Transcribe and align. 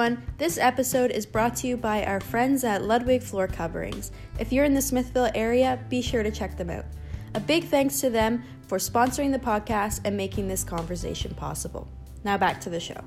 everyone. 0.00 0.26
This 0.38 0.56
episode 0.56 1.10
is 1.10 1.26
brought 1.26 1.54
to 1.56 1.66
you 1.66 1.76
by 1.76 2.06
our 2.06 2.20
friends 2.20 2.64
at 2.64 2.82
Ludwig 2.82 3.22
Floor 3.22 3.46
Coverings. 3.46 4.12
If 4.38 4.50
you're 4.50 4.64
in 4.64 4.72
the 4.72 4.80
Smithville 4.80 5.30
area, 5.34 5.78
be 5.90 6.00
sure 6.00 6.22
to 6.22 6.30
check 6.30 6.56
them 6.56 6.70
out. 6.70 6.86
A 7.34 7.40
big 7.40 7.64
thanks 7.64 8.00
to 8.00 8.08
them 8.08 8.42
for 8.66 8.78
sponsoring 8.78 9.30
the 9.30 9.38
podcast 9.38 10.00
and 10.06 10.16
making 10.16 10.48
this 10.48 10.64
conversation 10.64 11.34
possible. 11.34 11.86
Now 12.24 12.38
back 12.38 12.62
to 12.62 12.70
the 12.70 12.80
show. 12.80 13.04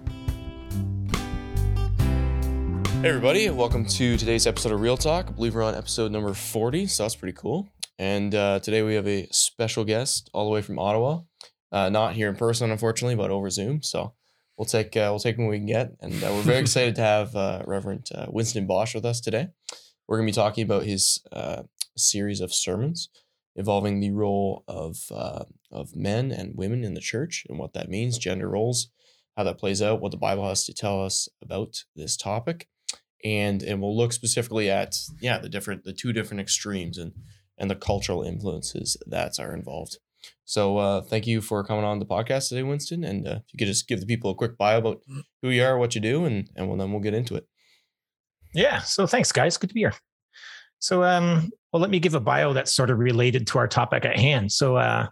Hey, 3.01 3.09
everybody, 3.09 3.49
welcome 3.49 3.87
to 3.87 4.15
today's 4.15 4.45
episode 4.45 4.71
of 4.71 4.79
Real 4.79 4.97
Talk. 4.97 5.29
I 5.29 5.31
believe 5.31 5.55
we're 5.55 5.63
on 5.63 5.73
episode 5.73 6.11
number 6.11 6.35
40, 6.35 6.85
so 6.85 7.03
that's 7.05 7.15
pretty 7.15 7.35
cool. 7.35 7.67
And 7.97 8.35
uh, 8.35 8.59
today 8.59 8.83
we 8.83 8.93
have 8.93 9.07
a 9.07 9.27
special 9.31 9.83
guest 9.83 10.29
all 10.31 10.45
the 10.45 10.51
way 10.51 10.61
from 10.61 10.77
Ottawa. 10.77 11.21
Uh, 11.71 11.89
not 11.89 12.13
here 12.13 12.29
in 12.29 12.35
person, 12.35 12.69
unfortunately, 12.69 13.15
but 13.15 13.31
over 13.31 13.49
Zoom. 13.49 13.81
So 13.81 14.13
we'll 14.57 14.65
take 14.65 14.95
uh, 14.95 15.07
we'll 15.09 15.19
take 15.19 15.37
what 15.37 15.49
we 15.49 15.57
can 15.57 15.65
get, 15.65 15.91
and 16.01 16.13
uh, 16.23 16.31
we're 16.31 16.41
very 16.41 16.59
excited 16.61 16.95
to 16.95 17.01
have 17.01 17.35
uh, 17.35 17.63
Reverend 17.65 18.09
uh, 18.13 18.27
Winston 18.29 18.67
Bosch 18.67 18.95
with 18.95 19.05
us 19.05 19.19
today. 19.19 19.49
We're 20.07 20.17
going 20.17 20.27
to 20.27 20.31
be 20.31 20.35
talking 20.35 20.63
about 20.63 20.83
his 20.83 21.21
uh, 21.31 21.63
series 21.97 22.41
of 22.41 22.53
sermons 22.53 23.09
involving 23.55 23.99
the 23.99 24.11
role 24.11 24.63
of 24.67 24.97
uh, 25.11 25.45
of 25.71 25.95
men 25.95 26.31
and 26.31 26.55
women 26.55 26.83
in 26.83 26.93
the 26.93 27.01
church 27.01 27.45
and 27.49 27.57
what 27.57 27.73
that 27.73 27.89
means, 27.89 28.17
gender 28.17 28.49
roles, 28.49 28.89
how 29.37 29.43
that 29.43 29.59
plays 29.59 29.81
out, 29.81 30.01
what 30.01 30.11
the 30.11 30.17
Bible 30.17 30.47
has 30.47 30.65
to 30.65 30.73
tell 30.73 31.03
us 31.03 31.27
about 31.41 31.83
this 31.95 32.17
topic, 32.17 32.67
and 33.23 33.63
and 33.63 33.81
we'll 33.81 33.95
look 33.95 34.13
specifically 34.13 34.69
at 34.69 34.95
yeah 35.21 35.37
the 35.39 35.49
different 35.49 35.83
the 35.83 35.93
two 35.93 36.13
different 36.13 36.41
extremes 36.41 36.97
and 36.97 37.13
and 37.57 37.69
the 37.69 37.75
cultural 37.75 38.23
influences 38.23 38.97
that 39.05 39.39
are 39.39 39.55
involved. 39.55 39.97
So 40.45 40.77
uh, 40.77 41.01
thank 41.01 41.25
you 41.25 41.41
for 41.41 41.63
coming 41.63 41.85
on 41.85 41.99
the 41.99 42.05
podcast 42.05 42.49
today, 42.49 42.63
Winston. 42.63 43.03
And 43.03 43.27
uh, 43.27 43.31
if 43.31 43.53
you 43.53 43.57
could 43.57 43.67
just 43.67 43.87
give 43.87 43.99
the 43.99 44.05
people 44.05 44.31
a 44.31 44.35
quick 44.35 44.57
bio 44.57 44.77
about 44.77 45.01
who 45.41 45.49
you 45.49 45.63
are, 45.63 45.77
what 45.77 45.95
you 45.95 46.01
do, 46.01 46.25
and 46.25 46.49
and 46.55 46.67
well, 46.67 46.77
then 46.77 46.91
we'll 46.91 47.01
get 47.01 47.13
into 47.13 47.35
it. 47.35 47.47
Yeah. 48.53 48.79
So 48.79 49.07
thanks, 49.07 49.31
guys. 49.31 49.57
Good 49.57 49.69
to 49.69 49.73
be 49.73 49.81
here. 49.81 49.93
So, 50.79 51.03
um, 51.03 51.49
well, 51.71 51.81
let 51.81 51.89
me 51.89 51.99
give 51.99 52.13
a 52.13 52.19
bio 52.19 52.51
that's 52.53 52.73
sort 52.73 52.89
of 52.89 52.99
related 52.99 53.47
to 53.47 53.57
our 53.57 53.67
topic 53.67 54.05
at 54.05 54.19
hand. 54.19 54.51
So, 54.51 54.75
uh, 54.75 55.07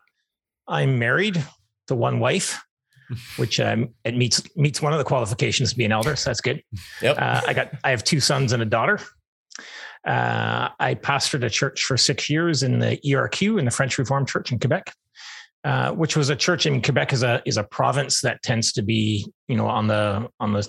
I'm 0.67 0.99
married 0.99 1.43
to 1.87 1.95
one 1.95 2.19
wife, 2.19 2.61
which 3.37 3.59
um, 3.59 3.89
it 4.03 4.15
meets 4.15 4.43
meets 4.55 4.81
one 4.81 4.93
of 4.93 4.99
the 4.99 5.05
qualifications 5.05 5.71
to 5.71 5.77
be 5.77 5.85
an 5.85 5.91
elder. 5.91 6.15
So 6.15 6.29
that's 6.29 6.41
good. 6.41 6.61
Yep. 7.01 7.17
Uh, 7.19 7.41
I 7.47 7.53
got 7.53 7.71
I 7.83 7.89
have 7.91 8.03
two 8.03 8.19
sons 8.19 8.53
and 8.53 8.61
a 8.61 8.65
daughter. 8.65 8.99
Uh, 10.05 10.69
I 10.79 10.95
pastored 10.95 11.43
a 11.43 11.49
church 11.49 11.83
for 11.83 11.95
six 11.95 12.29
years 12.29 12.63
in 12.63 12.79
the 12.79 12.99
ERQ 13.05 13.59
in 13.59 13.65
the 13.65 13.71
French 13.71 13.97
Reformed 13.97 14.27
Church 14.27 14.51
in 14.51 14.59
Quebec, 14.59 14.93
uh, 15.63 15.91
which 15.91 16.15
was 16.15 16.29
a 16.29 16.35
church 16.35 16.65
in 16.65 16.81
Quebec 16.81 17.13
is 17.13 17.23
a 17.23 17.41
is 17.45 17.57
a 17.57 17.63
province 17.63 18.21
that 18.21 18.41
tends 18.43 18.71
to 18.73 18.81
be 18.81 19.25
you 19.47 19.55
know 19.55 19.67
on 19.67 19.87
the 19.87 20.27
on 20.39 20.53
the 20.53 20.67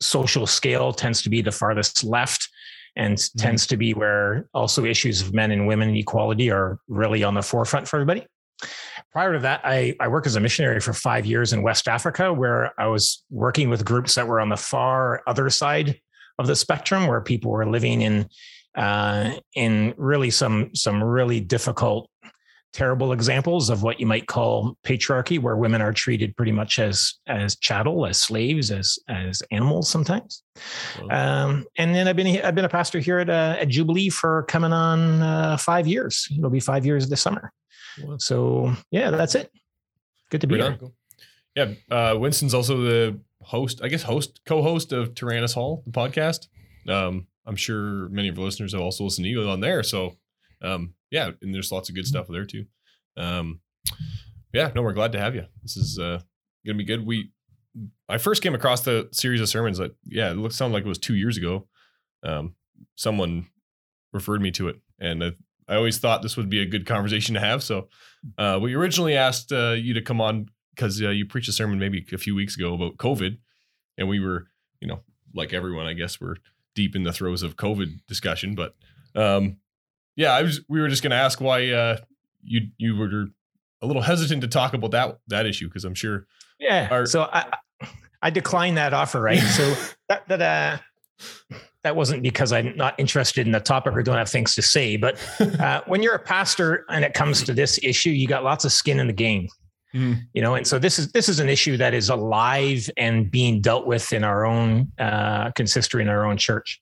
social 0.00 0.46
scale 0.46 0.92
tends 0.92 1.22
to 1.22 1.30
be 1.30 1.40
the 1.40 1.52
farthest 1.52 2.04
left 2.04 2.48
and 2.96 3.16
mm-hmm. 3.16 3.38
tends 3.38 3.66
to 3.66 3.76
be 3.76 3.94
where 3.94 4.48
also 4.54 4.84
issues 4.84 5.22
of 5.22 5.34
men 5.34 5.50
and 5.50 5.66
women 5.66 5.94
equality 5.96 6.50
are 6.50 6.78
really 6.88 7.24
on 7.24 7.34
the 7.34 7.42
forefront 7.42 7.88
for 7.88 7.96
everybody. 7.96 8.26
Prior 9.12 9.32
to 9.32 9.38
that, 9.40 9.60
I, 9.64 9.94
I 10.00 10.08
worked 10.08 10.26
as 10.26 10.36
a 10.36 10.40
missionary 10.40 10.80
for 10.80 10.92
five 10.92 11.26
years 11.26 11.52
in 11.52 11.62
West 11.62 11.88
Africa, 11.88 12.32
where 12.32 12.72
I 12.80 12.86
was 12.86 13.24
working 13.30 13.68
with 13.68 13.84
groups 13.84 14.14
that 14.14 14.26
were 14.26 14.40
on 14.40 14.48
the 14.48 14.56
far 14.56 15.22
other 15.26 15.50
side 15.50 16.00
of 16.38 16.46
the 16.46 16.56
spectrum, 16.56 17.06
where 17.06 17.20
people 17.20 17.50
were 17.50 17.66
living 17.66 18.02
in 18.02 18.28
uh, 18.76 19.32
in 19.54 19.94
really 19.96 20.30
some 20.30 20.70
some 20.74 21.02
really 21.02 21.40
difficult, 21.40 22.08
terrible 22.74 23.12
examples 23.12 23.70
of 23.70 23.82
what 23.82 24.00
you 24.00 24.06
might 24.06 24.26
call 24.26 24.76
patriarchy, 24.84 25.40
where 25.40 25.56
women 25.56 25.80
are 25.80 25.92
treated 25.92 26.36
pretty 26.36 26.52
much 26.52 26.78
as 26.78 27.14
as 27.26 27.56
chattel, 27.56 28.04
as 28.04 28.20
slaves, 28.20 28.70
as 28.70 28.98
as 29.08 29.42
animals 29.50 29.88
sometimes. 29.88 30.42
Um, 31.10 31.64
and 31.78 31.94
then 31.94 32.08
I've 32.08 32.16
been 32.16 32.44
I've 32.44 32.54
been 32.54 32.66
a 32.66 32.68
pastor 32.68 32.98
here 32.98 33.20
at 33.20 33.30
uh, 33.30 33.56
at 33.58 33.68
Jubilee 33.68 34.10
for 34.10 34.42
coming 34.42 34.72
on 34.72 35.22
uh, 35.22 35.56
five 35.56 35.86
years. 35.86 36.28
It'll 36.36 36.50
be 36.50 36.60
five 36.60 36.84
years 36.84 37.08
this 37.08 37.22
summer. 37.22 37.52
Wow. 38.02 38.16
So 38.18 38.74
yeah, 38.90 39.10
that's 39.10 39.34
it. 39.34 39.50
Good 40.30 40.42
to 40.42 40.46
be 40.46 40.56
here. 40.56 40.78
Yeah, 41.54 41.74
uh, 41.90 42.16
Winston's 42.18 42.52
also 42.52 42.78
the 42.78 43.20
host, 43.40 43.80
I 43.82 43.88
guess, 43.88 44.02
host 44.02 44.40
co-host 44.44 44.92
of 44.92 45.14
Tyrannus 45.14 45.54
Hall, 45.54 45.84
the 45.86 45.92
podcast. 45.92 46.48
Um, 46.88 47.28
I'm 47.46 47.56
sure 47.56 48.08
many 48.08 48.28
of 48.28 48.38
our 48.38 48.44
listeners 48.44 48.72
have 48.72 48.80
also 48.80 49.04
listened 49.04 49.24
to 49.26 49.28
you 49.28 49.48
on 49.48 49.60
there. 49.60 49.82
So, 49.82 50.16
um, 50.62 50.94
yeah, 51.14 51.30
and 51.40 51.54
there's 51.54 51.70
lots 51.70 51.88
of 51.88 51.94
good 51.94 52.08
stuff 52.08 52.26
there 52.28 52.44
too. 52.44 52.64
Um, 53.16 53.60
yeah, 54.52 54.72
no, 54.74 54.82
we're 54.82 54.92
glad 54.92 55.12
to 55.12 55.20
have 55.20 55.36
you. 55.36 55.44
This 55.62 55.76
is 55.76 55.96
uh, 55.96 56.20
gonna 56.66 56.76
be 56.76 56.84
good. 56.84 57.06
We, 57.06 57.30
I 58.08 58.18
first 58.18 58.42
came 58.42 58.54
across 58.54 58.80
the 58.80 59.08
series 59.12 59.40
of 59.40 59.48
sermons 59.48 59.78
that, 59.78 59.94
yeah, 60.04 60.32
it 60.32 60.36
looked 60.36 60.56
sounded 60.56 60.74
like 60.74 60.84
it 60.84 60.88
was 60.88 60.98
two 60.98 61.14
years 61.14 61.36
ago. 61.36 61.68
Um, 62.24 62.56
someone 62.96 63.46
referred 64.12 64.42
me 64.42 64.50
to 64.52 64.66
it, 64.66 64.80
and 64.98 65.22
I, 65.22 65.30
I 65.68 65.76
always 65.76 65.98
thought 65.98 66.22
this 66.22 66.36
would 66.36 66.50
be 66.50 66.60
a 66.60 66.66
good 66.66 66.84
conversation 66.84 67.34
to 67.34 67.40
have. 67.40 67.62
So, 67.62 67.88
uh, 68.36 68.58
we 68.60 68.74
originally 68.74 69.16
asked 69.16 69.52
uh, 69.52 69.76
you 69.78 69.94
to 69.94 70.02
come 70.02 70.20
on 70.20 70.46
because 70.74 71.00
uh, 71.00 71.10
you 71.10 71.26
preached 71.26 71.48
a 71.48 71.52
sermon 71.52 71.78
maybe 71.78 72.04
a 72.12 72.18
few 72.18 72.34
weeks 72.34 72.56
ago 72.56 72.74
about 72.74 72.96
COVID, 72.96 73.38
and 73.96 74.08
we 74.08 74.18
were, 74.18 74.48
you 74.80 74.88
know, 74.88 75.00
like 75.32 75.52
everyone, 75.52 75.86
I 75.86 75.92
guess, 75.92 76.20
we're 76.20 76.36
deep 76.74 76.96
in 76.96 77.04
the 77.04 77.12
throes 77.12 77.44
of 77.44 77.54
COVID 77.54 78.00
discussion. 78.08 78.56
But 78.56 78.74
um, 79.14 79.58
yeah, 80.16 80.32
I 80.32 80.42
was. 80.42 80.60
We 80.68 80.80
were 80.80 80.88
just 80.88 81.02
going 81.02 81.10
to 81.10 81.16
ask 81.16 81.40
why 81.40 81.70
uh, 81.70 81.98
you 82.42 82.68
you 82.78 82.96
were 82.96 83.26
a 83.82 83.86
little 83.86 84.02
hesitant 84.02 84.42
to 84.42 84.48
talk 84.48 84.74
about 84.74 84.92
that 84.92 85.18
that 85.28 85.46
issue 85.46 85.68
because 85.68 85.84
I'm 85.84 85.94
sure. 85.94 86.26
Yeah. 86.58 86.88
Our, 86.90 87.06
so 87.06 87.28
I 87.32 87.46
I 88.22 88.30
declined 88.30 88.76
that 88.76 88.94
offer, 88.94 89.20
right? 89.20 89.38
so 89.56 89.74
that 90.08 90.26
that 90.28 90.42
uh, 90.42 91.58
that 91.82 91.96
wasn't 91.96 92.22
because 92.22 92.52
I'm 92.52 92.76
not 92.76 92.98
interested 92.98 93.46
in 93.46 93.52
the 93.52 93.60
topic 93.60 93.94
or 93.94 94.02
don't 94.02 94.16
have 94.16 94.30
things 94.30 94.54
to 94.54 94.62
say, 94.62 94.96
but 94.96 95.18
uh, 95.60 95.82
when 95.86 96.02
you're 96.02 96.14
a 96.14 96.18
pastor 96.18 96.84
and 96.88 97.04
it 97.04 97.14
comes 97.14 97.42
to 97.44 97.52
this 97.52 97.78
issue, 97.82 98.10
you 98.10 98.26
got 98.26 98.42
lots 98.42 98.64
of 98.64 98.72
skin 98.72 98.98
in 98.98 99.06
the 99.06 99.12
game. 99.12 99.48
Mm. 99.94 100.22
You 100.32 100.42
know, 100.42 100.56
and 100.56 100.66
so 100.66 100.78
this 100.78 100.98
is 100.98 101.12
this 101.12 101.28
is 101.28 101.38
an 101.38 101.48
issue 101.48 101.76
that 101.76 101.94
is 101.94 102.08
alive 102.08 102.90
and 102.96 103.30
being 103.30 103.60
dealt 103.60 103.86
with 103.86 104.12
in 104.12 104.24
our 104.24 104.44
own 104.44 104.90
uh, 104.98 105.52
consistory 105.52 106.02
in 106.02 106.08
our 106.08 106.24
own 106.24 106.36
church. 106.36 106.80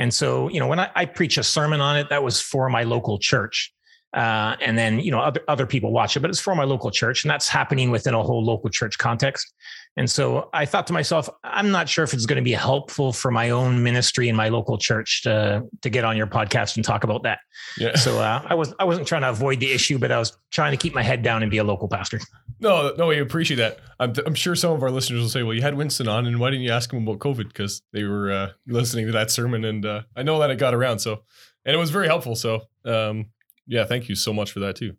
And 0.00 0.14
so, 0.14 0.48
you 0.48 0.60
know, 0.60 0.66
when 0.66 0.80
I, 0.80 0.90
I 0.96 1.04
preach 1.04 1.36
a 1.36 1.42
sermon 1.42 1.82
on 1.82 1.98
it, 1.98 2.08
that 2.08 2.22
was 2.22 2.40
for 2.40 2.70
my 2.70 2.84
local 2.84 3.18
church. 3.18 3.70
Uh, 4.14 4.56
and 4.60 4.76
then 4.76 4.98
you 4.98 5.12
know 5.12 5.20
other 5.20 5.40
other 5.46 5.66
people 5.66 5.92
watch 5.92 6.16
it, 6.16 6.20
but 6.20 6.30
it's 6.30 6.40
for 6.40 6.56
my 6.56 6.64
local 6.64 6.90
church, 6.90 7.22
and 7.22 7.30
that's 7.30 7.48
happening 7.48 7.92
within 7.92 8.12
a 8.12 8.20
whole 8.20 8.44
local 8.44 8.68
church 8.68 8.98
context. 8.98 9.54
And 9.96 10.08
so 10.08 10.48
I 10.52 10.66
thought 10.66 10.86
to 10.86 10.92
myself, 10.92 11.28
I'm 11.42 11.70
not 11.70 11.88
sure 11.88 12.04
if 12.04 12.14
it's 12.14 12.24
going 12.24 12.36
to 12.36 12.42
be 12.42 12.52
helpful 12.52 13.12
for 13.12 13.30
my 13.30 13.50
own 13.50 13.82
ministry 13.82 14.28
in 14.28 14.36
my 14.36 14.48
local 14.48 14.78
church 14.78 15.22
to 15.24 15.64
to 15.82 15.90
get 15.90 16.04
on 16.04 16.16
your 16.16 16.26
podcast 16.26 16.76
and 16.76 16.84
talk 16.84 17.04
about 17.04 17.24
that. 17.24 17.40
Yeah. 17.76 17.96
So 17.96 18.18
uh, 18.18 18.42
I 18.46 18.54
was 18.54 18.72
I 18.78 18.84
wasn't 18.84 19.08
trying 19.08 19.22
to 19.22 19.30
avoid 19.30 19.60
the 19.60 19.72
issue, 19.72 19.98
but 19.98 20.12
I 20.12 20.18
was 20.18 20.36
trying 20.50 20.70
to 20.70 20.76
keep 20.76 20.94
my 20.94 21.02
head 21.02 21.22
down 21.22 21.42
and 21.42 21.50
be 21.50 21.58
a 21.58 21.64
local 21.64 21.88
pastor. 21.88 22.20
No, 22.60 22.94
no, 22.96 23.06
we 23.06 23.18
appreciate 23.18 23.56
that. 23.56 23.78
I'm, 23.98 24.12
I'm 24.26 24.34
sure 24.34 24.54
some 24.54 24.72
of 24.72 24.82
our 24.82 24.90
listeners 24.90 25.22
will 25.22 25.28
say, 25.28 25.42
"Well, 25.42 25.54
you 25.54 25.62
had 25.62 25.74
Winston 25.74 26.08
on, 26.08 26.26
and 26.26 26.38
why 26.38 26.50
didn't 26.50 26.62
you 26.62 26.72
ask 26.72 26.92
him 26.92 27.02
about 27.06 27.18
COVID?" 27.18 27.48
Because 27.48 27.82
they 27.92 28.04
were 28.04 28.30
uh, 28.30 28.50
listening 28.66 29.06
to 29.06 29.12
that 29.12 29.30
sermon, 29.30 29.64
and 29.64 29.84
uh, 29.84 30.02
I 30.14 30.22
know 30.22 30.38
that 30.38 30.50
it 30.50 30.56
got 30.56 30.74
around. 30.74 31.00
So, 31.00 31.22
and 31.64 31.74
it 31.74 31.78
was 31.78 31.90
very 31.90 32.06
helpful. 32.06 32.36
So, 32.36 32.62
um, 32.84 33.30
yeah, 33.66 33.84
thank 33.84 34.08
you 34.08 34.14
so 34.14 34.32
much 34.32 34.52
for 34.52 34.60
that 34.60 34.76
too. 34.76 34.94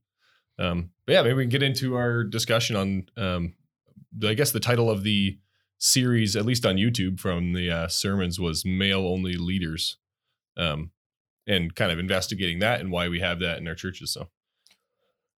Um, 0.59 0.91
but 1.06 1.13
yeah, 1.13 1.22
maybe 1.22 1.35
we 1.35 1.44
can 1.44 1.50
get 1.50 1.63
into 1.63 1.96
our 1.96 2.23
discussion 2.23 2.75
on, 2.75 3.06
um, 3.18 3.53
I 4.26 4.34
guess 4.34 4.52
the 4.52 4.60
title 4.60 4.90
of 4.90 5.04
the 5.04 5.38
series, 5.78 6.36
at 6.36 6.46
least 6.46 6.66
on 6.66 6.76
YouTube 6.76 7.20
from 7.20 7.54
the 7.54 7.72
uh, 7.72 7.88
sermons, 7.88 8.40
was 8.40 8.66
"Male 8.66 9.08
Only 9.08 9.34
Leaders," 9.34 9.98
um, 10.58 10.91
and 11.47 11.76
kind 11.76 11.91
of 11.91 12.00
investigating 12.00 12.59
that 12.59 12.80
and 12.80 12.91
why 12.91 13.08
we 13.09 13.20
have 13.20 13.40
that 13.40 13.58
in 13.58 13.68
our 13.68 13.76
churches. 13.76 14.12
So, 14.14 14.30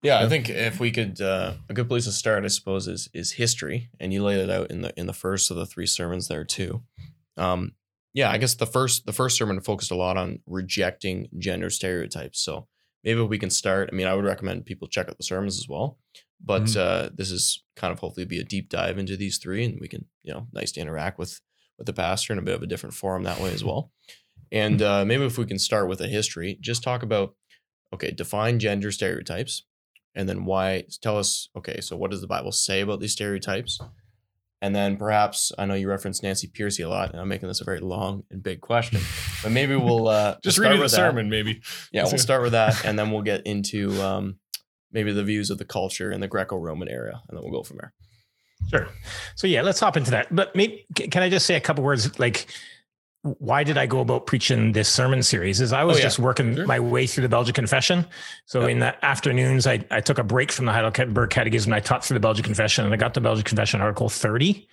yeah, 0.01 0.19
I 0.19 0.27
think 0.27 0.50
if 0.50 0.80
we 0.80 0.92
could, 0.92 1.21
uh, 1.21 1.53
a 1.69 1.74
good 1.74 1.88
place 1.88 2.06
to 2.06 2.12
start, 2.12 2.44
I 2.44 2.50
suppose, 2.50 2.88
is 2.88 3.09
is 3.13 3.33
history, 3.33 3.89
and 4.00 4.13
you 4.13 4.24
laid 4.24 4.39
it 4.39 4.50
out 4.50 4.69
in 4.71 4.81
the 4.81 4.94
in 5.00 5.07
the 5.07 5.13
first 5.13 5.50
of 5.50 5.57
the 5.57 5.65
three 5.65 5.88
sermons 5.88 6.27
there 6.27 6.44
too. 6.44 6.83
Um, 7.38 7.74
yeah, 8.13 8.30
I 8.30 8.38
guess 8.38 8.53
the 8.53 8.68
first 8.68 9.06
the 9.06 9.13
first 9.13 9.38
sermon 9.38 9.59
focused 9.62 9.92
a 9.92 9.95
lot 9.95 10.18
on 10.18 10.39
rejecting 10.45 11.30
gender 11.39 11.69
stereotypes. 11.69 12.39
So 12.39 12.68
maybe 13.03 13.21
we 13.21 13.39
can 13.39 13.50
start. 13.50 13.89
I 13.92 13.95
mean, 13.95 14.07
I 14.07 14.13
would 14.13 14.25
recommend 14.25 14.65
people 14.65 14.88
check 14.88 15.09
out 15.09 15.18
the 15.18 15.24
sermons 15.24 15.57
as 15.57 15.68
well. 15.68 15.97
But 16.44 16.63
mm-hmm. 16.63 17.07
uh, 17.07 17.10
this 17.16 17.31
is 17.31 17.63
kind 17.75 17.94
of 17.94 18.00
hopefully 18.00 18.25
be 18.25 18.40
a 18.40 18.44
deep 18.44 18.69
dive 18.69 18.98
into 18.98 19.16
these 19.16 19.38
three, 19.38 19.63
and 19.63 19.80
we 19.80 19.88
can, 19.88 20.06
you 20.24 20.34
know, 20.34 20.48
nice 20.51 20.72
to 20.74 20.81
interact 20.81 21.18
with 21.18 21.40
with 21.78 21.88
the 21.88 21.94
pastor 21.94 22.34
in 22.34 22.40
a 22.40 22.44
bit 22.44 22.56
of 22.56 22.62
a 22.62 22.68
different 22.68 22.94
forum 22.94 23.24
that 23.24 23.40
way 23.40 23.54
as 23.54 23.63
well. 23.66 23.92
And 24.51 24.81
uh, 24.81 25.06
maybe 25.06 25.25
if 25.25 25.38
we 25.38 25.45
can 25.45 25.57
start 25.57 25.88
with 25.88 26.01
a 26.01 26.07
history, 26.07 26.57
just 26.62 26.84
talk 26.84 27.01
about 27.01 27.36
okay, 27.94 28.12
define 28.12 28.60
gender 28.60 28.92
stereotypes, 28.92 29.63
and 30.16 30.28
then 30.28 30.45
why. 30.45 30.84
Tell 31.01 31.18
us, 31.18 31.50
okay, 31.56 31.80
so 31.81 31.95
what 31.95 32.12
does 32.12 32.22
the 32.22 32.28
Bible 32.28 32.51
say 32.51 32.81
about 32.81 33.00
these 33.00 33.13
stereotypes? 33.13 33.80
And 34.62 34.74
then 34.74 34.95
perhaps 34.95 35.51
I 35.57 35.66
know 35.66 35.74
you 35.74 35.90
referenced 35.90 36.24
Nancy 36.24 36.48
Pearcey 36.48 36.86
a 36.86 36.88
lot, 36.88 37.12
and 37.12 37.19
I'm 37.19 37.28
making 37.28 37.50
this 37.50 37.60
a 37.60 37.66
very 37.66 37.81
long 37.81 38.24
and 38.31 38.42
big 38.42 38.62
question, 38.62 39.01
but 39.42 39.51
maybe 39.51 39.75
we'll 39.75 40.07
uh, 40.07 40.38
just 40.44 40.57
read 40.57 40.80
the 40.80 40.88
sermon. 40.88 41.30
Maybe 41.30 41.62
yeah, 41.92 42.04
we'll 42.06 42.18
start 42.18 42.42
with 42.42 42.54
that, 42.54 42.86
and 42.86 42.98
then 42.98 43.12
we'll 43.12 43.24
get 43.24 43.45
into 43.45 44.01
um, 44.01 44.38
maybe 44.94 45.12
the 45.12 45.24
views 45.24 45.50
of 45.50 45.57
the 45.57 45.66
culture 45.66 46.12
in 46.12 46.22
the 46.22 46.28
Greco-Roman 46.28 46.88
era, 46.88 47.22
and 47.28 47.38
then 47.38 47.44
we'll 47.44 47.51
go 47.51 47.63
from 47.63 47.78
there. 47.78 47.94
Sure. 48.69 48.88
So 49.36 49.48
yeah, 49.48 49.62
let's 49.62 49.80
hop 49.80 49.98
into 49.98 50.12
that. 50.12 50.34
But 50.34 50.56
maybe 50.56 50.86
can 50.94 51.22
I 51.22 51.30
just 51.30 51.45
say 51.45 51.56
a 51.56 51.60
couple 51.60 51.84
words? 51.84 52.18
Like 52.18 52.45
why 53.23 53.63
did 53.63 53.77
I 53.77 53.85
go 53.85 54.01
about 54.01 54.27
preaching 54.27 54.73
this 54.73 54.89
sermon 54.89 55.23
series? 55.23 55.61
Is 55.61 55.71
I 55.71 55.85
was 55.85 55.95
Oh, 55.95 55.99
yeah. 55.99 56.03
just 56.03 56.19
working 56.19 56.55
Sure. 56.57 56.65
my 56.65 56.79
way 56.79 57.07
through 57.07 57.21
the 57.21 57.29
Belgic 57.29 57.55
Confession. 57.55 58.05
So 58.45 58.61
Yep. 58.61 58.69
in 58.69 58.79
the 58.79 59.05
afternoons, 59.05 59.65
I, 59.65 59.79
I 59.91 60.01
took 60.01 60.17
a 60.17 60.23
break 60.25 60.51
from 60.51 60.65
the 60.65 60.73
Heidelberg 60.73 61.29
Catechism. 61.29 61.71
I 61.71 61.79
taught 61.79 62.03
through 62.03 62.15
the 62.15 62.19
Belgic 62.19 62.43
Confession, 62.43 62.83
and 62.83 62.93
I 62.93 62.97
got 62.97 63.13
the 63.13 63.21
Belgic 63.21 63.45
Confession 63.45 63.79
Article 63.79 64.09
30, 64.09 64.67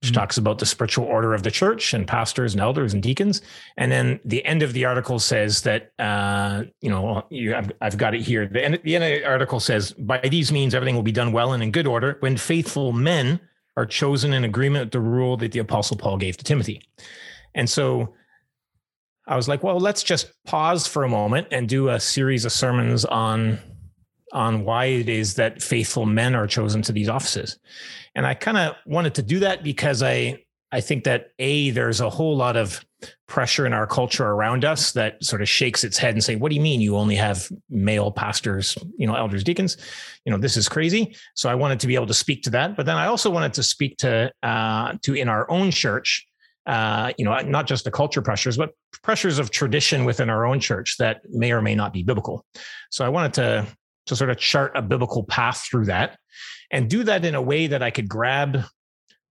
which 0.00 0.12
Mhm. 0.12 0.14
talks 0.14 0.38
about 0.38 0.58
the 0.58 0.66
spiritual 0.66 1.04
order 1.06 1.34
of 1.34 1.42
the 1.42 1.50
church 1.50 1.92
and 1.94 2.06
pastors 2.06 2.54
and 2.54 2.60
elders 2.62 2.94
and 2.94 3.02
deacons. 3.02 3.42
And 3.76 3.90
then 3.90 4.20
the 4.24 4.44
end 4.46 4.62
of 4.62 4.72
the 4.72 4.84
article 4.84 5.18
says 5.18 5.62
that, 5.62 5.90
uh, 5.98 6.62
you 6.80 6.90
know, 6.90 7.24
you, 7.30 7.56
I've, 7.56 7.72
I've 7.80 7.96
got 7.96 8.14
it 8.14 8.20
here. 8.20 8.46
The 8.46 8.64
end, 8.64 8.78
the 8.84 8.94
end 8.94 9.02
of 9.02 9.10
the 9.10 9.24
article 9.26 9.58
says, 9.58 9.90
by 9.98 10.18
these 10.18 10.52
means, 10.52 10.76
everything 10.76 10.94
will 10.94 11.02
be 11.02 11.10
done 11.10 11.32
well 11.32 11.52
and 11.52 11.60
in 11.60 11.72
good 11.72 11.88
order 11.88 12.18
when 12.20 12.36
faithful 12.36 12.92
men 12.92 13.40
are 13.76 13.84
chosen 13.84 14.32
in 14.32 14.44
agreement 14.44 14.84
with 14.86 14.92
the 14.92 15.00
rule 15.00 15.36
that 15.38 15.50
the 15.50 15.58
Apostle 15.58 15.96
Paul 15.96 16.18
gave 16.18 16.36
to 16.36 16.44
Timothy. 16.44 16.82
And 17.56 17.68
so 17.68 18.14
I 19.26 19.34
was 19.34 19.48
like, 19.48 19.64
well, 19.64 19.80
let's 19.80 20.04
just 20.04 20.30
pause 20.44 20.86
for 20.86 21.02
a 21.02 21.08
moment 21.08 21.48
and 21.50 21.68
do 21.68 21.88
a 21.88 21.98
series 21.98 22.44
of 22.44 22.52
sermons 22.52 23.04
on 23.04 23.58
on 24.32 24.64
why 24.64 24.86
it 24.86 25.08
is 25.08 25.34
that 25.34 25.62
faithful 25.62 26.04
men 26.04 26.34
are 26.34 26.46
chosen 26.46 26.82
to 26.82 26.92
these 26.92 27.08
offices. 27.08 27.58
And 28.14 28.26
I 28.26 28.34
kind 28.34 28.58
of 28.58 28.74
wanted 28.84 29.14
to 29.14 29.22
do 29.22 29.38
that 29.40 29.64
because 29.64 30.02
I 30.02 30.44
I 30.72 30.80
think 30.80 31.04
that 31.04 31.28
a 31.38 31.70
there's 31.70 32.00
a 32.00 32.10
whole 32.10 32.36
lot 32.36 32.56
of 32.56 32.84
pressure 33.28 33.66
in 33.66 33.72
our 33.72 33.86
culture 33.86 34.26
around 34.26 34.64
us 34.64 34.92
that 34.92 35.22
sort 35.24 35.42
of 35.42 35.48
shakes 35.48 35.84
its 35.84 35.96
head 35.96 36.14
and 36.14 36.22
say, 36.22 36.36
"What 36.36 36.50
do 36.50 36.56
you 36.56 36.60
mean 36.60 36.80
you 36.80 36.96
only 36.96 37.14
have 37.14 37.48
male 37.70 38.10
pastors, 38.10 38.76
you 38.98 39.06
know, 39.06 39.14
elders, 39.14 39.44
deacons? 39.44 39.76
You 40.24 40.32
know, 40.32 40.38
this 40.38 40.56
is 40.56 40.68
crazy." 40.68 41.16
So 41.34 41.48
I 41.48 41.54
wanted 41.54 41.80
to 41.80 41.86
be 41.86 41.94
able 41.94 42.08
to 42.08 42.14
speak 42.14 42.42
to 42.42 42.50
that, 42.50 42.76
but 42.76 42.84
then 42.84 42.96
I 42.96 43.06
also 43.06 43.30
wanted 43.30 43.54
to 43.54 43.62
speak 43.62 43.96
to 43.98 44.32
uh, 44.42 44.94
to 45.02 45.14
in 45.14 45.28
our 45.28 45.48
own 45.50 45.70
church 45.70 46.26
uh, 46.66 47.12
you 47.16 47.24
know, 47.24 47.38
not 47.40 47.66
just 47.66 47.84
the 47.84 47.90
culture 47.90 48.22
pressures, 48.22 48.56
but 48.56 48.70
pressures 49.02 49.38
of 49.38 49.50
tradition 49.50 50.04
within 50.04 50.28
our 50.28 50.44
own 50.44 50.58
church 50.58 50.96
that 50.98 51.20
may 51.30 51.52
or 51.52 51.62
may 51.62 51.74
not 51.74 51.92
be 51.92 52.02
biblical. 52.02 52.44
So 52.90 53.04
I 53.04 53.08
wanted 53.08 53.34
to 53.34 53.66
to 54.06 54.16
sort 54.16 54.30
of 54.30 54.38
chart 54.38 54.72
a 54.76 54.82
biblical 54.82 55.24
path 55.24 55.66
through 55.68 55.84
that 55.86 56.16
and 56.70 56.88
do 56.88 57.02
that 57.02 57.24
in 57.24 57.34
a 57.34 57.42
way 57.42 57.66
that 57.66 57.82
I 57.82 57.90
could 57.90 58.08
grab 58.08 58.62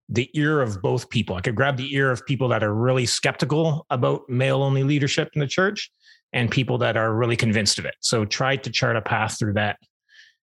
the 0.09 0.29
ear 0.33 0.61
of 0.61 0.81
both 0.81 1.09
people. 1.09 1.35
I 1.35 1.41
could 1.41 1.55
grab 1.55 1.77
the 1.77 1.93
ear 1.95 2.11
of 2.11 2.25
people 2.25 2.49
that 2.49 2.63
are 2.63 2.73
really 2.73 3.05
skeptical 3.05 3.85
about 3.89 4.29
male 4.29 4.61
only 4.61 4.83
leadership 4.83 5.29
in 5.33 5.39
the 5.39 5.47
church 5.47 5.89
and 6.33 6.51
people 6.51 6.77
that 6.79 6.97
are 6.97 7.13
really 7.13 7.37
convinced 7.37 7.79
of 7.79 7.85
it. 7.85 7.95
So 8.01 8.25
try 8.25 8.57
to 8.57 8.69
chart 8.69 8.97
a 8.97 9.01
path 9.01 9.39
through 9.39 9.53
that 9.53 9.77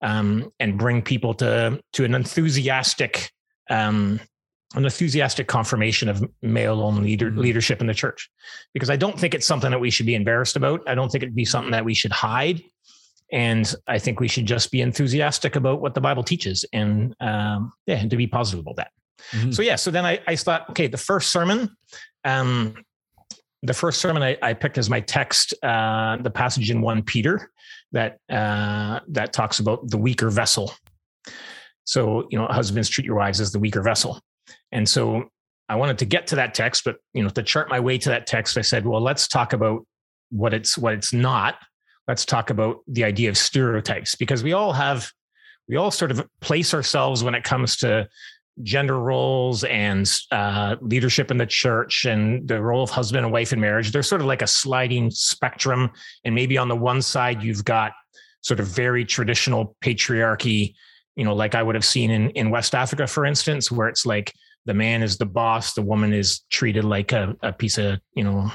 um, 0.02 0.52
and 0.60 0.78
bring 0.78 1.02
people 1.02 1.34
to 1.34 1.80
to 1.94 2.04
an 2.04 2.14
enthusiastic 2.14 3.30
um, 3.70 4.20
an 4.74 4.84
enthusiastic 4.84 5.48
confirmation 5.48 6.08
of 6.08 6.24
male 6.42 6.80
only 6.80 7.02
leader, 7.02 7.30
Mhm. 7.30 7.38
leadership 7.38 7.80
in 7.80 7.86
the 7.88 7.94
church 7.94 8.30
because 8.72 8.88
I 8.88 8.96
don't 8.96 9.18
think 9.18 9.34
it's 9.34 9.46
something 9.46 9.70
that 9.72 9.80
we 9.80 9.90
should 9.90 10.06
be 10.06 10.14
embarrassed 10.14 10.56
about. 10.56 10.80
I 10.86 10.94
don't 10.94 11.10
think 11.10 11.22
it'd 11.24 11.34
be 11.34 11.44
something 11.44 11.72
that 11.72 11.84
we 11.84 11.94
should 11.94 12.12
hide. 12.12 12.62
And 13.32 13.72
I 13.86 13.98
think 13.98 14.18
we 14.20 14.28
should 14.28 14.46
just 14.46 14.70
be 14.70 14.80
enthusiastic 14.80 15.56
about 15.56 15.80
what 15.80 15.94
the 15.94 16.00
Bible 16.00 16.22
teaches 16.24 16.64
and 16.72 17.14
um, 17.20 17.72
yeah, 17.86 17.96
and 17.96 18.10
to 18.10 18.16
be 18.16 18.26
positive 18.26 18.60
about 18.60 18.76
that. 18.76 18.90
Mhm. 19.32 19.54
So 19.54 19.62
yeah, 19.62 19.76
so 19.76 19.90
then 19.90 20.04
I, 20.06 20.20
I 20.26 20.36
thought, 20.36 20.70
okay, 20.70 20.86
the 20.86 20.96
first 20.96 21.30
sermon, 21.30 21.76
um, 22.24 22.74
the 23.62 23.74
first 23.74 24.00
sermon 24.00 24.22
I, 24.22 24.38
I 24.42 24.54
picked 24.54 24.78
as 24.78 24.88
my 24.88 25.00
text, 25.00 25.52
uh, 25.62 26.16
the 26.18 26.30
passage 26.30 26.70
in 26.70 26.80
one 26.80 27.02
Peter 27.02 27.50
that 27.92 28.18
uh, 28.30 29.00
that 29.08 29.32
talks 29.32 29.58
about 29.58 29.88
the 29.90 29.98
weaker 29.98 30.30
vessel. 30.30 30.72
So 31.84 32.26
you 32.30 32.38
know, 32.38 32.46
husbands 32.46 32.88
treat 32.88 33.04
your 33.04 33.16
wives 33.16 33.40
as 33.40 33.52
the 33.52 33.58
weaker 33.58 33.82
vessel, 33.82 34.20
and 34.72 34.88
so 34.88 35.30
I 35.68 35.76
wanted 35.76 35.98
to 35.98 36.04
get 36.04 36.26
to 36.28 36.36
that 36.36 36.54
text, 36.54 36.84
but 36.84 36.96
you 37.14 37.22
know, 37.22 37.28
to 37.30 37.42
chart 37.42 37.68
my 37.68 37.78
way 37.78 37.96
to 37.98 38.08
that 38.08 38.26
text, 38.26 38.58
I 38.58 38.62
said, 38.62 38.84
well, 38.84 39.00
let's 39.00 39.28
talk 39.28 39.52
about 39.52 39.86
what 40.30 40.52
it's 40.52 40.76
what 40.76 40.94
it's 40.94 41.12
not. 41.12 41.56
Let's 42.08 42.24
talk 42.24 42.50
about 42.50 42.78
the 42.88 43.04
idea 43.04 43.28
of 43.28 43.38
stereotypes 43.38 44.16
because 44.16 44.42
we 44.42 44.52
all 44.52 44.72
have, 44.72 45.10
we 45.68 45.76
all 45.76 45.92
sort 45.92 46.10
of 46.10 46.26
place 46.40 46.74
ourselves 46.74 47.22
when 47.22 47.36
it 47.36 47.44
comes 47.44 47.76
to 47.78 48.08
gender 48.64 48.98
roles 48.98 49.62
and 49.64 50.10
uh, 50.32 50.76
leadership 50.80 51.30
in 51.30 51.36
the 51.36 51.46
church 51.46 52.04
and 52.04 52.48
the 52.48 52.60
role 52.60 52.82
of 52.82 52.90
husband 52.90 53.24
and 53.24 53.32
wife 53.32 53.52
in 53.52 53.60
marriage. 53.60 53.92
They're 53.92 54.02
sort 54.02 54.20
of 54.20 54.26
like 54.26 54.42
a 54.42 54.48
sliding 54.48 55.10
spectrum, 55.12 55.90
and 56.24 56.34
maybe 56.34 56.58
on 56.58 56.68
the 56.68 56.76
one 56.76 57.00
side 57.00 57.44
you've 57.44 57.64
got 57.64 57.92
sort 58.42 58.58
of 58.58 58.66
very 58.66 59.04
traditional 59.04 59.76
patriarchy, 59.82 60.74
you 61.16 61.24
know, 61.24 61.34
like 61.34 61.54
I 61.54 61.62
would 61.62 61.74
have 61.74 61.84
seen 61.84 62.10
in 62.10 62.30
in 62.30 62.50
West 62.50 62.74
Africa, 62.74 63.06
for 63.06 63.24
instance, 63.24 63.70
where 63.70 63.88
it's 63.88 64.06
like 64.06 64.32
the 64.66 64.74
man 64.74 65.02
is 65.02 65.16
the 65.16 65.26
boss, 65.26 65.74
the 65.74 65.82
woman 65.82 66.12
is 66.12 66.40
treated 66.50 66.84
like 66.84 67.12
a, 67.12 67.34
a 67.42 67.52
piece 67.52 67.78
of, 67.78 67.98
you 68.14 68.24
know, 68.24 68.50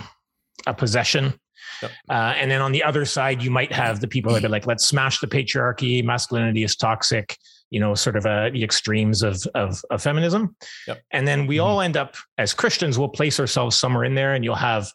a 0.68 0.74
possession. 0.74 1.34
Yep. 1.82 1.92
Uh, 2.10 2.34
and 2.38 2.50
then 2.50 2.62
on 2.62 2.72
the 2.72 2.84
other 2.84 3.06
side, 3.06 3.42
you 3.42 3.52
might 3.52 3.72
have 3.72 4.00
the 4.00 4.08
people 4.08 4.32
that 4.34 4.46
are 4.46 4.50
like, 4.50 4.68
let's 4.68 4.86
smash 4.86 5.20
the 5.20 5.28
patriarchy, 5.28 6.04
masculinity 6.04 6.64
is 6.64 6.76
toxic, 6.76 7.38
you 7.70 7.80
know, 7.80 7.96
sort 7.96 8.16
of 8.16 8.26
uh, 8.26 8.50
the 8.52 8.64
extremes 8.64 9.24
of, 9.24 9.44
of, 9.56 9.82
of 9.90 10.02
feminism. 10.02 10.56
Yep. 10.88 11.02
And 11.12 11.28
then 11.28 11.48
we 11.48 11.60
all 11.60 11.82
end 11.82 11.98
up 11.98 12.16
as 12.38 12.54
Christians, 12.54 12.98
we'll 12.98 13.10
place 13.10 13.40
ourselves 13.40 13.76
somewhere 13.76 14.06
in 14.06 14.16
there 14.16 14.36
and 14.36 14.44
you'll 14.46 14.56
have, 14.56 14.90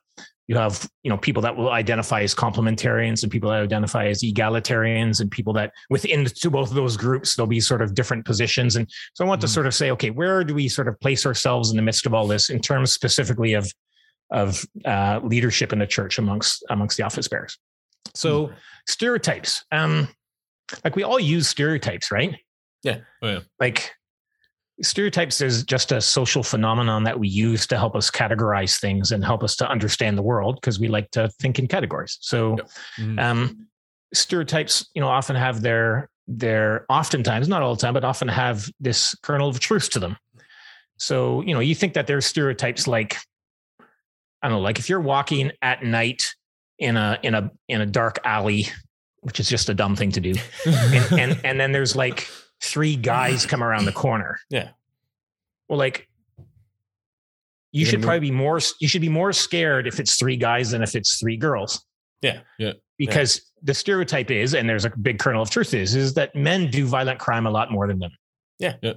you 0.50 0.56
have, 0.56 0.90
you 1.04 1.10
know, 1.10 1.16
people 1.16 1.40
that 1.40 1.56
will 1.56 1.70
identify 1.70 2.22
as 2.22 2.34
complementarians 2.34 3.22
and 3.22 3.30
people 3.30 3.48
that 3.50 3.62
identify 3.62 4.06
as 4.06 4.20
egalitarians 4.20 5.20
and 5.20 5.30
people 5.30 5.52
that 5.52 5.70
within 5.90 6.24
to 6.24 6.50
both 6.50 6.70
of 6.70 6.74
those 6.74 6.96
groups, 6.96 7.36
there'll 7.36 7.46
be 7.46 7.60
sort 7.60 7.80
of 7.80 7.94
different 7.94 8.24
positions. 8.24 8.74
And 8.74 8.90
so 9.14 9.24
I 9.24 9.28
want 9.28 9.40
to 9.42 9.46
Mhm. 9.46 9.54
sort 9.54 9.66
of 9.68 9.74
say, 9.74 9.92
okay, 9.92 10.10
where 10.10 10.42
do 10.42 10.52
we 10.52 10.68
sort 10.68 10.88
of 10.88 10.98
place 10.98 11.24
ourselves 11.24 11.70
in 11.70 11.76
the 11.76 11.84
midst 11.84 12.04
of 12.04 12.14
all 12.14 12.26
this 12.26 12.50
in 12.50 12.60
terms 12.60 12.90
specifically 12.90 13.54
of 13.54 13.72
of 14.32 14.64
uh, 14.84 15.20
leadership 15.22 15.72
in 15.72 15.78
the 15.78 15.86
church 15.86 16.18
amongst 16.18 16.64
amongst 16.68 16.96
the 16.96 17.04
office 17.04 17.28
bearers? 17.28 17.56
So 18.16 18.50
stereotypes, 18.88 19.64
um, 19.70 20.08
like 20.82 20.96
we 20.96 21.04
all 21.04 21.20
use 21.20 21.46
stereotypes, 21.46 22.10
right? 22.10 22.34
Yeah. 22.82 22.98
Oh, 23.22 23.28
yeah. 23.28 23.40
Like 23.60 23.92
stereotypes 24.82 25.40
is 25.40 25.64
just 25.64 25.92
a 25.92 26.00
social 26.00 26.42
phenomenon 26.42 27.04
that 27.04 27.18
we 27.18 27.28
use 27.28 27.66
to 27.66 27.78
help 27.78 27.94
us 27.94 28.10
categorize 28.10 28.80
things 28.80 29.12
and 29.12 29.24
help 29.24 29.42
us 29.42 29.56
to 29.56 29.68
understand 29.68 30.16
the 30.16 30.22
world 30.22 30.56
because 30.56 30.80
we 30.80 30.88
like 30.88 31.10
to 31.12 31.28
think 31.40 31.58
in 31.58 31.66
categories. 31.66 32.18
So. 32.20 32.56
Mhm. 32.98 33.20
um, 33.20 33.66
stereotypes, 34.12 34.88
you 34.94 35.00
know, 35.00 35.08
often 35.08 35.36
have 35.36 35.62
their 35.62 36.08
their 36.26 36.86
oftentimes, 36.88 37.48
not 37.48 37.62
all 37.62 37.74
the 37.74 37.80
time, 37.80 37.94
but 37.94 38.04
often 38.04 38.28
have 38.28 38.68
this 38.78 39.14
kernel 39.22 39.48
of 39.48 39.58
truth 39.58 39.90
to 39.90 39.98
them. 39.98 40.16
So, 40.96 41.40
you 41.40 41.54
know, 41.54 41.60
you 41.60 41.74
think 41.74 41.94
that 41.94 42.06
there's 42.06 42.24
stereotypes 42.24 42.86
like, 42.86 43.16
I 44.42 44.48
don't 44.48 44.58
know, 44.58 44.60
like 44.60 44.78
if 44.78 44.88
you're 44.88 45.00
walking 45.00 45.50
at 45.60 45.82
night 45.82 46.34
in 46.78 46.96
a 46.96 47.18
in 47.22 47.34
a 47.34 47.50
in 47.68 47.80
a 47.80 47.86
dark 47.86 48.18
alley, 48.24 48.68
which 49.20 49.40
is 49.40 49.48
just 49.48 49.68
a 49.68 49.74
dumb 49.74 49.96
thing 49.96 50.12
to 50.12 50.20
do, 50.20 50.34
and 50.66 51.12
and, 51.18 51.40
and 51.44 51.60
then 51.60 51.72
there's 51.72 51.96
like 51.96 52.28
three 52.62 52.96
guys 52.96 53.46
come 53.46 53.62
around 53.62 53.84
the 53.84 53.92
corner. 53.92 54.38
Yeah. 54.50 54.70
Well, 55.68 55.78
like 55.78 56.08
you 57.70 57.80
You're 57.80 57.86
should 57.86 58.00
gonna 58.00 58.06
probably 58.06 58.30
be 58.30 58.34
more 58.34 58.58
you 58.80 58.88
should 58.88 59.00
be 59.00 59.08
more 59.08 59.32
scared 59.32 59.86
if 59.86 60.00
it's 60.00 60.16
three 60.18 60.36
guys 60.36 60.72
than 60.72 60.82
if 60.82 60.96
it's 60.96 61.18
three 61.18 61.36
girls. 61.36 61.84
Yeah. 62.22 62.40
Yeah. 62.58 62.72
Because 62.98 63.40
the 63.62 63.72
stereotype 63.72 64.30
is, 64.30 64.54
and 64.54 64.68
there's 64.68 64.84
a 64.84 64.90
big 64.90 65.18
kernel 65.18 65.42
of 65.42 65.50
truth 65.50 65.72
is, 65.72 65.94
is 65.94 66.14
that 66.14 66.34
men 66.34 66.70
do 66.70 66.86
violent 66.86 67.18
crime 67.18 67.46
a 67.46 67.50
lot 67.50 67.70
more 67.70 67.86
than 67.86 67.98
women. 67.98 68.16
Yeah. 68.58 68.74
Yeah. 68.82 68.94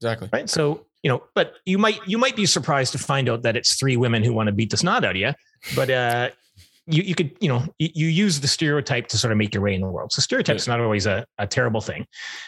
Exactly. 0.00 0.28
Right. 0.32 0.48
So, 0.50 0.86
you 1.02 1.10
know, 1.10 1.22
but 1.34 1.54
you 1.66 1.78
might 1.78 2.00
you 2.06 2.16
might 2.18 2.36
be 2.36 2.46
surprised 2.46 2.92
to 2.92 2.98
find 2.98 3.28
out 3.28 3.42
that 3.42 3.56
it's 3.56 3.74
three 3.74 3.96
women 3.96 4.24
who 4.24 4.32
want 4.32 4.46
to 4.46 4.52
beat 4.52 4.70
the 4.70 4.76
snot 4.78 5.04
out 5.04 5.10
of 5.10 5.16
you. 5.16 5.32
But 5.76 5.90
uh 5.90 6.30
you, 6.86 7.02
you 7.02 7.14
could, 7.14 7.36
you 7.40 7.48
know, 7.48 7.64
you, 7.78 7.88
you 7.94 8.06
use 8.08 8.40
the 8.40 8.48
stereotype 8.48 9.08
to 9.08 9.18
sort 9.18 9.32
of 9.32 9.38
make 9.38 9.54
your 9.54 9.62
way 9.62 9.74
in 9.74 9.80
the 9.80 9.88
world. 9.88 10.12
So 10.12 10.20
stereotypes 10.20 10.66
not 10.66 10.80
always 10.80 11.06
a, 11.06 11.24
a 11.38 11.46
terrible 11.46 11.80
thing. 11.80 12.06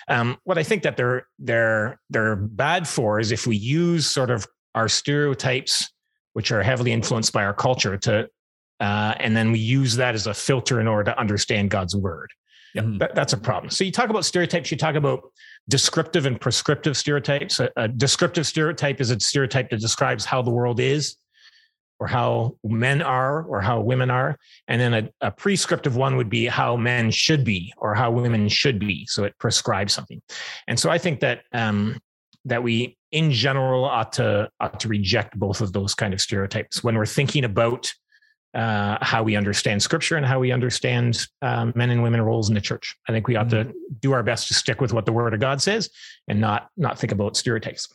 Um, 0.09 0.37
what 0.45 0.59
I 0.59 0.63
think 0.63 0.83
that 0.83 0.97
they're 0.97 1.27
they're 1.39 1.99
they're 2.11 2.37
bad 2.37 2.87
for 2.87 3.19
is 3.19 3.33
if 3.33 3.47
we 3.47 3.57
use 3.57 4.07
sort 4.07 4.31
of 4.31 4.47
our 4.75 4.89
stereotypes, 4.89 5.91
which 6.35 6.53
are 6.53 6.63
heavily 6.63 6.93
influenced 6.93 7.33
by 7.33 7.45
our 7.45 7.55
culture, 7.55 7.97
to 7.97 8.29
uh, 8.81 9.15
and 9.19 9.35
then 9.37 9.53
we 9.53 9.59
use 9.59 9.97
that 9.97 10.15
as 10.15 10.27
a 10.27 10.35
filter 10.35 10.81
in 10.81 10.87
order 10.87 11.11
to 11.11 11.19
understand 11.19 11.71
God's 11.71 11.97
word. 11.97 12.31
Mhm. 12.77 12.99
That, 12.99 13.15
that's 13.15 13.33
a 13.33 13.39
problem. 13.39 13.71
So 13.71 13.85
you 13.85 13.93
talk 13.93 14.11
about 14.11 14.27
stereotypes, 14.27 14.71
you 14.71 14.77
talk 14.77 14.97
about 14.97 15.21
descriptive 15.71 16.27
and 16.27 16.39
prescriptive 16.39 16.95
stereotypes. 16.97 17.59
A, 17.59 17.71
a 17.77 17.89
descriptive 17.89 18.47
stereotype 18.47 19.01
is 19.01 19.11
a 19.11 19.19
stereotype 19.19 19.71
that 19.71 19.81
describes 19.81 20.27
how 20.27 20.43
the 20.43 20.51
world 20.51 20.79
is 20.79 21.17
or 21.99 22.07
how 22.07 22.57
men 22.65 23.01
are 23.03 23.43
or 23.45 23.61
how 23.61 23.81
women 23.81 24.11
are. 24.11 24.39
And 24.69 24.81
then 24.81 24.95
a, 24.95 25.27
a 25.29 25.31
prescriptive 25.31 25.97
one 25.97 26.17
would 26.17 26.29
be 26.29 26.47
how 26.47 26.77
men 26.77 27.11
should 27.11 27.45
be 27.45 27.73
or 27.79 27.95
how 27.95 28.11
women 28.11 28.49
should 28.49 28.79
be. 28.79 29.07
So 29.07 29.25
it 29.25 29.35
prescribes 29.39 29.95
something. 29.95 30.21
And 30.69 30.79
so 30.79 30.91
I 30.91 30.99
think 30.99 31.21
that 31.21 31.43
um, 31.53 31.99
that 32.45 32.63
we 32.63 32.97
in 33.13 33.31
general 33.33 33.85
ought 33.85 34.13
to 34.15 34.49
ought 34.61 34.79
to 34.81 34.89
reject 34.89 35.39
both 35.39 35.61
of 35.61 35.73
those 35.73 35.95
kind 35.95 36.13
of 36.13 36.21
stereotypes 36.21 36.85
when 36.85 36.97
we're 36.97 37.07
thinking 37.07 37.45
about 37.45 37.93
uh, 38.55 38.97
how 39.03 39.23
we 39.23 39.37
understand 39.37 39.83
scripture 39.83 40.17
and 40.17 40.25
how 40.25 40.39
we 40.39 40.51
understand 40.51 41.27
um, 41.43 41.73
men 41.77 41.91
and 41.91 42.03
women 42.03 42.23
roles 42.23 42.49
in 42.49 42.55
the 42.55 42.61
church. 42.61 42.97
I 43.09 43.13
think 43.13 43.29
we 43.29 43.37
ought 43.37 43.51
to 43.51 43.71
do 44.01 44.13
our 44.13 44.23
best 44.23 44.49
to 44.49 44.55
stick 44.55 44.81
with 44.81 44.95
what 44.95 45.05
the 45.05 45.13
Word 45.13 45.35
of 45.35 45.41
God 45.41 45.61
says 45.61 45.91
and 46.29 46.41
not 46.41 46.69
not 46.77 46.99
think 46.99 47.13
about 47.13 47.37
stereotypes. 47.37 47.89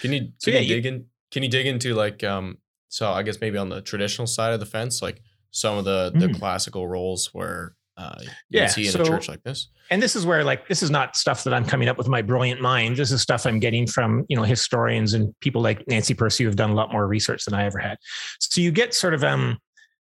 Can 0.00 0.12
you 0.12 0.28
So 0.38 0.50
can 0.50 0.54
yeah, 0.54 0.60
you 0.60 0.66
you- 0.68 0.82
dig 0.82 0.86
in? 0.86 1.04
Can 1.30 1.42
you 1.42 1.48
dig 1.48 1.66
into 1.66 1.94
like 1.94 2.22
um 2.22 2.58
so 2.94 3.10
I 3.12 3.24
guess 3.24 3.40
maybe 3.40 3.58
on 3.58 3.68
the 3.70 3.80
traditional 3.80 4.28
side 4.28 4.52
of 4.52 4.60
the 4.60 4.66
fence, 4.66 5.02
like 5.02 5.20
some 5.50 5.76
of 5.78 5.84
the 5.84 6.12
the 6.14 6.28
Mhm. 6.28 6.38
classical 6.38 6.86
roles 6.86 7.30
where 7.32 7.74
uh, 7.96 8.14
you 8.20 8.28
Yeah, 8.50 8.66
see 8.66 8.86
in 8.86 8.92
so- 8.92 9.02
a 9.02 9.04
church 9.04 9.28
like 9.28 9.42
this. 9.44 9.68
and 9.90 10.02
this 10.02 10.14
is 10.16 10.26
where 10.26 10.42
like 10.42 10.66
this 10.68 10.82
is 10.82 10.90
not 10.90 11.14
stuff 11.14 11.44
that 11.44 11.54
i'm 11.54 11.64
coming 11.64 11.88
up 11.88 11.96
with 11.96 12.08
my 12.08 12.22
brilliant 12.22 12.60
mind 12.60 12.96
this 12.96 13.12
is 13.12 13.20
stuff 13.22 13.46
i'm 13.46 13.60
getting 13.60 13.86
from 13.86 14.24
you 14.28 14.36
know 14.36 14.42
historians 14.42 15.14
and 15.14 15.32
people 15.40 15.62
like 15.62 15.86
nancy 15.86 16.12
pearcey 16.14 16.38
who 16.40 16.46
have 16.46 16.56
done 16.56 16.70
a 16.70 16.74
lot 16.74 16.90
more 16.90 17.06
research 17.06 17.44
than 17.44 17.54
i 17.54 17.64
ever 17.64 17.78
had 17.78 17.96
so 18.40 18.60
you 18.60 18.72
get 18.72 18.94
sort 18.94 19.14
of 19.14 19.22
um 19.22 19.56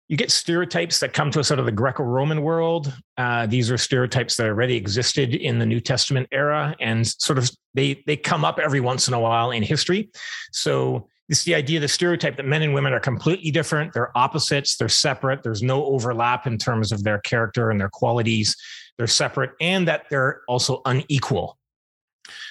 you 0.09 0.17
get 0.17 0.31
stereotypes 0.31 1.01
that 1.01 1.13
come 1.13 1.31
to 1.33 1.41
us 1.41 1.51
out 1.51 1.59
of 1.59 1.67
the 1.67 1.73
greco-roman 1.73 2.43
world 2.43 2.93
uh, 3.17 3.47
these 3.47 3.69
are 3.69 3.79
stereotypes 3.79 4.37
that 4.37 4.47
already 4.47 4.77
existed 4.77 5.35
in 5.35 5.59
the 5.59 5.67
new 5.67 5.81
testament 5.81 6.29
era 6.31 6.77
and 6.79 7.05
sort 7.07 7.37
of 7.39 7.51
they 7.75 8.01
they 8.07 8.17
come 8.17 8.45
up 8.45 8.61
every 8.61 8.81
once 8.81 9.09
in 9.09 9.15
a 9.15 9.19
while 9.19 9.51
in 9.51 9.61
history 9.63 10.09
so 10.53 11.09
it's 11.33 11.45
the 11.45 11.55
idea 11.55 11.81
the 11.81 11.89
stereotype 11.89 12.37
that 12.37 12.45
men 12.45 12.61
and 12.61 12.75
women 12.75 12.93
are 12.93 13.01
completely 13.01 13.51
different. 13.51 13.95
They're 13.95 14.17
opposites. 14.17 14.77
They're 14.77 14.91
separate. 14.91 15.43
There's 15.43 15.63
no 15.63 15.87
overlap 15.87 16.47
in 16.47 16.59
terms 16.59 16.93
of 16.93 17.05
their 17.05 17.21
character 17.21 17.71
and 17.71 17.81
their 17.81 17.89
qualities. 17.89 18.55
They're 18.99 19.07
separate 19.07 19.53
and 19.59 19.89
that 19.89 20.05
they're 20.11 20.43
also 20.47 20.83
unequal. 20.85 21.57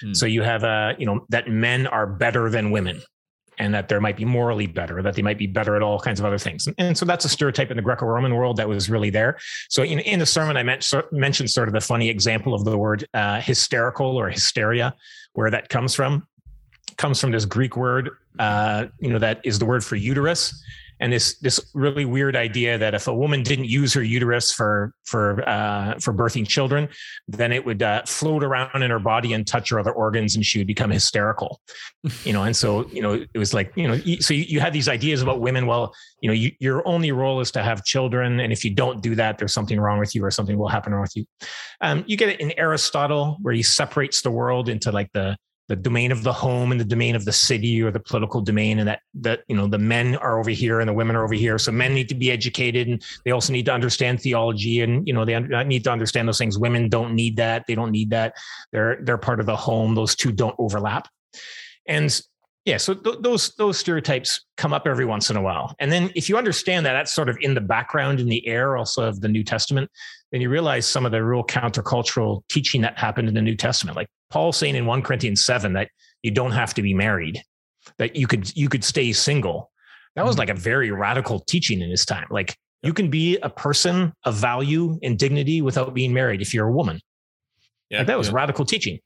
Hmm. 0.02 0.12
so 0.12 0.26
you 0.26 0.42
have 0.42 0.64
a, 0.64 0.94
you 0.98 1.06
know 1.06 1.24
that 1.30 1.48
men 1.48 1.86
are 1.86 2.06
better 2.06 2.50
than 2.50 2.72
women 2.72 3.00
and 3.58 3.72
that 3.72 3.88
there 3.88 4.00
might 4.00 4.16
be 4.16 4.24
morally 4.24 4.66
better 4.66 5.00
that 5.00 5.14
they 5.14 5.22
might 5.22 5.38
be 5.38 5.46
better 5.46 5.76
at 5.76 5.82
all 5.82 6.00
kinds 6.00 6.18
of 6.18 6.26
other 6.26 6.38
things. 6.38 6.66
And, 6.66 6.74
and 6.78 6.98
so 6.98 7.04
that's 7.04 7.24
a 7.24 7.28
stereotype 7.28 7.70
in 7.70 7.76
the 7.76 7.82
greco-roman 7.82 8.34
world 8.34 8.56
that 8.56 8.68
was 8.68 8.90
really 8.90 9.10
there. 9.10 9.38
So 9.70 9.82
in, 9.82 10.00
in 10.00 10.18
the 10.18 10.26
sermon 10.26 10.56
i 10.56 10.62
mentioned, 10.62 11.04
mentioned 11.12 11.50
sort 11.50 11.68
of 11.68 11.74
the 11.74 11.80
funny 11.80 12.08
example 12.08 12.52
of 12.52 12.64
the 12.64 12.76
word 12.76 13.06
uh, 13.14 13.40
hysterical 13.40 14.16
or 14.16 14.28
hysteria 14.28 14.94
where 15.34 15.50
that 15.50 15.68
comes 15.68 15.94
from 15.94 16.26
comes 16.96 17.20
from 17.20 17.30
this 17.30 17.44
greek 17.44 17.76
word 17.76 18.10
uh, 18.38 18.86
you 18.98 19.10
know 19.10 19.18
that 19.18 19.40
is 19.44 19.58
the 19.58 19.64
word 19.64 19.84
for 19.84 19.96
uterus 19.96 20.62
and 21.02 21.12
this 21.12 21.34
this 21.38 21.60
really 21.74 22.04
weird 22.04 22.36
idea 22.36 22.78
that 22.78 22.94
if 22.94 23.08
a 23.08 23.14
woman 23.14 23.42
didn't 23.42 23.64
use 23.64 23.92
her 23.92 24.04
uterus 24.04 24.52
for 24.52 24.94
for 25.04 25.46
uh, 25.48 25.98
for 25.98 26.14
birthing 26.14 26.46
children, 26.46 26.88
then 27.26 27.50
it 27.50 27.66
would 27.66 27.82
uh, 27.82 28.02
float 28.06 28.44
around 28.44 28.82
in 28.82 28.88
her 28.88 29.00
body 29.00 29.32
and 29.32 29.44
touch 29.44 29.70
her 29.70 29.80
other 29.80 29.90
organs, 29.90 30.36
and 30.36 30.46
she 30.46 30.58
would 30.58 30.68
become 30.68 30.92
hysterical. 30.92 31.60
you 32.24 32.32
know, 32.32 32.44
and 32.44 32.54
so 32.54 32.86
you 32.90 33.02
know 33.02 33.14
it 33.14 33.38
was 33.38 33.52
like 33.52 33.72
you 33.74 33.88
know 33.88 33.98
so 34.20 34.32
you, 34.32 34.44
you 34.44 34.60
had 34.60 34.72
these 34.72 34.88
ideas 34.88 35.22
about 35.22 35.40
women. 35.40 35.66
Well, 35.66 35.92
you 36.20 36.28
know, 36.28 36.34
you, 36.34 36.52
your 36.60 36.86
only 36.86 37.10
role 37.10 37.40
is 37.40 37.50
to 37.50 37.64
have 37.64 37.84
children, 37.84 38.38
and 38.38 38.52
if 38.52 38.64
you 38.64 38.72
don't 38.72 39.02
do 39.02 39.16
that, 39.16 39.38
there's 39.38 39.52
something 39.52 39.80
wrong 39.80 39.98
with 39.98 40.14
you, 40.14 40.24
or 40.24 40.30
something 40.30 40.56
will 40.56 40.68
happen 40.68 40.92
wrong 40.92 41.02
with 41.02 41.16
you. 41.16 41.26
Um, 41.80 42.04
you 42.06 42.16
get 42.16 42.28
it 42.28 42.40
in 42.40 42.52
Aristotle, 42.56 43.38
where 43.42 43.54
he 43.54 43.64
separates 43.64 44.22
the 44.22 44.30
world 44.30 44.68
into 44.68 44.92
like 44.92 45.10
the 45.12 45.36
the 45.72 45.76
domain 45.76 46.12
of 46.12 46.22
the 46.22 46.32
home 46.34 46.70
and 46.70 46.78
the 46.78 46.84
domain 46.84 47.16
of 47.16 47.24
the 47.24 47.32
city 47.32 47.82
or 47.82 47.90
the 47.90 47.98
political 47.98 48.42
domain 48.42 48.78
and 48.78 48.86
that 48.86 49.00
that 49.14 49.40
you 49.48 49.56
know 49.56 49.66
the 49.66 49.78
men 49.78 50.16
are 50.16 50.38
over 50.38 50.50
here 50.50 50.80
and 50.80 50.88
the 50.88 50.92
women 50.92 51.16
are 51.16 51.24
over 51.24 51.32
here. 51.32 51.58
So 51.58 51.72
men 51.72 51.94
need 51.94 52.10
to 52.10 52.14
be 52.14 52.30
educated 52.30 52.88
and 52.88 53.02
they 53.24 53.30
also 53.30 53.54
need 53.54 53.64
to 53.64 53.72
understand 53.72 54.20
theology 54.20 54.82
and 54.82 55.08
you 55.08 55.14
know 55.14 55.24
they 55.24 55.34
uh, 55.34 55.62
need 55.62 55.82
to 55.84 55.90
understand 55.90 56.28
those 56.28 56.36
things. 56.36 56.58
Women 56.58 56.90
don't 56.90 57.14
need 57.14 57.38
that. 57.38 57.64
They 57.66 57.74
don't 57.74 57.90
need 57.90 58.10
that. 58.10 58.34
They're 58.70 58.98
they're 59.02 59.16
part 59.16 59.40
of 59.40 59.46
the 59.46 59.56
home. 59.56 59.94
Those 59.94 60.14
two 60.14 60.30
don't 60.30 60.54
overlap. 60.58 61.08
And 61.86 62.20
yeah 62.66 62.76
so 62.76 62.92
th- 62.92 63.16
those 63.20 63.54
those 63.54 63.78
stereotypes 63.78 64.44
come 64.58 64.74
up 64.74 64.86
every 64.86 65.06
once 65.06 65.30
in 65.30 65.38
a 65.38 65.42
while. 65.42 65.74
And 65.78 65.90
then 65.90 66.10
if 66.14 66.28
you 66.28 66.36
understand 66.36 66.84
that 66.84 66.92
that's 66.92 67.14
sort 67.14 67.30
of 67.30 67.38
in 67.40 67.54
the 67.54 67.62
background 67.62 68.20
in 68.20 68.28
the 68.28 68.46
air 68.46 68.76
also 68.76 69.08
of 69.08 69.22
the 69.22 69.28
new 69.28 69.42
testament 69.42 69.90
then 70.32 70.40
you 70.40 70.50
realize 70.50 70.86
some 70.86 71.06
of 71.06 71.12
the 71.12 71.22
real 71.24 71.44
countercultural 71.44 72.42
teaching 72.48 72.80
that 72.82 72.98
happened 72.98 73.28
in 73.28 73.34
the 73.34 73.42
new 73.42 73.56
testament 73.56 73.96
like 73.96 74.08
paul 74.32 74.52
saying 74.52 74.74
in 74.74 74.86
1 74.86 75.02
corinthians 75.02 75.44
7 75.44 75.74
that 75.74 75.88
you 76.22 76.30
don't 76.30 76.52
have 76.52 76.74
to 76.74 76.82
be 76.82 76.94
married 76.94 77.42
that 77.98 78.16
you 78.16 78.26
could 78.26 78.54
you 78.56 78.68
could 78.68 78.84
stay 78.84 79.12
single. 79.12 79.70
That 80.16 80.26
was 80.26 80.38
like 80.38 80.50
a 80.50 80.54
very 80.54 80.90
radical 80.90 81.40
teaching 81.40 81.80
in 81.80 81.90
his 81.90 82.04
time. 82.04 82.26
Like 82.30 82.56
you 82.82 82.92
can 82.92 83.10
be 83.10 83.38
a 83.38 83.48
person 83.48 84.12
of 84.24 84.34
value 84.34 84.98
and 85.02 85.18
dignity 85.18 85.62
without 85.62 85.94
being 85.94 86.12
married 86.12 86.42
if 86.42 86.52
you're 86.52 86.68
a 86.68 86.72
woman. 86.72 87.00
Yeah, 87.88 87.98
like 87.98 88.08
that 88.08 88.18
was 88.18 88.28
yeah. 88.28 88.34
radical 88.34 88.64
teaching. 88.64 88.98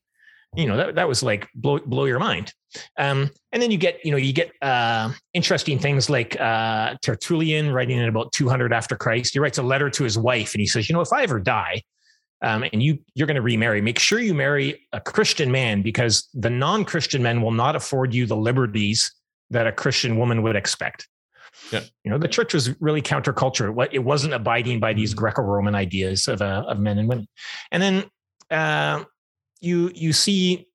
You 0.55 0.67
know 0.67 0.77
that, 0.77 0.95
that 0.95 1.09
was 1.09 1.23
like 1.23 1.49
blow, 1.55 1.79
blow 1.79 2.05
your 2.05 2.19
mind. 2.19 2.53
Um, 2.99 3.31
and 3.53 3.63
then 3.63 3.71
you 3.71 3.79
get 3.79 4.05
you 4.05 4.11
know 4.11 4.17
you 4.17 4.33
get 4.33 4.51
uh, 4.63 5.13
interesting 5.35 5.79
things 5.79 6.09
like 6.09 6.39
uh, 6.41 6.95
tertullian 7.03 7.73
writing 7.73 7.99
in 7.99 8.09
about 8.09 8.33
200 8.33 8.73
after 8.73 8.97
christ. 8.97 9.35
He 9.35 9.39
writes 9.39 9.59
a 9.59 9.63
letter 9.63 9.91
to 9.91 10.05
his 10.05 10.19
wife 10.19 10.55
and 10.55 10.61
he 10.61 10.67
says 10.67 10.89
you 10.89 10.95
know 10.95 11.01
if 11.01 11.13
i 11.13 11.23
ever 11.23 11.41
die 11.41 11.83
um, 12.43 12.65
and 12.73 12.83
you 12.83 12.99
you're 13.15 13.27
going 13.27 13.37
to 13.37 13.43
remarry. 13.43 13.81
Make 13.81 13.99
sure 13.99 14.21
you 14.21 14.35
marry 14.35 14.87
a 14.93 15.01
christian 15.01 15.51
man 15.51 15.83
because 15.83 16.29
the 16.35 16.51
non-christian 16.51 17.23
men 17.23 17.43
will 17.43 17.53
not 17.53 17.77
afford 17.77 18.15
you 18.15 18.27
the 18.27 18.37
liberties 18.37 19.13
that 19.51 19.67
a 19.67 19.73
christian 19.73 20.17
woman 20.17 20.43
would 20.43 20.57
expect. 20.57 21.09
Yeah. 21.73 21.81
you 22.05 22.11
know 22.11 22.19
the 22.19 22.29
church 22.29 22.55
was 22.55 22.79
really 22.81 23.03
counterculture. 23.03 23.73
What 23.73 23.93
it 23.93 24.01
wasn't 24.01 24.35
abiding 24.35 24.81
by 24.81 24.93
these 24.93 25.15
greco-roman 25.15 25.75
ideas 25.75 26.29
of, 26.29 26.43
uh, 26.43 26.65
of 26.69 26.79
men 26.79 26.99
and 26.99 27.09
women. 27.09 27.27
And 27.73 27.83
then 27.83 28.05
uh, 28.51 29.05
you 29.61 29.91
you 29.95 30.13
see 30.13 30.67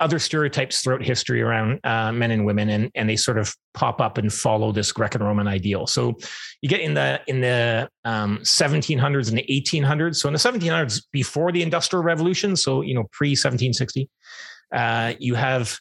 other 0.00 0.18
stereotypes 0.18 0.80
throughout 0.80 1.02
history 1.02 1.42
around 1.42 1.78
uh, 1.84 2.10
men 2.10 2.30
and 2.30 2.44
women, 2.44 2.70
and 2.70 2.90
and 2.94 3.08
they 3.08 3.16
sort 3.16 3.38
of 3.38 3.54
pop 3.74 4.00
up 4.00 4.18
and 4.18 4.32
follow 4.32 4.72
this 4.72 4.90
Greco-Roman 4.92 5.46
ideal. 5.46 5.86
So 5.86 6.16
you 6.62 6.68
get 6.68 6.80
in 6.80 6.94
the 6.94 7.20
in 7.26 7.40
the 7.40 7.88
um, 8.04 8.38
1700s 8.42 9.28
and 9.28 9.38
the 9.38 9.44
1800s. 9.48 10.16
So 10.16 10.28
in 10.28 10.32
the 10.32 10.38
1700s, 10.38 11.02
before 11.12 11.52
the 11.52 11.62
Industrial 11.62 12.02
Revolution, 12.02 12.56
so 12.56 12.80
you 12.80 12.94
know 12.94 13.04
pre 13.12 13.30
1760, 13.30 14.08
uh, 14.74 15.12
you 15.18 15.34
have 15.34 15.78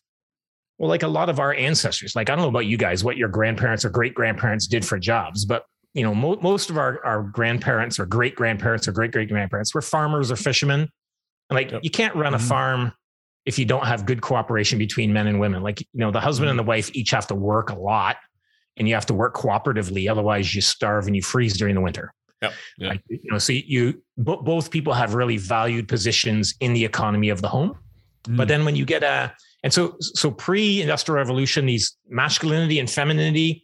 well, 0.77 0.89
like 0.89 1.03
a 1.03 1.07
lot 1.07 1.29
of 1.29 1.39
our 1.39 1.53
ancestors. 1.53 2.15
Like 2.15 2.29
I 2.29 2.35
don't 2.35 2.43
know 2.43 2.49
about 2.49 2.65
you 2.65 2.77
guys, 2.77 3.03
what 3.03 3.17
your 3.17 3.29
grandparents 3.29 3.83
or 3.83 3.89
great 3.89 4.13
grandparents 4.13 4.67
did 4.67 4.85
for 4.85 4.97
jobs, 4.99 5.45
but 5.45 5.63
you 5.93 6.03
know, 6.03 6.13
mo- 6.13 6.39
most 6.41 6.69
of 6.69 6.77
our, 6.77 7.03
our 7.03 7.23
grandparents 7.23 7.99
or 7.99 8.05
great 8.05 8.35
grandparents 8.35 8.87
or 8.87 8.91
great 8.91 9.11
great 9.11 9.27
grandparents 9.29 9.73
were 9.73 9.81
farmers 9.81 10.31
or 10.31 10.35
fishermen. 10.35 10.81
And 10.81 11.55
like 11.55 11.71
Yep. 11.71 11.81
you 11.83 11.89
can't 11.89 12.15
run 12.15 12.33
a 12.33 12.37
Mhm. 12.37 12.47
farm 12.47 12.91
if 13.45 13.57
you 13.57 13.65
don't 13.65 13.85
have 13.85 14.05
good 14.05 14.21
cooperation 14.21 14.77
between 14.77 15.11
men 15.13 15.27
and 15.27 15.39
women. 15.39 15.63
Like, 15.63 15.81
you 15.81 15.87
know, 15.93 16.11
the 16.11 16.19
husband 16.19 16.49
and 16.49 16.59
the 16.59 16.63
wife 16.63 16.89
each 16.93 17.11
have 17.11 17.27
to 17.27 17.35
work 17.35 17.69
a 17.69 17.75
lot 17.75 18.17
and 18.77 18.87
you 18.87 18.93
have 18.93 19.05
to 19.07 19.13
work 19.13 19.33
cooperatively. 19.35 20.09
Otherwise 20.09 20.53
you 20.53 20.61
starve 20.61 21.07
and 21.07 21.15
you 21.15 21.21
freeze 21.21 21.57
during 21.57 21.75
the 21.75 21.81
winter. 21.81 22.13
Yep. 22.41 22.53
Yeah. 22.77 22.87
Like, 22.89 23.01
you 23.09 23.19
know, 23.31 23.37
so 23.37 23.53
you, 23.53 24.01
bo- 24.17 24.41
both 24.41 24.71
people 24.71 24.93
have 24.93 25.13
really 25.13 25.37
valued 25.37 25.87
positions 25.87 26.53
in 26.59 26.73
the 26.73 26.85
economy 26.85 27.29
of 27.29 27.41
the 27.41 27.47
home. 27.49 27.77
But 28.23 28.45
Mm. 28.45 28.47
then 28.47 28.65
when 28.65 28.75
you 28.75 28.85
get 28.85 29.03
a, 29.03 29.33
and 29.63 29.73
so, 29.73 29.95
so 29.99 30.29
pre-industrial 30.31 31.15
revolution, 31.17 31.65
these 31.65 31.97
masculinity 32.09 32.79
and 32.79 32.89
femininity, 32.89 33.63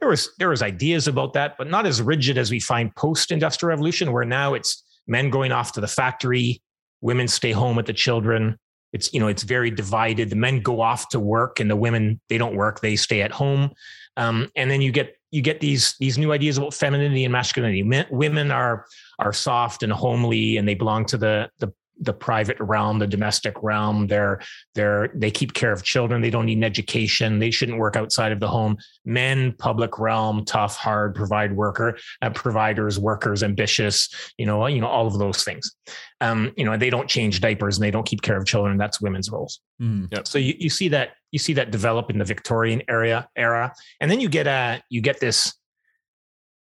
there 0.00 0.08
was, 0.08 0.30
there 0.38 0.48
was 0.48 0.62
ideas 0.62 1.08
about 1.08 1.32
that, 1.34 1.58
but 1.58 1.68
not 1.68 1.84
as 1.86 2.00
rigid 2.00 2.38
as 2.38 2.50
we 2.50 2.60
find 2.60 2.94
post-industrial 2.94 3.68
revolution, 3.68 4.12
where 4.12 4.24
now 4.24 4.54
it's 4.54 4.84
men 5.06 5.28
going 5.30 5.52
off 5.52 5.72
to 5.72 5.80
the 5.80 5.88
factory, 5.88 6.62
women 7.00 7.28
stay 7.28 7.52
home 7.52 7.76
with 7.76 7.86
the 7.86 7.92
children. 7.92 8.58
It's, 8.92 9.12
you 9.12 9.20
know, 9.20 9.28
it's 9.28 9.42
very 9.42 9.70
divided. 9.70 10.30
The 10.30 10.36
men 10.36 10.60
go 10.60 10.80
off 10.80 11.08
to 11.10 11.20
work 11.20 11.60
and 11.60 11.70
the 11.70 11.76
women, 11.76 12.20
they 12.28 12.38
don't 12.38 12.56
work, 12.56 12.80
they 12.80 12.96
stay 12.96 13.22
at 13.22 13.30
home. 13.30 13.70
Um, 14.16 14.50
and 14.56 14.70
then 14.70 14.80
you 14.80 14.90
get, 14.90 15.16
you 15.30 15.42
get 15.42 15.60
these, 15.60 15.94
these 16.00 16.16
new 16.16 16.32
ideas 16.32 16.56
about 16.56 16.72
femininity 16.72 17.24
and 17.24 17.32
masculinity. 17.32 17.82
Men, 17.82 18.06
women 18.10 18.50
are, 18.50 18.86
are 19.18 19.32
soft 19.32 19.82
and 19.82 19.92
homely 19.92 20.56
and 20.56 20.66
they 20.66 20.74
belong 20.74 21.04
to 21.06 21.18
the, 21.18 21.50
the, 21.58 21.72
the 22.00 22.12
private 22.12 22.56
realm, 22.60 22.98
the 22.98 23.06
domestic 23.06 23.54
realm. 23.62 24.06
They're 24.06 24.40
they're 24.74 25.10
they 25.14 25.30
keep 25.30 25.54
care 25.54 25.72
of 25.72 25.82
children. 25.82 26.20
They 26.20 26.30
don't 26.30 26.46
need 26.46 26.58
an 26.58 26.64
education. 26.64 27.38
They 27.38 27.50
shouldn't 27.50 27.78
work 27.78 27.96
outside 27.96 28.32
of 28.32 28.40
the 28.40 28.48
home. 28.48 28.76
Men, 29.04 29.52
public 29.58 29.98
realm, 29.98 30.44
tough, 30.44 30.76
hard, 30.76 31.14
provide 31.14 31.54
worker, 31.54 31.98
uh, 32.22 32.30
providers, 32.30 32.98
workers, 32.98 33.42
ambitious. 33.42 34.08
You 34.38 34.46
know, 34.46 34.66
you 34.66 34.80
know 34.80 34.86
all 34.88 35.06
of 35.06 35.18
those 35.18 35.44
things. 35.44 35.74
Um, 36.20 36.52
you 36.56 36.64
know, 36.64 36.76
they 36.76 36.90
don't 36.90 37.08
change 37.08 37.40
diapers 37.40 37.76
and 37.76 37.84
they 37.84 37.90
don't 37.90 38.06
keep 38.06 38.22
care 38.22 38.36
of 38.36 38.46
children. 38.46 38.76
That's 38.76 39.00
women's 39.00 39.30
roles. 39.30 39.60
Mhm. 39.80 40.26
So 40.26 40.38
you, 40.38 40.54
you 40.58 40.70
see 40.70 40.88
that 40.88 41.10
you 41.30 41.38
see 41.38 41.52
that 41.54 41.70
develop 41.70 42.10
in 42.10 42.18
the 42.18 42.24
Victorian 42.24 42.82
area 42.88 43.28
era, 43.36 43.72
and 44.00 44.10
then 44.10 44.20
you 44.20 44.28
get 44.28 44.46
a 44.46 44.82
you 44.88 45.00
get 45.00 45.20
this 45.20 45.54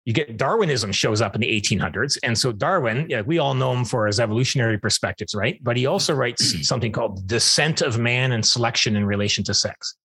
you 0.06 0.12
get 0.12 0.36
Darwinism 0.36 0.92
shows 0.92 1.20
up 1.20 1.34
in 1.34 1.40
the 1.40 1.48
1800s, 1.48 2.16
and 2.22 2.38
so 2.38 2.52
Darwin, 2.52 3.06
yeah, 3.10 3.22
we 3.22 3.38
all 3.38 3.54
know 3.54 3.72
him 3.72 3.84
for 3.84 4.06
his 4.06 4.20
evolutionary 4.20 4.78
perspectives, 4.78 5.34
right? 5.34 5.58
But 5.62 5.76
he 5.76 5.86
also 5.86 6.14
writes 6.14 6.62
something 6.66 6.92
called 6.92 7.26
"Descent 7.26 7.82
of 7.82 7.98
Man 7.98 8.30
and 8.32 8.46
Selection 8.46 8.94
in 8.94 9.04
Relation 9.04 9.42
to 9.44 9.52
Sex." 9.52 9.96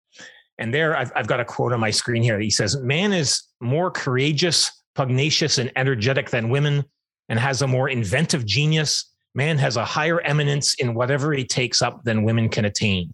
And 0.58 0.74
there, 0.74 0.98
I've, 0.98 1.12
I've 1.16 1.28
got 1.28 1.40
a 1.40 1.46
quote 1.46 1.72
on 1.72 1.80
my 1.80 1.92
screen 1.92 2.24
here. 2.24 2.40
He 2.40 2.50
says, 2.50 2.76
"Man 2.82 3.14
is 3.14 3.44
more 3.62 3.92
courageous, 3.92 4.72
pugnacious, 4.96 5.60
and 5.60 5.72
energetic 5.76 6.32
than 6.32 6.50
women, 6.50 6.84
and 7.30 7.40
has 7.40 7.62
a 7.62 7.68
more 7.68 7.88
inventive 7.88 8.46
genius." 8.46 9.06
Man 9.34 9.58
has 9.60 9.78
a 9.78 9.86
higher 9.86 10.20
eminence 10.20 10.74
in 10.74 10.94
whatever 10.94 11.32
he 11.32 11.46
takes 11.46 11.82
up 11.82 12.04
than 12.04 12.24
women 12.24 12.50
can 12.50 12.66
attain. 12.66 13.14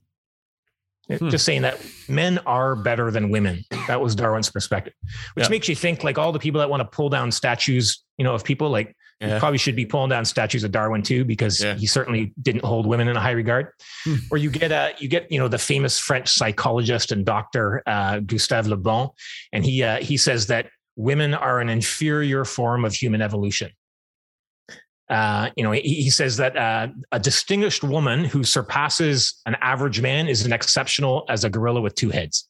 Hmm. 1.10 1.30
Just 1.30 1.46
saying 1.46 1.62
that 1.62 1.80
men 2.10 2.40
are 2.46 2.76
better 2.76 3.12
than 3.12 3.30
women. 3.30 3.64
That 3.88 4.02
was 4.02 4.14
Darwin's 4.16 4.50
perspective, 4.52 4.94
which 5.36 5.46
Yeah. 5.46 5.50
makes 5.50 5.70
you 5.70 5.76
think 5.76 6.04
like 6.04 6.18
all 6.18 6.32
the 6.32 6.40
people 6.40 6.60
that 6.60 6.70
want 6.70 6.82
to 6.82 6.86
pull 6.96 7.10
down 7.10 7.32
statues, 7.32 8.04
you 8.18 8.24
know, 8.26 8.34
of 8.36 8.44
people 8.44 8.70
like 8.70 8.94
Yeah. 9.22 9.40
probably 9.40 9.58
should 9.58 9.76
be 9.76 9.86
pulling 9.86 10.10
down 10.10 10.26
statues 10.26 10.64
of 10.64 10.72
Darwin 10.72 11.02
too, 11.02 11.24
because 11.26 11.64
Yeah. 11.64 11.76
he 11.76 11.88
certainly 11.88 12.34
didn't 12.42 12.64
hold 12.64 12.86
women 12.86 13.08
in 13.08 13.16
a 13.16 13.20
high 13.22 13.32
regard. 13.32 13.70
Hmm. 14.04 14.16
or 14.32 14.38
you 14.38 14.50
get 14.52 14.72
a 14.72 14.94
you 15.00 15.08
get 15.08 15.32
you 15.32 15.40
know 15.40 15.48
the 15.48 15.58
famous 15.58 15.98
French 15.98 16.30
psychologist 16.30 17.12
and 17.12 17.26
doctor 17.26 17.82
uh, 17.88 18.20
Gustave 18.20 18.70
Le 18.70 18.76
Bon, 18.78 19.10
and 19.54 19.66
he 19.66 19.84
uh, 19.84 19.98
he 19.98 20.18
says 20.18 20.48
that 20.48 20.68
women 20.98 21.34
are 21.34 21.60
an 21.62 21.70
inferior 21.70 22.44
form 22.44 22.84
of 22.86 22.94
human 22.94 23.22
evolution. 23.22 23.72
Uh, 25.10 25.50
you 25.56 25.64
know, 25.64 25.72
he, 25.72 25.82
he 25.82 26.10
says 26.10 26.38
that 26.38 26.58
uh, 26.58 26.88
a 27.12 27.20
distinguished 27.20 27.84
woman 27.84 28.26
who 28.26 28.44
surpasses 28.44 29.42
an 29.46 29.56
average 29.62 30.02
man 30.02 30.28
is 30.28 30.46
an 30.46 30.52
exceptional 30.52 31.26
as 31.30 31.44
a 31.44 31.50
gorilla 31.50 31.82
with 31.82 31.96
two 31.96 32.10
heads. 32.10 32.50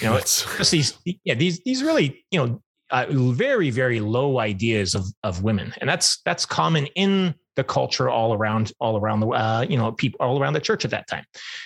You 0.00 0.08
know, 0.08 0.16
it's 0.16 0.44
just 0.56 0.70
these 0.70 0.98
yeah 1.24 1.34
these 1.34 1.60
these 1.64 1.82
really 1.82 2.24
you 2.30 2.38
know 2.38 2.62
uh, 2.90 3.06
very 3.10 3.70
very 3.70 4.00
low 4.00 4.38
ideas 4.38 4.94
of 4.94 5.06
of 5.22 5.42
women. 5.42 5.72
And 5.78 5.88
that's 5.88 6.20
that's 6.24 6.46
common 6.46 6.86
in 6.94 7.34
the 7.56 7.64
culture 7.64 8.08
all 8.08 8.34
around 8.34 8.72
all 8.78 8.96
around 8.96 9.20
the 9.20 9.28
uh, 9.28 9.66
you 9.68 9.76
know 9.76 9.92
people 9.92 10.18
all 10.20 10.40
around 10.40 10.52
the 10.52 10.60
church 10.60 10.84
at 10.84 10.90
that 10.90 11.08
time. 11.08 11.24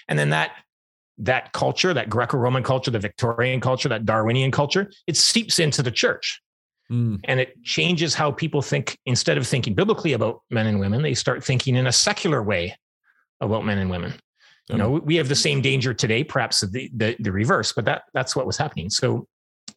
And 0.09 0.19
then 0.19 0.31
that 0.31 0.53
that 1.19 1.53
culture 1.53 1.93
that 1.93 2.09
greco-roman 2.09 2.62
culture 2.62 2.93
the 2.93 2.99
victorian 2.99 3.61
culture 3.61 3.88
that 3.88 4.07
darwinian 4.07 4.53
culture 4.53 4.88
it 5.09 5.17
seeps 5.17 5.59
into 5.59 5.83
the 5.83 5.91
church 5.91 6.41
Mm. 6.90 7.21
and 7.25 7.38
it 7.38 7.62
changes 7.64 8.14
how 8.14 8.33
people 8.33 8.62
think 8.62 8.97
instead 9.04 9.37
of 9.37 9.47
thinking 9.47 9.75
biblically 9.75 10.14
about 10.14 10.40
men 10.49 10.66
and 10.66 10.80
women 10.80 11.02
they 11.02 11.12
start 11.12 11.45
thinking 11.45 11.76
in 11.76 11.87
a 11.87 11.92
secular 11.92 12.42
way 12.42 12.75
about 13.42 13.66
men 13.66 13.76
and 13.76 13.90
women. 13.90 14.14
You 14.71 14.78
know 14.78 14.90
we- 14.92 15.16
have 15.16 15.28
the 15.28 15.35
same 15.35 15.61
danger 15.61 15.92
today 15.92 16.25
perhaps 16.25 16.61
the 16.61 16.90
the, 16.95 17.14
the 17.18 17.30
reverse 17.30 17.75
but 17.75 17.85
that 17.85 18.04
that's 18.14 18.35
what 18.35 18.47
was 18.47 18.57
happening. 18.57 18.88
So 18.88 19.26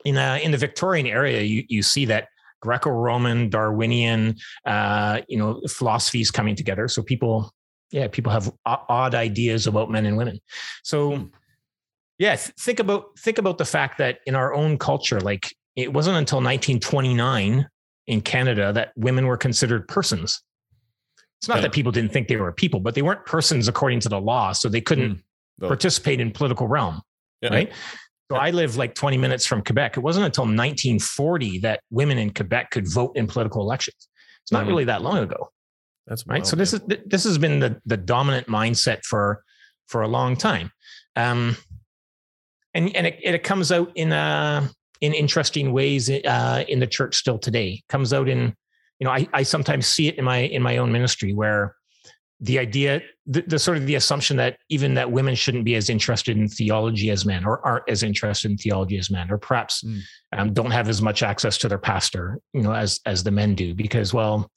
in 0.05 0.15
uh, 0.15 0.39
in 0.41 0.51
the 0.51 0.57
victorian 0.57 1.05
area 1.05 1.41
you 1.41 1.65
you 1.67 1.83
see 1.83 2.05
that 2.05 2.29
greco-roman 2.61 3.49
darwinian 3.49 4.35
uh, 4.65 5.19
you 5.27 5.37
know 5.37 5.59
philosophies 5.67 6.31
coming 6.31 6.55
together. 6.55 6.87
So 6.87 7.03
people 7.03 7.51
yeah 7.91 8.07
people 8.07 8.31
have 8.31 8.49
odd 8.65 9.15
ideas 9.15 9.67
about 9.67 9.91
men 9.91 10.05
and 10.05 10.15
women. 10.15 10.39
So 10.83 11.29
yeah 12.19 12.35
th- 12.37 12.55
think 12.57 12.79
about 12.79 13.19
think 13.19 13.37
about 13.37 13.57
the 13.57 13.65
fact 13.65 13.97
that 13.97 14.19
in 14.25 14.35
our 14.35 14.53
own 14.53 14.77
culture 14.77 15.19
like 15.19 15.53
it 15.75 15.91
wasn't 15.93 16.17
until 16.17 16.37
1929 16.37 17.67
in 18.07 18.21
canada 18.21 18.73
that 18.73 18.91
women 18.95 19.25
were 19.27 19.37
considered 19.37 19.87
persons 19.87 20.41
it's 21.39 21.47
not 21.47 21.61
that 21.61 21.71
people 21.71 21.91
didn't 21.91 22.11
think 22.11 22.27
they 22.27 22.35
were 22.35 22.51
people 22.51 22.79
but 22.79 22.93
they 22.95 23.01
weren't 23.01 23.25
persons 23.25 23.67
according 23.67 23.99
to 23.99 24.09
the 24.09 24.19
law 24.19 24.51
so 24.51 24.67
they 24.69 24.81
couldn't 24.81 25.21
Oh. 25.61 25.67
participate 25.67 26.19
in 26.19 26.31
political 26.31 26.67
realm 26.67 27.01
Yeah. 27.41 27.53
right 27.53 27.71
so 28.31 28.37
i 28.37 28.49
live 28.49 28.77
like 28.77 28.95
20 28.95 29.15
minutes 29.17 29.45
from 29.45 29.61
quebec 29.63 29.95
it 29.95 29.99
wasn't 29.99 30.25
until 30.25 30.43
1940 30.45 31.59
that 31.59 31.81
women 31.91 32.17
in 32.17 32.33
quebec 32.33 32.71
could 32.71 32.87
vote 32.91 33.11
in 33.15 33.27
political 33.27 33.61
elections 33.61 34.07
it's 34.43 34.51
not 34.51 34.63
Mhm. 34.65 34.69
really 34.69 34.83
that 34.85 35.03
long 35.03 35.19
ago 35.19 35.51
That's 36.07 36.25
right 36.25 36.37
wild, 36.37 36.47
so 36.47 36.55
this 36.55 36.73
yeah. 36.73 36.79
is 36.97 36.99
this 37.05 37.23
has 37.25 37.37
been 37.37 37.59
the 37.59 37.79
the 37.85 37.97
dominant 37.97 38.47
mindset 38.47 39.03
for 39.03 39.43
for 39.87 40.01
a 40.01 40.07
long 40.07 40.35
time 40.35 40.71
um 41.15 41.55
and 42.73 42.95
and 42.95 43.05
it, 43.07 43.19
it 43.21 43.43
comes 43.43 43.71
out 43.71 43.91
in 43.95 44.11
uh 44.11 44.67
in 45.01 45.13
interesting 45.13 45.74
ways 45.74 46.10
uh 46.10 46.63
in 46.67 46.79
the 46.79 46.88
church 46.88 47.15
still 47.15 47.38
today 47.39 47.81
comes 47.89 48.13
out 48.13 48.29
in 48.29 48.53
you 49.00 49.05
know 49.05 49.12
i 49.12 49.27
i 49.34 49.43
sometimes 49.43 49.86
see 49.88 50.08
it 50.08 50.15
in 50.17 50.24
my 50.25 50.38
in 50.38 50.62
my 50.62 50.77
own 50.77 50.91
ministry 50.91 51.34
where 51.34 51.75
the 52.43 52.58
idea 52.58 53.01
the, 53.27 53.41
the 53.43 53.60
sort 53.60 53.77
of 53.77 53.86
the 53.86 53.93
assumption 53.96 54.36
that 54.38 54.58
even 54.70 54.96
that 54.96 55.12
women 55.12 55.36
shouldn't 55.36 55.63
be 55.63 55.75
as 55.75 55.89
interested 55.91 56.36
in 56.38 56.48
theology 56.48 57.12
as 57.12 57.24
men 57.24 57.46
or 57.46 57.63
aren't 57.65 57.88
as 57.88 58.01
interested 58.01 58.50
in 58.50 58.58
theology 58.58 58.98
as 58.98 59.10
men 59.12 59.29
or 59.31 59.38
perhaps 59.38 59.84
Mm. 59.84 60.00
um, 60.38 60.53
don't 60.53 60.72
have 60.72 60.88
as 60.89 61.01
much 61.01 61.22
access 61.24 61.58
to 61.60 61.67
their 61.67 61.77
pastor 61.77 62.39
you 62.53 62.62
know 62.62 62.74
as 62.74 63.00
as 63.05 63.24
the 63.24 63.31
men 63.31 63.53
do 63.55 63.74
because 63.75 64.13
well 64.13 64.50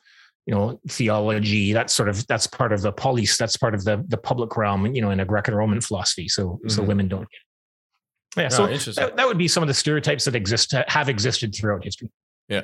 you 0.46 0.54
know 0.54 0.78
theology 0.88 1.72
that's 1.72 1.94
sort 1.94 2.08
of 2.08 2.26
that's 2.26 2.46
part 2.46 2.72
of 2.72 2.80
the 2.82 2.92
polis 2.92 3.36
that's 3.38 3.56
part 3.56 3.74
of 3.74 3.84
the 3.84 4.02
the 4.08 4.16
public 4.18 4.56
realm 4.56 4.86
you 4.94 5.00
know 5.02 5.10
in 5.10 5.20
a 5.20 5.24
greco-roman 5.24 5.80
philosophy 5.80 6.28
so 6.28 6.58
so 6.68 6.82
Mhm. 6.82 6.86
women 6.86 7.08
don't. 7.08 7.28
Yeah 8.36 8.46
Oh, 8.46 8.48
so 8.50 8.68
interesting. 8.68 9.04
that, 9.04 9.16
that 9.16 9.26
would 9.26 9.38
be 9.38 9.48
some 9.48 9.62
of 9.62 9.66
the 9.68 9.74
stereotypes 9.74 10.24
that 10.24 10.34
exist 10.34 10.72
have 10.88 11.08
existed 11.08 11.54
throughout 11.54 11.84
history 11.84 12.10
Yeah, 12.48 12.62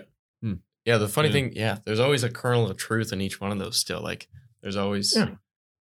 Yeah. 0.84 0.98
the 0.98 1.08
funny 1.08 1.28
Yeah. 1.28 1.32
thing, 1.32 1.52
yeah, 1.54 1.78
there's 1.84 2.00
always 2.00 2.24
a 2.24 2.30
kernel 2.30 2.70
of 2.70 2.76
truth 2.76 3.12
in 3.12 3.20
each 3.20 3.40
one 3.40 3.52
of 3.52 3.58
those 3.58 3.76
still. 3.78 4.00
Like 4.02 4.28
there's 4.62 4.76
always 4.76 5.14
Yeah. 5.16 5.34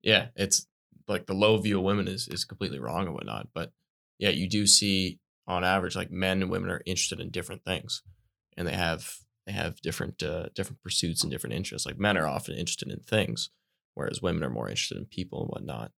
yeah, 0.03 0.29
it's 0.37 0.67
like 1.09 1.27
the 1.27 1.35
low 1.35 1.59
view 1.59 1.79
of 1.79 1.85
women 1.85 2.07
is 2.09 2.29
is 2.29 2.45
completely 2.45 2.79
wrong 2.79 3.07
and 3.07 3.15
whatnot. 3.15 3.49
But 3.55 3.73
yeah, 4.19 4.31
you 4.31 4.49
do 4.49 4.67
see 4.67 5.19
on 5.47 5.65
average 5.65 5.97
like 5.97 6.11
men 6.11 6.43
and 6.43 6.51
women 6.51 6.71
are 6.71 6.83
interested 6.87 7.19
in 7.21 7.31
different 7.31 7.65
things. 7.65 8.03
And 8.57 8.67
they 8.69 8.75
have 8.75 9.15
they 9.47 9.53
have 9.53 9.81
different 9.81 10.23
uh 10.23 10.49
different 10.55 10.83
pursuits 10.83 11.23
and 11.23 11.31
different 11.33 11.55
interests. 11.55 11.87
Like 11.87 11.99
men 11.99 12.17
are 12.19 12.27
often 12.27 12.55
interested 12.57 12.89
in 12.91 13.01
things, 13.01 13.51
whereas 13.95 14.21
women 14.23 14.45
are 14.45 14.51
more 14.51 14.69
interested 14.69 14.99
in 14.99 15.07
people 15.07 15.41
and 15.43 15.49
whatnot. 15.51 15.93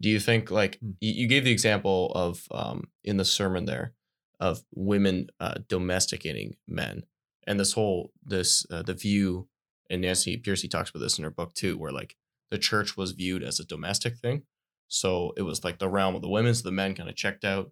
Do 0.00 0.08
you 0.08 0.20
think 0.20 0.50
like 0.50 0.78
Hmm. 0.80 0.92
you, 1.00 1.12
you 1.12 1.26
gave 1.28 1.44
the 1.44 1.52
example 1.52 2.12
of 2.14 2.46
um 2.50 2.88
in 3.02 3.16
the 3.16 3.24
sermon 3.24 3.64
there 3.64 3.94
of 4.40 4.62
women 4.74 5.28
uh 5.40 5.54
domesticating 5.68 6.56
men 6.66 7.04
and 7.46 7.60
this 7.60 7.72
whole 7.72 8.12
this 8.24 8.66
uh, 8.70 8.82
the 8.82 8.94
view 8.94 9.48
and 9.90 10.00
Nancy 10.02 10.36
Pearcey 10.38 10.68
talks 10.70 10.90
about 10.90 11.00
this 11.00 11.18
in 11.18 11.24
her 11.24 11.30
book 11.30 11.54
too, 11.54 11.76
where 11.76 11.92
like 11.92 12.16
the 12.50 12.58
church 12.58 12.96
was 12.96 13.12
viewed 13.12 13.42
as 13.42 13.60
a 13.60 13.64
domestic 13.66 14.16
thing, 14.16 14.42
so 14.88 15.32
it 15.36 15.42
was 15.42 15.62
like 15.62 15.78
the 15.78 15.88
realm 15.88 16.14
of 16.14 16.22
the 16.22 16.28
women, 16.28 16.54
so 16.54 16.62
the 16.62 16.72
men 16.72 16.94
kind 16.94 17.08
of 17.08 17.16
checked 17.16 17.44
out, 17.44 17.70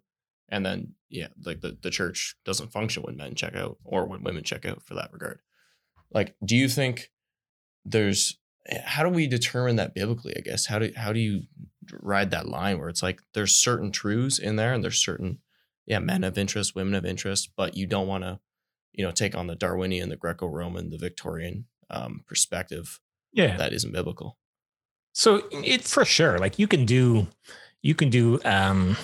and 0.49 0.65
then 0.65 0.93
yeah, 1.09 1.27
like 1.43 1.61
the 1.61 1.77
the 1.81 1.89
church 1.89 2.35
doesn't 2.45 2.71
function 2.71 3.03
when 3.03 3.17
men 3.17 3.33
check 3.35 3.55
out 3.55 3.77
or 3.83 4.05
when 4.05 4.23
women 4.23 4.43
check 4.43 4.65
out 4.65 4.83
for 4.83 4.93
that 4.93 5.11
regard. 5.11 5.39
Like, 6.11 6.35
do 6.45 6.55
you 6.55 6.69
think 6.69 7.09
there's 7.83 8.39
how 8.85 9.03
do 9.03 9.09
we 9.09 9.27
determine 9.27 9.75
that 9.77 9.95
biblically? 9.95 10.35
I 10.37 10.41
guess 10.41 10.67
how 10.67 10.79
do 10.79 10.91
how 10.95 11.11
do 11.13 11.19
you 11.19 11.41
ride 12.01 12.31
that 12.31 12.47
line 12.47 12.79
where 12.79 12.89
it's 12.89 13.03
like 13.03 13.21
there's 13.33 13.55
certain 13.55 13.91
truths 13.91 14.39
in 14.39 14.55
there 14.55 14.73
and 14.73 14.83
there's 14.83 15.03
certain 15.03 15.39
yeah 15.85 15.99
men 15.99 16.23
of 16.23 16.37
interest, 16.37 16.75
women 16.75 16.95
of 16.95 17.05
interest, 17.05 17.51
but 17.55 17.75
you 17.75 17.87
don't 17.87 18.07
want 18.07 18.23
to 18.23 18.39
you 18.93 19.03
know 19.03 19.11
take 19.11 19.35
on 19.35 19.47
the 19.47 19.55
Darwinian, 19.55 20.09
the 20.09 20.15
Greco-Roman, 20.15 20.89
the 20.89 20.97
Victorian 20.97 21.65
um, 21.89 22.23
perspective 22.27 22.99
yeah 23.31 23.57
that 23.57 23.73
isn't 23.73 23.93
biblical. 23.93 24.37
So 25.13 25.43
it 25.51 25.83
for 25.83 26.05
sure, 26.05 26.39
like 26.39 26.57
you 26.57 26.67
can 26.67 26.85
do, 26.85 27.27
you 27.81 27.93
can 27.93 28.09
do 28.09 28.39
um, 28.43 28.97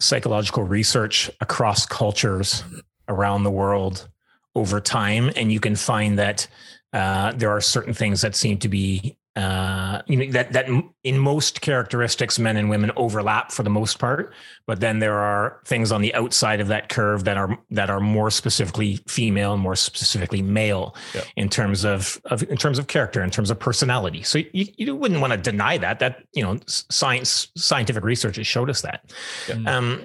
psychological 0.00 0.62
research 0.62 1.30
across 1.40 1.84
cultures 1.86 2.64
around 3.08 3.44
the 3.44 3.50
world 3.50 4.08
over 4.54 4.80
time, 4.80 5.30
and 5.36 5.52
you 5.52 5.60
can 5.60 5.76
find 5.76 6.18
that 6.18 6.46
uh, 6.92 7.32
there 7.32 7.50
are 7.50 7.60
certain 7.60 7.92
things 7.92 8.22
that 8.22 8.34
seem 8.34 8.56
to 8.58 8.68
be, 8.68 9.16
uh, 9.36 10.00
you 10.06 10.16
know, 10.16 10.30
that 10.32 10.52
that 10.52 10.66
in 11.02 11.18
most 11.18 11.60
characteristics, 11.60 12.38
men 12.38 12.56
and 12.56 12.70
women 12.70 12.92
overlap 12.96 13.50
for 13.50 13.64
the 13.64 13.70
most 13.70 13.98
part. 13.98 14.32
But 14.66 14.78
then 14.80 15.00
there 15.00 15.18
are 15.18 15.60
things 15.64 15.90
on 15.90 16.02
the 16.02 16.14
outside 16.14 16.60
of 16.60 16.68
that 16.68 16.88
curve 16.88 17.24
that 17.24 17.36
are 17.36 17.58
that 17.70 17.90
are 17.90 17.98
more 17.98 18.30
specifically 18.30 19.00
female 19.08 19.52
and 19.54 19.62
more 19.62 19.74
specifically 19.74 20.40
male 20.40 20.94
Yeah. 21.14 21.22
in 21.36 21.48
terms 21.48 21.84
of, 21.84 22.20
of 22.26 22.44
in 22.44 22.56
terms 22.56 22.78
of 22.78 22.86
character, 22.86 23.22
in 23.24 23.30
terms 23.30 23.50
of 23.50 23.58
personality. 23.58 24.22
So 24.22 24.38
you, 24.52 24.66
you 24.76 24.94
wouldn't 24.94 25.20
want 25.20 25.32
to 25.32 25.36
deny 25.36 25.78
that. 25.78 25.98
That 25.98 26.22
you 26.32 26.42
know, 26.44 26.58
science 26.66 27.48
scientific 27.56 28.04
research 28.04 28.36
has 28.36 28.46
showed 28.46 28.70
us 28.70 28.82
that. 28.82 29.12
Yeah. 29.48 29.76
Um, 29.76 30.04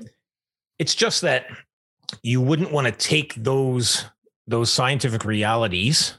it's 0.80 0.96
just 0.96 1.22
that 1.22 1.46
you 2.24 2.42
wouldn't 2.42 2.72
want 2.72 2.88
to 2.88 2.92
take 2.92 3.36
those 3.36 4.06
those 4.48 4.74
scientific 4.74 5.24
realities, 5.24 6.18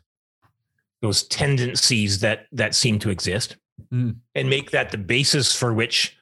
those 1.03 1.23
tendencies 1.25 2.21
that 2.21 2.47
that 2.53 2.75
seem 2.75 2.99
to 3.01 3.11
exist, 3.11 3.57
Mm. 3.93 4.17
and 4.35 4.51
make 4.51 4.71
that 4.73 4.91
the 4.91 4.99
basis 4.99 5.57
for 5.57 5.73
which 5.73 6.17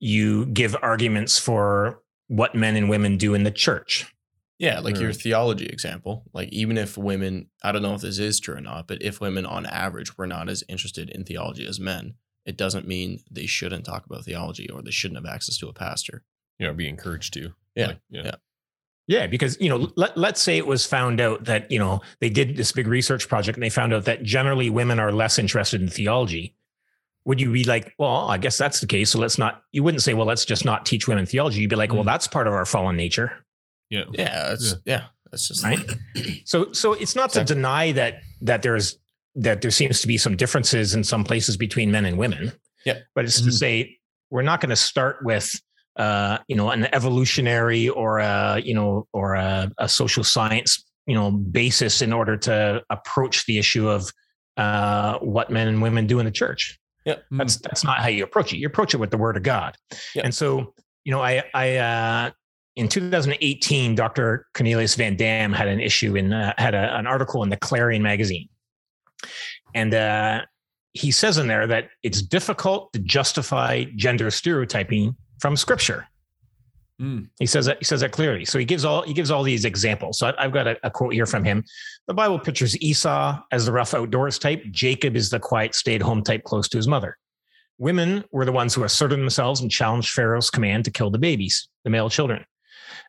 you 0.00 0.46
give 0.46 0.74
arguments 0.82 1.38
for 1.38 2.02
what 2.28 2.54
men 2.54 2.76
and 2.76 2.88
women 2.88 3.16
do 3.18 3.34
in 3.34 3.44
the 3.44 3.50
church. 3.50 4.06
Yeah, 4.58 4.78
like 4.80 4.98
your 4.98 5.12
theology 5.12 5.66
example. 5.66 6.24
Like 6.32 6.48
even 6.50 6.78
if 6.78 6.96
women, 6.96 7.50
I 7.62 7.72
don't 7.72 7.82
know 7.82 7.94
if 7.94 8.00
this 8.00 8.18
is 8.18 8.40
true 8.40 8.54
or 8.56 8.60
not, 8.60 8.86
but 8.88 9.02
if 9.02 9.20
women 9.20 9.44
on 9.44 9.66
average 9.66 10.16
were 10.16 10.26
not 10.26 10.48
as 10.48 10.62
interested 10.68 11.10
in 11.10 11.24
theology 11.24 11.66
as 11.66 11.78
men, 11.80 12.14
it 12.46 12.56
doesn't 12.56 12.86
mean 12.86 13.20
they 13.30 13.46
shouldn't 13.46 13.84
talk 13.84 14.06
about 14.06 14.24
theology 14.24 14.70
or 14.70 14.80
they 14.80 14.90
shouldn't 14.90 15.22
have 15.22 15.32
access 15.34 15.58
to 15.58 15.68
a 15.68 15.72
pastor. 15.72 16.22
You 16.58 16.66
know, 16.68 16.72
be 16.74 16.88
encouraged 16.88 17.34
to. 17.34 17.52
Yeah, 17.74 17.88
Like, 17.88 17.98
yeah. 18.08 18.22
yeah. 18.24 18.34
Yeah, 19.06 19.26
because 19.26 19.60
you 19.60 19.68
know, 19.68 19.90
let, 19.96 20.16
let's 20.16 20.40
say 20.40 20.56
it 20.56 20.66
was 20.66 20.86
found 20.86 21.20
out 21.20 21.44
that 21.44 21.70
you 21.70 21.78
know 21.78 22.00
they 22.20 22.30
did 22.30 22.56
this 22.56 22.72
big 22.72 22.86
research 22.86 23.28
project 23.28 23.56
and 23.56 23.62
they 23.62 23.70
found 23.70 23.92
out 23.92 24.04
that 24.06 24.22
generally 24.22 24.70
women 24.70 24.98
are 24.98 25.12
less 25.12 25.38
interested 25.38 25.80
in 25.82 25.88
theology. 25.88 26.56
Would 27.26 27.40
you 27.40 27.50
be 27.52 27.64
like, 27.64 27.94
well, 27.98 28.28
I 28.28 28.36
guess 28.38 28.58
that's 28.58 28.80
the 28.80 28.86
case. 28.86 29.10
So 29.10 29.18
let's 29.18 29.38
not. 29.38 29.62
You 29.72 29.82
wouldn't 29.82 30.02
say, 30.02 30.14
well, 30.14 30.26
let's 30.26 30.44
just 30.44 30.64
not 30.64 30.84
teach 30.86 31.06
women 31.08 31.24
theology. 31.26 31.60
You'd 31.60 31.70
be 31.70 31.76
like, 31.76 31.92
well, 31.92 32.02
Mm. 32.02 32.06
that's 32.06 32.26
part 32.26 32.46
of 32.46 32.52
our 32.52 32.64
fallen 32.66 32.96
nature, 32.96 33.32
Yeah. 33.90 34.04
Yeah, 34.12 34.48
that's 34.50 34.74
yeah, 34.84 35.04
that's 35.30 35.48
just 35.48 35.64
right? 35.64 35.78
so, 36.44 36.72
so 36.72 36.92
it's 36.94 37.14
not 37.16 37.30
to 37.30 37.44
deny 37.44 37.92
that 37.92 38.20
that 38.42 38.62
there's 38.62 38.98
that 39.36 39.62
there 39.62 39.70
seems 39.70 40.00
to 40.00 40.06
be 40.06 40.16
some 40.16 40.36
differences 40.36 40.94
in 40.94 41.02
some 41.04 41.24
places 41.24 41.56
between 41.56 41.90
men 41.90 42.04
and 42.04 42.16
women. 42.18 42.52
Yeah. 42.86 42.98
but 43.14 43.24
it's 43.24 43.40
to 43.40 43.48
Mhm. 43.48 43.52
say 43.52 43.98
we're 44.30 44.42
not 44.42 44.60
going 44.60 44.70
to 44.70 44.76
start 44.76 45.16
with 45.24 45.50
uh, 45.96 46.38
you 46.48 46.56
know, 46.56 46.70
an 46.70 46.92
evolutionary 46.94 47.88
or 47.88 48.18
a, 48.18 48.60
you 48.64 48.74
know, 48.74 49.06
or 49.12 49.34
a, 49.34 49.70
a 49.78 49.88
social 49.88 50.24
science, 50.24 50.84
you 51.06 51.14
know, 51.14 51.30
basis 51.30 52.02
in 52.02 52.12
order 52.12 52.36
to 52.36 52.82
approach 52.90 53.46
the 53.46 53.58
issue 53.58 53.88
of 53.88 54.10
uh, 54.56 55.18
what 55.18 55.50
men 55.50 55.68
and 55.68 55.82
women 55.82 56.06
do 56.06 56.18
in 56.18 56.24
the 56.24 56.32
church. 56.32 56.78
Yeah. 57.04 57.16
That's 57.30 57.58
that's 57.58 57.84
not 57.84 57.98
how 57.98 58.08
you 58.08 58.24
approach 58.24 58.52
it. 58.52 58.56
You 58.56 58.66
approach 58.66 58.94
it 58.94 58.96
with 58.96 59.10
the 59.10 59.18
word 59.18 59.36
of 59.36 59.42
God. 59.42 59.76
Yeah. 60.14 60.22
And 60.24 60.34
so, 60.34 60.72
you 61.04 61.12
know, 61.12 61.22
I 61.22 61.44
I 61.52 61.76
uh 61.76 62.30
in 62.76 62.88
2018, 62.88 63.94
Dr. 63.94 64.46
Cornelius 64.54 64.96
Van 64.96 65.16
Dam 65.16 65.52
had 65.52 65.68
an 65.68 65.80
issue 65.80 66.16
in 66.16 66.32
uh, 66.32 66.54
had 66.58 66.74
a, 66.74 66.96
an 66.96 67.06
article 67.06 67.42
in 67.42 67.50
the 67.50 67.56
Clarion 67.56 68.02
magazine, 68.02 68.48
and 69.74 69.94
uh, 69.94 70.42
he 70.92 71.10
says 71.10 71.38
in 71.38 71.46
there 71.46 71.66
that 71.66 71.90
it's 72.02 72.22
difficult 72.22 72.92
to 72.92 72.98
justify 73.00 73.84
gender 73.96 74.30
stereotyping 74.30 75.14
from 75.40 75.56
Scripture. 75.56 76.06
Mm. 77.00 77.28
He 77.40 77.46
says 77.46 77.66
that 77.66 77.78
he 77.78 77.84
says 77.84 78.00
that 78.00 78.12
clearly. 78.12 78.44
So 78.44 78.58
he 78.58 78.64
gives 78.64 78.84
all 78.84 79.02
he 79.02 79.12
gives 79.12 79.30
all 79.30 79.42
these 79.42 79.64
examples. 79.64 80.18
So 80.18 80.32
I've 80.38 80.52
got 80.52 80.68
a, 80.68 80.78
a 80.84 80.90
quote 80.90 81.12
here 81.12 81.26
from 81.26 81.42
him. 81.42 81.64
The 82.06 82.14
Bible 82.14 82.38
pictures 82.38 82.80
Esau 82.80 83.40
as 83.50 83.66
the 83.66 83.72
rough 83.72 83.94
outdoors 83.94 84.38
type. 84.38 84.62
Jacob 84.70 85.16
is 85.16 85.28
the 85.30 85.40
quiet, 85.40 85.74
stay-at-home 85.74 86.22
type, 86.22 86.44
close 86.44 86.68
to 86.68 86.76
his 86.76 86.86
mother. 86.86 87.18
Women 87.78 88.24
were 88.30 88.44
the 88.44 88.52
ones 88.52 88.74
who 88.74 88.84
asserted 88.84 89.18
themselves 89.18 89.60
and 89.60 89.70
challenged 89.70 90.12
Pharaoh's 90.12 90.50
command 90.50 90.84
to 90.84 90.92
kill 90.92 91.10
the 91.10 91.18
babies, 91.18 91.68
the 91.82 91.90
male 91.90 92.08
children. 92.08 92.44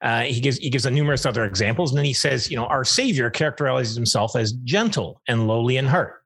Uh, 0.01 0.21
he 0.21 0.39
gives 0.39 0.57
he 0.57 0.71
gives 0.71 0.87
a 0.87 0.91
numerous 0.91 1.25
other 1.25 1.45
examples, 1.45 1.91
and 1.91 1.97
then 1.97 2.05
he 2.05 2.13
says, 2.13 2.49
you 2.49 2.57
know, 2.57 2.65
our 2.65 2.83
Savior 2.83 3.29
characterizes 3.29 3.95
himself 3.95 4.35
as 4.35 4.53
gentle 4.63 5.21
and 5.27 5.47
lowly 5.47 5.77
in 5.77 5.85
heart. 5.85 6.23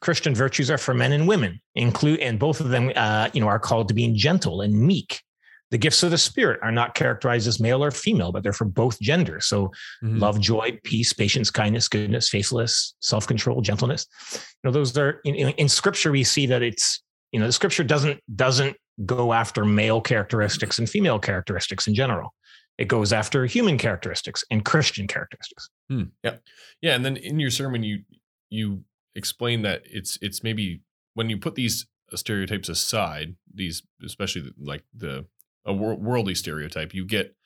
Christian 0.00 0.34
virtues 0.34 0.70
are 0.70 0.78
for 0.78 0.94
men 0.94 1.12
and 1.12 1.28
women, 1.28 1.60
include 1.76 2.18
and 2.20 2.38
both 2.38 2.60
of 2.60 2.70
them, 2.70 2.92
uh, 2.96 3.28
you 3.32 3.40
know, 3.40 3.48
are 3.48 3.58
called 3.60 3.86
to 3.88 3.94
being 3.94 4.16
gentle 4.16 4.62
and 4.62 4.74
meek. 4.74 5.22
The 5.70 5.78
gifts 5.78 6.02
of 6.02 6.10
the 6.10 6.18
Spirit 6.18 6.60
are 6.62 6.72
not 6.72 6.94
characterized 6.94 7.46
as 7.46 7.60
male 7.60 7.84
or 7.84 7.90
female, 7.90 8.32
but 8.32 8.42
they're 8.42 8.52
for 8.54 8.64
both 8.64 8.98
genders. 9.00 9.46
So 9.46 9.70
Mhm. 10.02 10.18
love, 10.20 10.40
joy, 10.40 10.78
peace, 10.84 11.12
patience, 11.12 11.50
kindness, 11.50 11.88
goodness, 11.88 12.28
faithfulness, 12.30 12.94
self-control, 13.00 13.60
gentleness. 13.60 14.06
You 14.32 14.40
know, 14.64 14.70
those 14.70 14.96
are 14.96 15.20
in, 15.24 15.34
in, 15.34 15.48
in 15.50 15.68
scripture, 15.68 16.10
we 16.10 16.24
see 16.24 16.46
that 16.46 16.62
it's, 16.62 17.02
you 17.32 17.40
know, 17.40 17.46
the 17.46 17.52
scripture 17.52 17.84
doesn't 17.84 18.20
doesn't 18.34 18.76
go 19.04 19.32
after 19.32 19.64
male 19.64 20.00
characteristics 20.00 20.78
and 20.78 20.88
female 20.88 21.18
characteristics 21.18 21.86
in 21.86 21.94
general. 21.94 22.34
It 22.78 22.88
goes 22.88 23.12
after 23.12 23.44
human 23.44 23.76
characteristics 23.76 24.44
and 24.50 24.64
Christian 24.64 25.06
characteristics. 25.06 25.68
Yeah, 25.90 26.36
yeah. 26.80 26.94
and 26.94 27.04
then 27.04 27.16
in 27.16 27.38
your 27.40 27.50
sermon, 27.50 27.82
you 27.82 28.04
you 28.50 28.84
explain 29.14 29.62
that 29.62 29.82
it's 29.84 30.18
it's 30.22 30.42
maybe 30.42 30.80
when 31.14 31.28
you 31.28 31.36
put 31.38 31.54
these 31.56 31.86
stereotypes 32.14 32.68
aside, 32.68 33.36
these 33.52 33.82
especially 34.04 34.50
like 34.58 34.84
the 34.96 35.26
a 35.68 35.72
wor- 35.72 35.94
worldly 35.94 36.34
stereotype, 36.34 36.94
you 36.94 37.04
get 37.04 37.36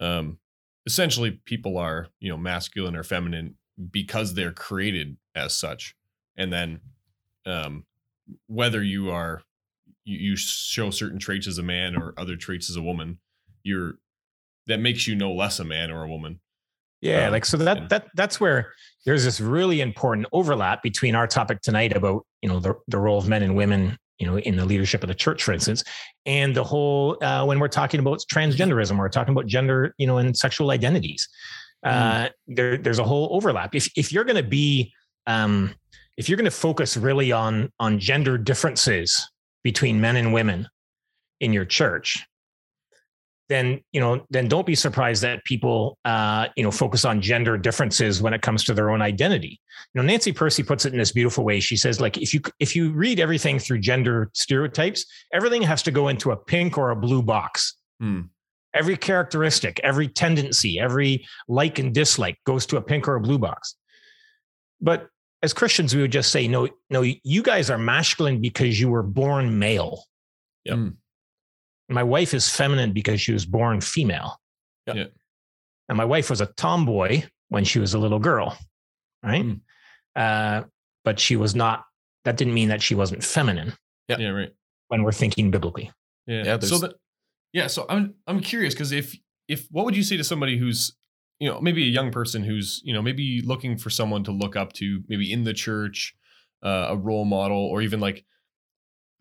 um 0.00 0.38
essentially 0.86 1.40
people 1.44 1.78
are 1.78 2.08
you 2.18 2.28
know 2.28 2.36
masculine 2.36 2.96
or 2.96 3.04
feminine 3.04 3.56
because 3.90 4.34
they're 4.34 4.52
created 4.52 5.16
as 5.36 5.54
such, 5.56 5.94
and 6.36 6.52
then 6.52 6.80
um 7.44 7.84
whether 8.48 8.82
you 8.82 9.10
are 9.10 9.42
you, 10.04 10.30
you 10.30 10.36
show 10.36 10.90
certain 10.90 11.18
traits 11.18 11.46
as 11.46 11.58
a 11.58 11.62
man 11.62 11.94
or 11.94 12.14
other 12.16 12.36
traits 12.36 12.68
as 12.70 12.76
a 12.76 12.82
woman, 12.82 13.18
you're 13.62 13.98
that 14.66 14.80
makes 14.80 15.06
you 15.06 15.14
no 15.14 15.32
less 15.32 15.60
a 15.60 15.64
man 15.64 15.90
or 15.90 16.02
a 16.02 16.08
woman. 16.08 16.40
Yeah, 17.02 17.26
Um, 17.26 17.32
like 17.32 17.44
so 17.44 17.56
that 17.58 17.88
that 17.90 18.08
that's 18.14 18.40
where 18.40 18.72
there's 19.04 19.24
this 19.24 19.40
really 19.40 19.80
important 19.80 20.26
overlap 20.32 20.82
between 20.82 21.14
our 21.14 21.26
topic 21.26 21.60
tonight 21.60 21.94
about 21.94 22.26
you 22.42 22.48
know 22.48 22.58
the 22.58 22.74
the 22.88 22.98
role 22.98 23.18
of 23.18 23.28
men 23.28 23.42
and 23.42 23.54
women 23.54 23.98
you 24.18 24.26
know 24.26 24.38
in 24.38 24.56
the 24.56 24.64
leadership 24.64 25.02
of 25.02 25.08
the 25.08 25.14
church, 25.14 25.42
for 25.42 25.52
instance, 25.52 25.84
and 26.24 26.54
the 26.54 26.64
whole 26.64 27.16
uh, 27.22 27.44
when 27.44 27.58
we're 27.58 27.68
talking 27.68 28.00
about 28.00 28.22
transgenderism, 28.32 28.98
we're 28.98 29.08
talking 29.08 29.32
about 29.32 29.46
gender 29.46 29.94
you 29.98 30.06
know 30.06 30.18
and 30.18 30.36
sexual 30.36 30.70
identities. 30.70 31.28
Uh, 31.84 32.28
there 32.46 32.76
there's 32.78 32.98
a 32.98 33.04
whole 33.04 33.28
overlap. 33.32 33.74
If 33.74 33.90
if 33.96 34.12
you're 34.12 34.24
going 34.24 34.42
to 34.42 34.48
be 34.48 34.92
um, 35.26 35.74
if 36.16 36.28
you're 36.28 36.36
going 36.36 36.46
to 36.46 36.50
focus 36.50 36.96
really 36.96 37.32
on 37.32 37.72
on 37.78 37.98
gender 37.98 38.38
differences 38.38 39.28
between 39.62 40.00
men 40.00 40.16
and 40.16 40.32
women 40.32 40.68
in 41.40 41.52
your 41.52 41.64
church, 41.64 42.24
then 43.48 43.80
you 43.92 44.00
know 44.00 44.24
then 44.30 44.48
don't 44.48 44.66
be 44.66 44.74
surprised 44.74 45.22
that 45.22 45.44
people 45.44 45.98
uh, 46.04 46.48
you 46.56 46.64
know 46.64 46.70
focus 46.70 47.04
on 47.04 47.20
gender 47.20 47.56
differences 47.56 48.20
when 48.20 48.34
it 48.34 48.42
comes 48.42 48.64
to 48.64 48.74
their 48.74 48.90
own 48.90 49.02
identity 49.02 49.60
you 49.94 50.00
know 50.00 50.06
nancy 50.06 50.32
pearcey 50.32 50.66
puts 50.66 50.84
it 50.84 50.92
in 50.92 50.98
this 50.98 51.12
beautiful 51.12 51.44
way 51.44 51.60
she 51.60 51.76
says 51.76 52.00
like 52.00 52.16
if 52.18 52.34
you 52.34 52.40
if 52.58 52.74
you 52.74 52.92
read 52.92 53.20
everything 53.20 53.58
through 53.58 53.78
gender 53.78 54.30
stereotypes 54.34 55.06
everything 55.32 55.62
has 55.62 55.82
to 55.82 55.90
go 55.90 56.08
into 56.08 56.30
a 56.32 56.36
pink 56.36 56.76
or 56.78 56.90
a 56.90 56.96
blue 56.96 57.22
box 57.22 57.74
Hmm. 58.00 58.22
every 58.74 58.96
characteristic 58.96 59.80
every 59.82 60.08
tendency 60.08 60.78
every 60.78 61.24
like 61.48 61.78
and 61.78 61.94
dislike 61.94 62.36
goes 62.44 62.66
to 62.66 62.76
a 62.76 62.82
pink 62.82 63.08
or 63.08 63.14
a 63.14 63.20
blue 63.20 63.38
box 63.38 63.76
but 64.80 65.08
as 65.42 65.52
christians 65.54 65.94
we 65.94 66.02
would 66.02 66.12
just 66.12 66.30
say 66.30 66.46
no 66.48 66.68
no 66.90 67.00
you 67.02 67.42
guys 67.42 67.70
are 67.70 67.78
masculine 67.78 68.40
because 68.40 68.78
you 68.80 68.88
were 68.88 69.02
born 69.02 69.58
male 69.58 70.04
Yep. 70.64 70.76
Mm. 70.78 70.94
My 71.88 72.02
wife 72.02 72.34
is 72.34 72.48
feminine 72.48 72.92
because 72.92 73.20
she 73.20 73.32
was 73.32 73.46
born 73.46 73.80
female. 73.80 74.40
Yeah. 74.86 74.94
Yeah. 74.94 75.04
And 75.88 75.96
my 75.96 76.04
wife 76.04 76.30
was 76.30 76.40
a 76.40 76.46
tomboy 76.46 77.22
when 77.48 77.64
she 77.64 77.78
was 77.78 77.94
a 77.94 77.98
little 77.98 78.18
girl, 78.18 78.56
right? 79.22 79.44
Mm. 79.44 79.60
Uh, 80.16 80.64
but 81.04 81.20
she 81.20 81.36
was 81.36 81.54
not. 81.54 81.84
That 82.24 82.36
didn't 82.36 82.54
mean 82.54 82.68
that 82.70 82.82
she 82.82 82.96
wasn't 82.96 83.22
feminine 83.22 83.74
Yeah. 84.08 84.18
Yeah, 84.18 84.28
right. 84.30 84.52
when 84.88 85.04
we're 85.04 85.12
thinking 85.12 85.50
biblically. 85.50 85.92
Yeah. 86.26 86.42
Yeah, 86.44 86.58
so 86.58 86.78
that 86.78 86.94
yeah, 87.52 87.68
so 87.68 87.86
I'm 87.88 88.14
I'm 88.26 88.40
curious 88.40 88.74
because 88.74 88.92
if 88.92 89.16
if 89.48 89.66
what 89.70 89.84
would 89.84 89.96
you 89.96 90.02
say 90.02 90.16
to 90.16 90.24
somebody 90.24 90.58
who's 90.58 90.96
you 91.38 91.48
know 91.48 91.60
maybe 91.60 91.84
a 91.84 91.90
young 91.90 92.10
person 92.10 92.42
who's 92.42 92.80
you 92.84 92.92
know 92.92 93.00
maybe 93.00 93.40
looking 93.42 93.78
for 93.78 93.90
someone 93.90 94.24
to 94.24 94.32
look 94.32 94.56
up 94.56 94.72
to 94.74 95.02
maybe 95.08 95.32
in 95.32 95.44
the 95.44 95.54
church 95.54 96.14
uh, 96.64 96.88
a 96.90 96.96
role 96.96 97.24
model 97.24 97.58
or 97.58 97.80
even 97.80 98.00
like 98.00 98.24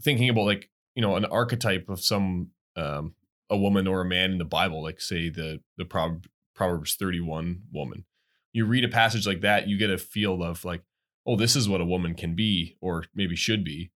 thinking 0.02 0.30
about 0.30 0.46
like 0.46 0.70
you 0.96 1.02
know 1.02 1.16
an 1.16 1.26
archetype 1.26 1.90
of 1.90 2.02
some 2.02 2.50
um 2.76 3.16
a 3.50 3.58
woman 3.58 3.88
or 3.88 4.02
a 4.02 4.06
man 4.06 4.32
in 4.32 4.38
the 4.38 4.46
bible 4.46 4.82
like 4.82 5.00
say 5.00 5.30
the 5.30 5.62
the 5.78 5.86
Prob- 5.86 6.26
proverbs 6.56 6.96
31 6.96 7.62
woman. 7.72 8.06
You 8.54 8.66
read 8.66 8.86
a 8.86 8.90
passage 8.90 9.28
like 9.28 9.42
that 9.42 9.68
you 9.68 9.78
get 9.78 9.90
a 9.90 9.98
feel 9.98 10.42
of 10.42 10.64
like 10.66 10.82
oh 11.28 11.36
this 11.36 11.56
is 11.56 11.68
what 11.68 11.82
a 11.82 11.86
woman 11.86 12.16
can 12.16 12.36
be 12.36 12.78
or 12.82 13.06
maybe 13.14 13.36
should 13.36 13.64
be. 13.64 13.92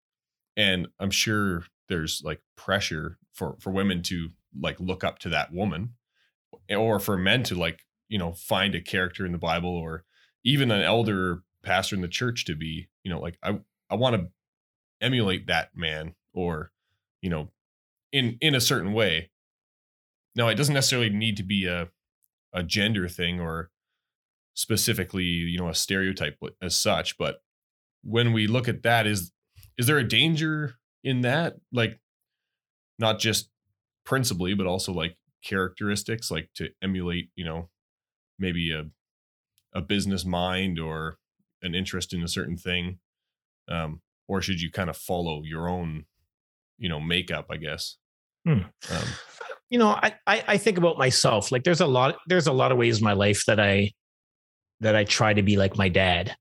And 0.58 0.88
i'm 1.00 1.12
sure 1.12 1.64
there's 1.88 2.22
like 2.24 2.42
pressure 2.56 3.18
for 3.34 3.56
for 3.60 3.72
women 3.72 4.04
to 4.04 4.30
like 4.60 4.80
look 4.80 5.04
up 5.04 5.20
to 5.20 5.30
that 5.30 5.54
woman 5.54 5.94
or 6.70 7.00
for 7.00 7.18
men 7.18 7.44
to 7.44 7.56
like 7.56 7.82
you 8.08 8.18
know 8.18 8.34
find 8.34 8.76
a 8.76 8.82
character 8.82 9.26
in 9.26 9.32
the 9.32 9.38
bible 9.38 9.70
or 9.70 10.04
even 10.44 10.72
an 10.72 10.82
elder 10.82 11.44
pastor 11.64 11.96
in 11.96 12.02
the 12.02 12.08
church 12.08 12.46
to 12.46 12.56
be 12.56 12.88
you 13.04 13.12
know 13.12 13.20
like 13.20 13.38
i 13.44 13.60
i 13.90 13.96
want 13.96 14.16
to 14.16 14.28
emulate 15.02 15.48
that 15.48 15.70
man 15.76 16.16
or 16.34 16.72
you 17.22 17.30
know 17.30 17.50
in 18.12 18.38
in 18.42 18.56
a 18.56 18.62
certain 18.62 18.94
way. 18.94 19.32
Now 20.36 20.48
it 20.48 20.56
doesn't 20.56 20.74
necessarily 20.74 21.10
need 21.10 21.38
to 21.38 21.44
be 21.44 21.66
a 21.66 21.90
a 22.54 22.64
gender 22.64 23.08
thing 23.08 23.40
or 23.40 23.70
specifically 24.56 25.24
you 25.24 25.58
know 25.58 25.70
a 25.70 25.76
stereotype 25.76 26.38
as 26.62 26.76
such 26.76 27.18
but 27.18 27.42
when 28.04 28.34
we 28.34 28.48
look 28.48 28.68
at 28.68 28.84
that 28.84 29.06
is 29.08 29.32
is 29.78 29.88
there 29.88 29.98
a 29.98 30.08
danger 30.08 30.76
in 31.04 31.22
that? 31.22 31.56
Like 31.72 32.00
not 32.98 33.20
just 33.20 33.50
principally 34.06 34.54
but 34.54 34.68
also 34.68 34.92
like 34.92 35.18
characteristics 35.44 36.30
like 36.30 36.50
to 36.56 36.70
emulate 36.82 37.30
you 37.36 37.46
know 37.46 37.70
maybe 38.38 38.72
a 38.72 38.86
a 39.74 39.82
business 39.82 40.26
mind 40.26 40.80
or 40.80 41.18
an 41.62 41.76
interest 41.76 42.14
in 42.14 42.24
a 42.24 42.28
certain 42.28 42.58
thing? 42.58 43.00
Um 43.68 44.02
or 44.28 44.42
should 44.42 44.62
you 44.62 44.72
kind 44.72 44.90
of 44.90 44.98
follow 44.98 45.44
your 45.44 45.68
own 45.68 46.06
you 46.80 46.90
know 46.90 47.00
makeup 47.00 47.46
i 47.52 47.58
guess 47.58 47.98
Hmm. 48.46 48.62
um, 48.92 49.04
You 49.70 49.78
know, 49.78 49.90
I, 49.90 50.16
I 50.26 50.44
I 50.48 50.58
think 50.58 50.78
about 50.80 50.98
myself. 50.98 51.52
Like 51.52 51.64
there's 51.64 51.82
a 51.82 51.86
lot 51.86 52.16
there's 52.28 52.48
a 52.48 52.54
lot 52.54 52.72
of 52.72 52.78
ways 52.80 52.98
in 53.00 53.04
my 53.04 53.14
life 53.14 53.44
that 53.46 53.60
I 53.60 53.92
that 54.80 54.96
I 54.96 55.04
try 55.04 55.34
to 55.34 55.44
be 55.44 55.58
like 55.58 55.78
my 55.78 55.90
dad. 55.90 56.36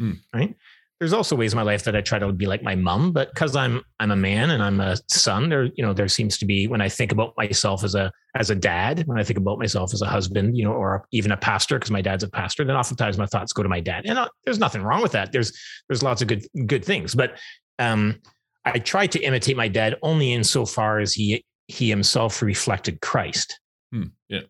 Hmm. 0.00 0.14
Right. 0.34 0.56
There's 0.98 1.12
also 1.12 1.36
ways 1.36 1.52
in 1.52 1.56
my 1.56 1.62
life 1.62 1.84
that 1.84 1.94
I 1.94 2.00
try 2.00 2.18
to 2.18 2.32
be 2.32 2.46
like 2.46 2.62
my 2.64 2.74
mom, 2.74 3.12
but 3.12 3.32
because 3.32 3.54
I'm 3.54 3.82
I'm 4.00 4.10
a 4.10 4.16
man 4.16 4.50
and 4.50 4.60
I'm 4.62 4.80
a 4.80 4.96
son, 5.08 5.48
there 5.50 5.66
you 5.76 5.84
know 5.84 5.92
there 5.92 6.08
seems 6.08 6.38
to 6.38 6.46
be 6.46 6.66
when 6.66 6.80
I 6.80 6.88
think 6.88 7.12
about 7.12 7.34
myself 7.36 7.84
as 7.84 7.94
a 7.94 8.10
as 8.34 8.50
a 8.50 8.56
dad, 8.56 9.04
when 9.06 9.18
I 9.20 9.22
think 9.22 9.38
about 9.38 9.60
myself 9.60 9.94
as 9.94 10.02
a 10.02 10.06
husband, 10.06 10.56
you 10.56 10.64
know, 10.64 10.72
or 10.72 11.06
even 11.12 11.30
a 11.30 11.36
pastor 11.36 11.78
because 11.78 11.92
my 11.92 12.02
dad's 12.02 12.24
a 12.24 12.28
pastor, 12.30 12.64
then 12.64 12.74
oftentimes 12.74 13.18
my 13.18 13.26
thoughts 13.26 13.52
go 13.52 13.62
to 13.62 13.68
my 13.68 13.80
dad, 13.80 14.06
and 14.06 14.18
uh, 14.18 14.28
there's 14.44 14.58
nothing 14.58 14.82
wrong 14.82 15.02
with 15.02 15.12
that. 15.12 15.30
There's 15.30 15.52
there's 15.88 16.02
lots 16.02 16.22
of 16.22 16.26
good 16.26 16.44
good 16.66 16.84
things, 16.84 17.14
but 17.14 17.38
um, 17.78 18.16
I 18.64 18.78
tried 18.78 19.12
to 19.12 19.20
imitate 19.20 19.56
my 19.56 19.68
dad 19.68 19.96
only 20.02 20.32
insofar 20.32 20.98
as 20.98 21.14
he 21.14 21.44
he 21.68 21.88
himself 21.88 22.42
reflected 22.42 23.00
Christ. 23.00 23.60
Hmm, 23.92 24.04
yeah. 24.28 24.40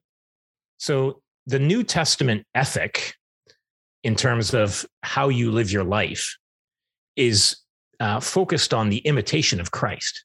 So 0.78 1.20
the 1.46 1.58
New 1.58 1.82
Testament 1.82 2.46
ethic, 2.54 3.14
in 4.04 4.14
terms 4.14 4.54
of 4.54 4.86
how 5.02 5.28
you 5.28 5.50
live 5.50 5.72
your 5.72 5.84
life, 5.84 6.36
is 7.16 7.56
uh, 8.00 8.20
focused 8.20 8.72
on 8.72 8.88
the 8.88 8.98
imitation 8.98 9.60
of 9.60 9.70
Christ. 9.72 10.24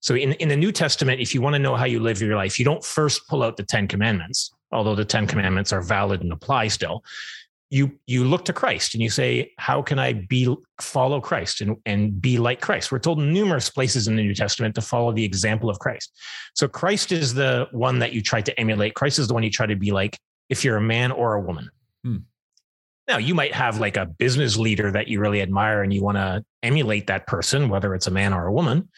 So 0.00 0.14
in, 0.14 0.32
in 0.34 0.48
the 0.48 0.56
New 0.56 0.72
Testament, 0.72 1.20
if 1.20 1.34
you 1.34 1.42
want 1.42 1.54
to 1.54 1.58
know 1.58 1.76
how 1.76 1.84
you 1.84 2.00
live 2.00 2.22
your 2.22 2.36
life, 2.36 2.58
you 2.58 2.64
don't 2.64 2.82
first 2.82 3.28
pull 3.28 3.42
out 3.42 3.58
the 3.58 3.62
Ten 3.62 3.86
Commandments, 3.86 4.50
although 4.72 4.94
the 4.94 5.04
Ten 5.04 5.26
Commandments 5.26 5.72
are 5.72 5.82
valid 5.82 6.22
and 6.22 6.32
apply 6.32 6.68
still. 6.68 7.04
You 7.70 7.92
you 8.06 8.24
look 8.24 8.44
to 8.46 8.52
Christ 8.52 8.94
and 8.94 9.02
you 9.02 9.08
say, 9.08 9.52
"How 9.58 9.80
can 9.80 9.98
I 9.98 10.12
be 10.12 10.54
follow 10.80 11.20
Christ 11.20 11.60
and 11.60 11.76
and 11.86 12.20
be 12.20 12.36
like 12.36 12.60
Christ?" 12.60 12.90
We're 12.90 12.98
told 12.98 13.20
numerous 13.20 13.70
places 13.70 14.08
in 14.08 14.16
the 14.16 14.22
New 14.22 14.34
Testament 14.34 14.74
to 14.74 14.80
follow 14.80 15.12
the 15.12 15.24
example 15.24 15.70
of 15.70 15.78
Christ. 15.78 16.12
So 16.54 16.66
Christ 16.66 17.12
is 17.12 17.32
the 17.32 17.68
one 17.70 18.00
that 18.00 18.12
you 18.12 18.22
try 18.22 18.40
to 18.42 18.60
emulate. 18.60 18.94
Christ 18.94 19.20
is 19.20 19.28
the 19.28 19.34
one 19.34 19.44
you 19.44 19.50
try 19.50 19.66
to 19.66 19.76
be 19.76 19.92
like 19.92 20.18
if 20.48 20.64
you're 20.64 20.76
a 20.76 20.82
man 20.82 21.12
or 21.12 21.34
a 21.34 21.40
woman. 21.40 21.70
Hmm. 22.02 22.16
Now 23.06 23.18
you 23.18 23.34
might 23.36 23.54
have 23.54 23.78
like 23.78 23.96
a 23.96 24.04
business 24.04 24.56
leader 24.56 24.90
that 24.90 25.06
you 25.06 25.20
really 25.20 25.40
admire 25.40 25.82
and 25.82 25.94
you 25.94 26.02
want 26.02 26.16
to 26.16 26.44
emulate 26.64 27.06
that 27.06 27.28
person, 27.28 27.68
whether 27.68 27.94
it's 27.94 28.08
a 28.08 28.10
man 28.10 28.34
or 28.34 28.46
a 28.46 28.52
woman, 28.52 28.88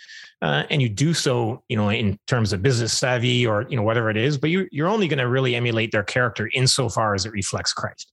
uh, 0.40 0.64
and 0.70 0.80
you 0.80 0.88
do 0.88 1.12
so, 1.12 1.62
you 1.68 1.76
know, 1.76 1.90
in 1.90 2.18
terms 2.26 2.54
of 2.54 2.62
business 2.62 2.96
savvy 2.96 3.46
or 3.46 3.66
you 3.68 3.76
know 3.76 3.82
whatever 3.82 4.08
it 4.08 4.16
is. 4.16 4.38
But 4.38 4.48
you 4.48 4.66
you're 4.72 4.88
only 4.88 5.08
going 5.08 5.18
to 5.18 5.28
really 5.28 5.54
emulate 5.54 5.92
their 5.92 6.04
character 6.04 6.48
insofar 6.54 7.14
as 7.14 7.26
it 7.26 7.32
reflects 7.32 7.74
Christ. 7.74 8.10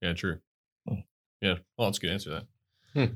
Yeah, 0.00 0.12
true. 0.14 0.38
Hmm. 0.88 1.00
Yeah. 1.40 1.54
Well, 1.76 1.88
that's 1.88 1.98
a 1.98 2.00
good 2.00 2.10
answer. 2.10 2.30
That. 2.30 2.46
Hmm. 2.94 3.14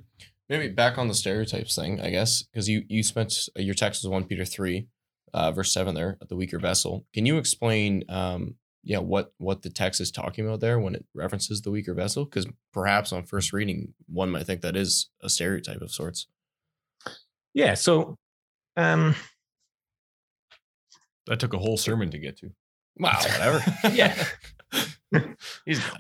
Maybe 0.49 0.69
back 0.69 0.97
on 0.97 1.09
the 1.09 1.15
stereotypes 1.15 1.75
thing, 1.75 2.01
I 2.01 2.11
guess, 2.11 2.43
because 2.43 2.69
you 2.69 2.85
you 2.89 3.03
spent 3.03 3.49
your 3.57 3.75
text 3.75 4.03
was 4.05 4.11
one 4.11 4.25
Peter 4.25 4.45
three, 4.45 4.87
uh, 5.35 5.51
verse 5.53 5.73
seven 5.73 5.95
there 5.95 6.17
at 6.23 6.29
the 6.29 6.37
weaker 6.37 6.59
vessel. 6.61 7.05
Can 7.13 7.27
you 7.27 7.37
explain, 7.39 8.05
um, 8.09 8.55
yeah, 8.85 8.99
what 8.99 9.33
what 9.39 9.63
the 9.63 9.71
text 9.71 10.01
is 10.01 10.13
talking 10.13 10.47
about 10.47 10.61
there 10.61 10.79
when 10.79 10.95
it 10.95 11.05
references 11.15 11.63
the 11.63 11.73
weaker 11.73 11.95
vessel? 11.95 12.25
Because 12.25 12.47
perhaps 12.73 13.13
on 13.13 13.25
first 13.25 13.53
reading, 13.53 13.95
one 14.07 14.31
might 14.31 14.47
think 14.47 14.61
that 14.61 14.77
is 14.77 15.11
a 15.21 15.29
stereotype 15.29 15.81
of 15.81 15.91
sorts. 15.91 16.29
Yeah. 17.55 17.75
So, 17.75 18.17
um, 18.77 19.17
That 21.27 21.41
took 21.41 21.55
a 21.55 21.59
whole 21.59 21.77
sermon 21.77 22.11
to 22.13 22.19
get 22.19 22.37
to. 22.39 22.51
Wow, 22.99 23.19
whatever. 23.19 23.65
yeah. 23.93 24.15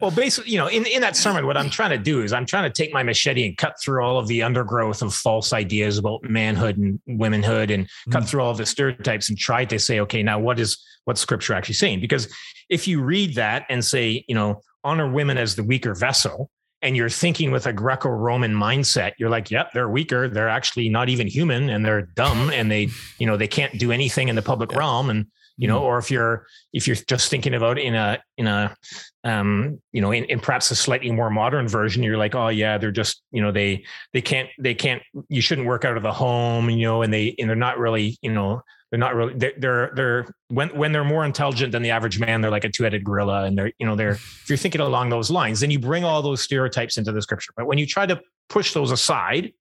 Well, 0.00 0.10
basically, 0.10 0.52
you 0.52 0.58
know, 0.58 0.66
in, 0.68 0.86
in 0.86 1.00
that 1.00 1.16
sermon, 1.16 1.46
what 1.46 1.56
I'm 1.56 1.70
trying 1.70 1.90
to 1.90 1.98
do 1.98 2.22
is 2.22 2.32
I'm 2.32 2.46
trying 2.46 2.70
to 2.70 2.70
take 2.70 2.92
my 2.92 3.02
machete 3.02 3.46
and 3.46 3.56
cut 3.56 3.74
through 3.82 4.02
all 4.04 4.18
of 4.18 4.26
the 4.28 4.42
undergrowth 4.42 5.02
of 5.02 5.14
false 5.14 5.52
ideas 5.52 5.98
about 5.98 6.22
manhood 6.24 6.76
and 6.76 7.00
womanhood 7.06 7.70
and 7.70 7.88
cut 8.10 8.24
Mm. 8.24 8.28
through 8.28 8.42
all 8.42 8.50
of 8.50 8.58
the 8.58 8.66
stereotypes 8.66 9.28
and 9.28 9.38
try 9.38 9.64
to 9.64 9.78
say, 9.78 10.00
okay, 10.00 10.22
now 10.22 10.38
what 10.38 10.58
is 10.58 10.82
what 11.04 11.18
scripture 11.18 11.54
actually 11.54 11.74
saying? 11.74 12.00
Because 12.00 12.32
if 12.68 12.88
you 12.88 13.00
read 13.02 13.34
that 13.36 13.64
and 13.68 13.84
say, 13.84 14.24
you 14.28 14.34
know, 14.34 14.60
honor 14.84 15.08
women 15.10 15.38
as 15.38 15.54
the 15.56 15.62
weaker 15.62 15.94
vessel, 15.94 16.50
and 16.82 16.96
you're 16.96 17.08
thinking 17.08 17.50
with 17.50 17.66
a 17.66 17.72
Greco-Roman 17.72 18.52
mindset, 18.54 19.12
you're 19.18 19.30
like, 19.30 19.50
yep, 19.50 19.72
they're 19.72 19.88
weaker. 19.88 20.28
They're 20.28 20.48
actually 20.48 20.88
not 20.88 21.08
even 21.08 21.26
human 21.26 21.70
and 21.70 21.84
they're 21.84 22.02
dumb 22.02 22.50
and 22.50 22.70
they, 22.70 22.88
you 23.18 23.26
know, 23.26 23.36
they 23.36 23.48
can't 23.48 23.78
do 23.78 23.90
anything 23.92 24.28
in 24.28 24.36
the 24.36 24.42
public 24.42 24.72
Yeah. 24.72 24.78
realm. 24.78 25.10
And 25.10 25.26
you 25.58 25.68
know, 25.68 25.82
or 25.82 25.98
if 25.98 26.10
you're 26.10 26.46
if 26.72 26.86
you're 26.86 26.96
just 26.96 27.30
thinking 27.30 27.54
about 27.54 27.78
in 27.78 27.94
a 27.94 28.22
in 28.36 28.46
a 28.46 28.76
um, 29.24 29.80
you 29.92 30.00
know, 30.00 30.12
in, 30.12 30.24
in 30.24 30.38
perhaps 30.38 30.70
a 30.70 30.76
slightly 30.76 31.10
more 31.10 31.30
modern 31.30 31.66
version, 31.66 32.02
you're 32.02 32.18
like, 32.18 32.34
oh 32.34 32.48
yeah, 32.48 32.78
they're 32.78 32.92
just, 32.92 33.22
you 33.32 33.42
know, 33.42 33.50
they 33.50 33.84
they 34.12 34.20
can't 34.20 34.48
they 34.58 34.74
can't 34.74 35.02
you 35.28 35.40
shouldn't 35.40 35.66
work 35.66 35.84
out 35.84 35.96
of 35.96 36.02
the 36.02 36.12
home, 36.12 36.70
you 36.70 36.86
know, 36.86 37.02
and 37.02 37.12
they 37.12 37.34
and 37.38 37.48
they're 37.48 37.56
not 37.56 37.78
really, 37.78 38.18
you 38.22 38.32
know, 38.32 38.62
they're 38.90 39.00
not 39.00 39.14
really 39.14 39.34
they're 39.34 39.52
they're, 39.58 39.92
they're 39.94 40.26
when 40.48 40.68
when 40.76 40.92
they're 40.92 41.04
more 41.04 41.24
intelligent 41.24 41.72
than 41.72 41.82
the 41.82 41.90
average 41.90 42.20
man, 42.20 42.40
they're 42.40 42.50
like 42.50 42.64
a 42.64 42.70
two-headed 42.70 43.02
gorilla, 43.02 43.44
and 43.44 43.58
they're 43.58 43.72
you 43.78 43.86
know 43.86 43.96
they're 43.96 44.10
if 44.12 44.44
you're 44.48 44.58
thinking 44.58 44.80
along 44.80 45.08
those 45.08 45.30
lines, 45.30 45.60
then 45.60 45.70
you 45.70 45.78
bring 45.78 46.04
all 46.04 46.22
those 46.22 46.40
stereotypes 46.40 46.98
into 46.98 47.12
the 47.12 47.22
scripture. 47.22 47.52
But 47.56 47.66
when 47.66 47.78
you 47.78 47.86
try 47.86 48.06
to 48.06 48.20
push 48.48 48.74
those 48.74 48.90
aside 48.90 49.52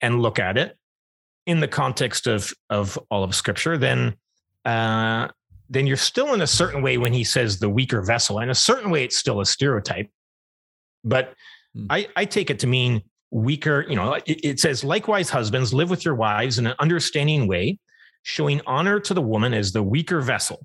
and 0.00 0.20
look 0.22 0.38
at 0.38 0.56
it 0.56 0.76
in 1.46 1.60
the 1.60 1.68
context 1.68 2.28
of 2.28 2.52
of 2.70 2.98
all 3.10 3.24
of 3.24 3.34
scripture, 3.34 3.76
then 3.76 4.14
uh, 4.68 5.28
then 5.68 5.86
you're 5.86 5.96
still 5.96 6.34
in 6.34 6.40
a 6.40 6.46
certain 6.46 6.82
way 6.82 6.98
when 6.98 7.12
he 7.12 7.24
says 7.24 7.58
the 7.58 7.68
weaker 7.68 8.02
vessel. 8.02 8.40
In 8.40 8.50
a 8.50 8.54
certain 8.54 8.90
way, 8.90 9.04
it's 9.04 9.18
still 9.18 9.40
a 9.40 9.46
stereotype. 9.46 10.08
But 11.04 11.34
Hmm. 11.74 11.86
I, 11.90 12.08
I 12.16 12.24
take 12.24 12.50
it 12.50 12.58
to 12.60 12.66
mean 12.66 13.02
weaker, 13.30 13.84
you 13.88 13.96
know, 13.96 14.14
it, 14.14 14.24
it 14.26 14.60
says, 14.60 14.84
likewise, 14.84 15.30
husbands, 15.30 15.74
live 15.74 15.90
with 15.90 16.04
your 16.04 16.14
wives 16.14 16.58
in 16.58 16.66
an 16.66 16.74
understanding 16.78 17.46
way, 17.46 17.78
showing 18.22 18.60
honor 18.66 19.00
to 19.00 19.14
the 19.14 19.22
woman 19.22 19.54
as 19.54 19.72
the 19.72 19.82
weaker 19.82 20.20
vessel, 20.20 20.64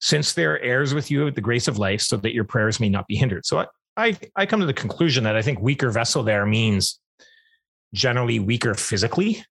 since 0.00 0.32
they're 0.34 0.60
heirs 0.60 0.94
with 0.94 1.10
you 1.10 1.26
of 1.26 1.34
the 1.34 1.40
grace 1.40 1.68
of 1.68 1.78
life, 1.78 2.00
so 2.00 2.16
that 2.18 2.34
your 2.34 2.44
prayers 2.44 2.80
may 2.80 2.88
not 2.88 3.06
be 3.06 3.16
hindered. 3.16 3.46
So 3.46 3.60
I, 3.60 3.66
I, 3.96 4.18
I 4.36 4.46
come 4.46 4.60
to 4.60 4.66
the 4.66 4.74
conclusion 4.74 5.24
that 5.24 5.36
I 5.36 5.42
think 5.42 5.60
weaker 5.60 5.90
vessel 5.90 6.22
there 6.22 6.46
means 6.46 7.00
generally 7.94 8.38
weaker 8.38 8.74
physically. 8.74 9.44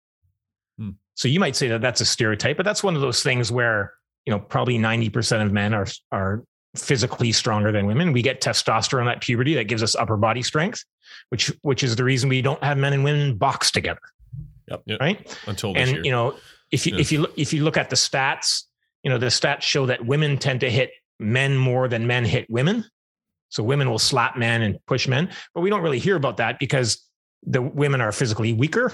So 1.22 1.28
you 1.28 1.40
might 1.40 1.56
say 1.56 1.68
that 1.68 1.82
that's 1.82 2.02
a 2.02 2.06
stereotype, 2.06 2.58
but 2.58 2.64
that's 2.64 2.82
one 2.82 2.96
of 2.96 3.02
those 3.02 3.22
things 3.22 3.52
where 3.52 3.94
you 4.26 4.34
know 4.34 4.40
probably 4.40 4.80
90% 4.80 5.46
of 5.46 5.52
men 5.52 5.72
are 5.72 5.86
are 6.12 6.44
physically 6.76 7.32
stronger 7.32 7.72
than 7.72 7.86
women 7.86 8.12
we 8.14 8.22
get 8.22 8.42
testosterone 8.42 9.12
at 9.12 9.22
puberty 9.22 9.54
that 9.54 9.66
gives 9.66 9.84
us 9.84 9.94
upper 9.94 10.16
body 10.16 10.42
strength 10.42 10.86
which 11.28 11.52
which 11.64 11.84
is 11.84 11.98
the 11.98 12.04
reason 12.04 12.30
we 12.30 12.42
don't 12.42 12.64
have 12.64 12.78
men 12.78 12.94
and 12.94 13.04
women 13.04 13.36
box 13.38 13.72
together 13.72 14.00
Yep. 14.70 14.82
yep. 14.86 15.00
right 15.02 15.38
Until 15.48 15.76
and 15.76 15.90
year. 15.92 16.02
you 16.06 16.12
know 16.12 16.36
if 16.72 16.88
you 16.88 16.94
Yeah. 16.96 17.02
if 17.02 17.12
you 17.12 17.20
look 17.24 17.34
if 17.38 17.52
you 17.52 17.64
look 17.66 17.76
at 17.76 17.90
the 17.90 17.98
stats 17.98 18.64
you 19.04 19.10
know 19.10 19.18
the 19.18 19.26
stats 19.26 19.64
show 19.64 19.86
that 19.88 20.06
women 20.06 20.38
tend 20.38 20.62
to 20.62 20.70
hit 20.72 20.92
men 21.20 21.58
more 21.58 21.90
than 21.90 22.08
men 22.08 22.24
hit 22.24 22.50
women 22.50 22.86
so 23.50 23.64
women 23.64 23.90
will 23.90 24.00
slap 24.00 24.38
men 24.38 24.62
and 24.62 24.80
push 24.88 25.10
men 25.10 25.30
but 25.54 25.60
we 25.62 25.70
don't 25.70 25.82
really 25.82 26.00
hear 26.00 26.16
about 26.16 26.38
that 26.38 26.58
because 26.58 27.06
the 27.44 27.62
women 27.62 28.00
are 28.00 28.14
physically 28.14 28.54
weaker 28.54 28.94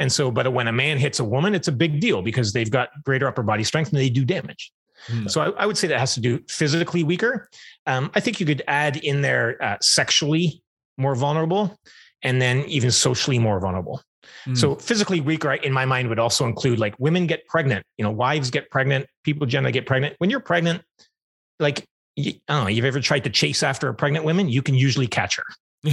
and 0.00 0.10
so 0.10 0.30
but 0.30 0.52
when 0.52 0.66
a 0.66 0.72
man 0.72 0.98
hits 0.98 1.20
a 1.20 1.24
woman 1.24 1.54
it's 1.54 1.68
a 1.68 1.72
big 1.72 2.00
deal 2.00 2.22
because 2.22 2.52
they've 2.52 2.70
got 2.70 2.88
greater 3.04 3.28
upper 3.28 3.42
body 3.42 3.62
strength 3.64 3.90
and 3.90 3.98
they 3.98 4.10
do 4.10 4.24
damage 4.24 4.72
Hmm. 5.06 5.28
so 5.28 5.40
I, 5.40 5.62
I 5.62 5.66
would 5.66 5.78
say 5.78 5.88
that 5.88 5.98
has 5.98 6.12
to 6.12 6.20
do 6.20 6.40
physically 6.48 7.04
weaker 7.04 7.48
um, 7.86 8.10
i 8.14 8.20
think 8.20 8.38
you 8.38 8.44
could 8.44 8.62
add 8.68 8.98
in 8.98 9.22
there 9.22 9.56
uh, 9.62 9.78
sexually 9.80 10.62
more 10.98 11.14
vulnerable 11.14 11.78
and 12.22 12.42
then 12.42 12.64
even 12.66 12.90
socially 12.90 13.38
more 13.38 13.58
vulnerable 13.60 14.02
Hmm. 14.44 14.54
so 14.54 14.74
physically 14.76 15.20
weaker 15.20 15.52
in 15.54 15.72
my 15.72 15.84
mind 15.86 16.08
would 16.08 16.18
also 16.18 16.44
include 16.46 16.78
like 16.78 16.94
women 16.98 17.26
get 17.26 17.46
pregnant, 17.46 17.84
you 17.98 18.04
know, 18.04 18.10
wives 18.10 18.50
get 18.50 18.70
pregnant, 18.70 19.06
people 19.24 19.46
generally 19.46 19.72
get 19.72 19.86
pregnant. 19.86 20.14
When 20.18 20.30
you're 20.30 20.40
pregnant, 20.40 20.82
like 21.58 21.84
you, 22.16 22.34
I 22.48 22.54
don't 22.54 22.64
know, 22.64 22.70
you've 22.70 22.84
ever 22.84 23.00
tried 23.00 23.24
to 23.24 23.30
chase 23.30 23.62
after 23.62 23.88
a 23.88 23.94
pregnant 23.94 24.24
woman, 24.24 24.48
you 24.48 24.62
can 24.62 24.74
usually 24.74 25.06
catch 25.06 25.36
her. 25.36 25.44
You 25.82 25.92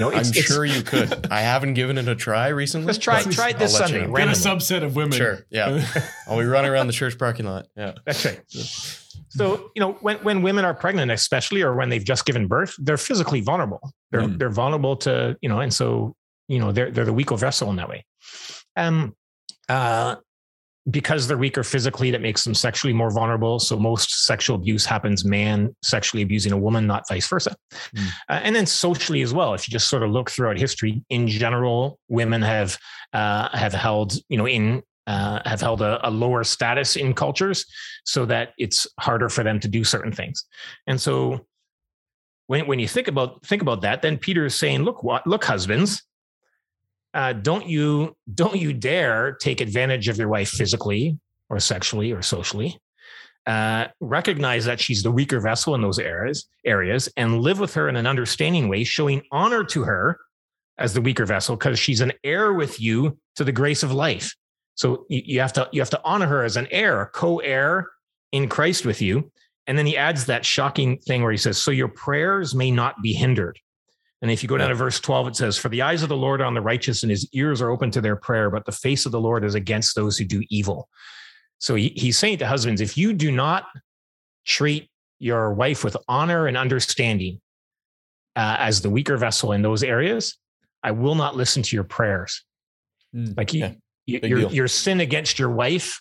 know, 0.00 0.10
I'm 0.12 0.18
it's, 0.20 0.30
it's- 0.30 0.44
sure 0.46 0.64
you 0.64 0.82
could. 0.82 1.28
I 1.30 1.40
haven't 1.40 1.74
given 1.74 1.96
it 1.98 2.08
a 2.08 2.14
try 2.16 2.48
recently. 2.48 2.86
Let's 2.86 2.98
try 2.98 3.22
but 3.22 3.32
try 3.32 3.48
it 3.50 3.54
I'll 3.54 3.58
this 3.60 3.78
let 3.80 3.90
you 3.90 4.02
know. 4.06 4.12
Get 4.14 4.28
a 4.28 4.32
subset 4.32 4.82
of 4.82 4.96
women. 4.96 5.12
Sure. 5.16 5.38
Yeah. 5.50 5.84
I'll 6.26 6.38
be 6.38 6.44
running 6.44 6.70
around 6.70 6.86
the 6.88 6.92
church 6.92 7.18
parking 7.18 7.46
lot. 7.46 7.66
Yeah. 7.76 7.94
That's 8.04 8.24
right. 8.24 8.40
So, 9.30 9.70
you 9.76 9.80
know, 9.80 9.92
when, 10.00 10.16
when 10.18 10.42
women 10.42 10.64
are 10.64 10.74
pregnant, 10.74 11.10
especially 11.10 11.62
or 11.62 11.74
when 11.76 11.88
they've 11.88 12.04
just 12.04 12.24
given 12.26 12.46
birth, 12.48 12.74
they're 12.78 12.96
physically 12.96 13.40
vulnerable. 13.40 13.92
They're 14.10 14.22
Mm. 14.22 14.38
they're 14.38 14.50
vulnerable 14.50 14.96
to, 14.98 15.36
you 15.40 15.48
know, 15.48 15.60
and 15.60 15.72
so, 15.72 16.16
you 16.48 16.58
know, 16.58 16.72
they're 16.72 16.90
they're 16.90 17.04
the 17.04 17.12
weaker 17.12 17.36
vessel 17.36 17.70
in 17.70 17.76
that 17.76 17.88
way. 17.88 18.04
Um 18.76 19.14
uh 19.68 20.16
because 20.90 21.26
they're 21.26 21.38
weaker 21.38 21.62
physically, 21.62 22.10
that 22.10 22.20
makes 22.20 22.44
them 22.44 22.54
sexually 22.54 22.92
more 22.92 23.10
vulnerable. 23.10 23.58
So 23.58 23.78
most 23.78 24.24
sexual 24.24 24.56
abuse 24.56 24.86
happens 24.86 25.24
man 25.24 25.74
sexually 25.82 26.22
abusing 26.22 26.52
a 26.52 26.56
woman, 26.56 26.86
not 26.86 27.06
vice 27.08 27.28
versa. 27.28 27.56
Mm. 27.94 28.08
Uh, 28.28 28.40
and 28.42 28.56
then 28.56 28.66
socially 28.66 29.22
as 29.22 29.34
well, 29.34 29.54
if 29.54 29.68
you 29.68 29.72
just 29.72 29.88
sort 29.88 30.02
of 30.02 30.10
look 30.10 30.30
throughout 30.30 30.58
history, 30.58 31.02
in 31.10 31.28
general, 31.28 31.98
women 32.08 32.42
have 32.42 32.78
uh, 33.12 33.48
have 33.56 33.72
held, 33.72 34.14
you 34.28 34.38
know, 34.38 34.46
in 34.46 34.82
uh, 35.06 35.40
have 35.46 35.60
held 35.60 35.82
a, 35.82 36.06
a 36.06 36.10
lower 36.10 36.44
status 36.44 36.96
in 36.96 37.14
cultures, 37.14 37.64
so 38.04 38.26
that 38.26 38.52
it's 38.58 38.86
harder 39.00 39.28
for 39.28 39.42
them 39.42 39.58
to 39.60 39.68
do 39.68 39.84
certain 39.84 40.12
things. 40.12 40.44
And 40.86 41.00
so, 41.00 41.46
when 42.46 42.66
when 42.66 42.78
you 42.78 42.88
think 42.88 43.08
about 43.08 43.44
think 43.44 43.62
about 43.62 43.80
that, 43.82 44.02
then 44.02 44.18
Peter 44.18 44.46
is 44.46 44.54
saying, 44.54 44.82
"Look, 44.82 45.02
what? 45.02 45.26
Look, 45.26 45.44
husbands, 45.44 46.02
uh, 47.14 47.32
don't 47.32 47.66
you 47.66 48.16
don't 48.34 48.56
you 48.56 48.72
dare 48.72 49.32
take 49.32 49.60
advantage 49.60 50.08
of 50.08 50.18
your 50.18 50.28
wife 50.28 50.48
physically 50.48 51.18
or 51.48 51.58
sexually 51.60 52.12
or 52.12 52.22
socially." 52.22 52.78
Uh, 53.46 53.88
recognize 54.00 54.66
that 54.66 54.78
she's 54.78 55.02
the 55.02 55.10
weaker 55.10 55.40
vessel 55.40 55.74
in 55.74 55.80
those 55.80 55.98
areas, 55.98 56.46
areas, 56.66 57.08
and 57.16 57.40
live 57.40 57.58
with 57.58 57.72
her 57.72 57.88
in 57.88 57.96
an 57.96 58.06
understanding 58.06 58.68
way, 58.68 58.84
showing 58.84 59.22
honor 59.32 59.64
to 59.64 59.84
her 59.84 60.18
as 60.76 60.92
the 60.92 61.00
weaker 61.00 61.24
vessel, 61.24 61.56
because 61.56 61.78
she's 61.78 62.02
an 62.02 62.12
heir 62.22 62.52
with 62.52 62.78
you 62.78 63.16
to 63.36 63.44
the 63.44 63.52
grace 63.52 63.82
of 63.82 63.90
life. 63.90 64.34
So 64.74 65.06
you, 65.08 65.22
you 65.24 65.40
have 65.40 65.54
to 65.54 65.66
you 65.72 65.80
have 65.80 65.90
to 65.90 66.00
honor 66.04 66.26
her 66.26 66.44
as 66.44 66.56
an 66.56 66.68
heir, 66.70 67.10
co-heir 67.14 67.88
in 68.32 68.48
Christ 68.48 68.84
with 68.84 69.00
you. 69.00 69.30
And 69.66 69.78
then 69.78 69.86
he 69.86 69.96
adds 69.96 70.26
that 70.26 70.44
shocking 70.44 70.98
thing 70.98 71.22
where 71.22 71.32
he 71.32 71.38
says, 71.38 71.56
"So 71.56 71.70
your 71.70 71.88
prayers 71.88 72.54
may 72.54 72.70
not 72.70 73.00
be 73.02 73.12
hindered." 73.12 73.58
And 74.20 74.30
if 74.30 74.42
you 74.42 74.48
go 74.48 74.56
down 74.56 74.70
to 74.70 74.74
verse 74.74 74.98
12, 74.98 75.28
it 75.28 75.36
says, 75.36 75.56
For 75.56 75.68
the 75.68 75.82
eyes 75.82 76.02
of 76.02 76.08
the 76.08 76.16
Lord 76.16 76.40
are 76.40 76.44
on 76.44 76.54
the 76.54 76.60
righteous, 76.60 77.02
and 77.04 77.10
his 77.10 77.28
ears 77.32 77.62
are 77.62 77.70
open 77.70 77.90
to 77.92 78.00
their 78.00 78.16
prayer, 78.16 78.50
but 78.50 78.64
the 78.64 78.72
face 78.72 79.06
of 79.06 79.12
the 79.12 79.20
Lord 79.20 79.44
is 79.44 79.54
against 79.54 79.94
those 79.94 80.18
who 80.18 80.24
do 80.24 80.42
evil. 80.50 80.88
So 81.58 81.76
he, 81.76 81.90
he's 81.96 82.18
saying 82.18 82.38
to 82.38 82.46
husbands, 82.46 82.80
if 82.80 82.96
you 82.98 83.12
do 83.12 83.30
not 83.30 83.66
treat 84.44 84.90
your 85.20 85.52
wife 85.54 85.84
with 85.84 85.96
honor 86.08 86.46
and 86.46 86.56
understanding 86.56 87.40
uh, 88.34 88.56
as 88.58 88.80
the 88.80 88.90
weaker 88.90 89.16
vessel 89.16 89.52
in 89.52 89.62
those 89.62 89.82
areas, 89.82 90.36
I 90.82 90.92
will 90.92 91.14
not 91.14 91.36
listen 91.36 91.62
to 91.62 91.76
your 91.76 91.84
prayers. 91.84 92.44
Mm. 93.14 93.36
Like 93.36 93.52
you, 93.52 93.60
Yeah, 93.60 93.72
you- 94.06 94.20
your, 94.22 94.38
deal. 94.40 94.52
your 94.52 94.68
sin 94.68 95.00
against 95.00 95.38
your 95.38 95.50
wife, 95.50 96.00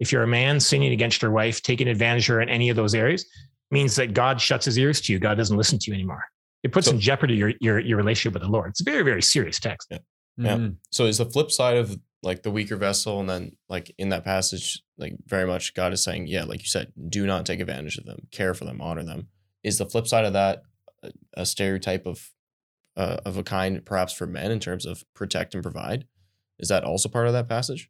if 0.00 0.10
you're 0.12 0.22
a 0.22 0.28
man 0.28 0.60
sinning 0.60 0.92
against 0.92 1.22
your 1.22 1.30
wife, 1.32 1.62
taking 1.62 1.88
advantage 1.88 2.28
of 2.28 2.34
her 2.34 2.40
in 2.40 2.48
any 2.48 2.68
of 2.68 2.76
those 2.76 2.94
areas, 2.94 3.24
means 3.70 3.96
that 3.96 4.14
God 4.14 4.40
shuts 4.40 4.64
his 4.64 4.78
ears 4.78 5.00
to 5.02 5.12
you. 5.12 5.18
God 5.18 5.34
doesn't 5.36 5.56
listen 5.56 5.78
to 5.80 5.90
you 5.90 5.94
anymore. 5.94 6.24
It 6.62 6.72
puts 6.72 6.86
So- 6.86 6.92
in 6.94 7.00
jeopardy 7.00 7.34
your, 7.34 7.52
your 7.60 7.78
your 7.78 7.96
relationship 7.96 8.34
with 8.34 8.42
the 8.42 8.48
Lord. 8.48 8.70
It's 8.70 8.80
a 8.80 8.84
very 8.84 9.02
very 9.02 9.22
serious 9.22 9.58
text. 9.60 9.88
Yeah. 9.90 9.98
Mhm. 10.38 10.76
So 10.90 11.06
is 11.06 11.18
the 11.18 11.26
flip 11.26 11.50
side 11.50 11.76
of 11.76 11.98
like 12.22 12.42
the 12.42 12.50
weaker 12.50 12.76
vessel, 12.76 13.20
and 13.20 13.28
then 13.28 13.52
like 13.68 13.92
in 13.98 14.08
that 14.08 14.24
passage, 14.24 14.82
like 14.96 15.14
very 15.26 15.46
much 15.46 15.74
God 15.74 15.92
is 15.92 16.02
saying, 16.02 16.26
yeah, 16.26 16.44
like 16.44 16.60
you 16.60 16.66
said, 16.66 16.92
do 17.08 17.26
not 17.26 17.46
take 17.46 17.60
advantage 17.60 17.96
of 17.98 18.04
them, 18.06 18.26
care 18.32 18.54
for 18.54 18.64
them, 18.64 18.80
honor 18.80 19.04
them. 19.04 19.28
Is 19.62 19.78
the 19.78 19.86
flip 19.86 20.06
side 20.08 20.24
of 20.24 20.32
that 20.32 20.62
a, 21.02 21.10
a 21.34 21.46
stereotype 21.46 22.06
of 22.06 22.30
uh, 22.96 23.18
of 23.24 23.36
a 23.36 23.44
kind, 23.44 23.84
perhaps 23.84 24.12
for 24.12 24.26
men, 24.26 24.50
in 24.50 24.58
terms 24.58 24.84
of 24.84 25.04
protect 25.14 25.54
and 25.54 25.62
provide? 25.62 26.06
Is 26.58 26.68
that 26.68 26.82
also 26.82 27.08
part 27.08 27.28
of 27.28 27.32
that 27.34 27.48
passage? 27.48 27.88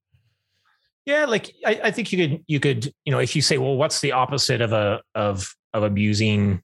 Yeah, 1.07 1.25
like 1.25 1.55
I, 1.65 1.81
I 1.85 1.91
think 1.91 2.13
you 2.13 2.19
could 2.29 2.45
you 2.47 2.61
could 2.61 2.93
you 3.07 3.13
know 3.13 3.19
if 3.19 3.35
you 3.35 3.41
say 3.41 3.57
well 3.57 3.77
what's 3.77 4.01
the 4.01 4.13
opposite 4.13 4.61
of 4.61 4.73
a 4.75 5.01
of 5.15 5.55
of 5.73 5.83
abusing, 5.83 6.63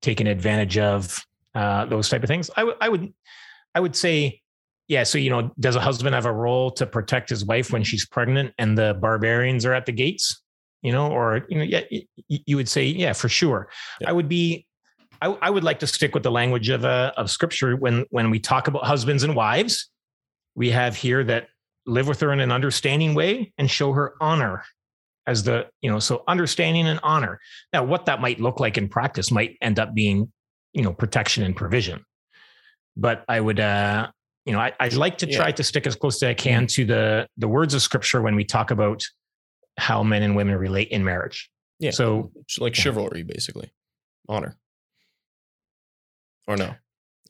taking 0.00 0.26
advantage 0.26 0.78
of 0.78 1.22
uh, 1.54 1.86
those 1.86 2.08
type 2.08 2.22
of 2.22 2.28
things? 2.28 2.50
I 2.56 2.88
would 2.88 3.12
I 3.74 3.80
would 3.80 3.96
say 3.96 4.40
yeah. 4.88 5.02
So 5.02 5.18
you 5.18 5.30
know 5.30 5.50
does 5.58 5.76
a 5.76 5.80
husband 5.80 6.14
have 6.14 6.26
a 6.26 6.32
role 6.32 6.70
to 6.72 6.86
protect 6.86 7.30
his 7.30 7.44
wife 7.44 7.72
when 7.72 7.84
she's 7.84 8.06
pregnant 8.06 8.54
and 8.58 8.76
the 8.76 8.96
barbarians 9.00 9.64
are 9.64 9.74
at 9.74 9.86
the 9.86 9.92
gates? 9.92 10.42
You 10.82 10.92
know, 10.92 11.10
or 11.10 11.46
you 11.48 11.58
know 11.58 11.64
yeah 11.64 11.80
you 12.28 12.56
would 12.56 12.68
say 12.68 12.86
yeah 12.86 13.12
for 13.12 13.28
sure. 13.28 13.68
Yeah. 14.00 14.10
I 14.10 14.12
would 14.12 14.28
be. 14.28 14.66
I, 15.22 15.28
I 15.40 15.48
would 15.48 15.64
like 15.64 15.78
to 15.78 15.86
stick 15.86 16.12
with 16.12 16.22
the 16.22 16.30
language 16.30 16.68
of 16.68 16.84
uh, 16.84 17.12
of 17.16 17.30
scripture 17.30 17.76
when 17.76 18.04
when 18.10 18.30
we 18.30 18.38
talk 18.38 18.68
about 18.68 18.84
husbands 18.84 19.22
and 19.22 19.34
wives. 19.34 19.90
We 20.56 20.70
have 20.70 20.96
here 20.96 21.24
that 21.24 21.48
live 21.86 22.08
with 22.08 22.20
her 22.20 22.32
in 22.32 22.40
an 22.40 22.52
understanding 22.52 23.14
way 23.14 23.52
and 23.58 23.70
show 23.70 23.92
her 23.92 24.14
honor 24.20 24.64
as 25.26 25.42
the 25.44 25.66
you 25.80 25.90
know 25.90 25.98
so 25.98 26.22
understanding 26.28 26.86
and 26.86 27.00
honor 27.02 27.40
now 27.72 27.82
what 27.82 28.06
that 28.06 28.20
might 28.20 28.40
look 28.40 28.60
like 28.60 28.76
in 28.76 28.88
practice 28.88 29.30
might 29.30 29.56
end 29.60 29.78
up 29.78 29.94
being 29.94 30.30
you 30.74 30.82
know 30.82 30.92
protection 30.92 31.42
and 31.44 31.56
provision 31.56 32.04
but 32.96 33.24
i 33.28 33.40
would 33.40 33.58
uh 33.60 34.06
you 34.44 34.52
know 34.52 34.58
I, 34.60 34.72
i'd 34.80 34.92
like 34.94 35.16
to 35.18 35.26
try 35.26 35.46
Yeah. 35.46 35.52
to 35.52 35.62
stick 35.64 35.86
as 35.86 35.96
close 35.96 36.22
as 36.22 36.28
i 36.28 36.34
can 36.34 36.66
to 36.68 36.84
the 36.84 37.28
the 37.38 37.48
words 37.48 37.72
of 37.74 37.80
scripture 37.82 38.20
when 38.20 38.34
we 38.36 38.44
talk 38.44 38.70
about 38.70 39.02
how 39.78 40.02
men 40.02 40.22
and 40.22 40.36
women 40.36 40.56
relate 40.56 40.88
in 40.88 41.02
marriage 41.04 41.50
Yeah. 41.80 41.90
so 41.92 42.30
Like 42.60 42.74
chivalry, 42.74 43.22
basically, 43.24 43.72
honor. 44.28 44.56
Or 46.46 46.56
no? 46.56 46.74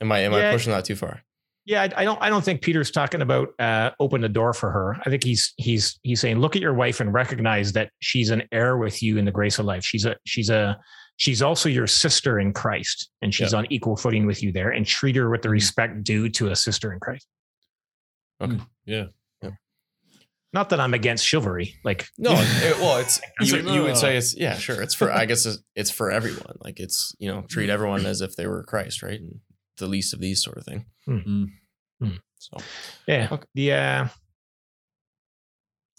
Am 0.01 0.11
I 0.13 0.19
am 0.21 0.35
I 0.35 0.51
pushing 0.53 0.73
that 0.73 0.85
too 0.85 0.97
far? 0.97 1.23
Yeah, 1.67 1.83
I, 1.83 2.03
I 2.03 2.05
don't. 2.05 2.21
I 2.21 2.29
don't 2.29 2.45
think 2.45 2.61
Peter's 2.61 2.91
talking 2.91 3.23
about 3.23 3.49
uh, 3.59 3.93
open 3.99 4.21
the 4.21 4.29
door 4.29 4.53
for 4.53 4.71
her. 4.71 4.97
I 5.07 5.09
think 5.09 5.23
he's 5.25 5.55
he's 5.57 5.99
he's 6.03 6.21
saying 6.21 6.39
look 6.41 6.57
at 6.57 6.61
your 6.63 6.75
wife 6.75 7.01
and 7.01 7.15
recognize 7.15 7.73
that 7.73 7.91
she's 8.01 8.29
an 8.31 8.43
heir 8.53 8.77
with 8.77 9.03
you 9.03 9.17
in 9.17 9.25
the 9.25 9.31
grace 9.33 9.59
of 9.59 9.65
life. 9.65 9.85
She's 9.85 10.05
a 10.05 10.17
she's 10.27 10.51
a 10.51 10.79
she's 11.17 11.43
also 11.43 11.69
your 11.69 11.87
sister 11.87 12.39
in 12.41 12.53
Christ, 12.53 13.11
and 13.23 13.33
she's 13.35 13.55
on 13.55 13.67
equal 13.71 13.97
footing 13.97 14.27
with 14.27 14.43
you 14.43 14.53
there. 14.53 14.71
And 14.71 14.87
treat 14.87 15.17
her 15.17 15.31
with 15.31 15.43
the 15.43 15.49
respect 15.51 16.03
due 16.05 16.29
to 16.31 16.51
a 16.51 16.57
sister 16.57 16.93
in 16.93 17.01
Christ. 17.01 17.27
Okay. 18.43 18.55
Mm. 18.55 18.67
Yeah. 18.85 19.05
Yeah. 19.43 19.51
Not 20.53 20.71
that 20.71 20.81
I'm 20.81 20.93
against 20.95 21.25
chivalry. 21.27 21.75
Like 21.85 22.07
No, 22.19 22.33
it, 22.37 22.79
well, 22.79 22.99
it's 22.99 23.21
It's 23.41 23.51
you, 23.53 23.63
like, 23.63 23.75
you 23.75 23.83
would 23.83 23.89
no. 23.89 23.95
say 23.95 24.17
it's 24.17 24.37
yeah, 24.37 24.55
sure. 24.57 24.81
It's 24.83 24.95
for 24.95 25.11
I 25.13 25.25
guess 25.25 25.47
it's, 25.47 25.59
it's 25.77 25.91
for 25.91 26.11
everyone. 26.11 26.57
Like 26.61 26.81
it's 26.81 27.15
you 27.19 27.29
know 27.31 27.43
Mm. 27.43 27.49
treat 27.49 27.71
everyone 27.71 28.07
as 28.07 28.21
if 28.21 28.35
they 28.37 28.47
were 28.47 28.63
Christ, 28.65 29.03
right? 29.03 29.21
And 29.21 29.41
the 29.79 29.87
least 29.87 30.15
of 30.15 30.21
these 30.21 30.43
sort 30.43 30.57
of 30.59 30.65
thing. 30.65 30.87
Mm. 31.09 31.49
So 32.39 32.57
yeah, 33.07 33.29
Okay. 33.33 33.47
the 33.55 33.73
uh, 33.73 33.77
yeah. 33.77 34.09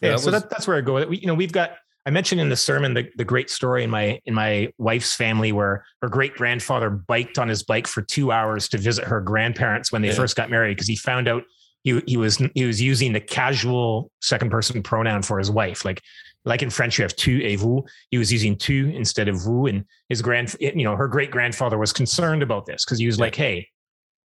that 0.02 0.20
so 0.20 0.32
was- 0.32 0.42
that, 0.42 0.50
that's 0.50 0.68
where 0.68 0.78
I 0.78 0.82
go. 0.82 1.06
We, 1.08 1.18
you 1.20 1.28
know, 1.28 1.34
we've 1.34 1.52
got. 1.52 1.72
I 2.08 2.12
mentioned 2.12 2.40
in 2.40 2.50
the 2.50 2.56
sermon 2.56 2.94
the, 2.94 3.10
the 3.18 3.26
great 3.26 3.50
story 3.50 3.84
in 3.84 3.90
my 3.90 4.20
in 4.26 4.34
my 4.34 4.72
wife's 4.78 5.16
family 5.16 5.52
where 5.52 5.84
her 6.02 6.10
great 6.10 6.36
grandfather 6.36 6.90
biked 6.90 7.40
on 7.40 7.48
his 7.48 7.64
bike 7.64 7.88
for 7.88 8.02
two 8.04 8.32
hours 8.32 8.70
to 8.70 8.78
visit 8.78 9.06
her 9.06 9.22
grandparents 9.22 9.92
when 9.92 10.02
they 10.02 10.10
Yeah. 10.10 10.14
first 10.16 10.36
got 10.36 10.50
married 10.50 10.76
because 10.76 10.88
he 10.88 10.96
found 10.96 11.28
out 11.28 11.44
he 11.84 12.00
he 12.06 12.18
was 12.18 12.38
he 12.54 12.66
was 12.66 12.82
using 12.82 13.12
the 13.14 13.20
casual 13.20 14.12
second 14.22 14.52
person 14.52 14.84
pronoun 14.84 15.22
for 15.24 15.40
his 15.40 15.50
wife 15.50 15.84
like 15.84 16.02
like 16.44 16.62
in 16.62 16.70
French 16.70 17.00
you 17.00 17.04
have 17.04 17.16
tu 17.16 17.42
et 17.44 17.56
vous 17.56 17.84
he 18.12 18.18
was 18.20 18.32
using 18.32 18.56
tu 18.56 18.88
instead 18.96 19.28
of 19.28 19.36
vous 19.44 19.66
and 19.66 19.84
his 20.10 20.22
grand 20.22 20.56
you 20.60 20.84
know 20.84 20.96
her 20.96 21.08
great 21.08 21.32
grandfather 21.32 21.78
was 21.80 21.92
concerned 21.92 22.44
about 22.44 22.66
this 22.68 22.86
because 22.86 23.00
he 23.00 23.08
was 23.08 23.18
Yeah. 23.18 23.24
like 23.26 23.36
hey 23.36 23.68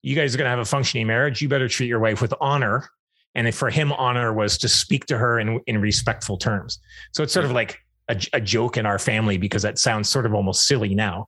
you 0.04 0.16
guys 0.16 0.36
are 0.36 0.38
going 0.38 0.46
to 0.46 0.50
have 0.52 0.60
a 0.60 0.66
functioning 0.66 1.08
marriage 1.08 1.42
you 1.42 1.50
better 1.50 1.68
treat 1.68 1.88
your 1.88 2.00
wife 2.00 2.22
with 2.22 2.34
honor 2.40 2.88
and 3.36 3.54
for 3.54 3.70
him 3.70 3.92
honor 3.94 4.34
was 4.34 4.58
to 4.60 4.68
speak 4.70 5.06
to 5.08 5.18
her 5.18 5.40
in 5.40 5.60
in 5.68 5.80
respectful 5.82 6.38
terms 6.38 6.80
so 7.14 7.24
it's 7.24 7.34
sort 7.34 7.46
of 7.46 7.52
like 7.52 7.80
a, 8.10 8.20
a 8.34 8.42
joke 8.42 8.78
in 8.78 8.86
our 8.86 9.00
family 9.00 9.38
because 9.38 9.62
that 9.64 9.78
sounds 9.80 10.10
sort 10.10 10.26
of 10.26 10.34
almost 10.34 10.68
silly 10.68 10.94
now 10.96 11.28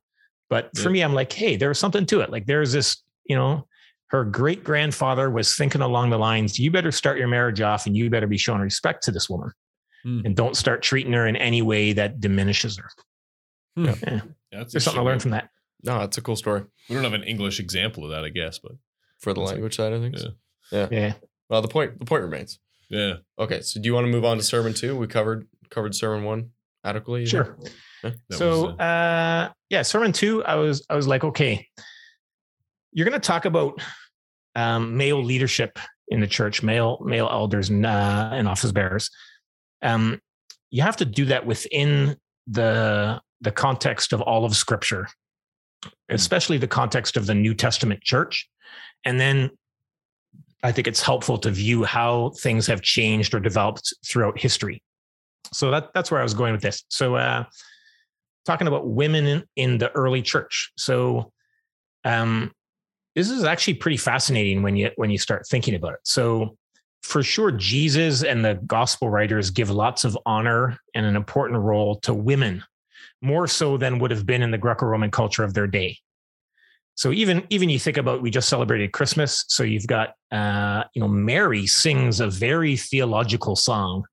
but 0.50 0.70
for 0.78 0.90
Yeah. 0.90 0.94
me 0.94 1.02
i'm 1.04 1.14
like 1.14 1.32
hey 1.32 1.56
there's 1.56 1.80
something 1.80 2.06
to 2.08 2.22
it 2.22 2.30
like 2.30 2.46
there's 2.46 2.72
this 2.74 3.02
you 3.26 3.36
know 3.36 3.68
her 4.08 4.24
great 4.24 4.64
grandfather 4.64 5.30
was 5.32 5.56
thinking 5.56 5.82
along 5.82 6.10
the 6.12 6.18
lines 6.20 6.60
you 6.60 6.70
better 6.72 6.92
start 6.92 7.18
your 7.18 7.28
marriage 7.28 7.62
off 7.62 7.86
and 7.88 7.96
you 7.98 8.10
better 8.10 8.28
be 8.28 8.38
showing 8.38 8.62
respect 8.62 9.04
to 9.04 9.12
this 9.12 9.30
woman 9.30 9.52
Hmm. 10.04 10.22
and 10.24 10.36
don't 10.36 10.56
start 10.56 10.84
treating 10.84 11.14
her 11.14 11.26
in 11.26 11.36
any 11.36 11.64
way 11.64 11.92
that 11.94 12.20
diminishes 12.20 12.78
her 12.78 12.90
Hmm. 13.76 13.86
Yeah. 13.86 14.22
That's 14.52 14.72
there's 14.74 14.84
something 14.84 15.02
to 15.02 15.06
learn 15.06 15.20
from 15.20 15.32
that 15.32 15.50
no, 15.84 16.02
it's 16.02 16.18
a 16.18 16.22
cool 16.22 16.36
story 16.36 16.64
We 16.90 16.96
don't 16.96 17.04
have 17.04 17.14
an 17.14 17.24
English 17.24 17.60
example 17.60 18.04
of 18.06 18.12
that, 18.12 18.24
I 18.24 18.30
guess, 18.30 18.58
but 18.60 18.72
for 19.20 19.34
the 19.34 19.40
That's 19.42 19.48
like- 19.48 19.56
language 19.56 19.76
side 19.76 19.94
of 19.94 20.02
things. 20.02 20.24
Yeah. 20.72 20.88
yeah 20.92 21.14
Well, 21.50 21.62
the 21.62 21.68
point 21.68 22.00
the 22.00 22.06
point 22.06 22.24
remains. 22.24 22.60
yeah. 22.90 23.16
Okay, 23.40 23.62
so 23.62 23.80
do 23.80 23.88
you 23.88 23.94
want 23.94 24.06
to 24.06 24.12
move 24.12 24.26
on 24.26 24.38
to 24.38 24.44
sermon 24.44 24.74
two? 24.74 24.96
We 24.98 25.08
covered 25.08 25.48
covered 25.70 25.96
sermon 25.96 26.24
one 26.24 26.52
adequately. 26.84 27.26
sure 27.26 27.58
That 28.04 28.16
so 28.32 28.68
was, 28.68 28.76
uh, 28.80 28.84
uh 28.84 29.50
yeah 29.70 29.82
sermon 29.82 30.12
two 30.12 30.44
i 30.46 30.56
was 30.56 30.86
i 30.90 30.96
was 30.96 31.08
like 31.08 31.24
okay 31.24 31.68
you're 32.92 33.08
going 33.08 33.20
to 33.20 33.28
talk 33.28 33.46
about 33.46 33.82
um 34.56 34.96
male 34.96 35.24
leadership 35.24 35.80
in 36.10 36.22
the 36.22 36.28
church 36.28 36.62
male 36.62 37.00
male 37.04 37.28
elders 37.32 37.70
and 37.70 37.86
uh 37.86 38.30
and 38.32 38.48
office 38.48 38.72
bearers 38.72 39.10
um 39.82 40.20
you 40.70 40.82
have 40.82 40.96
to 40.98 41.06
do 41.06 41.26
that 41.26 41.46
within 41.46 42.16
the 42.48 43.20
the 43.42 43.52
context 43.52 44.14
of 44.14 44.22
all 44.22 44.46
of 44.46 44.56
scripture 44.56 45.08
especially 46.10 46.58
the 46.58 46.68
context 46.68 47.18
of 47.18 47.26
the 47.26 47.36
new 47.36 47.54
testament 47.54 48.02
church 48.02 48.48
and 49.04 49.20
then 49.20 49.50
i 50.66 50.72
think 50.72 50.88
it's 50.88 51.02
helpful 51.02 51.38
to 51.38 51.52
view 51.52 51.84
how 51.84 52.32
things 52.42 52.68
have 52.68 52.82
changed 52.82 53.34
or 53.34 53.40
developed 53.40 53.94
throughout 54.06 54.38
history 54.40 54.82
so 55.54 55.72
that 55.72 55.94
that's 55.94 56.12
where 56.12 56.20
i 56.20 56.24
was 56.24 56.34
going 56.34 56.52
with 56.52 56.62
this 56.62 56.84
so 56.90 57.16
uh 57.16 57.44
talking 58.46 58.68
about 58.68 58.88
women 58.88 59.26
in, 59.26 59.44
in 59.56 59.78
the 59.78 59.92
early 59.92 60.22
church. 60.22 60.72
So 60.78 61.32
um, 62.04 62.52
this 63.16 63.30
is 63.30 63.44
actually 63.44 63.76
pretty 63.76 63.98
fascinating 63.98 64.62
when 64.62 64.76
you 64.76 64.92
when 64.96 65.10
you 65.10 65.18
start 65.18 65.48
thinking 65.48 65.76
about 65.76 65.94
it. 65.94 66.00
So 66.04 66.58
for 67.04 67.24
sure, 67.24 67.52
Jesus 67.52 68.24
and 68.24 68.44
the 68.44 68.56
gospel 68.66 69.10
writers 69.10 69.52
give 69.52 69.70
lots 69.70 70.06
of 70.06 70.18
honor 70.26 70.78
and 70.94 71.06
an 71.06 71.16
important 71.16 71.60
role 71.60 71.96
to 72.02 72.14
women, 72.14 72.64
more 73.22 73.48
so 73.48 73.78
than 73.78 74.00
would 74.00 74.12
have 74.12 74.26
been 74.26 74.42
in 74.42 74.52
the 74.52 74.58
Greco-Roman 74.58 75.12
culture 75.12 75.44
of 75.44 75.54
their 75.54 75.68
day. 75.68 75.98
So 76.96 77.12
even 77.12 77.46
even 77.50 77.70
you 77.70 77.80
think 77.80 77.98
about 77.98 78.22
we 78.22 78.32
just 78.32 78.50
celebrated 78.50 78.92
Christmas, 78.94 79.46
so 79.48 79.64
you've 79.64 79.88
got 79.88 80.16
uh, 80.32 80.84
you 80.94 81.02
know 81.02 81.08
Mary 81.08 81.68
sings 81.68 82.20
a 82.20 82.28
very 82.28 82.78
theological 82.78 83.56
song 83.56 84.06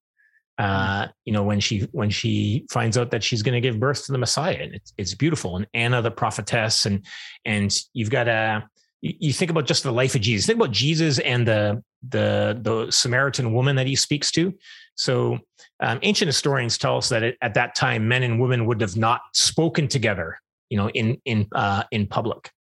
uh, 0.59 1.09
you 1.25 1.33
know, 1.33 1.43
when 1.43 1.61
she 1.61 1.81
when 1.93 2.11
she 2.11 2.67
finds 2.71 2.99
out 2.99 3.11
that 3.11 3.25
she's 3.25 3.43
going 3.43 3.55
to 3.55 3.61
give 3.61 3.81
birth 3.81 4.07
to 4.07 4.13
the 4.13 4.19
Messiah, 4.19 4.59
and 4.61 4.75
it's 4.75 4.93
it's 4.99 5.15
beautiful. 5.15 5.57
And 5.57 5.67
Anna 5.75 6.03
the 6.03 6.11
prophetess, 6.11 6.87
and 6.87 7.05
and 7.45 7.77
you've 7.95 8.11
got 8.11 8.29
a 8.29 8.65
you 9.01 9.15
you 9.19 9.33
think 9.33 9.51
about 9.51 9.67
just 9.67 9.83
the 9.83 9.93
life 9.93 10.15
of 10.15 10.21
Jesus. 10.21 10.47
Think 10.47 10.59
about 10.59 10.71
Jesus 10.71 11.19
and 11.21 11.49
the 11.49 11.83
the 12.09 12.59
the 12.61 12.91
Samaritan 12.91 13.53
woman 13.53 13.77
that 13.77 13.87
he 13.87 13.97
speaks 13.97 14.31
to. 14.33 14.55
So 14.95 15.39
um, 15.81 15.99
ancient 16.03 16.29
historians 16.29 16.77
tell 16.77 16.99
us 16.99 17.09
that 17.09 17.35
at 17.41 17.55
that 17.55 17.75
time, 17.75 18.07
men 18.07 18.23
and 18.23 18.39
women 18.39 18.67
would 18.67 18.81
have 18.83 18.97
not 18.97 19.23
spoken 19.33 19.89
together, 19.89 20.39
you 20.69 20.77
know, 20.77 20.91
in 20.91 21.21
in 21.25 21.49
uh, 21.55 21.85
in 21.91 22.07
public. 22.07 22.51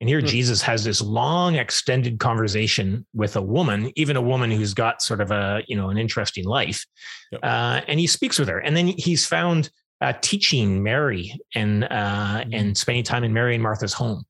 And 0.00 0.08
here 0.08 0.20
Hmm. 0.20 0.26
Jesus 0.26 0.62
has 0.62 0.84
this 0.84 1.00
long, 1.00 1.56
extended 1.56 2.18
conversation 2.18 3.06
with 3.14 3.36
a 3.36 3.42
woman, 3.42 3.92
even 3.96 4.16
a 4.16 4.22
woman 4.22 4.50
who's 4.50 4.74
got 4.74 5.02
sort 5.02 5.20
of 5.20 5.30
a 5.30 5.62
you 5.66 5.76
know 5.76 5.88
an 5.90 5.98
interesting 5.98 6.44
life, 6.44 6.84
Yep. 7.32 7.40
uh, 7.42 7.80
and 7.88 7.98
he 8.00 8.06
speaks 8.06 8.38
with 8.38 8.48
her. 8.48 8.58
And 8.58 8.76
then 8.76 8.88
he's 8.88 9.26
found 9.26 9.70
uh, 10.00 10.12
teaching 10.20 10.82
Mary 10.82 11.38
and 11.54 11.84
uh, 11.84 12.44
and 12.52 12.76
spending 12.76 13.04
time 13.04 13.24
in 13.24 13.32
Mary 13.32 13.54
and 13.54 13.62
Martha's 13.62 13.92
home. 13.94 14.24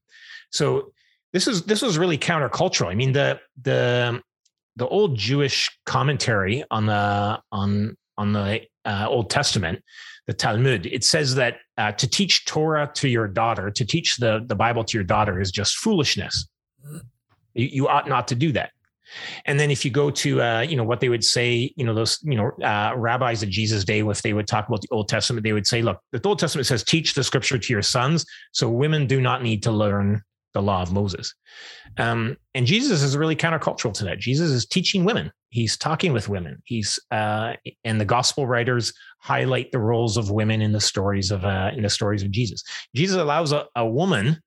So 0.50 0.92
this 1.32 1.48
is 1.48 1.62
this 1.64 1.82
was 1.82 1.98
really 1.98 2.18
countercultural. 2.18 2.86
I 2.90 2.94
mean 2.94 3.12
the 3.12 3.40
the 3.62 4.22
the 4.76 4.86
old 4.86 5.16
Jewish 5.16 5.70
commentary 5.86 6.64
on 6.70 6.86
the 6.86 7.40
on 7.50 7.96
on 8.18 8.32
the 8.32 8.62
uh, 8.84 9.06
Old 9.08 9.28
Testament, 9.30 9.82
the 10.26 10.34
Talmud, 10.34 10.86
it 10.86 11.04
says 11.04 11.34
that 11.36 11.58
uh, 11.78 11.92
to 11.92 12.08
teach 12.08 12.44
Torah 12.46 12.90
to 12.94 13.08
your 13.08 13.28
daughter, 13.28 13.70
to 13.70 13.84
teach 13.84 14.16
the 14.16 14.44
the 14.46 14.56
Bible 14.56 14.84
to 14.84 14.98
your 14.98 15.04
daughter, 15.04 15.40
is 15.40 15.50
just 15.50 15.76
foolishness. 15.76 16.48
You, 17.54 17.66
you 17.66 17.88
ought 17.88 18.08
not 18.08 18.28
to 18.28 18.34
do 18.34 18.52
that. 18.52 18.70
And 19.44 19.58
then 19.58 19.70
if 19.70 19.84
you 19.84 19.90
go 19.90 20.10
to, 20.10 20.42
uh, 20.42 20.60
you 20.60 20.76
know, 20.76 20.82
what 20.82 20.98
they 20.98 21.08
would 21.08 21.22
say, 21.22 21.72
you 21.76 21.84
know, 21.84 21.94
those, 21.94 22.18
you 22.22 22.34
know, 22.34 22.50
uh, 22.64 22.92
rabbis 22.96 23.42
of 23.42 23.48
Jesus' 23.48 23.84
day, 23.84 24.00
if 24.00 24.20
they 24.22 24.32
would 24.32 24.48
talk 24.48 24.66
about 24.68 24.80
the 24.80 24.88
Old 24.90 25.08
Testament, 25.08 25.44
they 25.44 25.52
would 25.52 25.66
say, 25.66 25.80
look, 25.80 26.00
the 26.10 26.20
Old 26.24 26.40
Testament 26.40 26.66
says, 26.66 26.82
teach 26.82 27.14
the 27.14 27.22
scripture 27.22 27.56
to 27.56 27.72
your 27.72 27.82
sons. 27.82 28.26
So 28.52 28.68
women 28.68 29.06
do 29.06 29.20
not 29.20 29.44
need 29.44 29.62
to 29.62 29.70
learn 29.70 30.22
the 30.56 30.62
law 30.62 30.80
of 30.80 30.90
Moses. 30.90 31.34
Um, 31.98 32.38
and 32.54 32.66
Jesus 32.66 33.02
is 33.02 33.14
really 33.14 33.36
countercultural 33.36 33.92
to 33.92 34.04
that. 34.04 34.18
Jesus 34.18 34.50
is 34.50 34.64
teaching 34.64 35.04
women. 35.04 35.30
He's 35.50 35.76
talking 35.76 36.14
with 36.14 36.30
women. 36.30 36.62
He's 36.64 36.98
uh, 37.10 37.52
and 37.84 38.00
the 38.00 38.06
gospel 38.06 38.46
writers 38.46 38.94
highlight 39.20 39.70
the 39.70 39.78
roles 39.78 40.16
of 40.16 40.30
women 40.30 40.62
in 40.62 40.72
the 40.72 40.80
stories 40.80 41.30
of 41.30 41.44
uh, 41.44 41.72
in 41.76 41.82
the 41.82 41.90
stories 41.90 42.22
of 42.22 42.30
Jesus. 42.30 42.62
Jesus 42.94 43.16
allows 43.16 43.52
a, 43.52 43.66
a 43.76 43.86
woman, 43.86 44.40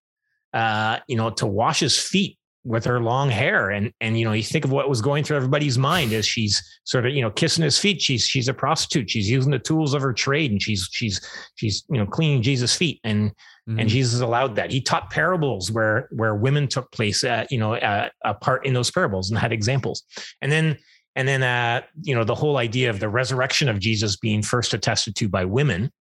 uh, 0.51 0.97
you 1.07 1.15
know, 1.15 1.29
to 1.29 1.45
wash 1.45 1.79
his 1.79 1.97
feet 1.97 2.38
with 2.69 2.85
her 2.85 2.99
long 2.99 3.31
hair. 3.31 3.71
And 3.71 3.91
and 3.99 4.17
you 4.17 4.23
know 4.23 4.31
you 4.31 4.43
think 4.43 4.63
of 4.63 4.71
what 4.71 4.87
was 4.87 5.01
going 5.01 5.23
through 5.23 5.37
everybody's 5.37 5.77
mind 5.77 6.13
as 6.13 6.25
she's 6.25 6.63
sort 6.83 7.07
of 7.07 7.13
you 7.13 7.21
know 7.21 7.31
kissing 7.31 7.63
his 7.63 7.79
feet. 7.79 7.99
She's 7.99 8.25
she's 8.25 8.47
a 8.47 8.53
prostitute. 8.53 9.09
She's 9.09 9.29
using 9.29 9.51
the 9.51 9.59
tools 9.59 9.95
of 9.95 10.03
her 10.03 10.13
trade 10.13 10.51
and 10.51 10.61
she's 10.61 10.87
she's 10.91 11.19
she's 11.55 11.83
you 11.89 11.97
know 11.97 12.05
cleaning 12.05 12.43
jesus 12.43 12.75
feet. 12.75 13.01
And 13.03 13.31
mm-hmm. 13.31 13.79
and 13.79 13.89
jesus 13.89 14.21
allowed 14.21 14.55
that. 14.55 14.71
He 14.71 14.81
taught 14.81 15.09
parables 15.09 15.71
where 15.71 16.07
where 16.11 16.35
women 16.35 16.67
took 16.67 16.91
place 16.91 17.23
at, 17.23 17.51
you 17.51 17.57
know 17.57 17.73
uh, 17.73 18.09
a 18.23 18.35
part 18.35 18.65
in 18.67 18.73
those 18.73 18.91
parables 18.91 19.31
and 19.31 19.39
had 19.39 19.51
examples. 19.51 20.03
And 20.43 20.51
then 20.51 20.77
and 21.15 21.27
then 21.27 21.41
uh 21.41 21.81
you 22.03 22.13
know 22.13 22.23
the 22.23 22.35
whole 22.35 22.57
idea 22.57 22.91
of 22.91 22.99
the 22.99 23.09
resurrection 23.09 23.67
of 23.67 23.79
jesus 23.79 24.15
being 24.15 24.43
first 24.43 24.75
attested 24.75 25.15
to 25.15 25.27
by 25.27 25.43
women 25.43 25.91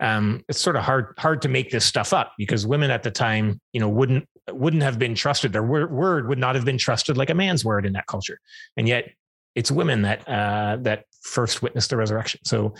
um, 0.00 0.44
it's 0.48 0.60
sort 0.60 0.76
of 0.76 0.82
hard 0.82 1.14
hard 1.18 1.42
to 1.42 1.48
make 1.48 1.70
this 1.70 1.84
stuff 1.84 2.12
up 2.12 2.32
because 2.38 2.66
women 2.66 2.90
at 2.90 3.02
the 3.02 3.10
time, 3.10 3.60
you 3.72 3.80
know, 3.80 3.88
wouldn't 3.88 4.28
wouldn't 4.50 4.82
have 4.82 4.98
been 4.98 5.14
trusted. 5.14 5.52
Their 5.52 5.62
word 5.62 6.28
would 6.28 6.38
not 6.38 6.54
have 6.54 6.64
been 6.64 6.78
trusted 6.78 7.16
like 7.16 7.30
a 7.30 7.34
man's 7.34 7.64
word 7.64 7.84
in 7.84 7.92
that 7.94 8.06
culture, 8.06 8.38
and 8.76 8.86
yet 8.86 9.10
it's 9.54 9.70
women 9.70 10.02
that 10.02 10.28
uh, 10.28 10.78
that 10.82 11.04
first 11.22 11.62
witnessed 11.62 11.90
the 11.90 11.96
resurrection. 11.96 12.40
So 12.44 12.74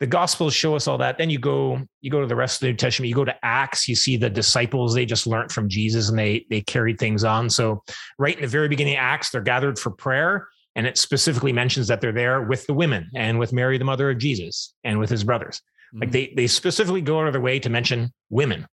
the 0.00 0.06
gospels 0.06 0.54
show 0.54 0.76
us 0.76 0.86
all 0.86 0.98
that. 0.98 1.18
Then 1.18 1.30
you 1.30 1.38
go 1.38 1.80
you 2.00 2.10
go 2.10 2.20
to 2.20 2.26
the 2.26 2.36
rest 2.36 2.56
of 2.56 2.60
the 2.60 2.66
New 2.68 2.76
Testament. 2.76 3.08
You 3.08 3.14
go 3.14 3.24
to 3.24 3.44
Acts. 3.44 3.88
You 3.88 3.94
see 3.94 4.16
the 4.16 4.30
disciples. 4.30 4.94
They 4.94 5.06
just 5.06 5.26
learned 5.26 5.50
from 5.50 5.68
Jesus 5.68 6.08
and 6.08 6.18
they 6.18 6.46
they 6.50 6.60
carried 6.60 6.98
things 6.98 7.24
on. 7.24 7.50
So 7.50 7.82
right 8.18 8.36
in 8.36 8.42
the 8.42 8.48
very 8.48 8.68
beginning 8.68 8.94
of 8.94 9.00
Acts, 9.00 9.30
they're 9.30 9.40
gathered 9.40 9.78
for 9.78 9.90
prayer. 9.90 10.48
And 10.76 10.86
it 10.86 10.96
specifically 10.96 11.52
mentions 11.52 11.88
that 11.88 12.00
they're 12.00 12.12
there 12.12 12.42
with 12.42 12.64
the 12.66 12.74
women 12.74 13.10
and 13.16 13.38
with 13.40 13.52
Mary, 13.52 13.78
the 13.78 13.84
mother 13.84 14.10
of 14.10 14.18
Jesus, 14.18 14.74
and 14.84 15.00
with 15.00 15.10
his 15.10 15.24
brothers. 15.24 15.60
Mm-hmm. 15.94 16.00
Like 16.00 16.10
they 16.12 16.32
they 16.36 16.46
specifically 16.46 17.00
go 17.00 17.20
out 17.20 17.26
of 17.26 17.32
their 17.32 17.42
way 17.42 17.58
to 17.58 17.70
mention 17.70 18.12
women. 18.30 18.66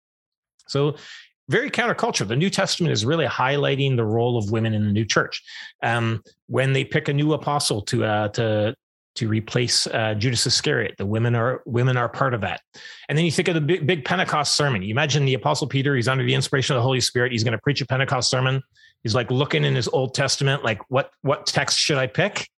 So 0.69 0.97
very 1.49 1.71
counterculture. 1.71 2.27
The 2.27 2.37
New 2.37 2.51
Testament 2.51 2.93
is 2.93 3.05
really 3.05 3.27
highlighting 3.27 3.97
the 3.97 4.05
role 4.05 4.39
of 4.39 4.51
women 4.51 4.75
in 4.75 4.87
the 4.87 4.93
new 4.93 5.05
church. 5.05 5.43
Um, 5.83 6.23
when 6.47 6.73
they 6.73 6.85
pick 6.85 7.09
a 7.09 7.13
new 7.13 7.33
apostle 7.33 7.83
to 7.83 8.05
uh, 8.05 8.29
to 8.29 8.75
to 9.15 9.29
replace 9.29 9.87
uh, 9.89 10.15
Judas 10.15 10.47
Iscariot, 10.47 10.95
the 10.97 11.05
women 11.05 11.35
are 11.35 11.63
women 11.67 11.97
are 11.97 12.09
part 12.09 12.33
of 12.33 12.41
that. 12.41 12.61
And 13.09 13.19
then 13.19 13.25
you 13.25 13.31
think 13.31 13.49
of 13.49 13.55
the 13.55 13.61
big, 13.61 13.87
big 13.87 14.05
Pentecost 14.05 14.57
sermon. 14.57 14.83
You 14.83 14.91
imagine 14.91 15.27
the 15.27 15.35
apostle 15.35 15.67
Peter. 15.67 15.95
He's 15.95 16.09
under 16.09 16.25
the 16.25 16.35
inspiration 16.35 16.75
of 16.75 16.79
the 16.79 16.85
Holy 16.85 17.01
Spirit. 17.01 17.33
He's 17.33 17.45
going 17.45 17.53
to 17.53 17.61
preach 17.63 17.83
a 17.83 17.87
Pentecost 17.87 18.31
sermon. 18.31 18.63
He's 19.03 19.15
like 19.15 19.31
looking 19.31 19.65
in 19.65 19.75
his 19.75 19.89
Old 19.89 20.15
Testament, 20.15 20.65
like 20.65 20.81
what 20.89 21.11
what 21.23 21.47
text 21.47 21.79
should 21.79 21.99
I 21.99 22.07
pick? 22.07 22.49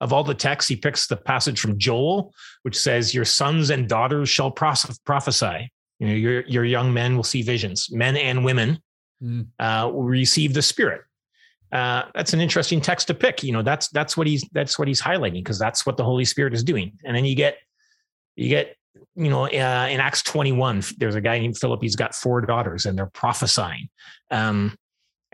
Of 0.00 0.12
all 0.12 0.24
the 0.24 0.34
texts, 0.34 0.68
he 0.68 0.76
picks 0.76 1.06
the 1.06 1.16
passage 1.16 1.58
from 1.58 1.78
Joel, 1.78 2.34
which 2.62 2.78
says, 2.78 3.14
Your 3.14 3.24
sons 3.24 3.70
and 3.70 3.88
daughters 3.88 4.28
shall 4.28 4.50
prophesy. 4.50 5.70
You 5.98 6.06
know, 6.06 6.14
your, 6.14 6.40
your 6.42 6.64
young 6.64 6.92
men 6.92 7.16
will 7.16 7.24
see 7.24 7.42
visions. 7.42 7.88
Men 7.90 8.16
and 8.16 8.44
women 8.44 8.78
mm. 9.22 9.46
uh, 9.58 9.90
will 9.90 10.04
receive 10.04 10.52
the 10.52 10.62
Spirit. 10.62 11.02
Uh, 11.72 12.04
that's 12.14 12.32
an 12.32 12.40
interesting 12.40 12.80
text 12.80 13.08
to 13.08 13.14
pick. 13.14 13.42
You 13.42 13.52
know, 13.52 13.62
that's 13.62 13.88
that's 13.88 14.16
what 14.16 14.26
he's 14.26 14.44
that's 14.52 14.78
what 14.78 14.88
he's 14.88 15.02
highlighting 15.02 15.34
because 15.34 15.58
that's 15.58 15.84
what 15.84 15.96
the 15.96 16.04
Holy 16.04 16.24
Spirit 16.24 16.54
is 16.54 16.62
doing. 16.62 16.92
And 17.04 17.16
then 17.16 17.24
you 17.24 17.34
get 17.34 17.58
you 18.36 18.48
get 18.48 18.76
you 19.14 19.28
know 19.28 19.44
uh, 19.44 19.88
in 19.90 20.00
Acts 20.00 20.22
21, 20.22 20.82
there's 20.98 21.16
a 21.16 21.20
guy 21.20 21.38
named 21.38 21.58
Philip. 21.58 21.82
He's 21.82 21.96
got 21.96 22.14
four 22.14 22.40
daughters, 22.40 22.86
and 22.86 22.96
they're 22.96 23.06
prophesying. 23.06 23.88
Um, 24.30 24.76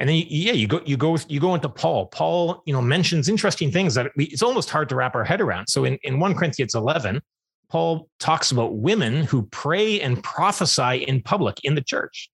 and 0.03 0.09
then 0.09 0.25
yeah 0.29 0.53
you 0.53 0.67
go 0.67 0.81
you 0.85 0.97
go 0.97 1.17
you 1.29 1.39
go 1.39 1.55
into 1.55 1.69
paul. 1.69 2.07
Paul 2.07 2.61
you 2.67 2.75
know 2.75 2.83
mentions 2.83 3.29
interesting 3.29 3.71
things 3.71 3.95
that 3.95 4.11
we, 4.17 4.25
it's 4.25 4.43
almost 4.43 4.69
hard 4.69 4.89
to 4.89 4.97
wrap 4.97 5.15
our 5.15 5.23
head 5.23 5.41
around. 5.41 5.69
So 5.69 5.85
in, 5.85 5.97
in 6.03 6.19
1 6.19 6.35
corinthians 6.35 6.75
11 6.75 7.23
paul 7.71 8.09
talks 8.19 8.51
about 8.51 8.77
women 8.77 9.23
who 9.23 9.45
pray 9.45 10.01
and 10.01 10.21
prophesy 10.23 11.05
in 11.07 11.23
public 11.23 11.59
in 11.63 11.77
the 11.77 11.81
church. 11.81 12.29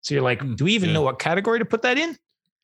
So 0.00 0.14
you're 0.14 0.24
like 0.24 0.40
hmm, 0.40 0.54
do 0.54 0.64
we 0.64 0.72
even 0.72 0.88
yeah. 0.88 0.94
know 0.94 1.02
what 1.02 1.18
category 1.18 1.58
to 1.58 1.66
put 1.66 1.82
that 1.82 1.98
in? 1.98 2.16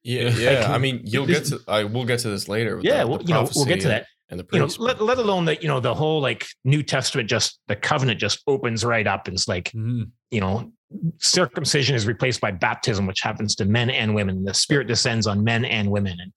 Yeah 0.03 0.31
yeah 0.37 0.61
like, 0.61 0.69
i 0.71 0.79
mean 0.79 1.03
you'll 1.05 1.27
get 1.27 1.45
to 1.47 1.61
I, 1.69 1.85
we'll 1.85 2.07
get 2.07 2.21
to 2.21 2.31
this 2.31 2.49
later 2.49 2.81
yeah 2.83 3.03
the, 3.03 3.07
well, 3.07 3.19
the 3.19 3.25
you 3.25 3.35
know 3.35 3.47
we'll 3.55 3.67
get 3.67 3.83
to 3.83 3.89
that. 3.89 4.07
and 4.31 4.41
the 4.41 4.47
you 4.51 4.61
know, 4.61 4.69
let, 4.79 5.03
let 5.03 5.19
alone 5.19 5.45
that 5.45 5.63
you 5.63 5.69
know 5.69 5.81
the 5.81 5.95
whole 5.95 6.23
like 6.23 6.47
new 6.65 6.83
testament 6.83 7.29
just 7.29 7.61
the 7.69 7.77
covenant 7.77 8.19
just 8.19 8.43
opens 8.47 8.83
right 8.83 9.07
up 9.07 9.29
and 9.29 9.37
it's 9.37 9.47
like 9.47 9.67
mm-hmm. 9.73 10.05
you 10.31 10.41
know 10.41 10.73
circumcision 11.19 11.95
is 11.95 12.07
replaced 12.07 12.41
by 12.41 12.51
baptism, 12.51 13.07
which 13.07 13.21
happens 13.21 13.55
to 13.57 13.65
men 13.65 13.91
and 13.91 14.15
women. 14.15 14.45
The 14.45 14.55
Spirit 14.55 14.87
descends 14.87 15.27
on 15.27 15.45
men 15.45 15.65
and 15.65 15.91
women, 15.91 16.19
and 16.21 16.33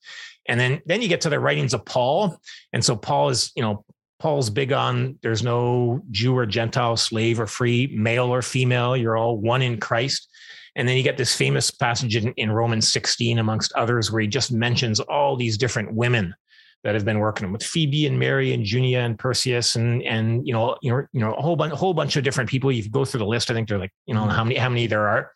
and 0.47 0.60
then 0.60 0.82
then 0.86 1.01
you 1.01 1.08
get 1.08 1.22
to 1.22 1.30
the 1.30 1.39
writings 1.39 1.74
of 1.74 1.86
Paul, 1.86 2.39
and 2.74 2.84
so 2.84 2.95
Paul 2.95 3.30
is 3.30 3.51
you 3.55 3.62
know 3.62 3.86
Paul's 4.20 4.49
big 4.49 4.72
on 4.72 5.18
there's 5.22 5.43
no 5.43 6.01
Jew 6.12 6.36
or 6.36 6.45
Gentile, 6.45 6.97
slave 6.97 7.39
or 7.39 7.47
free, 7.47 7.93
male 7.95 8.34
or 8.34 8.41
female. 8.41 8.97
You're 8.97 9.18
all 9.18 9.38
one 9.38 9.62
in 9.62 9.80
Christ. 9.80 10.30
And 10.76 10.88
then 10.88 10.95
you 10.95 11.01
get 11.01 11.18
this 11.18 11.36
famous 11.36 11.72
passage 11.72 12.16
in, 12.16 12.34
in 12.34 12.51
Romans 12.51 12.91
16, 12.93 13.39
amongst 13.39 13.74
others, 13.74 14.12
where 14.12 14.22
he 14.22 14.28
just 14.28 14.51
mentions 14.51 14.99
all 14.99 15.36
these 15.36 15.58
different 15.58 15.91
women 15.91 16.36
that 16.84 16.95
have 16.95 17.05
been 17.05 17.19
working 17.19 17.51
with 17.51 17.63
Phoebe 17.63 18.05
and 18.05 18.19
Mary 18.19 18.53
and 18.53 18.63
Junia 18.63 19.01
and 19.01 19.17
Persis 19.17 19.75
and 19.75 20.03
and 20.03 20.45
you 20.47 20.53
know 20.53 20.78
you 20.82 20.91
know 20.91 21.05
you 21.11 21.19
know 21.19 21.34
a 21.34 21.41
whole 21.41 21.55
bunch 21.55 21.73
a 21.73 21.75
whole 21.75 21.93
bunch 21.93 22.15
of 22.15 22.23
different 22.23 22.49
people. 22.49 22.71
You 22.71 22.88
go 22.89 23.05
through 23.05 23.19
the 23.19 23.25
list. 23.25 23.51
I 23.51 23.53
think 23.53 23.67
they're 23.67 23.80
like 23.80 23.91
you 24.05 24.13
know 24.13 24.25
how 24.25 24.43
many 24.43 24.57
how 24.57 24.69
many 24.69 24.88
there 24.88 25.07
are. 25.07 25.32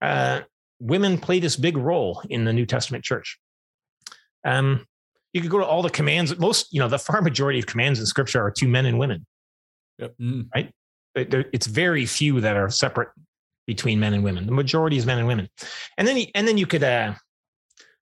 Uh, 0.00 0.40
women 0.80 1.18
play 1.18 1.40
this 1.40 1.56
big 1.56 1.76
role 1.76 2.22
in 2.28 2.44
the 2.44 2.52
New 2.52 2.66
Testament 2.66 3.04
church. 3.04 3.38
Um, 4.44 4.86
you 5.32 5.40
could 5.40 5.50
go 5.50 5.58
to 5.58 5.66
all 5.66 5.82
the 5.82 5.90
commands. 5.90 6.36
Most 6.38 6.72
you 6.72 6.80
know 6.80 6.88
the 6.88 6.98
far 6.98 7.22
majority 7.30 7.58
of 7.58 7.66
commands 7.66 7.98
in 7.98 8.06
Scripture 8.06 8.42
are 8.42 8.50
to 8.52 8.68
men 8.68 8.86
and 8.86 8.98
women. 8.98 9.26
Yep. 9.98 10.14
Mm. 10.20 10.48
Right. 10.54 10.72
It's 11.16 11.66
very 11.66 12.06
few 12.06 12.40
that 12.40 12.56
are 12.56 12.68
separate 12.68 13.08
between 13.66 14.00
men 14.00 14.14
and 14.14 14.24
women. 14.24 14.46
The 14.46 14.52
majority 14.52 14.96
is 14.96 15.06
men 15.06 15.18
and 15.18 15.28
women, 15.28 15.48
and 15.96 16.06
then 16.06 16.24
and 16.34 16.46
then 16.46 16.58
you 16.58 16.66
could 16.66 16.82
uh, 16.82 17.14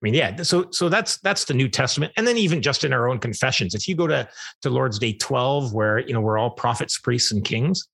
I 0.02 0.04
mean, 0.04 0.14
yeah. 0.14 0.42
So 0.42 0.66
so 0.72 0.88
that's 0.88 1.18
that's 1.18 1.44
the 1.44 1.54
New 1.54 1.68
Testament, 1.68 2.12
and 2.16 2.26
then 2.26 2.36
even 2.36 2.60
just 2.60 2.82
in 2.82 2.92
our 2.92 3.08
own 3.08 3.18
confessions, 3.18 3.74
if 3.74 3.86
you 3.86 3.94
go 3.94 4.08
to 4.08 4.28
to 4.62 4.70
Lord's 4.70 4.98
Day 4.98 5.12
twelve, 5.12 5.72
where 5.72 6.00
you 6.00 6.12
know 6.12 6.20
we're 6.20 6.38
all 6.38 6.50
prophets, 6.50 6.98
priests, 6.98 7.30
and 7.30 7.44
kings, 7.44 7.86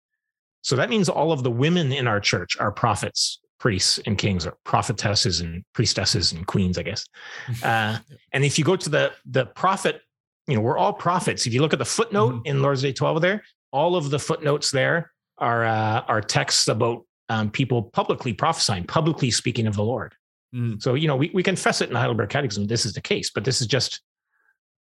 so 0.63 0.75
that 0.77 0.89
means 0.89 1.11
all 1.11 1.33
of 1.33 1.43
the 1.43 1.51
women 1.51 1.93
in 1.93 2.07
our 2.07 2.19
church 2.19 2.57
are 2.59 2.73
prophets, 2.73 3.41
priests, 3.61 4.01
and 4.07 4.17
kings, 4.17 4.47
or 4.47 4.57
prophetesses 4.65 5.41
and 5.41 5.63
priestesses 5.75 6.33
and 6.33 6.47
queens, 6.47 6.79
I 6.79 6.83
guess. 6.83 7.05
Uh, 7.63 7.99
and 8.33 8.45
if 8.45 8.59
you 8.59 8.65
go 8.65 8.77
to 8.77 8.89
the 8.89 9.13
the 9.27 9.45
prophet, 9.45 10.01
you 10.47 10.55
know, 10.55 10.63
we're 10.63 10.79
all 10.79 10.95
prophets. 10.95 11.47
If 11.47 11.53
you 11.53 11.61
look 11.61 11.75
at 11.75 11.79
the 11.79 11.85
footnote 11.85 12.37
mm-hmm. 12.37 12.47
in 12.47 12.63
Lord's 12.63 12.81
Day 12.81 12.93
twelve, 12.93 13.21
there, 13.21 13.43
all 13.71 13.97
of 13.97 14.09
the 14.09 14.19
footnotes 14.19 14.71
there 14.71 15.13
are 15.37 15.67
uh, 15.67 16.01
are 16.09 16.23
texts 16.23 16.69
about 16.69 17.05
um, 17.29 17.51
people 17.51 17.83
publicly 17.83 18.33
prophesying, 18.33 18.85
publicly 18.85 19.31
speaking 19.31 19.67
of 19.67 19.77
the 19.77 19.85
Lord. 19.85 20.15
Mm. 20.55 20.83
So, 20.83 20.95
you 20.95 21.09
know, 21.09 21.17
we, 21.17 21.31
we 21.35 21.43
confess 21.43 21.81
it 21.81 21.89
in 21.89 21.95
the 21.95 21.99
Heidelberg 21.99 22.31
Catechism. 22.31 22.67
This 22.67 22.87
is 22.87 22.93
the 22.93 23.01
case, 23.01 23.31
but 23.31 23.45
this 23.45 23.61
is 23.61 23.67
just, 23.67 24.01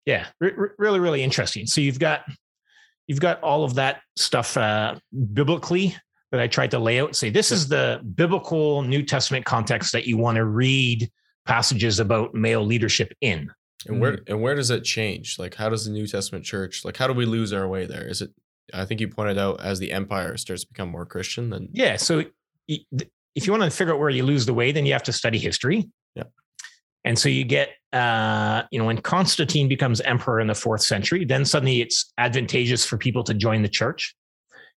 yeah, 0.05 0.27
really, 0.39 0.99
really 0.99 1.23
interesting. 1.23 1.65
So 1.65 1.81
you've 1.81 1.99
got, 1.99 2.25
you've 3.07 3.21
got 3.21 3.41
all 3.41 3.63
of 3.63 3.75
that 3.75 4.01
stuff 4.15 4.57
uh, 4.57 4.95
biblically 5.33 5.95
that 6.31 6.41
I 6.41 6.47
tried 6.47 6.71
to 6.71 6.79
lay 6.79 6.99
out 6.99 7.09
and 7.09 7.15
say, 7.15 7.29
this 7.29 7.51
is 7.51 7.67
the 7.67 8.01
biblical 8.15 8.81
New 8.81 9.03
Testament 9.03 9.45
context 9.45 9.91
that 9.93 10.07
you 10.07 10.17
want 10.17 10.35
to 10.35 10.45
read 10.45 11.09
passages 11.45 11.99
about 11.99 12.33
male 12.33 12.63
leadership 12.63 13.13
in. 13.21 13.51
And 13.85 13.99
where 13.99 14.19
and 14.27 14.41
where 14.41 14.55
does 14.55 14.71
it 14.71 14.83
change? 14.85 15.37
Like, 15.37 15.55
how 15.55 15.67
does 15.67 15.85
the 15.85 15.91
New 15.91 16.07
Testament 16.07 16.45
church 16.45 16.85
like? 16.85 16.95
How 16.95 17.05
do 17.05 17.13
we 17.13 17.25
lose 17.25 17.51
our 17.51 17.67
way 17.67 17.85
there? 17.85 18.07
Is 18.07 18.21
it? 18.21 18.31
I 18.73 18.85
think 18.85 19.01
you 19.01 19.09
pointed 19.09 19.37
out 19.37 19.59
as 19.61 19.77
the 19.77 19.91
empire 19.91 20.37
starts 20.37 20.63
to 20.63 20.69
become 20.69 20.89
more 20.89 21.05
Christian. 21.05 21.49
Then 21.49 21.67
yeah. 21.73 21.97
So 21.97 22.23
if 23.35 23.47
you 23.47 23.53
want 23.53 23.63
to 23.63 23.69
figure 23.69 23.93
out 23.93 23.99
where 23.99 24.09
you 24.09 24.23
lose 24.23 24.45
the 24.45 24.53
way, 24.53 24.71
then 24.71 24.85
you 24.85 24.93
have 24.93 25.03
to 25.03 25.13
study 25.13 25.39
history. 25.39 25.89
Yeah. 26.15 26.23
And 27.03 27.17
so 27.17 27.29
you 27.29 27.43
get, 27.43 27.69
uh, 27.91 28.63
you 28.71 28.79
know, 28.79 28.85
when 28.85 28.99
Constantine 29.01 29.67
becomes 29.67 30.01
emperor 30.01 30.39
in 30.39 30.47
the 30.47 30.55
fourth 30.55 30.81
century, 30.81 31.25
then 31.25 31.45
suddenly 31.45 31.81
it's 31.81 32.13
advantageous 32.17 32.85
for 32.85 32.97
people 32.97 33.23
to 33.23 33.33
join 33.33 33.61
the 33.61 33.69
church, 33.69 34.15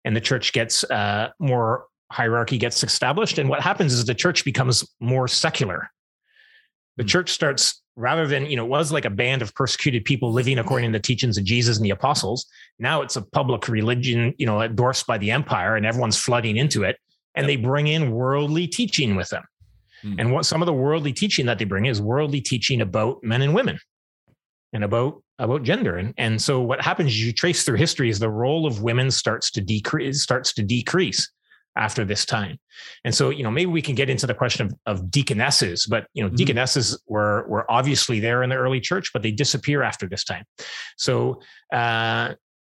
and 0.05 0.15
the 0.17 0.21
church 0.21 0.53
gets 0.53 0.85
uh, 0.85 1.31
more 1.39 1.87
hierarchy 2.13 2.59
gets 2.59 2.83
established. 2.85 3.39
And 3.39 3.49
what 3.49 3.61
happens 3.61 3.93
is 3.93 4.05
the 4.05 4.15
church 4.15 4.45
becomes 4.45 4.87
more 5.01 5.27
secular. 5.27 5.91
The 6.97 7.03
hmm. 7.03 7.09
church 7.09 7.31
starts 7.31 7.83
rather 7.97 8.27
than 8.27 8.47
you 8.47 8.57
know 8.57 8.65
it 8.65 8.69
was 8.69 8.91
like 8.91 9.05
a 9.05 9.11
band 9.11 9.41
of 9.41 9.55
persecuted 9.55 10.05
people 10.05 10.33
living 10.33 10.59
according 10.59 10.93
to 10.93 10.99
the 10.99 11.03
teachings 11.03 11.39
of 11.39 11.45
Jesus 11.45 11.77
and 11.77 11.85
the 11.85 11.91
apostles. 11.91 12.47
Now 12.79 13.03
it's 13.03 13.17
a 13.17 13.23
public 13.23 13.69
religion, 13.69 14.35
you 14.39 14.47
know, 14.47 14.63
endorsed 14.63 15.07
by 15.07 15.19
the 15.19 15.31
empire, 15.31 15.77
and 15.77 15.85
everyone's 15.85 16.19
flooding 16.19 16.57
into 16.57 16.85
it 16.85 16.99
and 17.35 17.49
they 17.49 17.57
bring 17.57 17.87
in 17.87 18.11
worldly 18.12 18.66
teaching 18.66 19.16
with 19.16 19.28
them. 19.30 19.43
Hmm. 20.03 20.14
And 20.18 20.32
what 20.32 20.47
some 20.47 20.62
of 20.62 20.66
the 20.66 20.72
worldly 20.72 21.12
teaching 21.12 21.47
that 21.47 21.59
they 21.59 21.64
bring 21.64 21.87
is 21.87 22.01
worldly 22.01 22.41
teaching 22.41 22.80
about 22.80 23.22
men 23.22 23.43
and 23.43 23.55
women 23.55 23.78
and 24.72 24.85
about 24.85 25.22
about 25.41 25.64
gender. 25.64 25.97
And, 25.97 26.14
and 26.16 26.41
so 26.41 26.61
what 26.61 26.80
happens 26.80 27.11
is 27.11 27.26
you 27.26 27.32
trace 27.32 27.64
through 27.64 27.76
history 27.76 28.09
is 28.09 28.20
the 28.20 28.30
role 28.30 28.66
of 28.66 28.82
women 28.82 29.11
starts 29.11 29.51
to 29.53 29.61
decrease, 29.61 30.22
starts 30.22 30.53
to 30.55 30.62
decrease 30.62 31.28
after 31.76 32.05
this 32.05 32.24
time. 32.24 32.57
And 33.05 33.12
so, 33.12 33.30
you 33.30 33.43
know, 33.43 33.51
maybe 33.51 33.66
we 33.66 33.82
can 33.82 33.97
get 33.97 34.09
into 34.09 34.28
the 34.28 34.35
question 34.35 34.66
of, 34.66 34.74
of 34.87 35.11
deaconesses, 35.11 35.87
but 35.87 36.07
you 36.14 36.22
know, 36.22 36.30
Mhm. 36.30 36.37
deaconesses 36.37 36.97
were 37.09 37.47
were 37.49 37.68
obviously 37.68 38.20
there 38.20 38.45
in 38.45 38.51
the 38.51 38.57
early 38.57 38.80
church, 38.80 39.11
but 39.12 39.22
they 39.22 39.32
disappear 39.32 39.82
after 39.82 40.09
this 40.09 40.22
time. 40.22 40.45
So 40.97 41.41
uh 41.72 42.35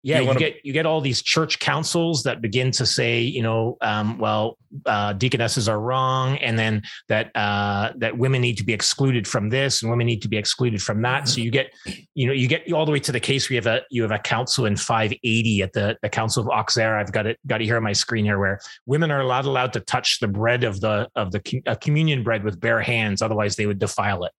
yeah, 0.08 0.16
You 0.16 0.22
you, 0.22 0.28
wanna- 0.28 0.40
get 0.40 0.66
you 0.66 0.72
get 0.72 0.86
all 0.86 1.02
these 1.02 1.22
church 1.22 1.60
councils 1.60 2.24
that 2.24 2.40
begin 2.40 2.72
to 2.72 2.86
say, 2.86 3.20
you 3.20 3.44
know, 3.44 3.76
um, 3.82 4.18
well, 4.18 4.58
uh, 4.86 5.12
deaconesses 5.12 5.68
are 5.68 5.82
wrong, 5.82 6.38
and 6.38 6.58
then 6.58 6.82
that 7.10 7.30
uh, 7.36 7.92
that 7.98 8.18
women 8.18 8.40
need 8.40 8.58
to 8.58 8.64
be 8.64 8.72
excluded 8.72 9.28
from 9.28 9.50
this, 9.50 9.82
and 9.82 9.92
women 9.92 10.08
need 10.08 10.22
to 10.22 10.30
be 10.30 10.38
excluded 10.38 10.82
from 10.82 11.02
that. 11.02 11.28
So 11.28 11.42
you 11.42 11.52
get, 11.52 11.74
you 12.16 12.26
know, 12.26 12.32
you 12.32 12.48
get 12.48 12.72
all 12.72 12.86
the 12.86 12.92
way 12.94 13.02
to 13.02 13.12
the 13.12 13.20
case 13.20 13.50
where 13.50 13.56
you 13.56 13.62
have 13.62 13.68
a 13.68 13.82
you 13.90 14.02
have 14.02 14.12
a 14.12 14.20
council 14.20 14.66
in 14.66 14.78
580 14.78 15.62
at 15.62 15.74
the 15.74 15.98
the 16.02 16.08
Council 16.10 16.42
of 16.42 16.50
Auxerre. 16.50 16.98
I've 16.98 17.12
got 17.12 17.28
it 17.28 17.38
got 17.46 17.62
it 17.62 17.66
here 17.66 17.76
on 17.76 17.84
my 17.84 17.92
screen 17.94 18.24
here, 18.24 18.40
where 18.40 18.62
women 18.86 19.12
are 19.12 19.24
not 19.28 19.44
allowed 19.44 19.74
to 19.74 19.82
touch 19.82 20.22
the 20.22 20.30
bread 20.30 20.64
of 20.64 20.80
the 20.80 21.10
of 21.18 21.34
the 21.34 21.42
com- 21.42 21.64
uh, 21.68 21.76
communion 21.76 22.24
bread 22.24 22.46
with 22.46 22.62
bare 22.62 22.82
hands, 22.82 23.22
otherwise 23.22 23.58
they 23.58 23.66
would 23.66 23.80
defile 23.80 24.24
it. 24.24 24.32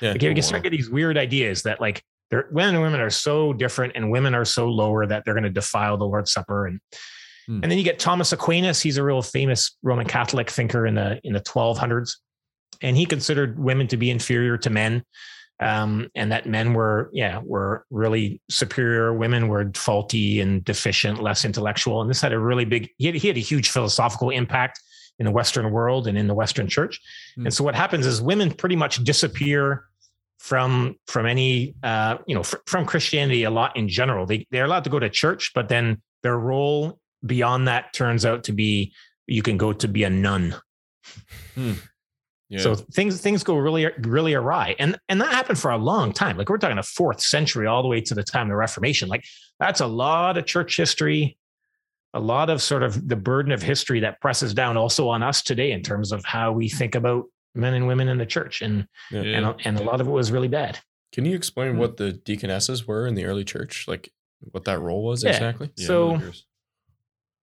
Yeah. 0.00 0.12
Like, 0.12 0.22
you 0.22 0.32
can 0.32 0.42
start 0.42 0.62
getting 0.62 0.78
these 0.78 0.88
weird 0.90 1.18
ideas 1.18 1.64
that 1.64 1.82
like 1.82 2.02
they're 2.32 2.48
men 2.50 2.74
and 2.74 2.82
women 2.82 3.00
are 3.00 3.10
so 3.10 3.52
different 3.52 3.92
and 3.94 4.10
women 4.10 4.34
are 4.34 4.44
so 4.44 4.68
lower 4.68 5.06
that 5.06 5.24
they're 5.24 5.34
going 5.34 5.44
to 5.44 5.50
defile 5.50 5.96
the 5.96 6.04
Lord's 6.04 6.32
Supper. 6.32 6.66
And 6.66 6.80
Hmm. 7.46 7.60
and 7.62 7.70
then 7.70 7.78
you 7.78 7.84
get 7.84 7.98
Thomas 7.98 8.32
Aquinas. 8.32 8.80
He's 8.80 8.98
a 8.98 9.02
real 9.02 9.22
famous 9.22 9.76
Roman 9.82 10.06
Catholic 10.06 10.50
thinker 10.50 10.86
in 10.86 10.94
the 10.94 11.20
in 11.24 11.32
the 11.32 11.40
1200s, 11.40 12.18
and 12.80 12.96
he 12.96 13.06
considered 13.06 13.58
women 13.58 13.88
to 13.88 13.96
be 13.96 14.10
inferior 14.10 14.56
to 14.58 14.70
men. 14.70 15.04
Um, 15.60 16.08
and 16.16 16.32
that 16.32 16.46
men 16.46 16.74
were, 16.74 17.08
yeah, 17.12 17.40
were 17.44 17.84
really 17.90 18.40
superior. 18.50 19.14
Women 19.14 19.46
were 19.46 19.70
faulty 19.76 20.40
and 20.40 20.64
deficient, 20.64 21.22
less 21.22 21.44
intellectual. 21.44 22.00
And 22.00 22.10
this 22.10 22.20
had 22.20 22.32
a 22.32 22.38
really 22.38 22.64
big, 22.64 22.90
he 22.98 23.06
had, 23.06 23.14
he 23.14 23.28
had 23.28 23.36
a 23.36 23.40
huge 23.40 23.70
philosophical 23.70 24.30
impact 24.30 24.80
in 25.20 25.26
the 25.26 25.30
Western 25.30 25.70
world 25.70 26.08
and 26.08 26.18
in 26.18 26.26
the 26.26 26.34
Western 26.34 26.66
church. 26.66 26.98
Hmm. 27.36 27.46
And 27.46 27.54
so 27.54 27.62
what 27.62 27.76
happens 27.76 28.06
is 28.06 28.20
women 28.20 28.50
pretty 28.50 28.74
much 28.74 29.04
disappear 29.04 29.84
from 30.42 30.96
from 31.06 31.24
any 31.24 31.72
uh, 31.84 32.18
you 32.26 32.34
know 32.34 32.42
fr- 32.42 32.56
from 32.66 32.84
Christianity 32.84 33.44
a 33.44 33.50
lot 33.50 33.76
in 33.76 33.88
general. 33.88 34.26
They 34.26 34.44
they're 34.50 34.64
allowed 34.64 34.82
to 34.84 34.90
go 34.90 34.98
to 34.98 35.08
church, 35.08 35.52
but 35.54 35.68
then 35.68 36.02
their 36.24 36.36
role 36.36 36.98
beyond 37.24 37.68
that 37.68 37.92
turns 37.92 38.26
out 38.26 38.42
to 38.44 38.52
be 38.52 38.92
you 39.28 39.40
can 39.40 39.56
go 39.56 39.72
to 39.72 39.86
be 39.86 40.02
a 40.02 40.10
nun. 40.10 40.56
Yeah. 42.48 42.58
So 42.58 42.74
things 42.74 43.20
things 43.20 43.44
go 43.44 43.56
really 43.56 43.88
really 44.00 44.34
awry, 44.34 44.74
and 44.80 44.98
and 45.08 45.20
that 45.20 45.32
happened 45.32 45.60
for 45.60 45.70
a 45.70 45.78
long 45.78 46.12
time. 46.12 46.36
Like 46.36 46.48
we're 46.48 46.58
talking 46.58 46.76
a 46.76 46.82
fourth 46.82 47.20
century 47.20 47.68
all 47.68 47.82
the 47.82 47.88
way 47.88 48.00
to 48.00 48.14
the 48.14 48.24
time 48.24 48.48
of 48.48 48.48
the 48.48 48.56
Reformation. 48.56 49.08
Like 49.08 49.24
that's 49.60 49.80
a 49.80 49.86
lot 49.86 50.36
of 50.36 50.44
church 50.44 50.76
history, 50.76 51.38
a 52.14 52.20
lot 52.20 52.50
of 52.50 52.60
sort 52.60 52.82
of 52.82 53.08
the 53.08 53.16
burden 53.16 53.52
of 53.52 53.62
history 53.62 54.00
that 54.00 54.20
presses 54.20 54.54
down 54.54 54.76
also 54.76 55.08
on 55.08 55.22
us 55.22 55.40
today 55.40 55.70
in 55.70 55.82
terms 55.82 56.10
of 56.10 56.24
how 56.24 56.50
we 56.50 56.68
think 56.68 56.96
about 56.96 57.26
men 57.54 57.74
and 57.74 57.86
women 57.86 58.08
in 58.08 58.18
the 58.18 58.26
church, 58.26 58.62
and 58.62 58.86
Yeah. 59.10 59.22
Yeah. 59.22 59.48
and 59.50 59.60
and 59.66 59.78
a 59.80 59.82
lot 59.82 60.00
of 60.00 60.06
it 60.08 60.10
was 60.10 60.30
really 60.32 60.48
bad. 60.48 60.78
Can 61.12 61.24
you 61.26 61.36
explain 61.36 61.72
Hmm. 61.72 61.78
what 61.78 61.96
the 61.98 62.12
deaconesses 62.12 62.86
were 62.86 63.06
in 63.06 63.14
the 63.14 63.24
early 63.26 63.44
church? 63.44 63.86
Like 63.86 64.10
what 64.40 64.64
that 64.64 64.80
role 64.80 65.04
was 65.04 65.22
Yeah. 65.22 65.30
exactly? 65.30 65.70
So- 65.76 66.02
I'm 66.04 66.08
really 66.10 66.18
curious. 66.20 66.44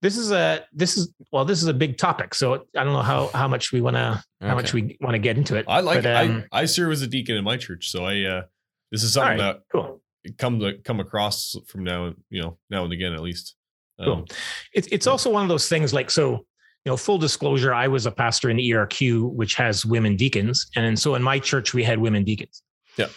This 0.02 0.16
is 0.16 0.32
a 0.32 0.64
this 0.72 0.96
is 0.96 1.12
well 1.30 1.44
this 1.44 1.60
is 1.62 1.68
a 1.68 1.74
big 1.74 1.98
topic. 1.98 2.34
So 2.34 2.54
I 2.74 2.84
don't 2.84 2.94
know 2.94 3.02
how 3.02 3.28
how 3.34 3.46
much 3.48 3.70
we 3.70 3.82
want 3.82 3.96
to 3.96 4.24
how 4.40 4.54
much 4.54 4.72
we 4.72 4.96
want 5.00 5.12
to 5.14 5.18
get 5.18 5.36
into 5.36 5.56
it. 5.56 5.66
I 5.68 5.80
like 5.80 6.02
but, 6.04 6.16
um, 6.24 6.44
I 6.52 6.62
I 6.62 6.64
serve 6.64 6.90
as 6.92 7.02
a 7.02 7.06
deacon 7.06 7.36
in 7.36 7.44
my 7.44 7.58
church, 7.58 7.90
so 7.90 8.04
I 8.06 8.22
uh 8.22 8.42
this 8.90 9.02
is 9.02 9.12
something 9.12 9.38
right, 9.38 9.56
cool. 9.70 10.00
that 10.24 10.38
come 10.38 10.58
to 10.60 10.78
come 10.78 11.00
across 11.00 11.54
from 11.66 11.84
now 11.84 12.14
you 12.30 12.40
know 12.40 12.58
now 12.70 12.84
and 12.84 12.92
again 12.94 13.12
at 13.12 13.20
least. 13.20 13.56
Um, 13.98 14.06
Cool. 14.06 14.26
It's 14.72 14.88
it's 14.90 15.06
also 15.06 15.28
one 15.30 15.42
of 15.42 15.50
those 15.50 15.68
things 15.68 15.92
like 15.92 16.10
so, 16.10 16.46
you 16.84 16.90
know, 16.90 16.96
full 16.96 17.18
disclosure, 17.18 17.74
I 17.74 17.88
was 17.88 18.06
a 18.06 18.10
pastor 18.10 18.48
in 18.50 18.56
the 18.56 18.70
ERQ, 18.70 19.32
which 19.32 19.54
has 19.54 19.84
women 19.84 20.16
deacons. 20.16 20.66
And 20.76 20.98
so 20.98 21.14
in 21.14 21.22
my 21.22 21.38
church, 21.38 21.74
we 21.74 21.84
had 21.84 21.98
women 21.98 22.24
deacons. 22.24 22.62
Yeah. 22.96 23.08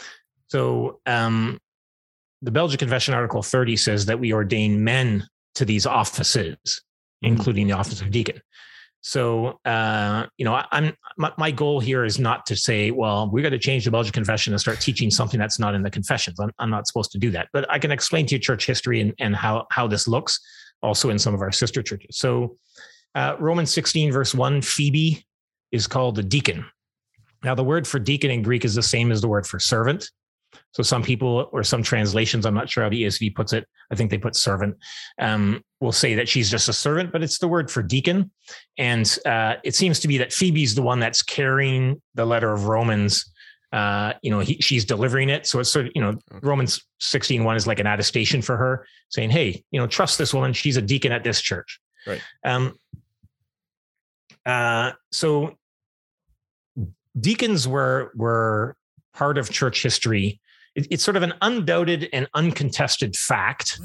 So 0.48 1.00
um 1.06 1.60
the 2.42 2.52
Belgic 2.52 2.80
Confession 2.80 3.14
Article 3.14 3.42
30 3.42 3.78
says 3.78 4.06
that 4.06 4.20
we 4.20 4.34
ordain 4.34 4.84
men 4.84 5.26
to 5.56 5.64
these 5.64 5.86
offices, 5.86 6.82
including 7.22 7.68
the 7.68 7.74
office 7.74 8.02
of 8.02 8.12
deacon. 8.12 8.42
So, 9.00 9.60
uh, 9.66 10.28
you 10.38 10.46
know, 10.46 10.54
I, 10.54 10.66
I'm 10.72 10.94
my, 11.18 11.32
my 11.38 11.52
goal 11.52 11.80
here 11.80 12.06
is 12.06 12.20
not 12.20 12.46
to 12.48 12.56
say, 12.56 12.92
well, 12.92 13.30
we 13.32 13.42
got 13.42 13.50
to 13.50 13.60
change 13.60 13.86
the 13.86 13.92
Belgic 13.92 14.14
Confession 14.14 14.54
and 14.54 14.60
start 14.60 14.80
teaching 14.80 15.10
something 15.10 15.40
that's 15.40 15.60
not 15.60 15.74
in 15.76 15.84
the 15.84 15.92
confessions. 15.92 16.40
I'm, 16.40 16.52
I'm 16.60 16.70
not 16.70 16.88
supposed 16.88 17.12
to 17.12 17.18
do 17.18 17.30
that, 17.32 17.48
but 17.54 17.70
I 17.70 17.80
can 17.80 17.92
explain 17.92 18.26
to 18.28 18.36
you 18.36 18.40
church 18.40 18.66
history 18.66 19.02
and, 19.02 19.14
and 19.20 19.36
how 19.36 19.66
how 19.72 19.88
this 19.88 20.08
looks 20.08 20.40
also 20.82 21.10
in 21.10 21.20
some 21.20 21.34
of 21.34 21.42
our 21.42 21.52
sister 21.52 21.84
churches. 21.84 22.18
So, 22.18 22.58
uh, 23.16 23.36
Romans 23.40 23.74
16, 23.74 24.12
verse 24.12 24.34
1, 24.34 24.62
Phoebe 24.62 25.26
is 25.72 25.88
called 25.88 26.20
a 26.20 26.24
deacon. 26.24 26.66
Now, 27.44 27.56
the 27.56 27.64
word 27.64 27.88
for 27.88 28.00
deacon 28.00 28.32
in 28.32 28.42
Greek 28.42 28.66
is 28.66 28.76
the 28.76 28.84
same 28.84 29.12
as 29.12 29.22
the 29.22 29.28
word 29.28 29.46
for 29.46 29.60
servant. 29.60 30.10
So, 30.72 30.84
some 30.84 31.04
people 31.04 31.50
or 31.52 31.64
some 31.64 31.84
translations, 31.84 32.46
I'm 32.46 32.54
not 32.54 32.70
sure 32.70 32.84
how 32.84 32.90
the 32.90 33.04
ESV 33.04 33.36
puts 33.36 33.54
it, 33.54 33.68
I 33.92 33.96
think 33.96 34.12
they 34.12 34.18
put 34.18 34.36
servant, 34.36 34.78
um, 35.20 35.64
will 35.80 35.92
say 35.92 36.16
that 36.16 36.30
she's 36.30 36.50
just 36.50 36.70
a 36.70 36.74
servant, 36.74 37.12
but 37.12 37.24
it's 37.24 37.40
the 37.40 37.48
word 37.48 37.70
for 37.70 37.84
deacon. 37.84 38.32
And 38.78 39.18
uh, 39.26 39.56
it 39.64 39.76
seems 39.76 40.00
to 40.02 40.08
be 40.08 40.18
that 40.20 40.32
Phoebe's 40.32 40.76
the 40.76 40.82
one 40.82 41.00
that's 41.00 41.22
carrying 41.22 42.02
the 42.16 42.26
letter 42.26 42.52
of 42.52 42.66
Romans. 42.66 43.32
Uh, 43.72 44.14
you 44.22 44.30
know, 44.30 44.40
he, 44.40 44.58
she's 44.62 44.86
delivering 44.86 45.30
it. 45.30 45.48
So 45.48 45.60
it's 45.60 45.72
sort 45.72 45.88
of, 45.88 45.92
you 45.96 46.02
know, 46.02 46.14
Romans 46.44 46.84
16, 47.00 47.44
1 47.44 47.56
is 47.56 47.66
like 47.66 47.80
an 47.80 47.88
attestation 47.88 48.42
for 48.44 48.56
her 48.56 48.86
saying, 49.10 49.32
Hey, 49.32 49.64
you 49.72 49.80
know, 49.80 49.88
trust 49.88 50.20
this 50.20 50.34
woman. 50.34 50.54
She's 50.54 50.78
a 50.78 50.82
deacon 50.82 51.12
at 51.12 51.24
this 51.24 51.42
church. 51.42 51.80
Right. 52.06 52.22
Um, 52.46 52.78
uh, 54.46 54.92
so 55.12 55.56
deacons 57.20 57.68
were, 57.68 58.12
were 58.16 58.76
part 59.14 59.38
of 59.38 59.50
church 59.50 59.84
history. 59.84 60.40
It- 60.76 60.88
it's 60.92 61.04
sort 61.04 61.18
of 61.18 61.24
an 61.24 61.34
undoubted 61.42 62.10
and 62.14 62.28
uncontested 62.34 63.16
fact 63.16 63.80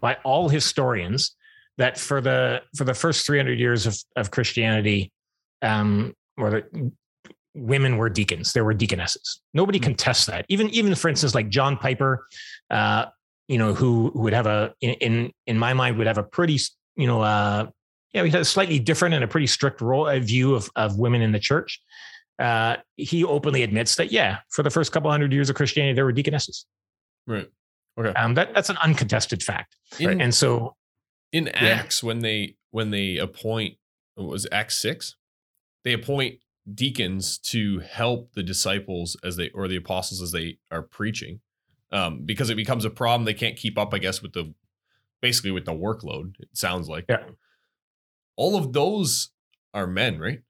by 0.00 0.16
all 0.24 0.48
historians 0.48 1.34
that 1.78 1.98
for 1.98 2.20
the 2.20 2.62
for 2.76 2.84
the 2.84 2.94
first 2.94 3.26
300 3.26 3.58
years 3.58 3.86
of, 3.86 3.96
of 4.16 4.30
Christianity, 4.30 5.12
um, 5.62 6.14
or 6.38 6.50
the, 6.50 6.92
women 7.54 7.96
were 7.96 8.08
deacons. 8.08 8.52
There 8.52 8.64
were 8.64 8.74
deaconesses. 8.74 9.40
Nobody 9.52 9.78
contests 9.78 10.26
that. 10.26 10.46
Even 10.48 10.70
even 10.70 10.94
for 10.94 11.08
instance, 11.08 11.34
like 11.34 11.48
John 11.48 11.76
Piper, 11.76 12.24
uh, 12.70 13.06
you 13.48 13.58
know, 13.58 13.74
who, 13.74 14.10
who 14.12 14.20
would 14.20 14.32
have 14.32 14.46
a 14.46 14.72
in, 14.80 14.90
in 14.94 15.32
in 15.46 15.58
my 15.58 15.74
mind 15.74 15.98
would 15.98 16.06
have 16.06 16.18
a 16.18 16.22
pretty 16.22 16.58
you 16.96 17.06
know 17.06 17.20
uh, 17.22 17.66
yeah, 18.16 18.22
we 18.22 18.30
had 18.30 18.40
a 18.40 18.46
slightly 18.46 18.78
different 18.78 19.14
and 19.14 19.22
a 19.22 19.28
pretty 19.28 19.46
strict 19.46 19.82
role 19.82 20.08
uh, 20.08 20.18
view 20.18 20.54
of 20.54 20.70
of 20.74 20.98
women 20.98 21.20
in 21.20 21.32
the 21.32 21.38
church. 21.38 21.82
Uh, 22.38 22.76
he 22.96 23.22
openly 23.24 23.62
admits 23.62 23.94
that 23.96 24.10
yeah, 24.10 24.38
for 24.48 24.62
the 24.62 24.70
first 24.70 24.90
couple 24.90 25.10
hundred 25.10 25.34
years 25.34 25.50
of 25.50 25.56
Christianity, 25.56 25.94
there 25.94 26.06
were 26.06 26.12
deaconesses. 26.12 26.64
right. 28.04 28.16
Um, 28.16 28.32
that 28.34 28.54
that's 28.54 28.70
an 28.70 28.78
uncontested 28.78 29.42
fact. 29.42 29.76
In, 29.98 30.18
And 30.22 30.34
so 30.34 30.76
in 31.30 31.48
Acts 31.48 32.02
when 32.02 32.20
they 32.20 32.56
when 32.70 32.90
they 32.90 33.18
appoint 33.18 33.74
was 34.16 34.46
Acts 34.50 34.78
six, 34.78 35.16
they 35.84 35.92
appoint 35.92 36.38
deacons 36.74 37.36
to 37.38 37.80
help 37.80 38.32
the 38.32 38.42
disciples 38.42 39.14
as 39.22 39.36
they 39.36 39.50
or 39.50 39.68
the 39.68 39.76
apostles 39.76 40.22
as 40.22 40.32
they 40.32 40.56
are 40.70 40.82
preaching, 40.82 41.40
um, 41.92 42.22
because 42.24 42.48
it 42.48 42.56
becomes 42.56 42.86
a 42.86 42.90
problem 42.90 43.26
they 43.26 43.34
can't 43.34 43.58
keep 43.58 43.76
up. 43.76 43.92
I 43.92 43.98
guess 43.98 44.22
with 44.22 44.32
the 44.32 44.54
basically 45.20 45.50
with 45.50 45.66
the 45.66 45.74
workload. 45.74 46.40
It 46.40 46.48
sounds 46.54 46.88
like 46.88 47.04
Yeah. 47.10 47.24
All 48.36 48.56
of 48.56 48.72
those 48.72 49.30
are 49.74 49.86
men, 49.86 50.18
right? 50.18 50.40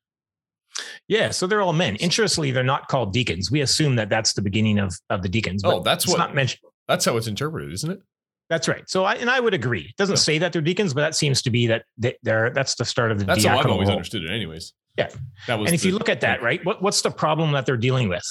Yeah, 1.09 1.30
so 1.30 1.47
they're 1.47 1.62
all 1.62 1.72
men. 1.72 1.97
Interestingly, 1.97 2.51
they're 2.51 2.62
not 2.64 2.89
called 2.89 3.12
deacons. 3.12 3.51
We 3.51 3.61
assume 3.62 3.97
that 3.97 4.09
that's 4.11 4.34
the 4.34 4.43
beginning 4.43 4.78
of 4.78 4.95
of 5.11 5.22
the 5.22 5.28
deacons. 5.28 5.62
Oh, 5.64 5.78
but 5.78 5.84
that's 5.84 6.07
what- 6.07 6.18
not 6.18 6.34
mentioned. 6.34 6.61
That's 6.89 7.05
how 7.05 7.16
it's 7.16 7.26
interpreted, 7.26 7.72
isn't 7.72 7.91
it? 7.91 8.01
That's 8.49 8.68
right. 8.68 8.89
So 8.89 9.05
I 9.05 9.14
and 9.14 9.30
I 9.30 9.41
would 9.41 9.55
agree. 9.55 9.80
It 9.89 9.97
doesn't 9.97 10.14
Yeah. 10.16 10.20
say 10.20 10.39
that 10.39 10.53
they're 10.53 10.62
deacons, 10.62 10.95
but 10.95 11.01
that 11.01 11.14
seems 11.16 11.43
to 11.43 11.51
be 11.51 11.66
that 11.68 11.84
they- 11.97 12.16
they're 12.22 12.51
that's 12.51 12.74
the 12.74 12.84
start 12.84 13.11
of 13.11 13.18
the 13.18 13.24
That's 13.24 13.45
how 13.45 13.59
I've 13.59 13.66
always 13.66 13.89
role. 13.89 13.97
understood 13.97 14.22
it, 14.24 14.30
anyways. 14.30 14.72
Yeah. 14.99 15.09
that 15.47 15.59
was. 15.59 15.68
And 15.68 15.74
if 15.74 15.82
the- 15.82 15.89
you 15.89 15.95
look 15.95 16.09
at 16.09 16.20
that, 16.22 16.43
right, 16.43 16.64
what, 16.64 16.80
what's 16.82 17.03
the 17.03 17.11
problem 17.11 17.53
that 17.53 17.66
they're 17.66 17.76
dealing 17.76 18.09
with? 18.09 18.24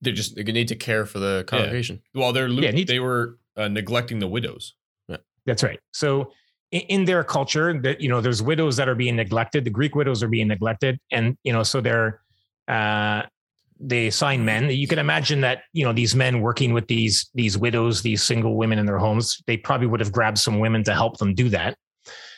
They 0.00 0.12
just 0.12 0.36
they 0.36 0.44
need 0.44 0.68
to 0.68 0.76
care 0.76 1.06
for 1.06 1.18
the 1.18 1.44
congregation. 1.48 2.02
well, 2.14 2.32
they're 2.32 2.48
lo- 2.48 2.62
Yeah, 2.62 2.84
they 2.84 3.00
were 3.00 3.38
uh, 3.56 3.68
neglecting 3.68 4.18
the 4.20 4.28
widows. 4.28 4.74
That's 5.46 5.62
right. 5.62 5.80
So 5.92 6.32
in, 6.70 7.04
their 7.04 7.24
culture, 7.24 7.78
that 7.80 8.00
you 8.00 8.08
know, 8.08 8.20
there's 8.20 8.42
widows 8.42 8.76
that 8.76 8.88
are 8.88 8.94
being 8.94 9.16
neglected. 9.16 9.64
The 9.64 9.70
Greek 9.70 9.94
widows 9.94 10.22
are 10.22 10.28
being 10.28 10.48
neglected, 10.48 10.98
and 11.10 11.36
you 11.42 11.52
know, 11.52 11.62
so 11.62 11.80
they're 11.80 12.20
uh, 12.68 13.22
they 13.80 14.08
assign 14.08 14.44
men. 14.44 14.70
You 14.70 14.86
can 14.86 14.98
imagine 14.98 15.40
that 15.42 15.62
you 15.72 15.84
know 15.84 15.92
these 15.92 16.14
men 16.14 16.40
working 16.40 16.72
with 16.72 16.86
these 16.88 17.30
these 17.34 17.56
widows, 17.56 18.02
these 18.02 18.22
single 18.22 18.56
women 18.56 18.78
in 18.78 18.86
their 18.86 18.98
homes. 18.98 19.42
They 19.46 19.56
probably 19.56 19.86
would 19.86 20.00
have 20.00 20.12
grabbed 20.12 20.38
some 20.38 20.58
women 20.58 20.84
to 20.84 20.94
help 20.94 21.18
them 21.18 21.34
do 21.34 21.48
that. 21.50 21.76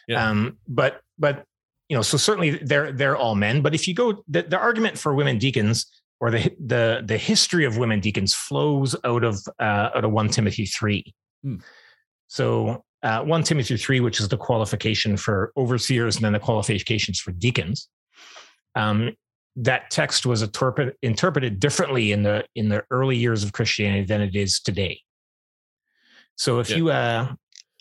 Yeah. 0.06 0.28
Um, 0.28 0.58
but 0.68 1.00
but 1.18 1.44
you 1.88 1.96
know, 1.96 2.02
so 2.02 2.16
certainly 2.16 2.50
they're 2.62 2.92
they're 2.92 3.16
all 3.16 3.34
men. 3.34 3.62
But 3.62 3.74
if 3.74 3.88
you 3.88 3.94
go, 3.94 4.22
the, 4.28 4.42
the 4.42 4.58
argument 4.58 4.96
for 4.96 5.14
women 5.14 5.38
deacons 5.38 5.86
or 6.20 6.30
the 6.30 6.54
the 6.64 7.02
the 7.04 7.16
history 7.16 7.64
of 7.64 7.78
women 7.78 8.00
deacons 8.00 8.34
flows 8.34 8.94
out 9.04 9.24
of 9.24 9.40
uh, 9.58 9.90
out 9.94 10.04
of 10.04 10.12
one 10.12 10.28
Timothy 10.28 10.66
three. 10.66 11.14
Hmm. 11.42 11.56
So 12.28 12.84
uh, 13.02 13.22
one 13.22 13.42
Timothy 13.42 13.76
three, 13.76 14.00
which 14.00 14.20
is 14.20 14.28
the 14.28 14.36
qualification 14.36 15.16
for 15.16 15.52
overseers, 15.56 16.16
and 16.16 16.24
then 16.24 16.32
the 16.32 16.38
qualifications 16.38 17.18
for 17.20 17.32
deacons. 17.32 17.88
Um, 18.74 19.16
that 19.56 19.90
text 19.90 20.26
was 20.26 20.42
interpret, 20.42 20.96
interpreted 21.02 21.58
differently 21.60 22.12
in 22.12 22.22
the 22.22 22.44
in 22.54 22.68
the 22.68 22.84
early 22.90 23.16
years 23.16 23.42
of 23.42 23.52
Christianity 23.52 24.04
than 24.04 24.20
it 24.20 24.34
is 24.36 24.60
today. 24.60 25.00
So 26.36 26.60
if 26.60 26.70
Yeah. 26.70 26.76
you 26.76 26.90
uh, 26.90 27.34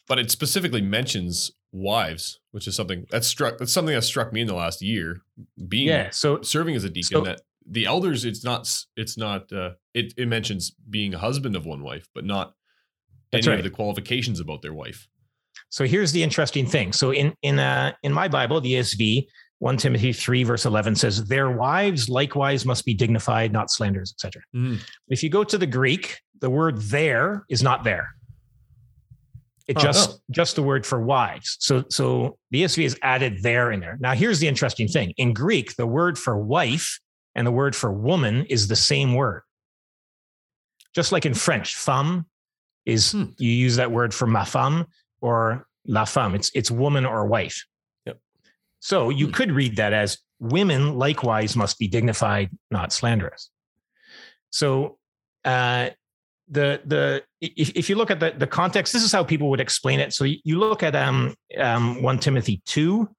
but 0.08 0.18
it 0.20 0.32
specifically 0.32 0.82
mentions 0.82 1.52
wives, 1.72 2.40
which 2.52 2.68
is 2.68 2.76
something 2.76 3.06
that 3.12 3.24
struck. 3.24 3.60
That's 3.60 3.72
something 3.72 3.94
that 3.94 4.02
struck 4.02 4.34
me 4.34 4.42
in 4.42 4.48
the 4.48 4.56
last 4.56 4.82
year. 4.82 5.22
Being 5.68 5.88
yeah, 5.88 6.10
so 6.10 6.42
serving 6.42 6.76
as 6.76 6.84
a 6.84 6.90
deacon, 6.90 7.18
So- 7.20 7.22
that 7.26 7.42
the 7.72 7.86
elders, 7.86 8.26
it's 8.26 8.44
not. 8.44 8.68
It's 8.98 9.16
not. 9.18 9.52
Uh, 9.54 9.72
it 9.94 10.14
it 10.18 10.28
mentions 10.28 10.72
being 10.72 11.14
a 11.14 11.20
husband 11.20 11.56
of 11.56 11.66
one 11.68 11.84
wife, 11.84 12.10
but 12.16 12.26
not 12.26 12.56
That's 13.32 13.46
any 13.48 13.56
right. 13.56 13.60
of 13.60 13.64
the 13.70 13.76
qualifications 13.76 14.40
about 14.40 14.62
their 14.62 14.74
wife. 14.74 15.08
So 15.70 15.86
here's 15.86 16.12
the 16.12 16.24
interesting 16.24 16.66
thing. 16.66 16.94
So 16.94 17.12
in 17.12 17.34
in 17.42 17.60
uh, 17.60 17.94
in 18.04 18.12
my 18.14 18.28
Bible, 18.28 18.60
the 18.62 18.74
ESV, 18.74 19.28
1 19.60 19.78
Timothy 19.78 20.14
3, 20.14 20.44
verse 20.44 20.66
11 20.66 20.96
says, 20.96 21.26
Their 21.26 21.52
wives 21.52 22.10
likewise 22.10 22.66
must 22.66 22.86
be 22.86 22.94
dignified, 22.94 23.52
not 23.52 23.70
slanderers, 23.70 24.14
etc. 24.14 24.42
If 25.10 25.22
you 25.22 25.30
go 25.30 25.44
to 25.44 25.58
the 25.58 25.68
Greek, 25.68 26.22
the 26.40 26.50
word 26.50 26.82
there 26.84 27.46
is 27.50 27.62
not 27.62 27.84
there. 27.84 28.08
It 29.68 29.78
Oh, 29.78 29.82
just 29.82 30.10
no. 30.10 30.16
just 30.32 30.56
the 30.56 30.64
word 30.64 30.84
for 30.88 31.00
wives. 31.00 31.58
So 31.60 31.84
so 31.90 32.38
the 32.50 32.64
ESV 32.64 32.84
has 32.84 32.98
added 33.04 33.44
there 33.44 33.72
in 33.72 33.80
there. 33.80 33.98
Now 34.00 34.14
here's 34.16 34.40
the 34.40 34.48
interesting 34.48 34.88
thing. 34.88 35.14
In 35.18 35.34
Greek, 35.34 35.76
the 35.76 35.86
word 35.86 36.18
for 36.18 36.36
wife 36.38 37.00
and 37.36 37.46
the 37.46 37.52
word 37.52 37.76
for 37.76 37.92
woman 37.94 38.46
is 38.46 38.68
the 38.68 38.76
same 38.76 39.14
word. 39.14 39.44
Just 40.96 41.12
like 41.12 41.28
in 41.28 41.36
French, 41.36 41.76
femme 41.76 42.26
is 42.86 43.12
Hmm. 43.12 43.26
you 43.38 43.52
use 43.52 43.76
that 43.78 43.92
word 43.92 44.14
for 44.14 44.28
ma 44.28 44.44
femme 44.44 44.86
or 45.22 45.68
la 45.86 46.06
femme. 46.06 46.36
It's 46.36 46.52
it's 46.54 46.72
woman 46.72 47.06
or 47.06 47.26
wife. 47.26 47.66
Yep. 48.06 48.20
So 48.80 49.10
you 49.10 49.28
Hmm. 49.28 49.34
could 49.34 49.52
read 49.52 49.76
that 49.78 49.94
as 49.94 50.18
women 50.40 50.96
likewise 50.96 51.56
must 51.56 51.78
be 51.78 51.88
dignified, 51.88 52.50
not 52.72 52.94
slanderous. 52.94 53.50
So 54.52 54.98
uh, 55.46 55.90
the 56.50 56.82
the 56.86 57.24
if, 57.42 57.70
if 57.76 57.90
you 57.90 57.96
look 57.96 58.12
at 58.12 58.20
the 58.20 58.34
the 58.38 58.48
context, 58.48 58.94
this 58.94 59.04
is 59.04 59.12
how 59.12 59.24
people 59.24 59.50
would 59.50 59.60
explain 59.60 60.00
it. 60.00 60.14
So 60.14 60.24
you, 60.24 60.60
look 60.60 60.82
at 60.82 60.96
um, 60.96 61.36
um, 61.58 62.02
one 62.02 62.20
Timothy 62.20 62.62
two, 62.66 63.10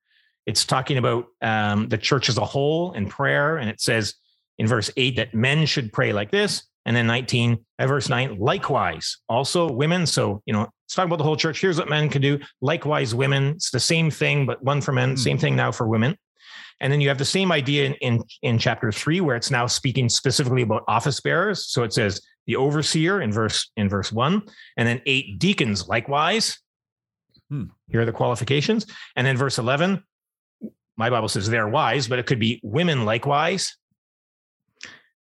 it's 0.46 0.64
talking 0.64 0.98
about 0.98 1.26
um, 1.40 1.88
the 1.88 1.98
church 1.98 2.28
as 2.28 2.38
a 2.38 2.44
whole 2.44 2.92
and 2.92 3.08
prayer, 3.08 3.58
and 3.58 3.70
it 3.70 3.80
says 3.80 4.14
in 4.58 4.66
verse 4.66 4.90
eight 4.96 5.16
that 5.16 5.34
men 5.34 5.66
should 5.66 5.92
pray 5.92 6.12
like 6.12 6.30
this, 6.30 6.64
and 6.86 6.96
then 6.96 7.06
nineteen 7.06 7.64
at 7.78 7.88
verse 7.88 8.08
nine, 8.08 8.38
likewise 8.38 9.18
also 9.28 9.70
women. 9.70 10.06
So 10.06 10.42
you 10.46 10.52
know 10.52 10.68
it's 10.90 10.96
talking 10.96 11.08
about 11.08 11.18
the 11.18 11.24
whole 11.24 11.36
church. 11.36 11.60
Here's 11.60 11.78
what 11.78 11.88
men 11.88 12.08
can 12.08 12.20
do. 12.20 12.40
Likewise, 12.60 13.14
women. 13.14 13.50
It's 13.50 13.70
the 13.70 13.78
same 13.78 14.10
thing, 14.10 14.44
but 14.44 14.60
one 14.64 14.80
for 14.80 14.90
men. 14.90 15.10
Hmm. 15.10 15.16
Same 15.16 15.38
thing 15.38 15.54
now 15.54 15.70
for 15.70 15.86
women. 15.86 16.16
And 16.80 16.92
then 16.92 17.00
you 17.00 17.08
have 17.08 17.18
the 17.18 17.24
same 17.24 17.52
idea 17.52 17.86
in, 17.86 17.94
in, 17.94 18.22
in 18.42 18.58
chapter 18.58 18.90
three, 18.90 19.20
where 19.20 19.36
it's 19.36 19.52
now 19.52 19.68
speaking 19.68 20.08
specifically 20.08 20.62
about 20.62 20.82
office 20.88 21.20
bearers. 21.20 21.68
So 21.68 21.84
it 21.84 21.92
says 21.92 22.20
the 22.46 22.56
overseer 22.56 23.20
in 23.20 23.30
verse 23.30 23.70
in 23.76 23.88
verse 23.88 24.10
one, 24.10 24.42
and 24.76 24.88
then 24.88 25.00
eight 25.06 25.38
deacons 25.38 25.86
likewise. 25.86 26.58
Hmm. 27.50 27.66
Here 27.88 28.00
are 28.00 28.04
the 28.04 28.12
qualifications. 28.12 28.86
And 29.14 29.24
then 29.24 29.36
verse 29.36 29.58
11, 29.58 30.02
my 30.96 31.08
Bible 31.08 31.28
says 31.28 31.48
they're 31.48 31.68
wise, 31.68 32.08
but 32.08 32.18
it 32.18 32.26
could 32.26 32.40
be 32.40 32.60
women 32.64 33.04
likewise. 33.04 33.76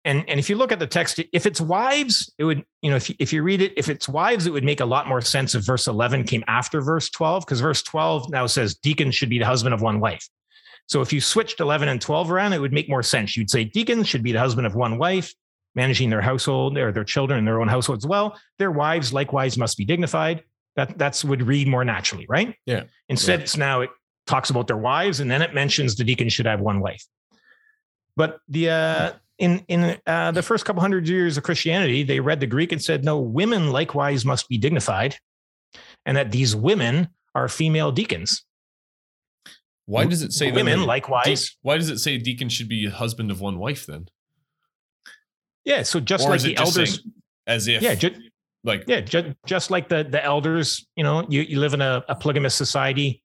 And, 0.05 0.27
and 0.29 0.37
if 0.39 0.49
you 0.49 0.57
look 0.57 0.71
at 0.73 0.79
the 0.79 0.87
text, 0.87 1.19
if 1.31 1.45
it's 1.45 1.61
wives, 1.61 2.31
it 2.37 2.43
would, 2.43 2.65
you 2.81 2.89
know, 2.89 2.97
if 2.97 3.09
you, 3.09 3.15
if 3.19 3.31
you 3.31 3.41
read 3.41 3.61
it, 3.61 3.71
if 3.77 3.87
it's 3.87 4.09
wives, 4.09 4.45
it 4.45 4.51
would 4.51 4.63
make 4.65 4.81
a 4.81 4.85
lot 4.85 5.07
more 5.07 5.21
sense 5.21 5.55
if 5.55 5.63
verse 5.65 5.87
11 5.87 6.25
came 6.25 6.43
after 6.47 6.81
verse 6.81 7.09
12, 7.09 7.45
because 7.45 7.61
verse 7.61 7.81
12 7.83 8.29
now 8.29 8.45
says 8.45 8.75
deacons 8.75 9.15
should 9.15 9.29
be 9.29 9.39
the 9.39 9.45
husband 9.45 9.73
of 9.73 9.81
one 9.81 10.01
wife. 10.01 10.27
So 10.87 10.99
if 10.99 11.13
you 11.13 11.21
switched 11.21 11.61
11 11.61 11.87
and 11.87 12.01
12 12.01 12.31
around, 12.31 12.51
it 12.51 12.59
would 12.59 12.73
make 12.73 12.89
more 12.89 13.03
sense. 13.03 13.37
You'd 13.37 13.49
say 13.49 13.63
deacons 13.63 14.07
should 14.07 14.23
be 14.23 14.33
the 14.33 14.39
husband 14.39 14.67
of 14.67 14.75
one 14.75 14.97
wife, 14.97 15.33
managing 15.73 16.09
their 16.09 16.21
household 16.21 16.77
or 16.77 16.91
their 16.91 17.05
children 17.05 17.39
and 17.39 17.47
their 17.47 17.61
own 17.61 17.69
household 17.69 17.99
as 17.99 18.05
well. 18.05 18.37
Their 18.59 18.71
wives 18.71 19.13
likewise 19.13 19.57
must 19.57 19.77
be 19.77 19.85
dignified. 19.85 20.43
That 20.75 20.97
that's 20.97 21.23
would 21.23 21.43
read 21.43 21.67
more 21.69 21.85
naturally, 21.85 22.25
right? 22.27 22.55
Yeah. 22.65 22.83
Instead, 23.07 23.39
Yeah. 23.39 23.43
it's 23.43 23.55
now 23.57 23.81
it 23.81 23.89
talks 24.27 24.49
about 24.49 24.67
their 24.67 24.77
wives 24.77 25.21
and 25.21 25.31
then 25.31 25.41
it 25.41 25.53
mentions 25.53 25.95
the 25.95 26.03
deacon 26.03 26.27
should 26.29 26.45
have 26.45 26.59
one 26.59 26.81
wife. 26.81 27.05
But 28.17 28.39
the 28.49 28.69
uh, 28.69 29.11
in 29.39 29.63
in 29.67 29.97
uh, 30.05 30.31
the 30.31 30.41
first 30.41 30.65
couple 30.65 30.81
hundred 30.81 31.07
years 31.07 31.37
of 31.37 31.43
Christianity, 31.43 32.03
they 32.03 32.19
read 32.19 32.39
the 32.39 32.47
Greek 32.47 32.71
and 32.71 32.81
said, 32.81 33.03
no, 33.03 33.19
women 33.19 33.71
likewise 33.71 34.25
must 34.25 34.47
be 34.49 34.57
dignified, 34.57 35.15
and 36.05 36.15
that 36.17 36.31
these 36.31 36.55
women 36.55 37.09
are 37.35 37.47
female 37.47 37.91
deacons. 37.91 38.45
Why 39.85 40.05
does 40.05 40.21
it 40.21 40.31
say 40.31 40.51
women 40.51 40.83
likewise? 40.85 41.49
de- 41.49 41.55
why 41.61 41.77
does 41.77 41.89
it 41.89 41.99
say 41.99 42.17
deacon 42.17 42.47
should 42.47 42.69
be 42.69 42.85
a 42.85 42.91
husband 42.91 43.31
of 43.31 43.41
one 43.41 43.59
wife 43.59 43.85
then? 43.85 44.07
Yeah, 45.65 45.83
so 45.83 45.99
just 45.99 46.25
or 46.25 46.31
like 46.31 46.41
the 46.41 46.53
just 46.55 46.77
elders, 46.77 47.03
as 47.47 47.67
if 47.67 47.81
yeah, 47.81 47.95
ju- 47.95 48.15
like 48.63 48.83
yeah, 48.87 49.01
ju- 49.01 49.33
just 49.45 49.71
like 49.71 49.89
the 49.89 50.03
the 50.03 50.23
elders, 50.23 50.87
you 50.95 51.03
know, 51.03 51.25
you, 51.29 51.41
you 51.41 51.59
live 51.59 51.73
in 51.73 51.81
a, 51.81 52.03
a 52.07 52.15
polygamous 52.15 52.55
society. 52.55 53.21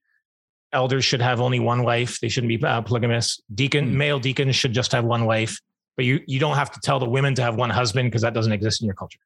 Elders 0.73 1.05
should 1.05 1.23
have 1.23 1.41
only 1.41 1.61
one 1.61 1.83
wife; 1.83 2.19
they 2.21 2.29
shouldn't 2.29 2.49
be 2.49 2.63
uh, 2.65 2.83
polygamous. 2.83 3.41
Deacon, 3.55 3.89
Hmm. 3.91 3.97
male 3.99 4.19
deacons 4.19 4.55
should 4.57 4.73
just 4.73 4.93
have 4.93 5.05
one 5.05 5.25
wife, 5.25 5.59
but 5.99 6.05
you 6.07 6.20
you 6.26 6.38
don't 6.38 6.55
have 6.57 6.70
to 6.70 6.80
tell 6.80 6.99
the 6.99 7.09
women 7.09 7.34
to 7.34 7.42
have 7.42 7.57
one 7.57 7.68
husband 7.68 8.07
because 8.09 8.22
that 8.22 8.32
doesn't 8.32 8.53
exist 8.53 8.80
in 8.80 8.86
your 8.86 8.94
culture. 8.94 9.18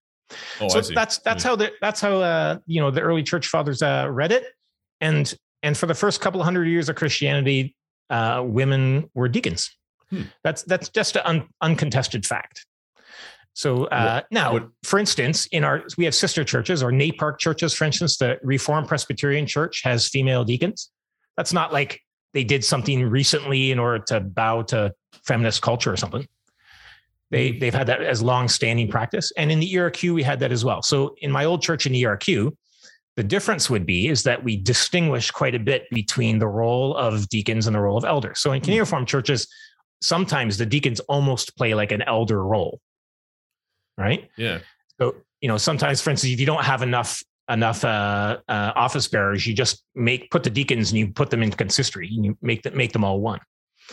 oh 0.61 0.69
so 0.69 0.81
that's 0.81 1.19
that's 1.19 1.45
Yeah. 1.45 1.51
how 1.51 1.57
the 1.57 1.71
that's 1.81 2.01
how 2.01 2.15
uh, 2.21 2.57
you 2.67 2.81
know 2.81 2.91
the 2.91 3.03
early 3.03 3.23
church 3.23 3.47
fathers 3.47 3.83
uh, 3.83 4.09
read 4.11 4.33
it, 4.33 4.45
and 5.01 5.33
and 5.63 5.77
for 5.77 5.87
the 5.87 5.95
first 5.95 6.21
couple 6.21 6.41
of 6.41 6.45
hundred 6.47 6.65
years 6.65 6.89
of 6.89 6.97
Christianity, 6.97 7.77
uh, 8.11 8.43
women 8.45 9.09
were 9.15 9.29
deacons. 9.29 9.71
Hmm. 10.11 10.23
That's 10.43 10.63
that's 10.63 10.89
just 10.89 11.17
an 11.17 11.23
un, 11.27 11.49
uncontested 11.61 12.25
fact. 12.27 12.67
So 13.53 13.85
uh, 13.85 14.23
now, 14.31 14.55
what- 14.55 14.69
for 14.83 14.99
instance, 14.99 15.45
in 15.53 15.63
our 15.63 15.85
we 15.99 16.07
have 16.07 16.15
sister 16.15 16.43
churches 16.43 16.83
or 16.83 16.91
NAPARC 16.91 17.39
churches. 17.39 17.75
For 17.75 17.85
instance, 17.85 18.17
the 18.17 18.39
Reformed 18.43 18.89
Presbyterian 18.89 19.47
Church 19.47 19.83
has 19.85 20.09
female 20.09 20.43
deacons. 20.43 20.91
That's 21.37 21.53
not 21.53 21.71
like 21.71 22.01
they 22.33 22.45
did 22.45 22.65
something 22.65 23.05
recently 23.05 23.73
in 23.73 23.79
order 23.79 24.03
to 24.07 24.21
bow 24.21 24.63
to 24.63 24.95
feminist 25.27 25.61
culture 25.61 25.93
or 25.93 25.99
something. 25.99 26.27
They 27.33 27.53
they've 27.53 27.75
had 27.75 27.87
that 27.89 28.03
as 28.03 28.23
long 28.23 28.47
standing 28.47 28.89
practice, 28.89 29.33
and 29.39 29.51
in 29.51 29.59
the 29.59 29.73
ERQ 29.73 30.15
we 30.15 30.23
had 30.23 30.39
that 30.41 30.53
as 30.53 30.65
well. 30.65 30.83
So 30.83 31.17
in 31.23 31.33
my 31.33 31.47
old 31.47 31.63
church 31.63 31.87
in 31.87 31.95
ERQ, 31.95 32.55
the 33.17 33.23
difference 33.23 33.71
would 33.71 33.87
be 33.87 34.09
is 34.09 34.23
that 34.25 34.45
we 34.45 34.57
distinguish 34.57 35.31
quite 35.31 35.55
a 35.55 35.59
bit 35.59 35.89
between 35.91 36.39
the 36.39 36.47
role 36.47 36.95
of 36.95 37.29
deacons 37.31 37.67
and 37.67 37.75
the 37.75 37.81
role 37.81 37.97
of 37.97 38.05
elders. 38.05 38.39
So 38.39 38.53
in 38.53 38.61
Canadian 38.61 38.83
Reformed 38.83 39.09
churches, 39.09 39.49
sometimes 40.03 40.59
the 40.59 40.67
deacons 40.67 41.01
almost 41.01 41.57
play 41.57 41.73
like 41.73 41.91
an 41.91 42.03
elder 42.03 42.45
role, 42.45 42.81
right? 43.97 44.29
yeah. 44.37 44.59
So 45.01 45.17
you 45.41 45.49
know, 45.49 45.57
sometimes, 45.57 46.03
for 46.03 46.11
instance, 46.11 46.35
if 46.35 46.39
you 46.39 46.47
don't 46.47 46.65
have 46.65 46.83
enough 46.83 47.23
enough 47.49 47.83
uh, 47.83 48.39
uh, 48.47 48.73
office 48.77 49.09
bearers, 49.09 49.47
you 49.47 49.55
just 49.55 49.83
make 49.95 50.31
put 50.31 50.43
the 50.43 50.51
deacons 50.51 50.91
and 50.91 50.99
you 50.99 51.09
put 51.09 51.31
them 51.31 51.43
into 51.43 51.57
consistory 51.57 52.11
and 52.15 52.27
you 52.27 52.37
make 52.43 52.63
them 52.63 52.77
make 52.77 52.93
them 52.93 53.05
all 53.05 53.21
one. 53.21 53.41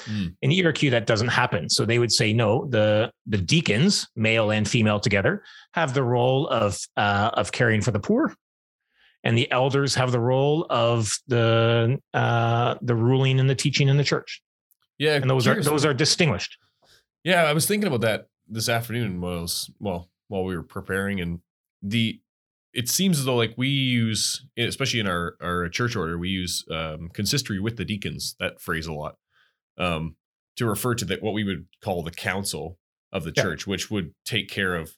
Mm. 0.05 0.35
In 0.41 0.51
ERQ, 0.51 0.91
that 0.91 1.05
doesn't 1.07 1.27
happen. 1.27 1.69
So 1.69 1.85
they 1.85 1.99
would 1.99 2.11
say 2.11 2.33
no. 2.33 2.65
The 2.67 3.11
the 3.25 3.37
deacons, 3.37 4.07
male 4.15 4.51
and 4.51 4.67
female 4.67 4.99
together, 4.99 5.43
have 5.73 5.93
the 5.93 6.03
role 6.03 6.47
of 6.47 6.79
uh, 6.97 7.31
of 7.33 7.51
caring 7.51 7.81
for 7.81 7.91
the 7.91 7.99
poor, 7.99 8.35
and 9.23 9.37
the 9.37 9.51
elders 9.51 9.95
have 9.95 10.11
the 10.11 10.19
role 10.19 10.65
of 10.69 11.17
the 11.27 11.99
uh, 12.13 12.75
the 12.81 12.95
ruling 12.95 13.39
and 13.39 13.49
the 13.49 13.55
teaching 13.55 13.89
in 13.89 13.97
the 13.97 14.03
church. 14.03 14.41
Yeah. 14.97 15.15
And 15.15 15.29
those 15.29 15.47
are 15.47 15.61
those 15.61 15.85
are 15.85 15.93
distinguished. 15.93 16.57
Yeah, 17.23 17.43
I 17.43 17.53
was 17.53 17.65
thinking 17.65 17.87
about 17.87 18.01
that 18.01 18.27
this 18.47 18.69
afternoon 18.69 19.21
while 19.21 19.37
I 19.37 19.41
was 19.41 19.69
well 19.79 20.09
while 20.27 20.43
we 20.43 20.55
were 20.55 20.63
preparing, 20.63 21.19
and 21.21 21.39
the 21.81 22.21
it 22.73 22.87
seems 22.89 23.19
as 23.19 23.25
though 23.25 23.35
like 23.35 23.53
we 23.57 23.67
use, 23.67 24.45
especially 24.57 24.99
in 24.99 25.07
our 25.07 25.35
our 25.41 25.69
church 25.69 25.95
order, 25.95 26.17
we 26.17 26.29
use 26.29 26.63
um, 26.71 27.09
consistory 27.13 27.59
with 27.59 27.77
the 27.77 27.85
deacons. 27.85 28.35
That 28.39 28.61
phrase 28.61 28.87
a 28.87 28.93
lot 28.93 29.15
um, 29.79 30.15
to 30.57 30.65
refer 30.65 30.93
to 30.95 31.05
the, 31.05 31.17
what 31.21 31.33
we 31.33 31.43
would 31.43 31.65
call 31.81 32.03
the 32.03 32.11
council 32.11 32.77
of 33.11 33.23
the 33.23 33.33
Yeah. 33.35 33.43
church, 33.43 33.65
which 33.65 33.89
would 33.89 34.13
take 34.25 34.49
care 34.49 34.75
of 34.75 34.91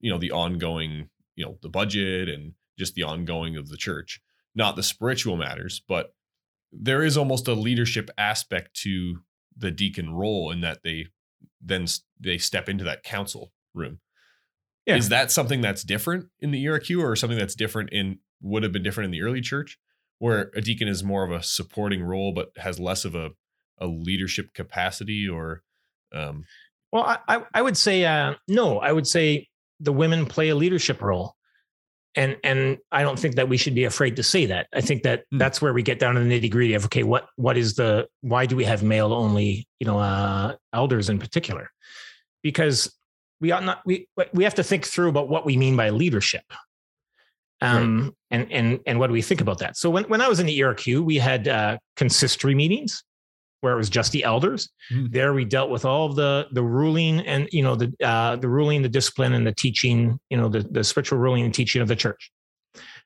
you 0.00 0.10
know 0.10 0.18
the 0.18 0.30
ongoing 0.32 1.08
you 1.36 1.44
know 1.44 1.58
the 1.62 1.68
budget 1.70 2.28
and 2.28 2.52
just 2.78 2.94
the 2.94 3.02
ongoing 3.02 3.56
of 3.56 3.68
the 3.68 3.76
church, 3.76 4.20
not 4.54 4.76
the 4.76 4.82
spiritual 4.82 5.36
matters, 5.36 5.80
but 5.88 6.14
there 6.72 7.02
is 7.02 7.16
almost 7.16 7.48
a 7.48 7.54
leadership 7.54 8.10
aspect 8.18 8.74
to 8.74 9.20
the 9.56 9.70
deacon 9.70 10.12
role 10.12 10.50
in 10.50 10.60
that 10.60 10.82
they 10.82 11.06
then 11.62 11.86
they 12.20 12.36
step 12.38 12.68
into 12.68 12.84
that 12.84 13.02
council 13.02 13.52
room. 13.74 14.00
Yeah. 14.84 14.96
Is 14.96 15.08
that 15.08 15.32
something 15.32 15.62
that's 15.62 15.82
different 15.82 16.26
in 16.40 16.50
the 16.50 16.64
ERQ 16.66 17.02
or 17.02 17.16
something 17.16 17.38
that's 17.38 17.54
different 17.54 17.90
in 17.90 18.18
would 18.42 18.62
have 18.62 18.72
been 18.72 18.82
different 18.82 19.06
in 19.06 19.10
the 19.12 19.22
early 19.22 19.40
church 19.40 19.78
where 20.18 20.50
a 20.54 20.60
deacon 20.60 20.86
is 20.88 21.02
more 21.02 21.24
of 21.24 21.30
a 21.32 21.42
supporting 21.42 22.02
role 22.02 22.32
but 22.32 22.52
has 22.58 22.78
less 22.78 23.04
of 23.04 23.14
a 23.14 23.30
a 23.78 23.86
leadership 23.86 24.52
capacity 24.54 25.28
or 25.28 25.62
um 26.14 26.44
Well, 26.92 27.04
I, 27.04 27.18
I, 27.28 27.42
I 27.54 27.62
would 27.62 27.76
say 27.76 28.04
uh, 28.04 28.34
no. 28.48 28.78
I 28.78 28.92
would 28.92 29.06
say 29.06 29.48
the 29.80 29.92
women 29.92 30.24
play 30.26 30.48
a 30.50 30.54
leadership 30.54 31.02
role, 31.02 31.34
and 32.14 32.36
and 32.44 32.78
I 32.92 33.02
don't 33.02 33.18
think 33.18 33.34
that 33.34 33.48
we 33.48 33.56
should 33.56 33.74
be 33.74 33.84
afraid 33.84 34.16
to 34.16 34.22
say 34.22 34.46
that. 34.46 34.68
I 34.72 34.80
think 34.80 35.02
that 35.02 35.24
Hmm. 35.30 35.38
that's 35.38 35.60
where 35.60 35.72
we 35.74 35.82
get 35.82 35.98
down 35.98 36.14
to 36.14 36.20
the 36.20 36.26
nitty 36.28 36.50
gritty 36.50 36.74
of 36.74 36.84
okay, 36.86 37.02
what 37.02 37.26
what 37.36 37.58
is 37.58 37.74
the 37.74 38.06
why 38.22 38.46
do 38.46 38.56
we 38.56 38.64
have 38.64 38.82
male 38.82 39.12
only 39.12 39.66
you 39.80 39.86
know 39.86 39.98
uh, 39.98 40.54
elders 40.72 41.08
in 41.10 41.18
particular? 41.18 41.68
Because 42.42 42.94
we 43.40 43.52
ought 43.52 43.64
not 43.64 43.82
we 43.84 44.06
we 44.32 44.44
have 44.44 44.54
to 44.54 44.62
think 44.64 44.86
through 44.86 45.08
about 45.10 45.28
what 45.28 45.44
we 45.44 45.56
mean 45.56 45.76
by 45.76 45.90
leadership. 45.90 46.44
Um, 47.62 48.14
and 48.30 48.50
and 48.52 48.80
and 48.86 48.98
what 48.98 49.06
do 49.08 49.12
we 49.14 49.22
think 49.22 49.40
about 49.40 49.58
that? 49.58 49.76
So 49.76 49.90
when 49.90 50.04
when 50.04 50.20
I 50.20 50.28
was 50.28 50.40
in 50.40 50.46
the 50.46 50.58
ERQ, 50.60 51.04
we 51.04 51.16
had 51.16 51.48
uh, 51.48 51.78
consistory 51.96 52.54
meetings 52.54 53.02
where 53.66 53.74
it 53.74 53.78
was 53.78 53.90
just 53.90 54.12
the 54.12 54.22
elders. 54.22 54.70
Hmm. 54.88 55.06
There 55.10 55.34
we 55.34 55.44
dealt 55.44 55.70
with 55.70 55.84
all 55.84 56.06
of 56.06 56.14
the 56.14 56.46
the 56.52 56.62
ruling 56.62 57.18
and 57.26 57.48
you 57.50 57.64
know 57.64 57.74
the 57.74 57.92
uh, 58.00 58.36
the 58.36 58.48
ruling, 58.48 58.82
the 58.82 58.88
discipline, 58.88 59.32
and 59.32 59.44
the 59.44 59.52
teaching. 59.52 60.20
You 60.30 60.36
know 60.36 60.48
the 60.48 60.60
the 60.70 60.84
spiritual 60.84 61.18
ruling 61.18 61.42
and 61.44 61.52
teaching 61.52 61.82
of 61.82 61.88
the 61.88 61.96
church. 61.96 62.30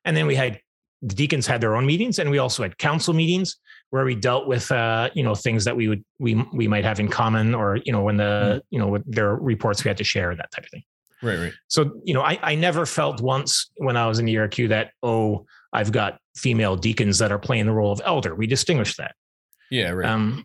And 0.05 0.15
then 0.15 0.27
we 0.27 0.35
had 0.35 0.61
the 1.01 1.15
deacons 1.15 1.47
had 1.47 1.63
their 1.63 1.77
own 1.77 1.87
meetings, 1.87 2.19
and 2.19 2.31
we 2.31 2.37
also 2.37 2.63
had 2.63 2.77
council 2.77 3.15
meetings 3.15 3.57
where 3.89 4.05
we 4.05 4.15
dealt 4.15 4.47
with 4.47 4.71
uh, 4.71 5.09
you 5.15 5.23
know 5.23 5.35
things 5.35 5.65
that 5.65 5.75
we 5.75 5.89
would 5.89 6.05
we 6.19 6.35
we 6.53 6.69
might 6.69 6.85
have 6.85 7.01
in 7.01 7.09
common, 7.09 7.55
or 7.55 7.79
you 7.87 7.93
know 7.93 8.03
when 8.03 8.19
the 8.19 8.63
you 8.69 8.79
know 8.79 8.89
with 8.89 9.03
their 9.11 9.37
reports 9.37 9.83
we 9.83 9.89
had 9.89 9.97
to 9.97 10.05
share 10.05 10.37
that 10.37 10.51
type 10.51 10.65
of 10.65 10.71
thing. 10.71 10.83
right 11.23 11.39
right 11.39 11.53
So, 11.69 12.01
you 12.05 12.13
know, 12.13 12.21
I, 12.21 12.39
I 12.43 12.55
never 12.55 12.85
felt 12.85 13.23
once 13.23 13.71
when 13.77 13.97
I 13.97 14.07
was 14.07 14.19
in 14.19 14.27
the 14.27 14.35
ERQ 14.35 14.69
that, 14.69 14.93
oh, 15.03 15.47
I've 15.73 15.93
got 15.93 16.19
female 16.37 16.77
deacons 16.77 17.19
that 17.19 17.33
are 17.33 17.39
playing 17.39 17.67
the 17.67 17.73
role 17.73 17.93
of 17.93 18.03
elder. 18.05 18.35
We 18.35 18.47
distinguish 18.47 18.97
that. 18.97 19.15
yeah 19.71 19.91
right 19.91 20.09
Um, 20.09 20.45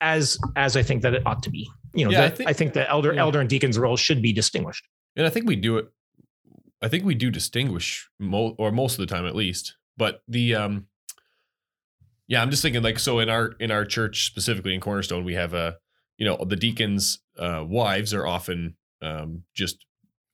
as 0.00 0.38
as 0.56 0.76
I 0.76 0.82
think 0.82 1.02
that 1.02 1.14
it 1.14 1.22
ought 1.26 1.42
to 1.44 1.50
be. 1.50 1.68
You 1.94 2.04
know, 2.06 2.10
Yeah, 2.10 2.24
I 2.24 2.30
think- 2.30 2.50
I 2.50 2.52
think 2.52 2.72
the 2.74 2.88
elder 2.90 3.12
yeah. 3.12 3.20
elder 3.20 3.40
and 3.40 3.48
deacon's 3.48 3.78
role 3.78 3.96
should 3.96 4.20
be 4.22 4.32
distinguished. 4.32 4.84
and 5.16 5.26
i 5.26 5.30
think 5.30 5.46
we 5.46 5.54
do 5.56 5.76
it 5.78 5.86
i 6.82 6.88
think 6.88 7.04
we 7.04 7.14
do 7.14 7.30
distinguish 7.30 8.08
mo- 8.18 8.54
or 8.58 8.72
most 8.72 8.94
of 8.94 9.00
the 9.06 9.06
time 9.14 9.26
at 9.26 9.36
least 9.36 9.76
but 9.96 10.22
the 10.26 10.54
um 10.56 10.86
yeah 12.26 12.42
i'm 12.42 12.50
just 12.50 12.62
thinking 12.62 12.82
like 12.82 12.98
so 12.98 13.20
in 13.20 13.28
our 13.28 13.52
in 13.60 13.70
our 13.70 13.84
church 13.84 14.26
specifically 14.26 14.74
in 14.74 14.80
cornerstone 14.80 15.22
we 15.24 15.34
have 15.34 15.54
a 15.54 15.76
you 16.18 16.26
know 16.26 16.36
the 16.44 16.56
deacons 16.56 17.20
uh 17.38 17.62
wives 17.66 18.12
are 18.12 18.26
often 18.26 18.74
um 19.02 19.44
just 19.54 19.86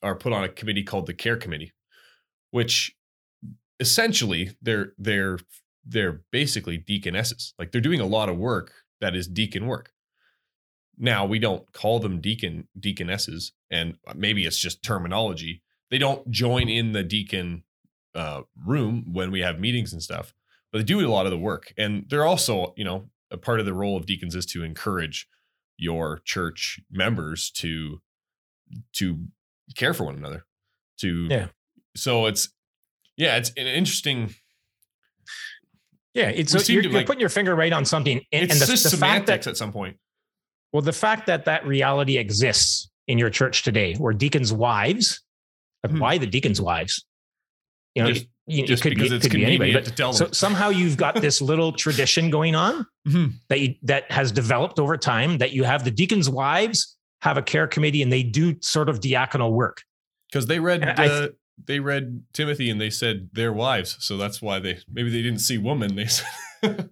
are 0.02 0.16
put 0.16 0.32
on 0.32 0.44
a 0.44 0.48
committee 0.48 0.82
called 0.90 1.06
the 1.06 1.14
care 1.24 1.36
committee 1.36 1.72
which 2.52 2.96
essentially 3.78 4.50
they're 4.62 4.92
they're 4.98 5.38
they're 5.84 6.22
basically 6.30 6.78
deaconesses 6.78 7.52
like 7.58 7.70
they're 7.70 7.80
doing 7.88 8.00
a 8.00 8.06
lot 8.06 8.28
of 8.30 8.36
work 8.38 8.72
that 9.00 9.14
is 9.14 9.26
deacon 9.28 9.66
work. 9.66 9.92
Now 10.98 11.24
we 11.24 11.38
don't 11.38 11.70
call 11.72 11.98
them 11.98 12.20
deacon 12.20 12.68
deaconesses 12.78 13.52
and 13.70 13.96
maybe 14.14 14.44
it's 14.44 14.58
just 14.58 14.82
terminology. 14.82 15.62
They 15.90 15.98
don't 15.98 16.30
join 16.30 16.68
in 16.68 16.92
the 16.92 17.02
deacon 17.02 17.64
uh, 18.14 18.42
room 18.66 19.12
when 19.12 19.30
we 19.30 19.40
have 19.40 19.58
meetings 19.60 19.92
and 19.92 20.02
stuff 20.02 20.34
but 20.72 20.78
they 20.78 20.84
do 20.84 21.04
a 21.04 21.08
lot 21.10 21.26
of 21.26 21.30
the 21.32 21.38
work. 21.38 21.72
And 21.76 22.06
they're 22.08 22.24
also 22.26 22.74
you 22.76 22.84
know 22.84 23.10
a 23.30 23.36
part 23.36 23.60
of 23.60 23.66
the 23.66 23.74
role 23.74 23.96
of 23.96 24.06
deacons 24.06 24.34
is 24.34 24.46
to 24.46 24.62
encourage 24.64 25.28
your 25.76 26.20
church 26.24 26.80
members 26.90 27.50
to 27.52 28.00
to 28.94 29.26
care 29.74 29.94
for 29.94 30.04
one 30.04 30.16
another 30.16 30.44
to 30.98 31.26
Yeah. 31.30 31.46
so 31.96 32.26
it's 32.26 32.50
yeah 33.16 33.36
it's 33.36 33.50
an 33.50 33.66
interesting 33.66 34.34
Yeah, 36.14 36.28
it's 36.28 36.52
so 36.52 36.72
you're, 36.72 36.82
you're 36.82 36.92
like- 36.92 37.06
putting 37.06 37.20
your 37.20 37.28
finger 37.28 37.54
right 37.54 37.72
on 37.72 37.84
something. 37.84 38.18
And, 38.32 38.44
it's 38.44 38.52
and 38.54 38.60
the, 38.60 38.66
just 38.66 38.90
the 38.90 38.96
fact 38.96 39.26
that 39.26 39.46
at 39.46 39.56
some 39.56 39.72
point 39.72 39.96
well, 40.72 40.82
the 40.82 40.92
fact 40.92 41.26
that 41.26 41.46
that 41.46 41.66
reality 41.66 42.16
exists 42.16 42.88
in 43.08 43.18
your 43.18 43.28
church 43.30 43.64
today, 43.64 43.94
where 43.94 44.12
deacons' 44.12 44.52
wives, 44.52 45.20
like 45.82 45.92
Hmm. 45.92 45.98
why 45.98 46.18
the 46.18 46.26
deacons' 46.28 46.60
wives? 46.60 47.04
You 47.96 48.04
know, 48.04 48.12
Just- 48.12 48.26
you, 48.46 48.66
just 48.66 48.84
it 48.84 48.90
could 48.90 48.94
because 48.96 49.10
be, 49.10 49.14
it 49.14 49.18
it's 49.18 49.26
could 49.28 49.36
be 49.38 49.44
anybody, 49.44 49.72
but 49.72 49.96
so 50.14 50.28
somehow 50.32 50.68
you've 50.70 50.96
got 50.96 51.14
this 51.16 51.40
little 51.50 51.72
tradition 51.72 52.30
going 52.30 52.54
on 52.54 52.86
Mhm. 53.08 53.32
that 53.48 53.60
you, 53.60 53.74
that 53.82 54.10
has 54.12 54.30
developed 54.32 54.78
over 54.80 54.96
time 54.96 55.38
that 55.38 55.52
you 55.52 55.62
have 55.64 55.84
the 55.84 55.90
deacons' 55.90 56.28
wives 56.30 56.96
have 57.22 57.36
a 57.36 57.42
care 57.42 57.66
committee 57.66 58.02
and 58.02 58.12
they 58.12 58.22
do 58.22 58.56
sort 58.60 58.88
of 58.88 59.00
diaconal 59.00 59.52
work. 59.52 59.82
because 60.30 60.46
they 60.46 60.60
read 60.60 60.82
they 61.66 61.80
read 61.80 62.22
Timothy 62.32 62.70
and 62.70 62.80
they 62.80 62.90
said 62.90 63.30
their 63.32 63.52
wives, 63.52 63.96
so 64.00 64.16
that's 64.16 64.40
why 64.40 64.58
they 64.58 64.78
maybe 64.90 65.10
they 65.10 65.22
didn't 65.22 65.40
see 65.40 65.58
woman. 65.58 65.96
They 65.96 66.06
said, 66.06 66.90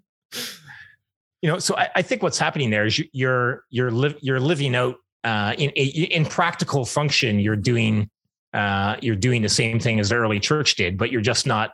You 1.42 1.50
know, 1.50 1.58
so 1.60 1.76
I, 1.76 1.88
I 1.96 2.02
think 2.02 2.22
what's 2.22 2.38
happening 2.38 2.70
there 2.70 2.84
is 2.84 2.98
you, 2.98 3.04
you're 3.12 3.64
you're 3.70 3.90
live 3.92 4.16
you're 4.20 4.40
living 4.40 4.74
out 4.74 4.96
uh, 5.22 5.54
in 5.56 5.70
in 5.70 6.24
practical 6.24 6.84
function. 6.84 7.38
You're 7.38 7.56
doing 7.56 8.10
uh, 8.54 8.96
you're 9.00 9.16
doing 9.16 9.42
the 9.42 9.48
same 9.48 9.78
thing 9.78 10.00
as 10.00 10.08
the 10.08 10.16
early 10.16 10.40
church 10.40 10.74
did, 10.74 10.98
but 10.98 11.12
you're 11.12 11.20
just 11.20 11.46
not 11.46 11.70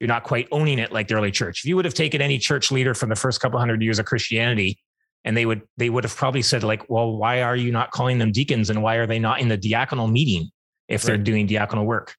you're 0.00 0.08
not 0.08 0.24
quite 0.24 0.48
owning 0.52 0.78
it 0.78 0.90
like 0.90 1.08
the 1.08 1.14
early 1.14 1.30
church. 1.30 1.60
If 1.60 1.66
you 1.66 1.76
would 1.76 1.84
have 1.84 1.94
taken 1.94 2.22
any 2.22 2.38
church 2.38 2.72
leader 2.72 2.94
from 2.94 3.10
the 3.10 3.16
first 3.16 3.40
couple 3.40 3.58
hundred 3.58 3.82
years 3.82 3.98
of 3.98 4.06
Christianity, 4.06 4.78
and 5.24 5.36
they 5.36 5.44
would 5.44 5.62
they 5.76 5.90
would 5.90 6.04
have 6.04 6.16
probably 6.16 6.42
said 6.42 6.62
like, 6.62 6.88
well, 6.88 7.16
why 7.16 7.42
are 7.42 7.56
you 7.56 7.72
not 7.72 7.90
calling 7.90 8.18
them 8.18 8.32
deacons, 8.32 8.70
and 8.70 8.82
why 8.82 8.96
are 8.96 9.06
they 9.06 9.18
not 9.18 9.40
in 9.40 9.48
the 9.48 9.58
diaconal 9.58 10.10
meeting 10.10 10.50
if 10.88 11.02
they're 11.02 11.18
doing 11.18 11.46
diaconal 11.46 11.84
work? 11.84 12.14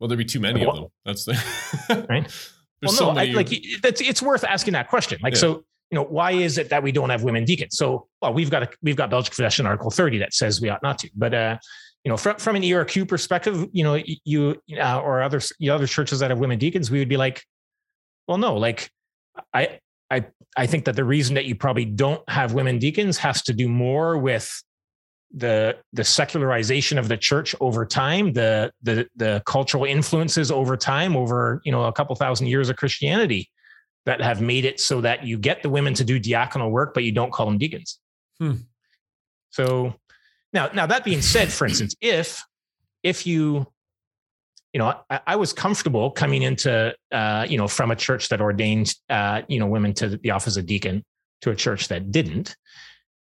"Well, 0.00 0.08
there'd 0.08 0.18
be 0.18 0.24
too 0.24 0.40
many 0.40 0.64
of 0.64 0.74
them." 0.74 0.86
That's 1.04 1.24
the 1.24 2.06
Right. 2.08 2.30
Well, 2.82 2.92
so 2.92 3.06
no, 3.06 3.10
I, 3.18 3.24
many. 3.26 3.32
like 3.34 3.48
that's 3.82 4.00
it's 4.00 4.22
worth 4.22 4.44
asking 4.44 4.74
that 4.74 4.88
question. 4.88 5.18
Like, 5.22 5.34
Yeah. 5.34 5.40
so 5.40 5.64
you 5.90 5.96
know, 5.96 6.04
why 6.04 6.32
is 6.32 6.58
it 6.58 6.68
that 6.68 6.82
we 6.82 6.92
don't 6.92 7.08
have 7.10 7.22
women 7.22 7.44
deacons? 7.44 7.76
So, 7.76 8.08
well, 8.20 8.34
we've 8.34 8.50
got 8.50 8.62
a 8.62 8.68
we've 8.82 8.96
got 8.96 9.10
Belgic 9.10 9.32
Confession 9.34 9.66
Article 9.66 9.90
30 9.90 10.18
that 10.18 10.34
says 10.34 10.60
we 10.60 10.68
ought 10.68 10.82
not 10.82 10.98
to, 11.00 11.10
but 11.16 11.32
uh, 11.34 11.58
you 12.04 12.10
know, 12.10 12.16
from 12.16 12.36
from 12.36 12.56
an 12.56 12.62
ERQ 12.62 13.08
perspective, 13.08 13.66
you 13.72 13.84
know, 13.84 14.00
you 14.24 14.60
uh, 14.80 15.00
or 15.00 15.22
other 15.22 15.40
you 15.58 15.68
know, 15.68 15.74
other 15.74 15.86
churches 15.86 16.20
that 16.20 16.30
have 16.30 16.38
women 16.38 16.58
deacons, 16.58 16.90
we 16.90 16.98
would 16.98 17.08
be 17.08 17.16
like, 17.16 17.42
well, 18.28 18.38
no, 18.38 18.56
like 18.56 18.90
I 19.52 19.80
I 20.10 20.26
I 20.56 20.66
think 20.66 20.84
that 20.84 20.94
the 20.94 21.04
reason 21.04 21.34
that 21.34 21.46
you 21.46 21.54
probably 21.54 21.84
don't 21.84 22.22
have 22.28 22.52
women 22.52 22.78
deacons 22.78 23.18
has 23.18 23.42
to 23.42 23.52
do 23.52 23.68
more 23.68 24.18
with 24.18 24.62
the 25.34 25.76
the 25.92 26.04
secularization 26.04 26.98
of 26.98 27.08
the 27.08 27.16
church 27.16 27.54
over 27.60 27.84
time, 27.84 28.32
the 28.32 28.72
the 28.82 29.08
the 29.16 29.42
cultural 29.46 29.84
influences 29.84 30.50
over 30.50 30.76
time, 30.76 31.16
over 31.16 31.60
you 31.64 31.72
know 31.72 31.84
a 31.84 31.92
couple 31.92 32.14
thousand 32.16 32.46
years 32.46 32.68
of 32.70 32.76
Christianity, 32.76 33.50
that 34.06 34.20
have 34.20 34.40
made 34.40 34.64
it 34.64 34.80
so 34.80 35.00
that 35.02 35.24
you 35.24 35.38
get 35.38 35.62
the 35.62 35.68
women 35.68 35.94
to 35.94 36.04
do 36.04 36.18
diaconal 36.18 36.70
work, 36.70 36.94
but 36.94 37.04
you 37.04 37.12
don't 37.12 37.32
call 37.32 37.46
them 37.46 37.58
deacons. 37.58 37.98
Hmm. 38.38 38.54
So 39.50 39.94
now, 40.52 40.68
now 40.72 40.86
that 40.86 41.04
being 41.04 41.20
said, 41.20 41.52
for 41.52 41.66
instance, 41.66 41.94
if 42.00 42.42
if 43.02 43.26
you 43.26 43.66
you 44.72 44.78
know, 44.78 44.94
I, 45.10 45.20
I 45.26 45.36
was 45.36 45.52
comfortable 45.52 46.10
coming 46.10 46.42
into, 46.42 46.94
uh, 47.10 47.46
you 47.48 47.56
know, 47.56 47.68
from 47.68 47.90
a 47.90 47.96
church 47.96 48.28
that 48.28 48.40
ordained, 48.40 48.94
uh, 49.08 49.42
you 49.48 49.58
know, 49.58 49.66
women 49.66 49.94
to 49.94 50.16
the 50.16 50.30
office 50.30 50.56
of 50.56 50.66
deacon 50.66 51.04
to 51.40 51.50
a 51.50 51.56
church 51.56 51.88
that 51.88 52.10
didn't, 52.10 52.56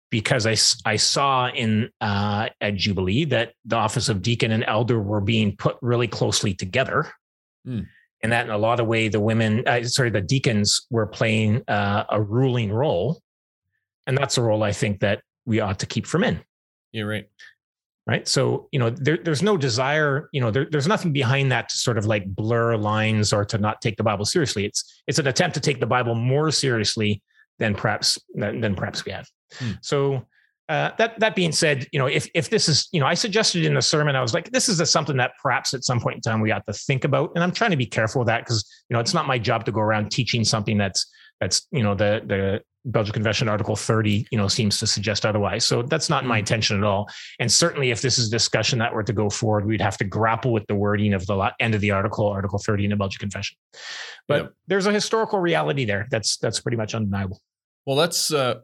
because 0.09 0.45
I, 0.45 0.55
I 0.89 0.95
saw 0.95 1.49
in 1.49 1.89
uh, 2.01 2.49
at 2.61 2.75
Jubilee 2.75 3.25
that 3.25 3.53
the 3.65 3.75
office 3.75 4.09
of 4.09 4.21
deacon 4.21 4.51
and 4.51 4.63
elder 4.65 5.01
were 5.01 5.21
being 5.21 5.55
put 5.55 5.77
really 5.81 6.07
closely 6.07 6.53
together. 6.53 7.11
Hmm. 7.65 7.81
And 8.23 8.31
that 8.31 8.45
in 8.45 8.51
a 8.51 8.57
lot 8.57 8.79
of 8.79 8.87
way, 8.87 9.09
the 9.09 9.19
women, 9.19 9.67
uh, 9.67 9.83
sorry, 9.83 10.09
the 10.09 10.21
deacons 10.21 10.87
were 10.89 11.05
playing 11.05 11.63
uh, 11.67 12.05
a 12.09 12.21
ruling 12.21 12.71
role. 12.71 13.21
And 14.07 14.17
that's 14.17 14.37
a 14.37 14.41
role 14.41 14.63
I 14.63 14.71
think 14.71 15.01
that 15.01 15.21
we 15.45 15.59
ought 15.59 15.79
to 15.79 15.85
keep 15.85 16.07
for 16.07 16.17
men 16.17 16.41
yeah, 16.91 17.03
right. 17.03 17.25
right 18.05 18.27
so 18.27 18.67
you 18.71 18.79
know 18.79 18.89
there, 18.89 19.17
there's 19.17 19.43
no 19.43 19.57
desire 19.57 20.29
you 20.31 20.41
know 20.41 20.51
there, 20.51 20.67
there's 20.69 20.87
nothing 20.87 21.13
behind 21.13 21.51
that 21.51 21.69
to 21.69 21.77
sort 21.77 21.97
of 21.97 22.05
like 22.05 22.25
blur 22.27 22.75
lines 22.75 23.33
or 23.33 23.45
to 23.45 23.57
not 23.57 23.81
take 23.81 23.97
the 23.97 24.03
bible 24.03 24.25
seriously 24.25 24.65
it's 24.65 25.01
it's 25.07 25.19
an 25.19 25.27
attempt 25.27 25.53
to 25.53 25.59
take 25.59 25.79
the 25.79 25.85
bible 25.85 26.15
more 26.15 26.51
seriously 26.51 27.21
than 27.59 27.75
perhaps 27.75 28.17
than, 28.35 28.61
than 28.61 28.75
perhaps 28.75 29.05
we 29.05 29.11
have 29.11 29.27
Hmm. 29.53 29.71
so 29.81 30.25
uh, 30.69 30.91
that 30.97 31.17
that 31.19 31.33
being 31.33 31.53
said, 31.53 31.87
you 31.93 31.99
know, 31.99 32.07
if 32.07 32.29
if 32.33 32.49
this 32.49 32.67
is, 32.67 32.89
you 32.91 32.99
know, 32.99 33.05
I 33.05 33.13
suggested 33.13 33.63
in 33.63 33.73
the 33.73 33.81
sermon, 33.81 34.17
I 34.17 34.21
was 34.21 34.33
like, 34.33 34.51
this 34.51 34.67
is 34.67 34.81
a, 34.81 34.85
something 34.85 35.15
that 35.17 35.31
perhaps 35.41 35.73
at 35.73 35.85
some 35.85 35.99
point 36.01 36.15
in 36.15 36.21
time 36.21 36.41
we 36.41 36.51
ought 36.51 36.65
to 36.67 36.73
think 36.73 37.05
about, 37.05 37.31
and 37.35 37.43
I'm 37.43 37.53
trying 37.53 37.71
to 37.71 37.77
be 37.77 37.85
careful 37.85 38.19
with 38.19 38.27
that 38.27 38.39
because 38.43 38.69
you 38.89 38.93
know 38.93 38.99
it's 38.99 39.13
not 39.13 39.27
my 39.27 39.39
job 39.39 39.63
to 39.65 39.71
go 39.71 39.79
around 39.79 40.11
teaching 40.11 40.43
something 40.43 40.77
that's 40.77 41.09
that's 41.39 41.67
you 41.71 41.83
know 41.83 41.95
the 41.95 42.21
the 42.25 42.61
Belgic 42.91 43.13
Confession 43.13 43.49
Article 43.49 43.75
30, 43.75 44.27
you 44.31 44.37
know, 44.37 44.47
seems 44.47 44.79
to 44.79 44.87
suggest 44.87 45.25
otherwise. 45.25 45.65
So 45.65 45.83
that's 45.83 46.09
not 46.09 46.25
my 46.25 46.39
intention 46.39 46.77
at 46.77 46.83
all. 46.83 47.09
And 47.39 47.51
certainly, 47.51 47.91
if 47.91 48.01
this 48.01 48.17
is 48.17 48.27
a 48.27 48.31
discussion 48.31 48.79
that 48.79 48.93
were 48.93 49.03
to 49.03 49.13
go 49.13 49.29
forward, 49.29 49.65
we'd 49.65 49.81
have 49.81 49.97
to 49.97 50.05
grapple 50.05 50.53
with 50.53 50.65
the 50.67 50.75
wording 50.75 51.13
of 51.13 51.25
the 51.25 51.53
end 51.59 51.75
of 51.75 51.81
the 51.81 51.91
article, 51.91 52.27
Article 52.27 52.59
30 52.59 52.85
in 52.85 52.89
the 52.91 52.95
Belgic 52.95 53.19
Confession. 53.19 53.57
But 54.27 54.43
Yep. 54.43 54.53
there's 54.67 54.85
a 54.85 54.91
historical 54.91 55.39
reality 55.39 55.85
there. 55.85 56.07
That's 56.09 56.37
that's 56.37 56.59
pretty 56.59 56.77
much 56.77 56.93
undeniable. 56.93 57.41
Well, 57.85 57.95
that's. 57.95 58.33
Uh, 58.33 58.55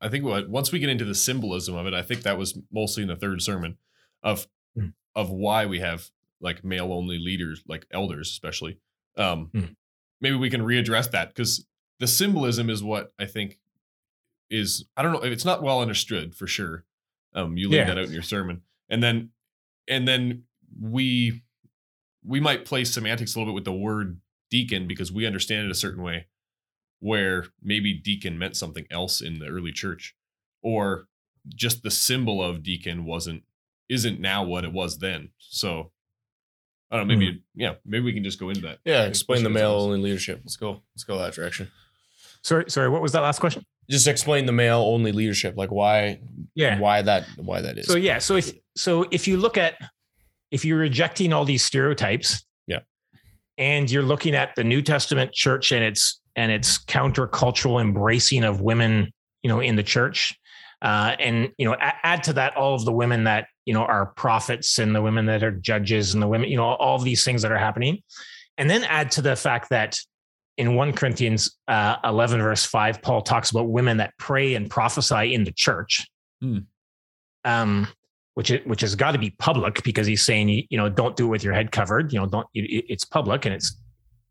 I 0.00 0.08
think 0.08 0.24
what 0.24 0.48
once 0.48 0.72
we 0.72 0.78
get 0.78 0.90
into 0.90 1.04
the 1.04 1.14
symbolism 1.14 1.74
of 1.74 1.86
it, 1.86 1.94
I 1.94 2.02
think 2.02 2.22
that 2.22 2.38
was 2.38 2.58
mostly 2.70 3.02
in 3.02 3.08
the 3.08 3.16
third 3.16 3.42
sermon 3.42 3.78
of 4.22 4.46
Mm. 4.76 4.92
of 5.14 5.30
why 5.30 5.64
we 5.64 5.80
have 5.80 6.10
like 6.40 6.62
male 6.62 6.92
only 6.92 7.18
leaders, 7.18 7.62
like 7.66 7.86
elders, 7.90 8.28
especially. 8.30 8.78
Um, 9.16 9.50
Mm. 9.54 9.76
Maybe 10.20 10.36
we 10.36 10.50
can 10.50 10.60
readdress 10.60 11.10
that 11.12 11.28
because 11.28 11.66
the 11.98 12.06
symbolism 12.06 12.68
is 12.68 12.82
what 12.82 13.12
I 13.18 13.24
think 13.26 13.58
is 14.50 14.84
I 14.96 15.02
don't 15.02 15.12
know 15.12 15.20
it's 15.22 15.44
not 15.46 15.62
well 15.62 15.80
understood 15.80 16.34
for 16.34 16.46
sure. 16.46 16.84
Um, 17.32 17.56
you 17.56 17.68
laid 17.70 17.78
Yeah. 17.78 17.84
that 17.86 17.98
out 17.98 18.04
in 18.06 18.12
your 18.12 18.22
sermon, 18.22 18.62
and 18.88 19.02
then 19.02 19.30
and 19.88 20.06
then 20.06 20.44
we 20.78 21.42
we 22.24 22.40
might 22.40 22.64
play 22.64 22.84
semantics 22.84 23.34
a 23.34 23.38
little 23.38 23.52
bit 23.52 23.56
with 23.56 23.64
the 23.64 23.72
word 23.72 24.20
deacon 24.50 24.86
because 24.86 25.10
we 25.12 25.24
understand 25.26 25.64
it 25.64 25.70
a 25.70 25.74
certain 25.74 26.02
way, 26.02 26.26
where 27.00 27.46
maybe 27.62 27.94
deacon 27.94 28.38
meant 28.38 28.56
something 28.56 28.86
else 28.90 29.20
in 29.20 29.38
the 29.38 29.46
early 29.46 29.72
church, 29.72 30.14
or 30.62 31.06
just 31.54 31.82
the 31.82 31.90
symbol 31.90 32.42
of 32.42 32.62
deacon 32.62 33.04
wasn't 33.04 33.42
isn't 33.88 34.20
now 34.20 34.42
what 34.44 34.64
it 34.64 34.72
was 34.72 34.98
then. 34.98 35.30
So 35.38 35.92
I 36.90 36.96
don't 36.96 37.08
know. 37.08 37.14
Maybe 37.14 37.32
hmm. 37.32 37.60
yeah. 37.60 37.74
Maybe 37.84 38.04
we 38.04 38.12
can 38.12 38.24
just 38.24 38.38
go 38.38 38.48
into 38.48 38.62
that. 38.62 38.78
Yeah, 38.84 39.04
explain 39.04 39.42
the 39.42 39.50
male 39.50 39.72
only 39.72 40.00
leadership. 40.00 40.40
Let's 40.44 40.56
go. 40.56 40.82
Let's 40.94 41.04
go 41.04 41.18
that 41.18 41.34
direction. 41.34 41.70
Sorry, 42.42 42.64
sorry. 42.68 42.88
What 42.88 43.02
was 43.02 43.12
that 43.12 43.22
last 43.22 43.40
question? 43.40 43.64
Just 43.90 44.06
explain 44.06 44.46
the 44.46 44.52
male 44.52 44.78
only 44.78 45.10
leadership, 45.12 45.56
like 45.56 45.70
why, 45.70 46.20
Yeah. 46.54 46.78
why 46.78 47.02
that, 47.02 47.24
why 47.36 47.60
that 47.60 47.78
is. 47.78 47.86
So 47.86 47.96
yeah, 47.96 48.18
so 48.18 48.36
if 48.36 48.52
so 48.76 49.06
if 49.10 49.26
you 49.26 49.36
look 49.36 49.56
at 49.56 49.74
if 50.52 50.64
you're 50.64 50.78
rejecting 50.78 51.32
all 51.32 51.44
these 51.44 51.64
stereotypes, 51.64 52.44
Yeah. 52.68 52.80
and 53.58 53.90
you're 53.90 54.04
looking 54.04 54.34
at 54.34 54.54
the 54.54 54.62
New 54.62 54.80
Testament 54.80 55.32
church 55.32 55.72
and 55.72 55.82
its 55.84 56.20
and 56.36 56.52
its 56.52 56.78
countercultural 56.78 57.80
embracing 57.80 58.44
of 58.44 58.60
women, 58.60 59.12
you 59.42 59.48
know, 59.48 59.60
in 59.60 59.76
the 59.76 59.82
church, 59.82 60.38
uh, 60.82 61.16
and 61.18 61.50
you 61.58 61.66
know, 61.66 61.76
add 61.80 62.22
to 62.24 62.34
that 62.34 62.56
all 62.56 62.74
of 62.74 62.84
the 62.84 62.92
women 62.92 63.24
that 63.24 63.48
you 63.64 63.74
know 63.74 63.82
are 63.82 64.06
prophets 64.06 64.78
and 64.78 64.94
the 64.94 65.02
women 65.02 65.26
that 65.26 65.42
are 65.42 65.50
judges 65.50 66.14
and 66.14 66.22
the 66.22 66.28
women, 66.28 66.48
you 66.50 66.56
know, 66.56 66.64
all 66.64 66.96
of 66.96 67.04
these 67.04 67.24
things 67.24 67.42
that 67.42 67.50
are 67.50 67.58
happening, 67.58 68.02
and 68.58 68.68
then 68.68 68.84
add 68.84 69.10
to 69.12 69.22
the 69.22 69.34
fact 69.34 69.70
that 69.70 69.98
in 70.58 70.74
1 70.74 70.92
Corinthians 70.92 71.56
uh, 71.68 71.96
11 72.04 72.40
verse 72.40 72.64
5, 72.64 73.02
Paul 73.02 73.20
talks 73.20 73.50
about 73.50 73.68
women 73.68 73.98
that 73.98 74.14
pray 74.18 74.54
and 74.54 74.70
prophesy 74.70 75.34
in 75.34 75.44
the 75.44 75.52
church. 75.52 76.06
Hmm. 76.40 76.58
Um, 77.44 77.88
which 78.34 78.50
it, 78.50 78.66
which 78.66 78.82
has 78.82 78.94
got 78.94 79.12
to 79.12 79.18
be 79.18 79.30
public 79.38 79.82
because 79.82 80.06
he's 80.06 80.22
saying 80.22 80.48
you, 80.48 80.76
know 80.76 80.90
don't 80.90 81.16
do 81.16 81.24
it 81.24 81.28
with 81.28 81.42
your 81.42 81.54
head 81.54 81.72
covered 81.72 82.12
you 82.12 82.18
know 82.18 82.26
don't 82.26 82.46
it- 82.54 82.84
it's 82.88 83.04
public 83.04 83.46
and 83.46 83.54
it's 83.54 83.80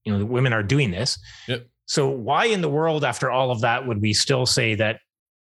you 0.04 0.14
know 0.14 0.20
the 0.20 0.26
women 0.26 0.54
are 0.54 0.62
doing 0.62 0.92
this 0.92 1.18
Yep. 1.48 1.66
So 1.86 2.10
why 2.10 2.46
in 2.46 2.62
the 2.62 2.70
world 2.70 3.04
after 3.04 3.30
all 3.30 3.52
of 3.52 3.62
that 3.62 3.88
would 3.88 4.02
we 4.02 4.14
still 4.14 4.46
say 4.46 4.76
that 4.76 5.00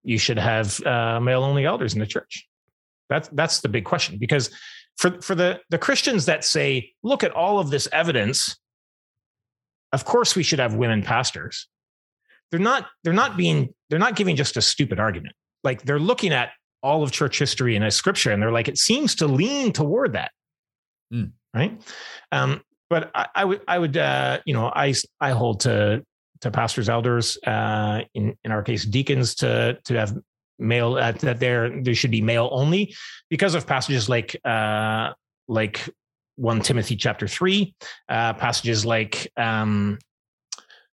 you 0.03 0.19
should 0.19 0.39
have 0.39 0.85
uh, 0.85 1.21
male 1.21 1.45
only 1.45 1.65
elders 1.65 1.95
in 1.95 2.01
the 2.01 2.07
church? 2.07 2.49
That's 3.09 3.29
that's 3.29 3.61
the 3.61 3.69
big 3.69 3.85
question 3.85 4.19
because 4.19 4.51
for 4.97 5.21
for 5.21 5.35
the 5.35 5.61
the 5.71 5.79
christians 5.79 6.27
that 6.27 6.45
say 6.45 6.93
look 7.03 7.23
at 7.23 7.33
all 7.33 7.59
of 7.59 7.71
this 7.71 7.89
evidence 7.93 8.57
of 9.93 10.05
course 10.05 10.35
we 10.35 10.43
should 10.43 10.59
have 10.59 10.75
women 10.75 11.03
pastors 11.03 11.69
they're 12.53 12.61
not 12.61 12.87
they're 13.03 13.13
not 13.13 13.37
being 13.37 13.75
they're 13.89 13.99
not 13.99 14.15
giving 14.15 14.37
just 14.37 14.57
a 14.57 14.63
stupid 14.63 15.01
argument. 15.01 15.35
Like 15.65 15.83
they're 15.83 15.99
looking 15.99 16.33
at 16.33 16.51
all 16.83 17.03
of 17.03 17.11
church 17.11 17.39
history 17.39 17.75
and 17.75 17.85
a 17.85 17.91
scripture 17.91 18.31
and 18.31 18.41
they're 18.41 18.53
like 18.53 18.69
it 18.69 18.79
seems 18.79 19.17
to 19.17 19.27
lean 19.27 19.73
toward 19.73 20.13
that. 20.13 20.31
Hmm. 21.11 21.25
right? 21.53 21.81
Um 22.31 22.63
but 22.91 23.11
i, 23.15 23.27
I 23.35 23.45
would 23.47 23.63
i 23.67 23.79
would 23.79 23.97
uh 23.97 24.41
you 24.45 24.53
know 24.53 24.67
i 24.67 24.93
i 25.19 25.31
hold 25.31 25.61
to 25.61 26.05
to 26.43 26.51
pastors 26.51 26.89
elders 26.89 27.39
uh 27.47 28.01
in 28.15 28.37
in 28.45 28.53
our 28.53 28.63
case 28.63 28.85
deacons 28.85 29.35
to 29.35 29.79
to 29.85 29.95
have 29.95 30.17
male 30.59 30.95
uh, 30.97 31.13
that 31.13 31.41
there 31.41 31.83
there 31.83 31.95
should 31.95 32.11
be 32.11 32.21
male 32.21 32.49
only 32.53 32.95
because 33.31 33.55
of 33.55 33.67
passages 33.67 34.09
like 34.09 34.37
uh 34.45 35.11
like 35.49 35.89
1 36.37 36.61
timothy 36.61 36.97
chapter 36.97 37.27
3 37.27 37.75
uh 38.09 38.33
passages 38.35 38.85
like 38.85 39.31
um 39.37 39.99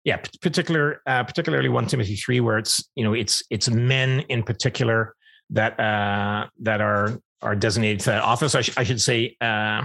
yeah 0.03 0.17
particular 0.41 1.01
uh, 1.05 1.23
particularly 1.23 1.69
1 1.69 1.87
timothy 1.87 2.15
3 2.15 2.39
where 2.39 2.57
it's 2.57 2.87
you 2.95 3.03
know 3.03 3.13
it's 3.13 3.43
it's 3.49 3.69
men 3.69 4.21
in 4.29 4.43
particular 4.43 5.15
that 5.49 5.79
uh 5.79 6.47
that 6.59 6.81
are 6.81 7.19
are 7.41 7.55
designated 7.55 7.99
to 8.01 8.09
that 8.11 8.23
office. 8.23 8.55
I, 8.55 8.61
sh- 8.61 8.77
I 8.77 8.83
should 8.83 9.01
say 9.01 9.35
uh 9.41 9.83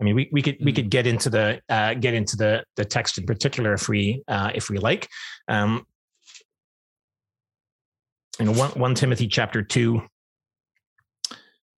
I 0.00 0.04
mean, 0.04 0.14
we, 0.14 0.28
we 0.30 0.42
could 0.42 0.58
we 0.62 0.72
could 0.72 0.90
get 0.90 1.06
into 1.06 1.30
the 1.30 1.60
uh, 1.68 1.94
get 1.94 2.14
into 2.14 2.36
the 2.36 2.64
the 2.76 2.84
text 2.84 3.18
in 3.18 3.24
particular 3.24 3.72
if 3.72 3.88
we 3.88 4.22
uh, 4.28 4.50
if 4.54 4.68
we 4.68 4.78
like. 4.78 5.08
Um, 5.48 5.86
you 8.38 8.46
know, 8.46 8.52
one 8.52 8.70
one 8.72 8.94
Timothy 8.94 9.26
chapter 9.26 9.62
two. 9.62 10.02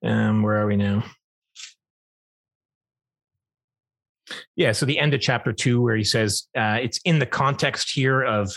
Um, 0.05 0.43
where 0.43 0.57
are 0.57 0.67
we 0.67 0.77
now? 0.77 1.05
Yeah, 4.57 4.73
so 4.73 4.87
the 4.87 4.99
end 4.99 5.15
of 5.15 5.21
chapter 5.21 5.53
two, 5.53 5.81
where 5.81 5.97
he 5.97 6.05
says 6.05 6.49
uh, 6.57 6.79
it's 6.81 6.99
in 7.05 7.19
the 7.21 7.27
context 7.27 7.93
here 7.93 8.23
of 8.23 8.53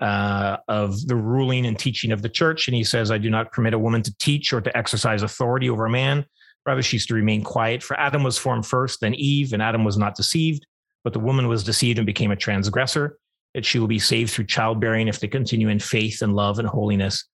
uh, 0.00 0.56
of 0.66 1.06
the 1.06 1.16
ruling 1.16 1.66
and 1.66 1.78
teaching 1.78 2.10
of 2.10 2.22
the 2.22 2.28
church, 2.28 2.66
and 2.66 2.74
he 2.74 2.82
says, 2.82 3.12
"I 3.12 3.18
do 3.18 3.30
not 3.30 3.52
permit 3.52 3.74
a 3.74 3.78
woman 3.78 4.02
to 4.02 4.14
teach 4.18 4.52
or 4.52 4.60
to 4.60 4.76
exercise 4.76 5.22
authority 5.22 5.70
over 5.70 5.86
a 5.86 5.90
man." 5.90 6.26
Rather, 6.66 6.82
she's 6.82 7.06
to 7.06 7.14
remain 7.14 7.42
quiet. 7.42 7.82
For 7.82 7.98
Adam 7.98 8.22
was 8.22 8.38
formed 8.38 8.66
first, 8.66 9.00
then 9.00 9.14
Eve, 9.14 9.52
and 9.52 9.62
Adam 9.62 9.84
was 9.84 9.98
not 9.98 10.14
deceived, 10.14 10.66
but 11.02 11.12
the 11.12 11.20
woman 11.20 11.48
was 11.48 11.62
deceived 11.62 11.98
and 11.98 12.06
became 12.06 12.30
a 12.30 12.36
transgressor. 12.36 13.18
That 13.54 13.64
she 13.64 13.78
will 13.78 13.86
be 13.86 14.00
saved 14.00 14.32
through 14.32 14.46
childbearing 14.46 15.06
if 15.06 15.20
they 15.20 15.28
continue 15.28 15.68
in 15.68 15.78
faith 15.78 16.22
and 16.22 16.34
love 16.34 16.58
and 16.58 16.66
holiness 16.66 17.24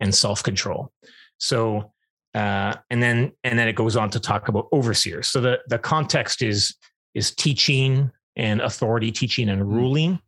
and 0.00 0.14
self-control. 0.14 0.90
So, 1.38 1.92
uh, 2.34 2.76
and 2.88 3.02
then 3.02 3.32
and 3.44 3.58
then 3.58 3.68
it 3.68 3.74
goes 3.74 3.94
on 3.94 4.08
to 4.10 4.20
talk 4.20 4.48
about 4.48 4.68
overseers. 4.72 5.28
So 5.28 5.40
the 5.42 5.58
the 5.68 5.78
context 5.78 6.40
is 6.40 6.74
is 7.14 7.34
teaching 7.34 8.10
and 8.36 8.60
authority, 8.60 9.12
teaching 9.12 9.48
and 9.48 9.68
ruling. 9.70 10.18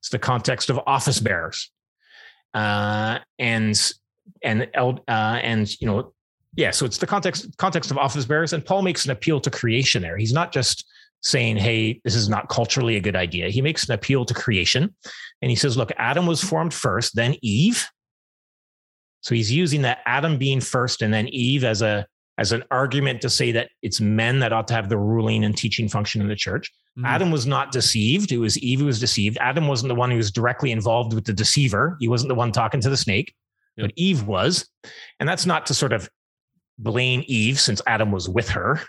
It's 0.00 0.10
the 0.10 0.18
context 0.18 0.70
of 0.70 0.78
office 0.86 1.20
bearers, 1.20 1.70
uh, 2.54 3.18
and 3.38 3.92
and 4.42 4.68
uh, 4.76 5.00
and 5.08 5.80
you 5.80 5.86
know 5.86 6.12
yeah 6.56 6.70
so 6.70 6.84
it's 6.86 6.98
the 6.98 7.06
context 7.06 7.46
context 7.58 7.90
of 7.90 7.98
office 7.98 8.24
bearers 8.24 8.52
and 8.52 8.64
paul 8.64 8.82
makes 8.82 9.04
an 9.04 9.10
appeal 9.10 9.40
to 9.40 9.50
creation 9.50 10.02
there. 10.02 10.16
He's 10.16 10.32
not 10.32 10.52
just 10.52 10.84
saying 11.22 11.56
hey 11.56 12.00
this 12.04 12.14
is 12.14 12.28
not 12.28 12.48
culturally 12.48 12.96
a 12.96 13.00
good 13.00 13.16
idea. 13.16 13.48
He 13.50 13.60
makes 13.60 13.88
an 13.88 13.94
appeal 13.94 14.24
to 14.24 14.34
creation 14.34 14.94
and 15.42 15.50
he 15.50 15.56
says 15.56 15.76
look 15.76 15.92
adam 15.98 16.26
was 16.26 16.42
formed 16.42 16.72
first 16.74 17.14
then 17.16 17.34
eve. 17.42 17.86
So 19.22 19.34
he's 19.34 19.50
using 19.52 19.82
that 19.82 19.98
adam 20.06 20.38
being 20.38 20.60
first 20.60 21.02
and 21.02 21.12
then 21.12 21.28
eve 21.28 21.64
as 21.64 21.82
a 21.82 22.06
as 22.38 22.52
an 22.52 22.62
argument 22.70 23.20
to 23.22 23.28
say 23.28 23.50
that 23.50 23.68
it's 23.82 24.00
men 24.00 24.38
that 24.38 24.52
ought 24.52 24.68
to 24.68 24.74
have 24.74 24.88
the 24.88 24.96
ruling 24.96 25.42
and 25.44 25.56
teaching 25.56 25.88
function 25.88 26.20
in 26.20 26.28
the 26.28 26.36
church. 26.36 26.70
Mhm. 26.96 27.04
adam 27.06 27.30
was 27.32 27.46
not 27.46 27.72
deceived. 27.72 28.30
It 28.32 28.38
was 28.38 28.56
eve 28.58 28.78
who 28.80 28.86
was 28.86 29.00
deceived. 29.00 29.38
Adam 29.40 29.66
wasn't 29.66 29.88
the 29.88 29.94
one 29.96 30.10
who 30.10 30.16
was 30.16 30.30
directly 30.30 30.70
involved 30.70 31.12
with 31.14 31.24
the 31.24 31.32
deceiver. 31.32 31.96
He 32.00 32.06
wasn't 32.08 32.28
the 32.28 32.34
one 32.36 32.52
talking 32.52 32.80
to 32.80 32.90
the 32.90 32.96
snake 32.96 33.34
Yep. 33.76 33.86
but 33.88 33.92
eve 33.96 34.22
was. 34.24 34.68
And 35.18 35.28
that's 35.28 35.46
not 35.46 35.66
to 35.66 35.74
sort 35.74 35.92
of 35.92 36.08
blame 36.78 37.24
Eve 37.26 37.58
since 37.60 37.82
Adam 37.86 38.12
was 38.12 38.28
with 38.28 38.48
her. 38.50 38.80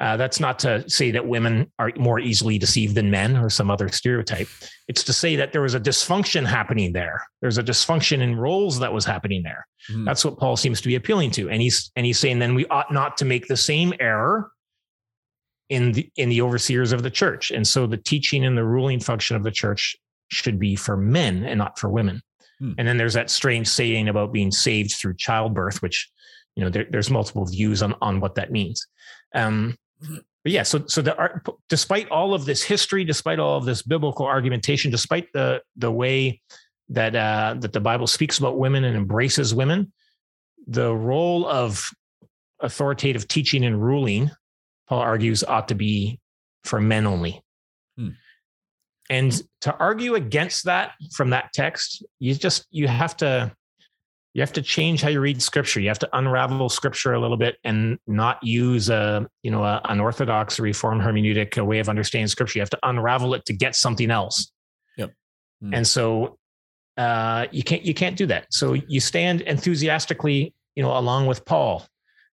Uh, 0.00 0.16
that's 0.16 0.40
not 0.40 0.58
to 0.58 0.88
say 0.88 1.12
that 1.12 1.26
women 1.26 1.70
are 1.78 1.92
more 1.96 2.18
easily 2.18 2.58
deceived 2.58 2.94
than 2.94 3.10
men 3.10 3.36
or 3.36 3.48
some 3.48 3.70
other 3.70 3.88
stereotype. 3.88 4.48
It's 4.88 5.04
to 5.04 5.12
say 5.12 5.36
that 5.36 5.52
there 5.52 5.62
was 5.62 5.74
a 5.74 5.80
dysfunction 5.80 6.44
happening 6.44 6.92
there. 6.92 7.24
There's 7.40 7.58
a 7.58 7.62
dysfunction 7.62 8.20
in 8.20 8.34
roles 8.34 8.80
that 8.80 8.92
was 8.92 9.04
happening 9.04 9.42
there. 9.42 9.66
Mhm. 9.90 10.04
That's 10.04 10.24
what 10.24 10.38
Paul 10.38 10.56
seems 10.56 10.80
to 10.80 10.88
be 10.88 10.96
appealing 10.96 11.30
to, 11.32 11.50
and 11.50 11.62
he's 11.62 11.92
and 11.94 12.04
he's 12.04 12.18
saying 12.18 12.38
then 12.40 12.54
we 12.54 12.66
ought 12.66 12.92
not 12.92 13.16
to 13.18 13.24
make 13.24 13.46
the 13.46 13.56
same 13.56 13.92
error 14.00 14.50
in 15.68 15.92
the 15.92 16.10
in 16.16 16.30
the 16.30 16.42
overseers 16.42 16.92
of 16.92 17.02
the 17.02 17.10
church. 17.10 17.50
And 17.50 17.66
so 17.66 17.86
the 17.86 17.96
teaching 17.96 18.44
and 18.44 18.58
the 18.58 18.64
ruling 18.64 18.98
function 18.98 19.36
of 19.36 19.44
the 19.44 19.50
church 19.52 19.96
should 20.28 20.58
be 20.58 20.74
for 20.74 20.96
men 20.96 21.44
and 21.44 21.58
not 21.58 21.78
for 21.78 21.88
women. 21.88 22.22
Hmm. 22.58 22.72
And 22.78 22.88
then 22.88 22.96
there's 22.96 23.14
that 23.14 23.30
strange 23.30 23.68
saying 23.68 24.08
about 24.08 24.32
being 24.32 24.50
saved 24.50 24.94
through 24.96 25.14
childbirth, 25.14 25.80
which 25.80 26.10
you 26.56 26.64
know 26.64 26.70
there, 26.70 26.86
there's 26.90 27.10
multiple 27.10 27.44
views 27.44 27.82
on 27.82 27.94
on 28.00 28.20
what 28.20 28.34
that 28.36 28.50
means. 28.50 28.86
Um, 29.34 29.76
but 30.44 30.52
yeah, 30.52 30.64
so 30.64 30.84
so 30.86 31.02
the 31.02 31.16
art, 31.16 31.46
despite 31.68 32.08
all 32.08 32.34
of 32.34 32.44
this 32.44 32.62
history, 32.62 33.04
despite 33.04 33.38
all 33.38 33.56
of 33.56 33.64
this 33.64 33.82
biblical 33.82 34.26
argumentation, 34.26 34.90
despite 34.90 35.32
the 35.32 35.62
the 35.76 35.90
way 35.90 36.40
that 36.88 37.14
uh, 37.14 37.54
that 37.60 37.72
the 37.72 37.80
Bible 37.80 38.06
speaks 38.06 38.38
about 38.38 38.58
women 38.58 38.84
and 38.84 38.96
embraces 38.96 39.54
women, 39.54 39.92
the 40.66 40.94
role 40.94 41.46
of 41.46 41.88
authoritative 42.60 43.28
teaching 43.28 43.64
and 43.64 43.82
ruling, 43.82 44.30
Paul 44.88 45.00
argues, 45.00 45.44
ought 45.44 45.68
to 45.68 45.74
be 45.74 46.20
for 46.64 46.80
men 46.80 47.06
only. 47.06 47.42
Hmm. 47.96 48.10
And 49.10 49.42
to 49.60 49.76
argue 49.76 50.14
against 50.14 50.64
that 50.64 50.92
from 51.12 51.30
that 51.30 51.52
text, 51.52 52.04
you 52.18 52.34
just 52.34 52.66
you 52.70 52.88
have 52.88 53.16
to 53.18 53.54
you 54.34 54.40
have 54.40 54.52
to 54.54 54.62
change 54.62 55.02
how 55.02 55.10
you 55.10 55.20
read 55.20 55.42
scripture. 55.42 55.80
You 55.80 55.88
have 55.88 55.98
to 56.00 56.08
unravel 56.16 56.68
scripture 56.68 57.12
a 57.12 57.20
little 57.20 57.36
bit 57.36 57.56
and 57.64 57.98
not 58.06 58.42
use 58.42 58.88
a 58.88 59.26
you 59.42 59.50
know 59.50 59.62
a, 59.62 59.80
an 59.84 60.00
orthodox 60.00 60.58
reform 60.58 61.00
hermeneutic 61.00 61.58
a 61.58 61.64
way 61.64 61.78
of 61.80 61.88
understanding 61.88 62.28
scripture. 62.28 62.58
You 62.58 62.62
have 62.62 62.70
to 62.70 62.78
unravel 62.82 63.34
it 63.34 63.44
to 63.46 63.52
get 63.52 63.76
something 63.76 64.10
else. 64.10 64.50
Yep. 64.96 65.12
Hmm. 65.60 65.74
And 65.74 65.86
so 65.86 66.38
uh, 66.96 67.46
you 67.50 67.62
can't 67.62 67.84
you 67.84 67.94
can't 67.94 68.16
do 68.16 68.26
that. 68.26 68.46
So 68.50 68.72
you 68.72 69.00
stand 69.00 69.42
enthusiastically, 69.42 70.54
you 70.76 70.82
know, 70.82 70.96
along 70.96 71.26
with 71.26 71.44
Paul, 71.44 71.86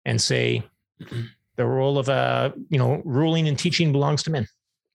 and 0.05 0.21
say 0.21 0.65
the 1.57 1.67
role 1.67 1.99
of 1.99 2.09
uh, 2.09 2.51
you 2.71 2.79
know 2.79 3.03
ruling 3.05 3.47
and 3.47 3.59
teaching 3.59 3.93
belongs 3.93 4.25
to 4.25 4.31
men. 4.31 4.49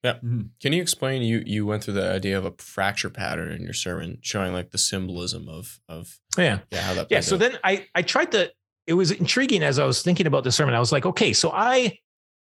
Mhm. 0.04 0.50
Can 0.60 0.72
you 0.72 0.80
explain? 0.80 1.22
You 1.22 1.42
you 1.44 1.66
went 1.66 1.84
through 1.84 1.94
the 1.94 2.10
idea 2.10 2.38
of 2.38 2.44
a 2.46 2.52
fracture 2.58 3.10
pattern 3.10 3.52
in 3.52 3.62
your 3.62 3.74
sermon, 3.74 4.18
showing 4.22 4.52
like 4.52 4.70
the 4.70 4.78
symbolism 4.78 5.48
of 5.48 5.78
of 5.88 6.18
Yeah. 6.38 6.60
yeah 6.70 6.80
how 6.80 6.94
that. 6.94 7.08
Yeah. 7.10 7.20
So 7.20 7.34
out. 7.36 7.40
then 7.40 7.58
I 7.64 7.86
I 7.94 8.02
tried 8.02 8.32
to. 8.32 8.50
It 8.86 8.94
was 8.94 9.10
intriguing 9.10 9.62
as 9.62 9.78
I 9.78 9.84
was 9.84 10.02
thinking 10.02 10.26
about 10.26 10.42
the 10.44 10.50
sermon. 10.52 10.74
I 10.74 10.80
was 10.80 10.90
like, 10.90 11.04
okay, 11.06 11.32
so 11.32 11.50
I 11.52 11.98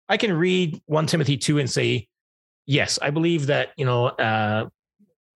I 0.10 0.18
can 0.18 0.34
read 0.34 0.82
one 0.86 1.08
Timothy 1.08 1.38
two 1.38 1.58
and 1.58 1.70
say, 1.70 2.08
yes, 2.66 3.00
I 3.02 3.10
believe 3.10 3.48
that 3.48 3.70
you 3.78 3.86
know, 3.86 4.08
uh, 4.08 4.68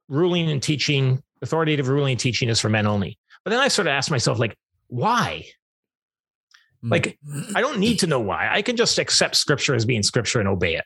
ruling 0.10 0.50
and 0.52 0.62
teaching, 0.62 1.24
authoritative 1.42 1.88
ruling 1.88 2.12
and 2.12 2.20
teaching 2.20 2.50
is 2.50 2.60
for 2.60 2.70
men 2.70 2.86
only. 2.86 3.18
But 3.46 3.52
then 3.52 3.60
I 3.62 3.70
sort 3.70 3.88
of 3.88 3.92
asked 3.92 4.12
myself, 4.12 4.38
like, 4.40 4.58
why? 4.88 5.46
Hmm. 6.82 6.90
Like, 6.92 7.18
I 7.56 7.62
don't 7.62 7.80
need 7.80 8.00
to 8.00 8.08
know 8.08 8.20
why. 8.20 8.50
I 8.52 8.62
can 8.62 8.76
just 8.76 9.00
accept 9.00 9.36
scripture 9.38 9.74
as 9.76 9.86
being 9.86 10.04
scripture 10.04 10.40
and 10.40 10.48
obey 10.50 10.76
it. 10.76 10.86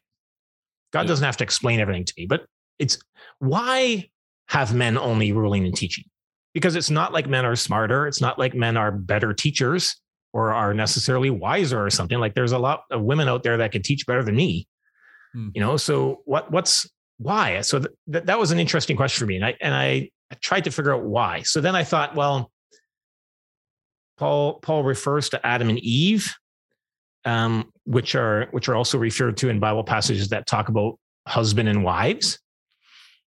God 0.94 1.02
Yeah. 1.02 1.08
doesn't 1.08 1.26
have 1.26 1.38
to 1.38 1.44
explain 1.44 1.80
everything 1.80 2.06
to 2.06 2.14
me, 2.18 2.26
but 2.26 2.46
it's 2.80 2.98
why 3.40 4.10
have 4.48 4.74
men 4.74 4.98
only 4.98 5.32
ruling 5.32 5.66
and 5.66 5.76
teaching? 5.76 6.06
Because 6.54 6.76
it's 6.76 6.90
not 6.90 7.12
like 7.14 7.28
men 7.28 7.46
are 7.46 7.56
smarter. 7.56 8.08
It's 8.08 8.22
not 8.22 8.38
like 8.40 8.54
men 8.54 8.78
are 8.78 8.92
better 8.92 9.34
teachers 9.34 10.00
or 10.34 10.52
are 10.54 10.74
necessarily 10.74 11.30
wiser 11.30 11.84
or 11.84 11.90
something. 11.90 12.20
Like 12.20 12.36
there's 12.36 12.52
a 12.52 12.60
lot 12.60 12.84
of 12.92 13.02
women 13.02 13.28
out 13.28 13.44
there 13.44 13.58
that 13.58 13.72
can 13.72 13.82
teach 13.82 14.06
better 14.06 14.24
than 14.24 14.36
me. 14.36 14.68
Hmm. 15.34 15.50
You 15.56 15.62
know, 15.62 15.78
so 15.78 16.22
what 16.26 16.52
what's 16.52 16.88
why? 17.18 17.62
So 17.62 17.80
th- 17.80 17.92
th- 18.12 18.26
that 18.26 18.38
was 18.40 18.52
an 18.52 18.60
interesting 18.60 18.96
question 18.96 19.20
for 19.20 19.28
me. 19.28 19.36
And 19.38 19.46
I 19.46 19.56
and 19.62 19.74
I, 19.74 20.10
I 20.32 20.36
tried 20.42 20.66
to 20.66 20.72
figure 20.72 20.94
out 20.94 21.04
why. 21.04 21.42
So 21.42 21.60
then 21.62 21.76
I 21.76 21.84
thought, 21.84 22.16
well, 22.16 22.52
Paul 24.18 24.60
Paul 24.62 24.84
refers 24.84 25.30
to 25.30 25.46
Adam 25.46 25.70
and 25.70 25.80
Eve, 25.80 26.34
um, 27.26 27.72
which 27.86 28.16
are 28.16 28.48
which 28.52 28.68
are 28.70 28.76
also 28.76 28.98
referred 28.98 29.38
to 29.38 29.50
in 29.50 29.60
Bible 29.60 29.84
passages 29.84 30.30
that 30.30 30.48
talk 30.48 30.70
about 30.70 30.98
husband 31.28 31.70
and 31.70 31.84
wives. 31.84 32.40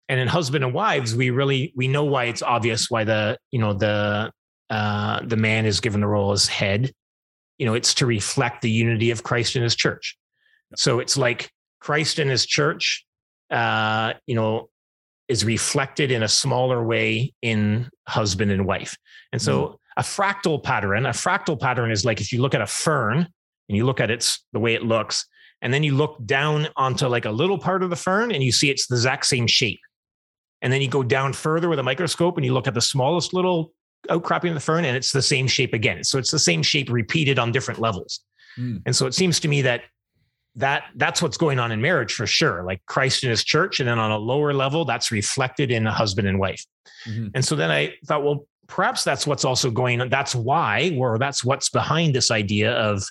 And 0.08 0.20
in 0.20 0.28
husband 0.28 0.64
and 0.64 0.72
wives, 0.72 1.16
we 1.16 1.30
really 1.30 1.72
we 1.76 1.88
know 1.88 2.04
why 2.04 2.24
it's 2.24 2.42
obvious 2.42 2.90
why 2.90 3.04
the 3.04 3.38
you 3.50 3.58
know 3.58 3.72
the 3.72 4.30
uh, 4.70 5.20
the 5.24 5.36
man 5.36 5.66
is 5.66 5.80
given 5.80 6.00
the 6.00 6.06
role 6.06 6.32
as 6.32 6.46
head. 6.46 6.92
You 7.58 7.66
know, 7.66 7.74
it's 7.74 7.94
to 7.94 8.06
reflect 8.06 8.62
the 8.62 8.70
unity 8.70 9.10
of 9.10 9.22
Christ 9.22 9.56
and 9.56 9.62
His 9.62 9.74
church. 9.74 10.16
So 10.76 11.00
it's 11.00 11.16
like 11.16 11.50
Christ 11.80 12.18
and 12.18 12.30
His 12.30 12.46
church, 12.46 13.04
uh, 13.50 14.14
you 14.26 14.34
know, 14.34 14.68
is 15.28 15.44
reflected 15.44 16.10
in 16.12 16.22
a 16.22 16.28
smaller 16.28 16.84
way 16.84 17.32
in 17.42 17.88
husband 18.06 18.52
and 18.52 18.66
wife. 18.66 18.96
And 19.32 19.42
so 19.42 19.80
a 19.96 20.02
fractal 20.02 20.62
pattern, 20.62 21.06
a 21.06 21.10
fractal 21.10 21.58
pattern 21.58 21.90
is 21.90 22.04
like 22.04 22.20
if 22.20 22.32
you 22.32 22.40
look 22.40 22.54
at 22.54 22.60
a 22.60 22.66
fern 22.66 23.28
and 23.68 23.76
you 23.76 23.84
look 23.84 24.00
at 24.00 24.10
its 24.10 24.44
the 24.52 24.60
way 24.60 24.74
it 24.74 24.82
looks, 24.82 25.26
and 25.62 25.72
then 25.72 25.82
you 25.82 25.94
look 25.94 26.24
down 26.24 26.68
onto 26.76 27.06
like 27.06 27.24
a 27.24 27.30
little 27.30 27.58
part 27.58 27.82
of 27.82 27.90
the 27.90 27.96
fern 27.96 28.30
and 28.30 28.42
you 28.42 28.52
see 28.52 28.70
it's 28.70 28.86
the 28.86 28.94
exact 28.94 29.26
same 29.26 29.46
shape. 29.46 29.80
And 30.62 30.72
then 30.72 30.80
you 30.80 30.88
go 30.88 31.02
down 31.02 31.32
further 31.32 31.68
with 31.68 31.78
a 31.78 31.82
microscope 31.82 32.36
and 32.36 32.44
you 32.44 32.52
look 32.52 32.66
at 32.66 32.74
the 32.74 32.80
smallest 32.80 33.34
little 33.34 33.72
outcropping 34.10 34.50
of 34.50 34.54
the 34.54 34.60
fern 34.60 34.84
and 34.84 34.96
it's 34.96 35.12
the 35.12 35.22
same 35.22 35.46
shape 35.46 35.74
again. 35.74 36.04
So 36.04 36.18
it's 36.18 36.30
the 36.30 36.38
same 36.38 36.62
shape 36.62 36.90
repeated 36.90 37.38
on 37.38 37.52
different 37.52 37.80
levels. 37.80 38.20
Hmm. 38.56 38.78
And 38.86 38.94
so 38.94 39.06
it 39.06 39.14
seems 39.14 39.40
to 39.40 39.48
me 39.48 39.62
that 39.62 39.82
that 40.56 40.84
that's 40.96 41.20
what's 41.20 41.36
going 41.36 41.58
on 41.58 41.70
in 41.70 41.80
marriage 41.80 42.14
for 42.14 42.26
sure. 42.26 42.62
Like 42.62 42.80
Christ 42.86 43.22
and 43.22 43.30
his 43.30 43.44
church, 43.44 43.78
and 43.78 43.88
then 43.88 43.98
on 43.98 44.10
a 44.10 44.18
lower 44.18 44.54
level, 44.54 44.86
that's 44.86 45.12
reflected 45.12 45.70
in 45.70 45.86
a 45.86 45.92
husband 45.92 46.26
and 46.26 46.38
wife. 46.38 46.64
Mhm. 47.06 47.30
And 47.34 47.44
so 47.44 47.54
then 47.54 47.70
I 47.70 47.94
thought, 48.06 48.24
well, 48.24 48.46
perhaps 48.66 49.04
that's 49.04 49.26
what's 49.26 49.44
also 49.44 49.70
going 49.70 50.00
on. 50.00 50.08
That's 50.08 50.34
why, 50.34 50.96
or 50.98 51.18
that's 51.18 51.44
what's 51.44 51.68
behind 51.68 52.14
this 52.14 52.30
idea 52.30 52.72
of 52.72 53.04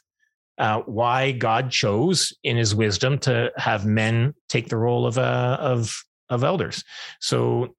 uh, 0.58 0.82
why 0.82 1.32
God 1.32 1.70
chose 1.72 2.34
in 2.44 2.58
His 2.58 2.74
wisdom 2.74 3.18
to 3.20 3.52
have 3.58 3.86
men 3.86 4.34
take 4.50 4.70
the 4.70 4.78
role 4.78 5.06
of 5.06 5.18
uh, 5.18 5.58
of 5.60 5.94
of 6.30 6.44
elders. 6.44 6.84
So 7.20 7.76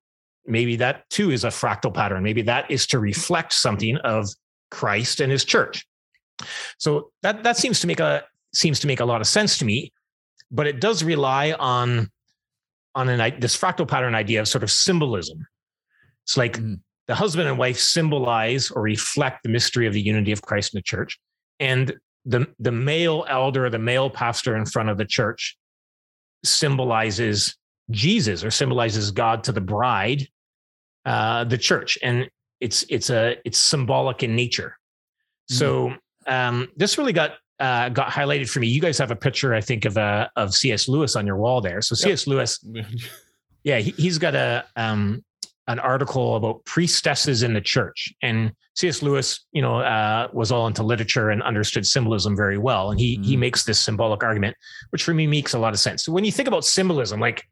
maybe 0.46 0.76
that 0.76 1.08
too 1.10 1.30
is 1.30 1.44
a 1.44 1.48
fractal 1.48 1.92
pattern. 1.92 2.22
Maybe 2.22 2.42
that 2.42 2.70
is 2.70 2.86
to 2.88 2.98
reflect 2.98 3.52
something 3.52 3.96
of 3.98 4.28
Christ 4.70 5.20
and 5.20 5.32
His 5.32 5.44
church. 5.44 5.86
So 6.78 7.10
that 7.22 7.42
that 7.44 7.56
seems 7.56 7.80
to 7.80 7.86
make 7.86 8.00
a 8.00 8.24
seems 8.54 8.80
to 8.80 8.86
make 8.86 9.00
a 9.00 9.04
lot 9.04 9.20
of 9.20 9.26
sense 9.26 9.58
to 9.58 9.64
me, 9.64 9.92
but 10.50 10.66
it 10.66 10.80
does 10.80 11.02
rely 11.02 11.52
on 11.52 12.10
on 12.94 13.08
an 13.08 13.40
this 13.40 13.56
fractal 13.56 13.88
pattern 13.88 14.14
idea 14.14 14.40
of 14.40 14.48
sort 14.48 14.64
of 14.64 14.70
symbolism. 14.70 15.46
It's 16.24 16.36
like 16.36 16.58
Mhm. 16.58 16.80
the 17.06 17.14
husband 17.14 17.48
and 17.48 17.58
wife 17.58 17.78
symbolize 17.78 18.70
or 18.70 18.82
reflect 18.82 19.42
the 19.42 19.48
mystery 19.48 19.86
of 19.86 19.92
the 19.92 20.00
unity 20.00 20.32
of 20.32 20.42
Christ 20.42 20.74
in 20.74 20.78
the 20.78 20.82
church, 20.82 21.18
and 21.60 21.94
the 22.26 22.46
the 22.58 22.72
male 22.72 23.24
elder, 23.28 23.70
the 23.70 23.78
male 23.78 24.10
pastor 24.10 24.56
in 24.56 24.66
front 24.66 24.88
of 24.88 24.98
the 24.98 25.04
church, 25.04 25.56
symbolizes 26.44 27.56
Jesus 27.90 28.44
or 28.44 28.50
symbolizes 28.50 29.10
God 29.10 29.44
to 29.44 29.52
the 29.52 29.60
bride, 29.60 30.28
uh, 31.04 31.44
the 31.44 31.58
church, 31.58 31.96
and 32.02 32.28
it's 32.60 32.84
it's 32.88 33.10
a 33.10 33.36
it's 33.44 33.58
symbolic 33.58 34.22
in 34.22 34.34
nature. 34.34 34.76
So 35.48 35.94
um, 36.26 36.68
this 36.76 36.98
really 36.98 37.12
got 37.12 37.34
uh, 37.60 37.88
got 37.90 38.10
highlighted 38.10 38.50
for 38.50 38.60
me. 38.60 38.66
You 38.66 38.80
guys 38.80 38.98
have 38.98 39.10
a 39.10 39.16
picture, 39.16 39.54
I 39.54 39.60
think, 39.60 39.84
of 39.84 39.96
uh, 39.96 40.28
of 40.36 40.54
C.S. 40.54 40.88
Lewis 40.88 41.16
on 41.16 41.26
your 41.26 41.36
wall 41.36 41.60
there. 41.60 41.80
So 41.80 41.94
C.S. 41.94 42.26
Lewis, 42.26 42.64
yeah, 43.64 43.78
he, 43.78 43.92
he's 43.92 44.18
got 44.18 44.34
a 44.34 44.64
um, 44.74 45.24
an 45.68 45.78
article 45.80 46.36
about 46.36 46.64
priestesses 46.64 47.42
in 47.42 47.52
the 47.54 47.60
church, 47.60 48.12
and 48.22 48.52
C.S. 48.74 49.02
Lewis, 49.02 49.44
you 49.52 49.62
know, 49.62 49.80
uh, 49.80 50.28
was 50.32 50.52
all 50.52 50.66
into 50.66 50.82
literature 50.82 51.30
and 51.30 51.42
understood 51.42 51.86
symbolism 51.86 52.36
very 52.36 52.58
well, 52.58 52.90
and 52.90 53.00
he 53.00 53.18
he 53.22 53.36
Mhm. 53.36 53.40
makes 53.40 53.64
this 53.64 53.80
symbolic 53.80 54.22
argument, 54.22 54.56
which 54.90 55.02
for 55.02 55.14
me 55.14 55.26
makes 55.26 55.54
a 55.54 55.58
lot 55.58 55.72
of 55.74 55.80
sense. 55.80 56.04
So 56.04 56.12
when 56.12 56.24
you 56.24 56.32
think 56.32 56.48
about 56.48 56.64
symbolism, 56.64 57.20
like 57.20 57.44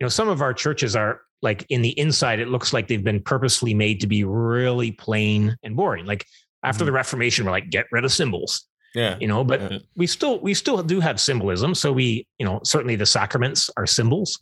you 0.00 0.04
know, 0.04 0.08
some 0.08 0.28
of 0.28 0.40
our 0.42 0.54
churches 0.54 0.96
are 0.96 1.20
like 1.42 1.64
in 1.70 1.82
the 1.82 1.98
inside, 1.98 2.40
it 2.40 2.48
looks 2.48 2.72
like 2.72 2.88
they've 2.88 3.04
been 3.04 3.22
purposely 3.22 3.74
made 3.74 4.00
to 4.00 4.06
be 4.06 4.24
really 4.24 4.92
plain 4.92 5.56
and 5.62 5.76
boring. 5.76 6.04
Like 6.06 6.26
after 6.62 6.84
the 6.84 6.92
Reformation, 6.92 7.44
we're 7.46 7.50
like, 7.52 7.70
get 7.70 7.86
rid 7.92 8.04
of 8.04 8.12
symbols 8.12 8.66
yeah. 8.94 9.16
you 9.20 9.28
know 9.28 9.44
but 9.44 9.60
Yeah. 9.60 9.78
we 9.96 10.06
still 10.08 10.40
we 10.40 10.52
still 10.52 10.82
do 10.82 10.98
have 11.00 11.20
symbolism 11.20 11.74
so 11.76 11.92
we 11.92 12.26
you 12.40 12.44
know 12.46 12.60
certainly 12.64 12.96
the 12.96 13.06
sacraments 13.06 13.70
are 13.76 13.86
symbols 13.86 14.38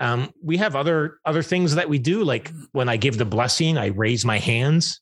um, 0.00 0.32
we 0.42 0.56
have 0.56 0.76
other 0.76 1.18
other 1.24 1.42
things 1.42 1.74
that 1.74 1.88
we 1.88 1.98
do 1.98 2.22
like 2.24 2.52
when 2.72 2.88
i 2.88 2.96
give 2.96 3.18
the 3.18 3.24
blessing 3.24 3.76
i 3.76 3.86
raise 3.86 4.24
my 4.24 4.38
hands 4.38 5.00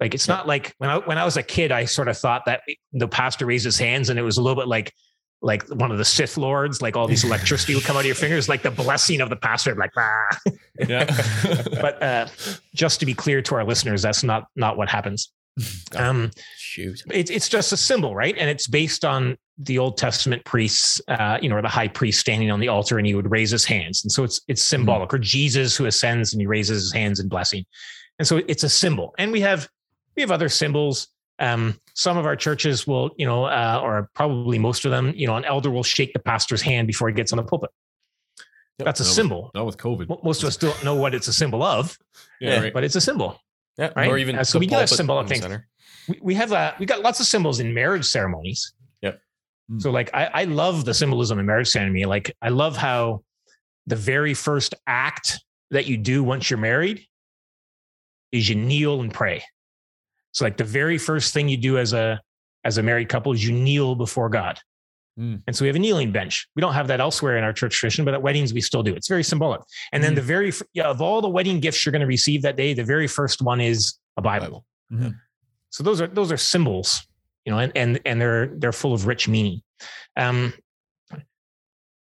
like 0.00 0.14
it's 0.14 0.28
not 0.28 0.46
like 0.46 0.74
when 0.78 0.90
i 0.90 0.98
when 0.98 1.18
i 1.18 1.24
was 1.24 1.36
a 1.36 1.42
kid 1.42 1.72
i 1.72 1.84
sort 1.84 2.08
of 2.08 2.16
thought 2.16 2.44
that 2.46 2.62
the 2.92 3.08
pastor 3.08 3.46
raised 3.46 3.64
his 3.64 3.78
hands 3.78 4.08
and 4.08 4.18
it 4.18 4.22
was 4.22 4.36
a 4.36 4.42
little 4.42 4.60
bit 4.60 4.68
like 4.68 4.92
like 5.40 5.68
one 5.68 5.92
of 5.92 5.98
the 5.98 6.04
Sith 6.04 6.36
lords, 6.36 6.82
like 6.82 6.96
all 6.96 7.06
these 7.06 7.24
electricity 7.28 7.74
would 7.74 7.84
come 7.84 7.96
out 7.96 8.00
of 8.00 8.06
your 8.06 8.14
fingers, 8.14 8.48
like 8.48 8.62
the 8.62 8.70
blessing 8.70 9.20
of 9.20 9.30
the 9.30 9.36
pastor, 9.36 9.74
like 9.74 9.92
ah. 9.96 10.38
yeah. 10.88 11.04
But 11.80 12.02
uh, 12.02 12.26
just 12.74 13.00
to 13.00 13.06
be 13.06 13.14
clear 13.14 13.40
to 13.42 13.54
our 13.54 13.64
listeners, 13.64 14.02
that's 14.02 14.24
not 14.24 14.46
not 14.56 14.76
what 14.76 14.88
happens. 14.88 15.32
Um, 15.96 16.30
Shoot. 16.56 17.02
it's 17.12 17.30
it's 17.30 17.48
just 17.48 17.72
a 17.72 17.76
symbol, 17.76 18.14
right? 18.14 18.36
And 18.38 18.48
it's 18.48 18.66
based 18.66 19.04
on 19.04 19.36
the 19.58 19.78
Old 19.78 19.96
Testament 19.98 20.44
priests, 20.44 21.00
uh, 21.08 21.38
you 21.42 21.48
know, 21.48 21.56
or 21.56 21.62
the 21.62 21.68
high 21.68 21.88
priest 21.88 22.20
standing 22.20 22.50
on 22.50 22.60
the 22.60 22.68
altar 22.68 22.98
and 22.98 23.06
he 23.06 23.14
would 23.14 23.30
raise 23.30 23.50
his 23.50 23.64
hands, 23.64 24.04
and 24.04 24.12
so 24.12 24.24
it's 24.24 24.40
it's 24.48 24.62
symbolic. 24.62 25.12
Or 25.12 25.18
Jesus 25.18 25.76
who 25.76 25.86
ascends 25.86 26.32
and 26.32 26.40
he 26.40 26.46
raises 26.46 26.82
his 26.82 26.92
hands 26.92 27.18
in 27.20 27.28
blessing, 27.28 27.64
and 28.18 28.28
so 28.28 28.36
it's 28.46 28.62
a 28.62 28.68
symbol. 28.68 29.14
And 29.18 29.32
we 29.32 29.40
have 29.40 29.68
we 30.16 30.22
have 30.22 30.30
other 30.30 30.48
symbols. 30.48 31.08
Um, 31.40 31.78
some 31.94 32.16
of 32.16 32.26
our 32.26 32.34
churches 32.36 32.86
will, 32.86 33.10
you 33.16 33.26
know, 33.26 33.44
uh, 33.44 33.80
or 33.82 34.10
probably 34.14 34.58
most 34.58 34.84
of 34.84 34.90
them, 34.90 35.12
you 35.16 35.26
know, 35.26 35.36
an 35.36 35.44
elder 35.44 35.70
will 35.70 35.84
shake 35.84 36.12
the 36.12 36.18
pastor's 36.18 36.60
hand 36.60 36.86
before 36.88 37.08
he 37.08 37.14
gets 37.14 37.32
on 37.32 37.36
the 37.36 37.44
pulpit. 37.44 37.70
That's 38.78 39.00
a 39.00 39.04
symbol. 39.04 39.50
Not 39.54 39.66
with 39.66 39.76
COVID. 39.76 40.22
Most 40.22 40.42
of 40.42 40.48
us 40.48 40.56
don't 40.56 40.84
know 40.84 40.94
what 40.94 41.14
it's 41.14 41.26
a 41.26 41.32
symbol 41.32 41.62
of, 41.64 41.98
Yeah, 42.40 42.60
right. 42.60 42.72
but 42.72 42.84
it's 42.84 42.94
a 42.94 43.00
symbol. 43.00 43.40
Yeah. 43.78 43.92
Right? 43.96 44.10
Or 44.10 44.18
even 44.18 44.36
Uh, 44.36 44.44
so 44.44 44.58
the 44.58 44.60
we 44.60 44.66
do 44.66 44.74
have 44.74 44.88
pulpit 44.88 44.96
symbolic 44.96 45.28
things. 45.28 45.46
we, 46.08 46.18
we 46.20 46.34
have 46.34 46.52
uh, 46.52 46.72
we 46.78 46.86
got 46.86 47.00
lots 47.00 47.20
of 47.20 47.26
symbols 47.26 47.60
in 47.60 47.72
marriage 47.72 48.04
ceremonies. 48.04 48.72
Yep. 49.02 49.20
Mm. 49.70 49.82
So 49.82 49.90
like 49.90 50.10
I, 50.12 50.30
I 50.34 50.44
love 50.44 50.84
the 50.84 50.94
symbolism 50.94 51.38
in 51.38 51.46
marriage 51.46 51.68
ceremony. 51.68 52.04
Like 52.04 52.34
I 52.42 52.48
love 52.48 52.76
how 52.76 53.22
the 53.86 53.96
very 53.96 54.34
first 54.34 54.74
act 54.86 55.38
that 55.70 55.86
you 55.86 55.96
do 55.96 56.24
once 56.24 56.50
you're 56.50 56.58
married 56.58 57.06
is 58.32 58.48
you 58.48 58.56
kneel 58.56 59.00
and 59.00 59.12
pray. 59.12 59.42
So 60.32 60.44
like 60.44 60.56
the 60.56 60.64
very 60.64 60.98
first 60.98 61.32
thing 61.32 61.48
you 61.48 61.56
do 61.56 61.78
as 61.78 61.92
a 61.92 62.20
as 62.64 62.78
a 62.78 62.82
married 62.82 63.08
couple 63.08 63.32
is 63.32 63.46
you 63.46 63.52
kneel 63.52 63.94
before 63.94 64.28
God. 64.28 64.58
Mm. 65.18 65.42
And 65.46 65.56
so 65.56 65.64
we 65.64 65.66
have 65.68 65.76
a 65.76 65.80
kneeling 65.80 66.12
bench. 66.12 66.46
We 66.54 66.60
don't 66.60 66.74
have 66.74 66.86
that 66.88 67.00
elsewhere 67.00 67.36
in 67.36 67.44
our 67.44 67.52
church 67.52 67.74
tradition, 67.76 68.04
but 68.04 68.14
at 68.14 68.22
weddings 68.22 68.54
we 68.54 68.60
still 68.60 68.82
do. 68.82 68.94
It's 68.94 69.08
very 69.08 69.24
symbolic. 69.24 69.60
And 69.92 70.02
then 70.04 70.12
Mm. 70.12 70.16
the 70.16 70.22
very 70.22 70.52
yeah, 70.74 70.84
of 70.84 71.02
all 71.02 71.20
the 71.20 71.28
wedding 71.28 71.58
gifts 71.60 71.84
you're 71.84 71.90
going 71.92 72.00
to 72.00 72.06
receive 72.06 72.42
that 72.42 72.56
day, 72.56 72.72
the 72.74 72.84
very 72.84 73.08
first 73.08 73.42
one 73.42 73.60
is 73.60 73.98
a 74.16 74.22
Bible. 74.22 74.64
Mhm. 74.92 75.14
So 75.70 75.82
those 75.82 76.00
are 76.00 76.06
those 76.06 76.30
are 76.30 76.36
symbols, 76.36 77.06
you 77.44 77.52
know, 77.52 77.58
and 77.58 77.72
and 77.76 78.00
and 78.04 78.20
they're 78.20 78.46
they're 78.58 78.72
full 78.72 78.94
of 78.94 79.06
rich 79.06 79.26
meaning. 79.28 79.60
Um, 80.16 80.54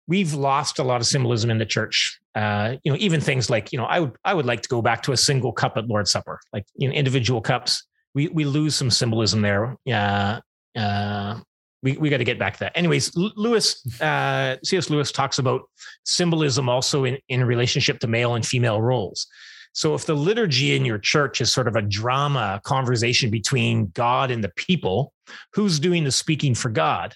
we've 0.07 0.33
lost 0.33 0.79
a 0.79 0.83
lot 0.83 0.99
of 1.01 1.07
symbolism 1.07 1.49
in 1.49 1.57
the 1.59 1.65
church. 1.65 2.19
Uh, 2.35 2.75
you 2.83 2.91
know, 2.91 2.97
even 2.99 3.21
things 3.21 3.49
like 3.49 3.71
you 3.71 3.77
know, 3.77 3.85
I 3.85 3.99
would 3.99 4.13
I 4.25 4.33
would 4.33 4.45
like 4.45 4.61
to 4.63 4.69
go 4.69 4.81
back 4.81 5.03
to 5.03 5.11
a 5.11 5.17
single 5.17 5.53
cup 5.53 5.77
at 5.77 5.87
Lord's 5.87 6.11
Supper, 6.11 6.39
like 6.51 6.65
you 6.75 6.87
know, 6.87 6.93
individual 6.93 7.41
cups. 7.41 7.85
We 8.15 8.27
we 8.29 8.43
lose 8.45 8.75
some 8.75 8.89
symbolism 8.91 9.41
there. 9.41 9.77
Uh, 9.87 10.39
uh, 10.75 11.39
we, 11.83 11.97
we 11.97 12.09
got 12.09 12.17
to 12.17 12.23
get 12.23 12.39
back 12.39 12.53
to 12.53 12.59
that. 12.61 12.75
Anyways, 12.75 13.11
Lewis, 13.15 13.85
uh, 14.01 14.55
C.S. 14.63 14.89
Lewis 14.89 15.11
talks 15.11 15.37
about 15.37 15.69
symbolism 16.05 16.69
also 16.69 17.03
in, 17.03 17.17
in 17.27 17.43
relationship 17.43 17.99
to 17.99 18.07
male 18.07 18.35
and 18.35 18.45
female 18.45 18.81
roles. 18.81 19.27
So 19.73 19.93
if 19.93 20.05
the 20.05 20.13
liturgy 20.13 20.75
in 20.75 20.85
your 20.85 20.97
church 20.97 21.41
is 21.41 21.51
sort 21.51 21.67
of 21.67 21.75
a 21.75 21.81
drama, 21.81 22.61
conversation 22.63 23.29
between 23.29 23.87
God 23.87 24.31
and 24.31 24.43
the 24.43 24.51
people, 24.55 25.13
who's 25.53 25.79
doing 25.79 26.03
the 26.03 26.11
speaking 26.11 26.55
for 26.55 26.69
God? 26.69 27.15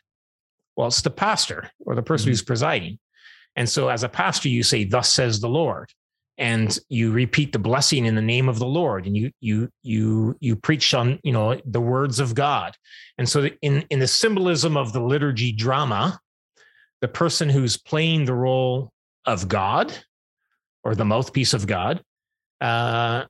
Well, 0.76 0.88
it's 0.88 1.02
the 1.02 1.12
pastor 1.12 1.72
or 1.86 1.96
the 1.96 2.04
person 2.04 2.26
mm-hmm. 2.26 2.32
who's 2.32 2.44
presiding. 2.44 3.00
And 3.56 3.70
so 3.70 3.88
as 3.88 4.04
a 4.04 4.10
pastor, 4.10 4.50
you 4.50 4.64
say, 4.64 4.84
Thus 4.84 5.12
says 5.12 5.40
the 5.40 5.50
Lord 5.50 5.92
and 6.38 6.78
you 6.90 7.12
repeat 7.12 7.52
the 7.52 7.60
blessing 7.60 8.06
in 8.06 8.16
the 8.16 8.22
name 8.22 8.48
of 8.48 8.60
the 8.60 8.66
lord 8.66 9.06
and 9.06 9.18
you 9.18 9.32
you 9.40 9.70
you 9.82 10.36
you 10.40 10.56
preach 10.56 10.94
on 10.94 11.20
you 11.24 11.32
know 11.32 11.60
the 11.66 11.82
words 11.82 12.20
of 12.20 12.36
god. 12.36 12.76
And 13.18 13.28
so 13.28 13.50
in 13.62 13.84
in 13.90 14.00
the 14.00 14.08
symbolism 14.08 14.78
of 14.78 14.94
the 14.94 15.02
liturgy 15.02 15.52
drama 15.52 16.20
the 17.02 17.08
person 17.08 17.50
who's 17.50 17.78
playing 17.78 18.26
the 18.26 18.34
role 18.34 18.92
of 19.26 19.48
god 19.48 19.94
or 20.84 20.96
the 20.96 21.06
mouthpiece 21.06 21.54
of 21.54 21.68
god 21.68 22.02
uh, 22.62 23.26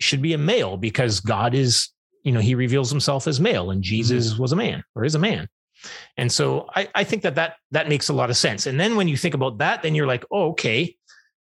should 0.00 0.22
be 0.22 0.32
a 0.32 0.38
male 0.38 0.76
because 0.76 1.20
god 1.20 1.54
is 1.54 1.90
you 2.22 2.32
know 2.32 2.40
he 2.40 2.54
reveals 2.54 2.90
himself 2.90 3.26
as 3.26 3.40
male 3.40 3.70
and 3.70 3.82
jesus 3.82 4.32
mm-hmm. 4.32 4.42
was 4.42 4.52
a 4.52 4.56
man 4.56 4.82
or 4.94 5.04
is 5.04 5.14
a 5.14 5.18
man. 5.18 5.48
And 6.16 6.32
so 6.32 6.66
I, 6.74 6.88
I 6.94 7.04
think 7.04 7.22
that 7.24 7.34
that 7.34 7.56
that 7.72 7.90
makes 7.90 8.08
a 8.08 8.14
lot 8.14 8.30
of 8.30 8.38
sense. 8.38 8.66
And 8.66 8.80
then 8.80 8.96
when 8.96 9.06
you 9.06 9.16
think 9.16 9.34
about 9.34 9.58
that 9.58 9.82
then 9.82 9.94
you're 9.94 10.06
like 10.06 10.24
oh 10.30 10.50
okay 10.50 10.96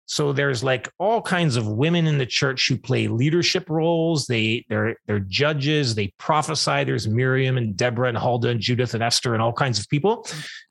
so 0.06 0.34
there's 0.34 0.64
like 0.64 0.89
all 0.99 1.22
kinds 1.22 1.56
of 1.56 1.68
women 1.68 2.08
in 2.08 2.18
the 2.18 2.26
church 2.26 2.68
who 2.68 2.78
play 2.78 3.08
leadership 3.08 3.70
roles. 3.70 4.26
They 4.26 4.66
they're 4.70 4.95
they're 5.08 5.20
judges. 5.20 5.95
They 5.95 6.14
prophesy. 6.18 6.84
There's 6.84 7.08
Miriam 7.08 7.58
and 7.58 7.76
Deborah 7.76 8.10
and 8.10 8.18
Huldah 8.18 8.49
and 8.49 8.60
Judith 8.60 8.93
and 8.93 9.04
Esther 9.04 9.34
and 9.34 9.41
all 9.41 9.54
kinds 9.54 9.80
of 9.80 9.88
people. 9.89 10.28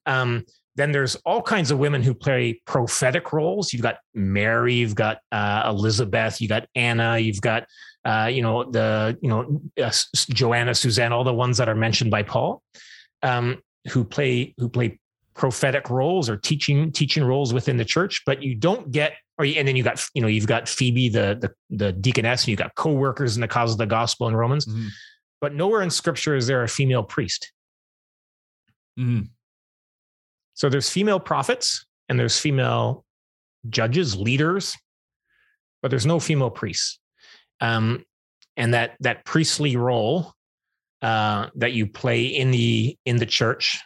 Um, 0.06 0.44
then 0.76 0.92
there's 0.92 1.16
all 1.26 1.42
kinds 1.42 1.70
of 1.70 1.78
women 1.78 2.02
who 2.02 2.14
play 2.14 2.60
prophetic 2.66 3.32
roles. 3.32 3.72
You've 3.72 3.82
got 3.82 3.96
Mary. 4.14 4.74
You've 4.74 4.94
got 4.94 5.18
uh, 5.30 5.64
Elizabeth. 5.66 6.40
You 6.40 6.48
got 6.48 6.66
Anna. 6.74 7.18
You've 7.18 7.40
got 7.40 7.66
uh, 8.04 8.28
you 8.32 8.42
know 8.42 8.64
the 8.64 9.18
you 9.22 9.28
know 9.28 9.62
uh, 9.82 9.92
Joanna, 10.30 10.74
Suzanne, 10.74 11.12
all 11.12 11.24
the 11.24 11.34
ones 11.34 11.58
that 11.58 11.68
are 11.68 11.74
mentioned 11.74 12.10
by 12.10 12.22
Paul, 12.22 12.62
um, 13.22 13.62
who 13.90 14.04
play 14.04 14.54
who 14.58 14.68
play 14.68 14.98
prophetic 15.34 15.88
roles 15.90 16.28
or 16.28 16.36
teaching 16.36 16.92
teaching 16.92 17.24
roles 17.24 17.54
within 17.54 17.76
the 17.76 17.84
church 17.84 18.22
but 18.26 18.42
you 18.42 18.54
don't 18.54 18.90
get 18.92 19.14
or 19.38 19.44
and 19.44 19.66
then 19.66 19.76
you 19.76 19.82
got 19.82 20.04
you 20.14 20.20
know 20.20 20.28
you've 20.28 20.46
got 20.46 20.68
phoebe 20.68 21.08
the 21.08 21.38
the, 21.40 21.76
the 21.76 21.92
deaconess 21.92 22.42
and 22.42 22.48
you've 22.48 22.58
got 22.58 22.74
co-workers 22.74 23.36
in 23.36 23.40
the 23.40 23.48
cause 23.48 23.72
of 23.72 23.78
the 23.78 23.86
gospel 23.86 24.28
in 24.28 24.36
romans 24.36 24.66
mm-hmm. 24.66 24.88
but 25.40 25.54
nowhere 25.54 25.82
in 25.82 25.90
scripture 25.90 26.36
is 26.36 26.46
there 26.46 26.62
a 26.62 26.68
female 26.68 27.02
priest 27.02 27.52
mm-hmm. 28.98 29.22
so 30.54 30.68
there's 30.68 30.90
female 30.90 31.20
prophets 31.20 31.86
and 32.08 32.18
there's 32.18 32.38
female 32.38 33.04
judges 33.70 34.16
leaders 34.16 34.76
but 35.80 35.90
there's 35.90 36.06
no 36.06 36.20
female 36.20 36.50
priests 36.50 36.98
um, 37.60 38.04
and 38.56 38.74
that 38.74 38.96
that 39.00 39.24
priestly 39.24 39.76
role 39.76 40.34
uh, 41.00 41.48
that 41.56 41.72
you 41.72 41.86
play 41.86 42.24
in 42.24 42.50
the 42.50 42.96
in 43.06 43.16
the 43.16 43.26
church 43.26 43.80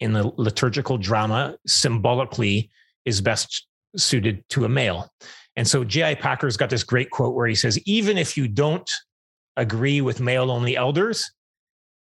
in 0.00 0.12
the 0.12 0.32
liturgical 0.36 0.98
drama 0.98 1.56
symbolically 1.66 2.70
is 3.04 3.20
best 3.20 3.66
suited 3.96 4.44
to 4.50 4.64
a 4.64 4.68
male. 4.68 5.10
And 5.56 5.66
so 5.66 5.82
J.I. 5.84 6.14
Packer's 6.14 6.56
got 6.56 6.70
this 6.70 6.84
great 6.84 7.10
quote 7.10 7.34
where 7.34 7.46
he 7.46 7.54
says, 7.54 7.78
even 7.84 8.16
if 8.16 8.36
you 8.36 8.46
don't 8.46 8.88
agree 9.56 10.00
with 10.00 10.20
male 10.20 10.50
only 10.50 10.76
elders, 10.76 11.30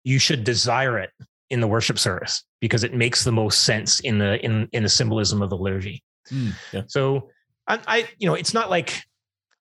you 0.03 0.19
should 0.19 0.45
desire 0.45 0.99
it 0.99 1.11
in 1.51 1.61
the 1.61 1.69
worship 1.69 1.99
service 1.99 2.43
because 2.61 2.83
it 2.85 2.95
makes 2.95 3.23
the 3.23 3.33
most 3.33 3.65
sense 3.65 4.01
in 4.01 4.19
the 4.19 4.45
in 4.45 4.69
in 4.73 4.83
the 4.83 4.89
symbolism 4.89 5.41
of 5.41 5.51
the 5.51 5.57
liturgy. 5.57 6.03
Mm, 6.33 6.53
yeah. 6.73 6.83
So 6.89 7.31
I, 7.69 7.79
I, 7.87 8.09
you 8.19 8.27
know, 8.27 8.35
it's 8.35 8.55
not 8.55 8.71
like 8.71 9.03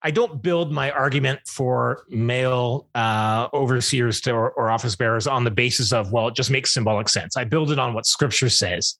I 0.04 0.10
don't 0.10 0.42
build 0.42 0.70
my 0.70 0.90
argument 0.90 1.40
for 1.46 2.04
male 2.10 2.88
uh, 2.94 3.48
overseers 3.54 4.20
to, 4.22 4.32
or, 4.32 4.50
or, 4.50 4.70
office 4.70 4.94
bearers 4.94 5.26
on 5.26 5.44
the 5.44 5.50
basis 5.50 5.94
of, 5.94 6.12
well, 6.12 6.28
it 6.28 6.34
just 6.34 6.50
makes 6.50 6.74
symbolic 6.74 7.08
sense. 7.08 7.38
I 7.38 7.44
build 7.44 7.70
it 7.70 7.78
on 7.78 7.94
what 7.94 8.04
scripture 8.04 8.50
says. 8.50 8.98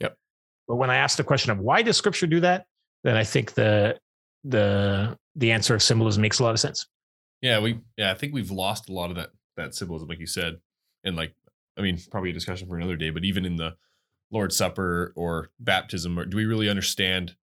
Yep. 0.00 0.18
But 0.68 0.76
when 0.76 0.90
I 0.90 0.96
ask 0.96 1.16
the 1.16 1.24
question 1.24 1.50
of 1.50 1.60
why 1.60 1.80
does 1.80 1.96
scripture 1.96 2.26
do 2.26 2.40
that, 2.40 2.66
then 3.04 3.16
I 3.16 3.24
think 3.24 3.54
the 3.54 3.98
the 4.44 5.16
the 5.34 5.50
answer 5.50 5.74
of 5.74 5.82
symbolism 5.82 6.20
makes 6.20 6.38
a 6.38 6.42
lot 6.42 6.52
of 6.52 6.60
sense. 6.60 6.86
Yeah, 7.40 7.58
we 7.60 7.80
yeah, 7.96 8.10
I 8.10 8.14
think 8.14 8.34
we've 8.34 8.50
lost 8.50 8.90
a 8.90 8.92
lot 8.92 9.08
of 9.10 9.16
that 9.16 9.30
that 9.56 9.74
symbolism, 9.74 10.08
like 10.08 10.20
you 10.20 10.26
said. 10.26 10.58
And 11.04 11.16
like, 11.16 11.34
I 11.78 11.82
mean, 11.82 11.98
probably 12.10 12.30
a 12.30 12.34
discussion 12.34 12.68
for 12.68 12.76
another 12.76 12.96
day, 12.96 13.10
but 13.10 13.24
even 13.24 13.46
in 13.46 13.56
the 13.56 13.76
Lord's 14.30 14.56
Supper 14.56 15.12
or 15.16 15.48
baptism, 15.58 16.18
or 16.18 16.26
do 16.26 16.36
we 16.36 16.44
really 16.44 16.68
understand 16.68 17.34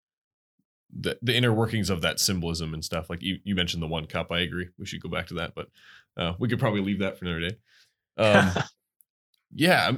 the, 0.93 1.17
the 1.21 1.35
inner 1.35 1.53
workings 1.53 1.89
of 1.89 2.01
that 2.01 2.19
symbolism 2.19 2.73
and 2.73 2.83
stuff. 2.83 3.09
Like 3.09 3.21
you, 3.21 3.39
you 3.43 3.55
mentioned 3.55 3.81
the 3.81 3.87
one 3.87 4.05
cup. 4.05 4.31
I 4.31 4.39
agree. 4.39 4.69
We 4.77 4.85
should 4.85 5.01
go 5.01 5.09
back 5.09 5.27
to 5.27 5.35
that, 5.35 5.53
but 5.55 5.69
uh, 6.17 6.33
we 6.39 6.47
could 6.47 6.59
probably 6.59 6.81
leave 6.81 6.99
that 6.99 7.17
for 7.17 7.25
another 7.25 7.49
day. 7.49 7.57
Um, 8.17 8.51
yeah. 9.53 9.91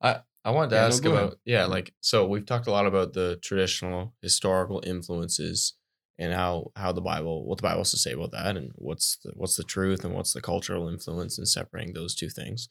I, 0.00 0.20
I 0.44 0.50
wanted 0.50 0.70
to 0.70 0.76
yeah, 0.76 0.86
ask 0.86 1.04
no, 1.04 1.12
about, 1.12 1.24
ahead. 1.24 1.38
yeah, 1.44 1.64
like, 1.66 1.92
so 2.00 2.26
we've 2.26 2.46
talked 2.46 2.66
a 2.66 2.70
lot 2.70 2.86
about 2.86 3.12
the 3.12 3.38
traditional 3.42 4.14
historical 4.22 4.82
influences 4.86 5.74
and 6.18 6.32
how, 6.32 6.70
how 6.76 6.92
the 6.92 7.00
Bible, 7.00 7.46
what 7.46 7.58
the 7.58 7.62
Bible 7.62 7.80
has 7.80 7.90
to 7.90 7.96
say 7.96 8.12
about 8.12 8.32
that 8.32 8.56
and 8.56 8.70
what's 8.76 9.18
the, 9.24 9.32
what's 9.34 9.56
the 9.56 9.64
truth 9.64 10.04
and 10.04 10.14
what's 10.14 10.32
the 10.32 10.40
cultural 10.40 10.88
influence 10.88 11.38
in 11.38 11.46
separating 11.46 11.94
those 11.94 12.14
two 12.14 12.28
things. 12.28 12.68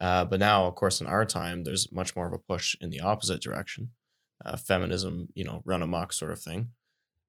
Uh, 0.00 0.24
but 0.24 0.40
now, 0.40 0.64
of 0.64 0.74
course, 0.76 1.00
in 1.00 1.06
our 1.06 1.26
time, 1.26 1.64
there's 1.64 1.92
much 1.92 2.16
more 2.16 2.26
of 2.26 2.32
a 2.32 2.38
push 2.38 2.74
in 2.80 2.90
the 2.90 3.00
opposite 3.00 3.42
direction 3.42 3.90
uh, 4.44 4.56
feminism, 4.56 5.28
you 5.34 5.44
know, 5.44 5.62
run 5.64 5.82
amok 5.82 6.12
sort 6.12 6.32
of 6.32 6.40
thing. 6.40 6.68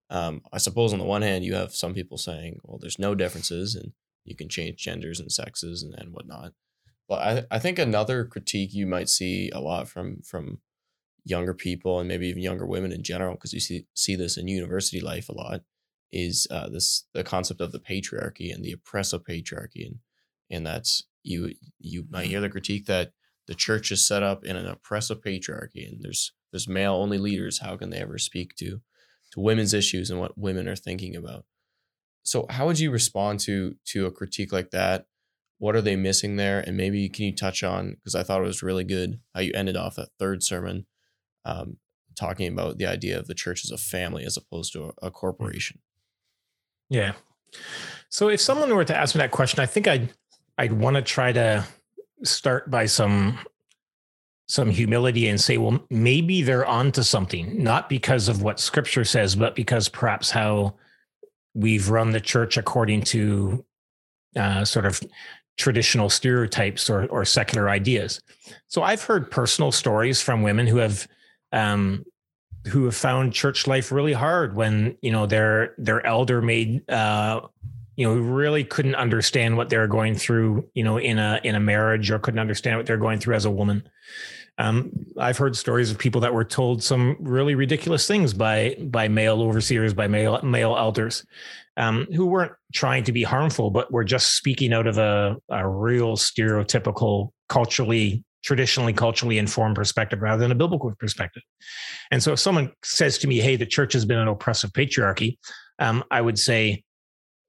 Um, 0.09 0.41
I 0.51 0.57
suppose 0.57 0.91
on 0.91 0.99
the 0.99 1.05
one 1.05 1.21
hand, 1.21 1.45
you 1.45 1.55
have 1.55 1.73
some 1.73 1.93
people 1.93 2.17
saying, 2.17 2.59
well, 2.63 2.77
there's 2.77 2.99
no 2.99 3.15
differences 3.15 3.75
and 3.75 3.93
you 4.25 4.35
can 4.35 4.49
change 4.49 4.77
genders 4.77 5.19
and 5.19 5.31
sexes 5.31 5.83
and, 5.83 5.95
and 5.97 6.13
whatnot. 6.13 6.53
But 7.07 7.21
I, 7.21 7.55
I 7.55 7.59
think 7.59 7.79
another 7.79 8.25
critique 8.25 8.73
you 8.73 8.85
might 8.85 9.09
see 9.09 9.49
a 9.51 9.59
lot 9.59 9.87
from 9.87 10.21
from 10.21 10.59
younger 11.23 11.53
people 11.53 11.99
and 11.99 12.07
maybe 12.07 12.27
even 12.27 12.41
younger 12.41 12.65
women 12.65 12.91
in 12.91 13.03
general, 13.03 13.35
because 13.35 13.53
you 13.53 13.59
see 13.59 13.87
see 13.93 14.15
this 14.15 14.37
in 14.37 14.47
university 14.47 14.99
life 14.99 15.29
a 15.29 15.33
lot, 15.33 15.61
is 16.11 16.47
uh, 16.51 16.69
this 16.69 17.05
the 17.13 17.23
concept 17.23 17.61
of 17.61 17.71
the 17.71 17.79
patriarchy 17.79 18.53
and 18.53 18.63
the 18.63 18.71
oppressive 18.71 19.23
patriarchy, 19.23 19.85
and 19.85 19.99
and 20.49 20.65
that's 20.65 21.03
you 21.23 21.53
you 21.79 22.05
might 22.09 22.27
hear 22.27 22.41
the 22.41 22.49
critique 22.49 22.85
that 22.85 23.13
the 23.47 23.55
church 23.55 23.91
is 23.91 24.07
set 24.07 24.23
up 24.23 24.45
in 24.45 24.55
an 24.55 24.67
oppressive 24.67 25.21
patriarchy 25.21 25.87
and 25.87 26.01
there's 26.01 26.31
there's 26.51 26.67
male 26.67 26.93
only 26.93 27.17
leaders. 27.17 27.59
How 27.59 27.77
can 27.77 27.89
they 27.89 27.99
ever 27.99 28.17
speak 28.17 28.55
to 28.57 28.81
to 29.31 29.39
women's 29.39 29.73
issues 29.73 30.09
and 30.09 30.19
what 30.19 30.37
women 30.37 30.67
are 30.67 30.75
thinking 30.75 31.15
about? 31.15 31.45
So 32.23 32.45
how 32.49 32.67
would 32.67 32.79
you 32.79 32.91
respond 32.91 33.39
to 33.41 33.75
to 33.87 34.05
a 34.05 34.11
critique 34.11 34.51
like 34.51 34.71
that? 34.71 35.05
What 35.57 35.75
are 35.75 35.81
they 35.81 35.95
missing 35.95 36.35
there? 36.35 36.59
And 36.59 36.75
maybe 36.75 37.07
can 37.09 37.25
you 37.25 37.35
touch 37.35 37.63
on 37.63 37.91
because 37.91 38.15
i 38.15 38.23
thought 38.23 38.41
it 38.41 38.45
was 38.45 38.63
really 38.63 38.83
good 38.83 39.19
how 39.33 39.41
you 39.41 39.51
ended 39.53 39.77
off 39.77 39.95
that 39.95 40.09
third 40.19 40.43
sermon 40.43 40.85
um, 41.45 41.77
talking 42.15 42.51
about 42.51 42.77
the 42.77 42.85
idea 42.85 43.17
of 43.17 43.27
the 43.27 43.33
church 43.33 43.63
as 43.63 43.71
a 43.71 43.77
family 43.77 44.25
as 44.25 44.37
opposed 44.37 44.73
to 44.73 44.93
a, 45.01 45.07
a 45.07 45.11
corporation. 45.11 45.79
Yeah. 46.89 47.13
So 48.09 48.29
if 48.29 48.41
someone 48.41 48.73
were 48.75 48.85
to 48.85 48.95
ask 48.95 49.15
me 49.15 49.19
that 49.19 49.31
question 49.31 49.59
i 49.59 49.65
think 49.65 49.87
i'd 49.87 50.13
i'd 50.57 50.73
want 50.73 50.95
to 50.95 51.01
try 51.01 51.31
to 51.31 51.65
start 52.23 52.69
by 52.69 52.85
some 52.85 53.37
some 54.51 54.69
humility 54.69 55.29
and 55.29 55.39
say, 55.39 55.57
well, 55.57 55.81
maybe 55.89 56.41
they're 56.41 56.65
onto 56.65 57.03
something, 57.03 57.63
not 57.63 57.87
because 57.87 58.27
of 58.27 58.41
what 58.41 58.59
scripture 58.59 59.05
says, 59.05 59.33
but 59.33 59.55
because 59.55 59.87
perhaps 59.87 60.29
how 60.29 60.73
we've 61.53 61.89
run 61.89 62.11
the 62.11 62.19
church 62.19 62.57
according 62.57 63.01
to 63.01 63.63
uh, 64.35 64.65
sort 64.65 64.85
of 64.85 64.99
traditional 65.55 66.09
stereotypes 66.09 66.89
or, 66.89 67.05
or 67.05 67.23
secular 67.23 67.69
ideas. 67.69 68.19
So 68.67 68.83
I've 68.83 69.01
heard 69.01 69.31
personal 69.31 69.71
stories 69.71 70.21
from 70.21 70.41
women 70.41 70.67
who 70.67 70.77
have 70.77 71.07
um, 71.53 72.05
who 72.67 72.83
have 72.83 72.95
found 72.95 73.31
church 73.31 73.67
life 73.67 73.89
really 73.89 74.13
hard 74.13 74.53
when 74.53 74.97
you 75.01 75.13
know 75.13 75.27
their 75.27 75.75
their 75.77 76.05
elder 76.05 76.41
made 76.41 76.89
uh, 76.89 77.39
you 77.95 78.05
know 78.05 78.19
really 78.19 78.65
couldn't 78.65 78.95
understand 78.95 79.55
what 79.55 79.69
they're 79.69 79.87
going 79.87 80.15
through 80.15 80.69
you 80.73 80.83
know 80.83 80.97
in 80.97 81.19
a 81.19 81.39
in 81.45 81.55
a 81.55 81.59
marriage 81.59 82.11
or 82.11 82.19
couldn't 82.19 82.39
understand 82.39 82.75
what 82.75 82.85
they're 82.85 82.97
going 82.97 83.19
through 83.19 83.35
as 83.35 83.45
a 83.45 83.51
woman 83.51 83.87
um, 84.57 84.91
I've 85.17 85.37
heard 85.37 85.55
stories 85.55 85.91
of 85.91 85.97
people 85.97 86.21
that 86.21 86.33
were 86.33 86.43
told 86.43 86.83
some 86.83 87.17
really 87.19 87.55
ridiculous 87.55 88.07
things 88.07 88.33
by 88.33 88.75
by 88.79 89.07
male 89.07 89.41
overseers, 89.41 89.93
by 89.93 90.07
male 90.07 90.39
male 90.43 90.75
elders, 90.77 91.25
um, 91.77 92.05
who 92.13 92.25
weren't 92.25 92.51
trying 92.73 93.03
to 93.05 93.11
be 93.11 93.23
harmful, 93.23 93.71
but 93.71 93.91
were 93.91 94.03
just 94.03 94.35
speaking 94.35 94.73
out 94.73 94.87
of 94.87 94.97
a, 94.97 95.37
a 95.49 95.67
real 95.67 96.17
stereotypical, 96.17 97.29
culturally, 97.49 98.23
traditionally, 98.43 98.93
culturally 98.93 99.37
informed 99.37 99.75
perspective 99.75 100.21
rather 100.21 100.41
than 100.41 100.51
a 100.51 100.55
biblical 100.55 100.93
perspective. 100.99 101.43
And 102.11 102.21
so, 102.21 102.33
if 102.33 102.39
someone 102.39 102.71
says 102.83 103.17
to 103.19 103.27
me, 103.27 103.39
"Hey, 103.39 103.55
the 103.55 103.65
church 103.65 103.93
has 103.93 104.05
been 104.05 104.19
an 104.19 104.27
oppressive 104.27 104.71
patriarchy," 104.73 105.37
um, 105.79 106.03
I 106.11 106.21
would 106.21 106.37
say, 106.37 106.83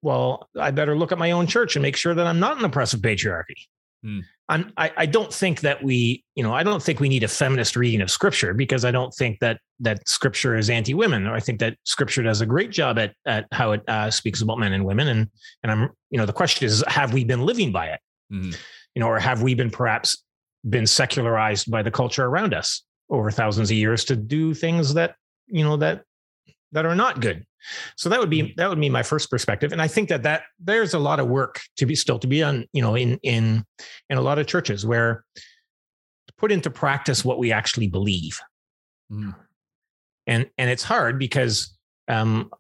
"Well, 0.02 0.48
I 0.58 0.70
better 0.70 0.96
look 0.96 1.12
at 1.12 1.18
my 1.18 1.32
own 1.32 1.46
church 1.46 1.74
and 1.76 1.82
make 1.82 1.96
sure 1.96 2.14
that 2.14 2.26
I'm 2.26 2.40
not 2.40 2.58
an 2.58 2.64
oppressive 2.64 3.00
patriarchy." 3.00 3.66
Hmm. 4.02 4.20
I'm, 4.48 4.72
I, 4.76 4.92
I 4.96 5.06
don't 5.06 5.32
think 5.32 5.60
that 5.60 5.82
we, 5.82 6.24
you 6.34 6.42
know, 6.42 6.52
I 6.52 6.62
don't 6.62 6.82
think 6.82 7.00
we 7.00 7.08
need 7.08 7.22
a 7.22 7.28
feminist 7.28 7.76
reading 7.76 8.00
of 8.00 8.10
scripture 8.10 8.52
because 8.52 8.84
I 8.84 8.90
don't 8.90 9.14
think 9.14 9.38
that 9.40 9.60
that 9.80 10.06
scripture 10.06 10.56
is 10.56 10.68
anti-women. 10.68 11.26
I 11.26 11.40
think 11.40 11.60
that 11.60 11.76
scripture 11.84 12.22
does 12.22 12.40
a 12.40 12.46
great 12.46 12.70
job 12.70 12.98
at 12.98 13.14
at 13.24 13.46
how 13.52 13.72
it 13.72 13.82
uh, 13.88 14.10
speaks 14.10 14.42
about 14.42 14.58
men 14.58 14.72
and 14.72 14.84
women. 14.84 15.08
And 15.08 15.28
and 15.62 15.72
I'm, 15.72 15.90
you 16.10 16.18
know, 16.18 16.26
the 16.26 16.32
question 16.32 16.66
is, 16.66 16.84
have 16.88 17.12
we 17.12 17.24
been 17.24 17.42
living 17.42 17.72
by 17.72 17.86
it? 17.88 18.00
Mhm. 18.32 18.56
You 18.94 19.00
know, 19.00 19.08
or 19.08 19.18
have 19.18 19.42
we 19.42 19.54
been 19.54 19.70
perhaps 19.70 20.22
been 20.68 20.86
secularized 20.86 21.70
by 21.70 21.82
the 21.82 21.90
culture 21.90 22.24
around 22.24 22.52
us 22.54 22.82
over 23.10 23.30
thousands 23.30 23.70
of 23.70 23.76
years 23.76 24.04
to 24.06 24.16
do 24.16 24.54
things 24.54 24.94
that 24.94 25.14
you 25.46 25.64
know 25.64 25.76
that 25.76 26.02
that 26.72 26.84
are 26.86 26.94
not 26.96 27.20
good? 27.20 27.44
So 27.96 28.08
that 28.08 28.18
would 28.18 28.30
be 28.30 28.54
that 28.56 28.68
would 28.68 28.80
be 28.80 28.90
my 28.90 29.02
first 29.02 29.30
perspective, 29.30 29.72
and 29.72 29.80
I 29.80 29.86
think 29.88 30.08
that 30.08 30.24
that 30.24 30.42
there's 30.58 30.94
a 30.94 30.98
lot 30.98 31.20
of 31.20 31.28
work 31.28 31.60
to 31.76 31.86
be 31.86 31.94
still 31.94 32.18
to 32.18 32.26
be 32.26 32.40
done. 32.40 32.66
You 32.72 32.82
know, 32.82 32.96
in 32.96 33.18
in 33.22 33.64
in 34.10 34.18
a 34.18 34.22
lot 34.22 34.38
of 34.38 34.46
churches 34.46 34.84
where 34.84 35.24
to 35.36 36.34
put 36.38 36.50
into 36.50 36.70
practice 36.70 37.24
what 37.24 37.38
we 37.38 37.52
actually 37.52 37.88
believe 37.88 38.40
Mhm. 39.10 39.34
and 40.26 40.48
and 40.56 40.70
it's 40.70 40.82
hard 40.84 41.18
because 41.18 41.76
um 42.08 42.50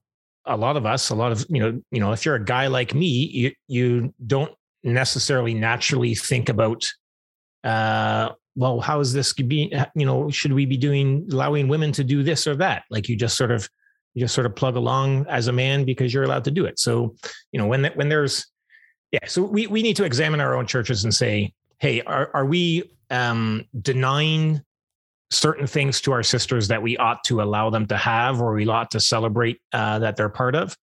a 0.46 0.56
lot 0.56 0.76
of 0.76 0.84
us 0.84 1.10
a 1.10 1.14
lot 1.14 1.32
of 1.32 1.46
you 1.48 1.60
know 1.60 1.80
you 1.90 2.00
know 2.00 2.12
if 2.12 2.24
you're 2.24 2.34
a 2.34 2.44
guy 2.44 2.66
like 2.66 2.94
me 2.94 3.06
you 3.06 3.52
you 3.68 4.12
don't 4.26 4.52
necessarily 4.82 5.54
naturally 5.54 6.14
think 6.14 6.48
about 6.48 6.84
uh 7.64 8.30
well 8.56 8.80
how 8.80 9.00
is 9.00 9.12
this 9.12 9.32
be 9.32 9.72
you 9.94 10.04
know 10.04 10.28
should 10.30 10.52
we 10.52 10.66
be 10.66 10.76
doing 10.76 11.26
allowing 11.30 11.68
women 11.68 11.92
to 11.92 12.04
do 12.04 12.22
this 12.22 12.46
or 12.46 12.56
that 12.56 12.82
like 12.90 13.08
you 13.08 13.16
just 13.16 13.36
sort 13.36 13.52
of 13.52 13.68
you 14.14 14.20
just 14.20 14.34
sort 14.34 14.46
of 14.46 14.54
plug 14.54 14.76
along 14.76 15.26
as 15.28 15.48
a 15.48 15.52
man 15.52 15.84
because 15.84 16.12
you're 16.12 16.24
allowed 16.24 16.44
to 16.44 16.50
do 16.50 16.64
it. 16.64 16.78
So 16.78 17.14
you 17.52 17.58
know 17.58 17.66
when 17.66 17.82
that 17.82 17.96
when 17.96 18.08
there's 18.08 18.46
yeah 19.10 19.26
so 19.26 19.42
we 19.42 19.66
we 19.66 19.82
need 19.82 19.96
to 19.96 20.04
examine 20.04 20.40
our 20.40 20.54
own 20.54 20.66
churches 20.66 21.04
and 21.04 21.14
say 21.14 21.52
hey 21.78 22.02
are 22.02 22.30
are 22.34 22.46
we 22.46 22.90
um 23.10 23.64
denying 23.80 24.62
certain 25.30 25.66
things 25.66 26.00
to 26.02 26.12
our 26.12 26.22
sisters 26.22 26.68
that 26.68 26.82
we 26.82 26.96
ought 26.98 27.24
to 27.24 27.40
allow 27.40 27.70
them 27.70 27.86
to 27.86 27.96
have 27.96 28.40
or 28.40 28.52
we 28.52 28.68
ought 28.68 28.90
to 28.90 29.00
celebrate 29.00 29.58
uh, 29.72 29.98
that 29.98 30.14
they're 30.16 30.28
part 30.28 30.54
of? 30.54 30.76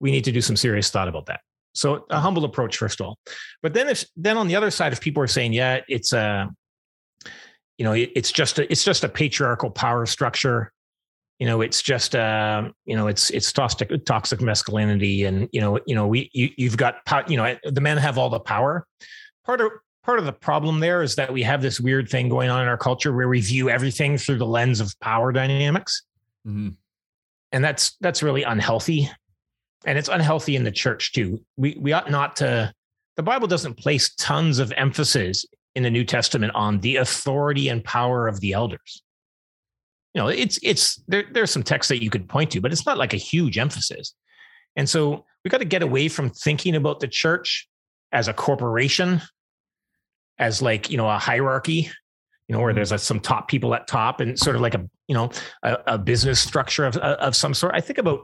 We 0.00 0.10
need 0.10 0.24
to 0.24 0.32
do 0.32 0.40
some 0.40 0.56
serious 0.56 0.90
thought 0.90 1.08
about 1.08 1.26
that. 1.26 1.40
So 1.74 2.06
a 2.08 2.18
humble 2.18 2.46
approach 2.46 2.78
first 2.78 3.00
of 3.00 3.06
all. 3.06 3.18
But 3.62 3.74
then 3.74 3.88
if 3.88 4.06
then 4.16 4.38
on 4.38 4.48
the 4.48 4.56
other 4.56 4.70
side 4.70 4.92
if 4.92 5.00
people 5.00 5.22
are 5.22 5.28
saying 5.28 5.52
yeah 5.52 5.80
it's 5.88 6.12
a 6.12 6.48
you 7.76 7.84
know 7.84 7.92
it, 7.92 8.10
it's 8.16 8.32
just 8.32 8.58
a 8.58 8.70
it's 8.72 8.84
just 8.84 9.04
a 9.04 9.08
patriarchal 9.08 9.70
power 9.70 10.06
structure 10.06 10.72
you 11.38 11.46
know 11.46 11.60
it's 11.60 11.82
just 11.82 12.14
uh 12.14 12.68
you 12.84 12.96
know 12.96 13.08
it's 13.08 13.30
it's 13.30 13.52
toxic 13.52 13.90
toxic 14.04 14.40
masculinity 14.40 15.24
and 15.24 15.48
you 15.52 15.60
know 15.60 15.78
you 15.86 15.94
know 15.94 16.06
we 16.06 16.30
you, 16.32 16.50
you've 16.56 16.76
got 16.76 16.96
you 17.28 17.36
know 17.36 17.56
the 17.64 17.80
men 17.80 17.96
have 17.98 18.18
all 18.18 18.30
the 18.30 18.40
power. 18.40 18.86
Part 19.44 19.60
of 19.60 19.70
part 20.02 20.18
of 20.18 20.24
the 20.24 20.32
problem 20.32 20.80
there 20.80 21.02
is 21.02 21.16
that 21.16 21.32
we 21.32 21.42
have 21.42 21.60
this 21.62 21.80
weird 21.80 22.08
thing 22.08 22.28
going 22.28 22.48
on 22.48 22.62
in 22.62 22.68
our 22.68 22.78
culture 22.78 23.12
where 23.12 23.28
we 23.28 23.40
view 23.40 23.68
everything 23.68 24.16
through 24.16 24.38
the 24.38 24.46
lens 24.46 24.80
of 24.80 24.94
power 25.00 25.32
dynamics. 25.32 26.02
Mhm. 26.46 26.76
and 27.52 27.64
that's 27.64 27.96
that's 28.00 28.22
really 28.22 28.44
unhealthy. 28.44 29.10
And 29.84 29.98
it's 29.98 30.08
unhealthy 30.08 30.56
in 30.56 30.64
the 30.64 30.72
church 30.72 31.12
too. 31.12 31.44
We 31.56 31.76
we 31.80 31.92
ought 31.92 32.10
not 32.10 32.36
to 32.36 32.72
the 33.16 33.22
bible 33.22 33.48
doesn't 33.48 33.74
place 33.74 34.14
tons 34.14 34.58
of 34.58 34.72
emphasis 34.76 35.44
in 35.74 35.82
the 35.82 35.90
new 35.90 36.04
testament 36.04 36.54
on 36.54 36.80
the 36.80 36.96
authority 36.96 37.68
and 37.68 37.82
power 37.84 38.28
of 38.28 38.40
the 38.40 38.52
elders 38.52 39.02
you 40.16 40.22
know 40.22 40.28
it's 40.28 40.58
it's 40.62 40.96
there 41.08 41.24
there's 41.30 41.50
some 41.50 41.62
texts 41.62 41.90
that 41.90 42.02
you 42.02 42.08
could 42.08 42.26
point 42.26 42.50
to 42.50 42.60
but 42.62 42.72
it's 42.72 42.86
not 42.86 42.96
like 42.96 43.12
a 43.12 43.18
huge 43.18 43.58
emphasis. 43.58 44.14
And 44.74 44.88
so 44.88 45.26
we've 45.44 45.50
got 45.50 45.58
to 45.58 45.66
get 45.66 45.82
away 45.82 46.08
from 46.08 46.30
thinking 46.30 46.74
about 46.74 47.00
the 47.00 47.08
church 47.08 47.68
as 48.12 48.26
a 48.26 48.32
corporation 48.32 49.20
as 50.38 50.62
like 50.62 50.90
you 50.90 50.96
know 50.96 51.08
a 51.08 51.18
hierarchy 51.18 51.90
you 52.48 52.54
know 52.54 52.60
where 52.60 52.72
there's 52.72 52.92
like 52.92 53.00
some 53.00 53.20
top 53.20 53.48
people 53.48 53.74
at 53.74 53.86
top 53.86 54.20
and 54.20 54.38
sort 54.38 54.56
of 54.56 54.62
like 54.62 54.74
a 54.74 54.88
you 55.06 55.14
know 55.14 55.30
a, 55.62 55.76
a 55.86 55.98
business 55.98 56.40
structure 56.40 56.86
of 56.86 56.96
of 56.96 57.36
some 57.36 57.52
sort. 57.52 57.74
I 57.74 57.82
think 57.82 57.98
about 57.98 58.20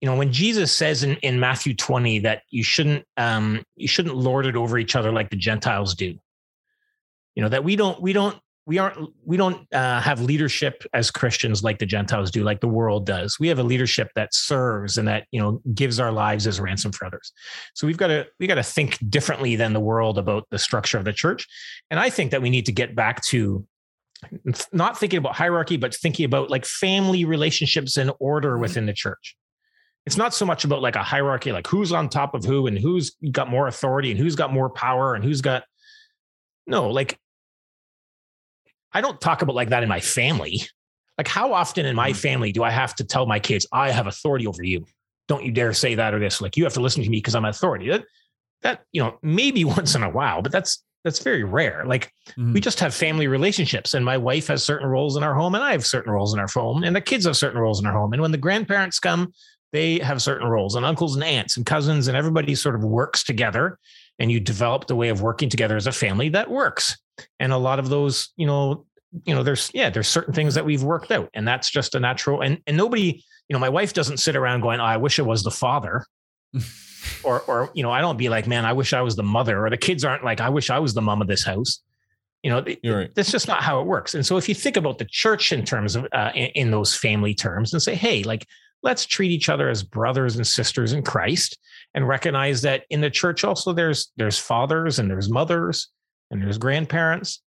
you 0.00 0.06
know 0.06 0.14
when 0.14 0.32
jesus 0.32 0.70
says 0.70 1.02
in, 1.02 1.16
in 1.18 1.38
matthew 1.40 1.74
20 1.74 2.20
that 2.20 2.42
you 2.50 2.62
shouldn't 2.62 3.04
um 3.16 3.64
you 3.76 3.88
shouldn't 3.88 4.16
lord 4.16 4.46
it 4.46 4.56
over 4.56 4.78
each 4.78 4.94
other 4.94 5.10
like 5.10 5.30
the 5.30 5.36
gentiles 5.36 5.96
do. 5.96 6.16
You 7.34 7.42
know 7.42 7.48
that 7.48 7.64
we 7.64 7.74
don't 7.74 8.00
we 8.00 8.12
don't 8.12 8.38
we 8.64 8.78
aren't 8.78 8.96
we 9.24 9.36
don't 9.36 9.66
uh, 9.74 10.00
have 10.00 10.20
leadership 10.20 10.84
as 10.92 11.10
christians 11.10 11.64
like 11.64 11.78
the 11.78 11.86
gentiles 11.86 12.30
do 12.30 12.44
like 12.44 12.60
the 12.60 12.68
world 12.68 13.06
does. 13.06 13.38
We 13.40 13.48
have 13.48 13.58
a 13.58 13.62
leadership 13.64 14.10
that 14.14 14.32
serves 14.32 14.98
and 14.98 15.08
that 15.08 15.26
you 15.32 15.40
know 15.40 15.60
gives 15.74 15.98
our 15.98 16.12
lives 16.12 16.46
as 16.46 16.60
ransom 16.60 16.92
for 16.92 17.06
others. 17.06 17.32
So 17.74 17.86
we've 17.86 17.96
got 17.96 18.08
to 18.08 18.26
we 18.38 18.46
got 18.46 18.56
to 18.56 18.62
think 18.62 18.98
differently 19.10 19.56
than 19.56 19.72
the 19.72 19.80
world 19.80 20.18
about 20.18 20.46
the 20.50 20.58
structure 20.58 20.98
of 20.98 21.04
the 21.04 21.12
church. 21.12 21.46
And 21.90 21.98
i 21.98 22.08
think 22.10 22.30
that 22.30 22.42
we 22.42 22.50
need 22.50 22.66
to 22.66 22.72
get 22.72 22.94
back 22.94 23.24
to 23.26 23.66
not 24.72 24.98
thinking 24.98 25.18
about 25.18 25.34
hierarchy 25.34 25.76
but 25.76 25.94
thinking 25.94 26.24
about 26.24 26.48
like 26.48 26.64
family 26.64 27.24
relationships 27.24 27.96
and 27.96 28.12
order 28.20 28.58
within 28.58 28.86
the 28.86 28.92
church. 28.92 29.36
It's 30.06 30.16
not 30.16 30.34
so 30.34 30.44
much 30.44 30.64
about 30.64 30.82
like 30.82 30.96
a 30.96 31.02
hierarchy 31.02 31.50
like 31.50 31.66
who's 31.66 31.92
on 31.92 32.08
top 32.08 32.34
of 32.34 32.44
who 32.44 32.68
and 32.68 32.78
who's 32.78 33.16
got 33.32 33.50
more 33.50 33.66
authority 33.66 34.12
and 34.12 34.20
who's 34.20 34.36
got 34.36 34.52
more 34.52 34.70
power 34.70 35.14
and 35.14 35.24
who's 35.24 35.40
got 35.40 35.64
no 36.66 36.88
like 36.90 37.18
I 38.92 39.00
don't 39.00 39.20
talk 39.20 39.42
about 39.42 39.54
like 39.56 39.70
that 39.70 39.82
in 39.82 39.88
my 39.88 40.00
family. 40.00 40.60
Like, 41.18 41.28
how 41.28 41.52
often 41.52 41.84
in 41.86 41.94
my 41.94 42.12
family 42.12 42.52
do 42.52 42.62
I 42.62 42.70
have 42.70 42.94
to 42.96 43.04
tell 43.04 43.26
my 43.26 43.38
kids, 43.38 43.66
I 43.72 43.90
have 43.90 44.06
authority 44.06 44.46
over 44.46 44.62
you? 44.62 44.86
Don't 45.28 45.44
you 45.44 45.52
dare 45.52 45.72
say 45.72 45.94
that 45.94 46.14
or 46.14 46.18
this. 46.18 46.40
Like, 46.40 46.56
you 46.56 46.64
have 46.64 46.72
to 46.74 46.80
listen 46.80 47.02
to 47.02 47.10
me 47.10 47.18
because 47.18 47.34
I'm 47.34 47.44
authority. 47.44 47.90
That, 47.90 48.04
that, 48.62 48.80
you 48.92 49.02
know, 49.02 49.18
maybe 49.22 49.64
once 49.78 49.94
in 49.94 50.02
a 50.02 50.10
while, 50.10 50.42
but 50.42 50.52
that's, 50.52 50.82
that's 51.04 51.22
very 51.22 51.42
rare. 51.44 51.84
Like, 51.86 52.12
we 52.36 52.42
Mhm. 52.44 52.62
just 52.62 52.80
have 52.80 52.94
family 52.94 53.26
relationships, 53.26 53.94
and 53.94 54.04
my 54.04 54.16
wife 54.16 54.46
has 54.46 54.62
certain 54.64 54.88
roles 54.88 55.16
in 55.16 55.22
our 55.22 55.34
home, 55.34 55.54
and 55.54 55.62
I 55.62 55.72
have 55.72 55.84
certain 55.84 56.12
roles 56.12 56.32
in 56.32 56.40
our 56.40 56.46
home, 56.48 56.82
and 56.84 56.94
the 56.96 57.00
kids 57.00 57.26
have 57.26 57.36
certain 57.36 57.60
roles 57.60 57.80
in 57.80 57.86
our 57.86 57.92
home. 57.92 58.12
And 58.12 58.22
when 58.22 58.32
the 58.32 58.38
grandparents 58.38 58.98
come, 58.98 59.32
they 59.72 59.98
have 59.98 60.22
certain 60.22 60.48
roles, 60.48 60.76
and 60.76 60.86
uncles 60.86 61.14
and 61.14 61.24
aunts 61.24 61.56
and 61.56 61.66
cousins, 61.66 62.08
and 62.08 62.16
everybody 62.16 62.54
sort 62.54 62.74
of 62.74 62.84
works 62.84 63.22
together. 63.24 63.78
And 64.18 64.30
you 64.30 64.40
develop 64.40 64.86
the 64.86 64.96
way 64.96 65.08
of 65.08 65.22
working 65.22 65.48
together 65.48 65.76
as 65.76 65.86
a 65.86 65.92
family 65.92 66.28
that 66.30 66.50
works. 66.50 66.96
And 67.40 67.52
a 67.52 67.58
lot 67.58 67.78
of 67.78 67.88
those 67.88 68.32
you 68.36 68.46
know 68.46 68.86
you 69.24 69.34
know 69.34 69.42
there's 69.42 69.70
yeah 69.74 69.90
there's 69.90 70.08
certain 70.08 70.32
things 70.32 70.54
that 70.54 70.64
we've 70.64 70.82
worked 70.82 71.10
out 71.10 71.28
and 71.34 71.46
that's 71.46 71.70
just 71.70 71.94
a 71.94 72.00
natural 72.00 72.40
and 72.40 72.58
and 72.66 72.76
nobody 72.76 73.22
you 73.48 73.54
know 73.54 73.58
my 73.58 73.68
wife 73.68 73.92
doesn't 73.92 74.18
sit 74.18 74.36
around 74.36 74.60
going 74.60 74.80
oh, 74.80 74.84
i 74.84 74.96
wish 74.96 75.18
i 75.18 75.22
was 75.22 75.42
the 75.42 75.50
father. 75.50 76.04
Or 77.24 77.40
or 77.42 77.68
you 77.74 77.82
know 77.82 77.90
i 77.90 78.00
don't 78.00 78.16
be 78.16 78.28
like 78.28 78.46
man 78.46 78.64
i 78.64 78.72
wish 78.72 78.92
i 78.92 79.00
was 79.00 79.16
the 79.16 79.24
mother 79.24 79.66
or 79.66 79.70
the 79.70 79.76
kids 79.76 80.04
aren't 80.04 80.22
like 80.22 80.40
i 80.40 80.48
wish 80.48 80.70
i 80.70 80.78
was 80.78 80.94
the 80.94 81.02
mom 81.02 81.20
of 81.20 81.26
this 81.26 81.44
house. 81.44 81.80
You 82.44 82.50
know 82.50 82.64
right. 82.84 83.12
that's 83.14 83.30
just 83.30 83.48
not 83.48 83.62
how 83.62 83.80
it 83.80 83.86
works. 83.86 84.14
And 84.14 84.24
so 84.24 84.36
if 84.36 84.48
you 84.48 84.54
think 84.54 84.76
about 84.76 84.98
the 84.98 85.04
church 85.04 85.52
in 85.52 85.64
terms 85.64 85.96
of 85.96 86.06
uh, 86.12 86.30
in, 86.34 86.46
in 86.54 86.70
those 86.70 86.94
family 86.94 87.34
terms 87.34 87.72
and 87.72 87.82
say 87.82 87.96
hey 87.96 88.22
like 88.22 88.46
let's 88.82 89.06
treat 89.06 89.30
each 89.30 89.48
other 89.48 89.68
as 89.68 89.82
brothers 89.82 90.36
and 90.36 90.46
sisters 90.46 90.92
in 90.92 91.02
christ 91.02 91.58
and 91.94 92.08
recognize 92.08 92.62
that 92.62 92.84
in 92.90 93.00
the 93.00 93.10
church 93.10 93.44
also 93.44 93.72
there's 93.72 94.12
there's 94.16 94.38
fathers 94.38 94.98
and 94.98 95.10
there's 95.10 95.30
mothers 95.30 95.88
and 96.30 96.42
there's 96.42 96.58
grandparents. 96.58 97.42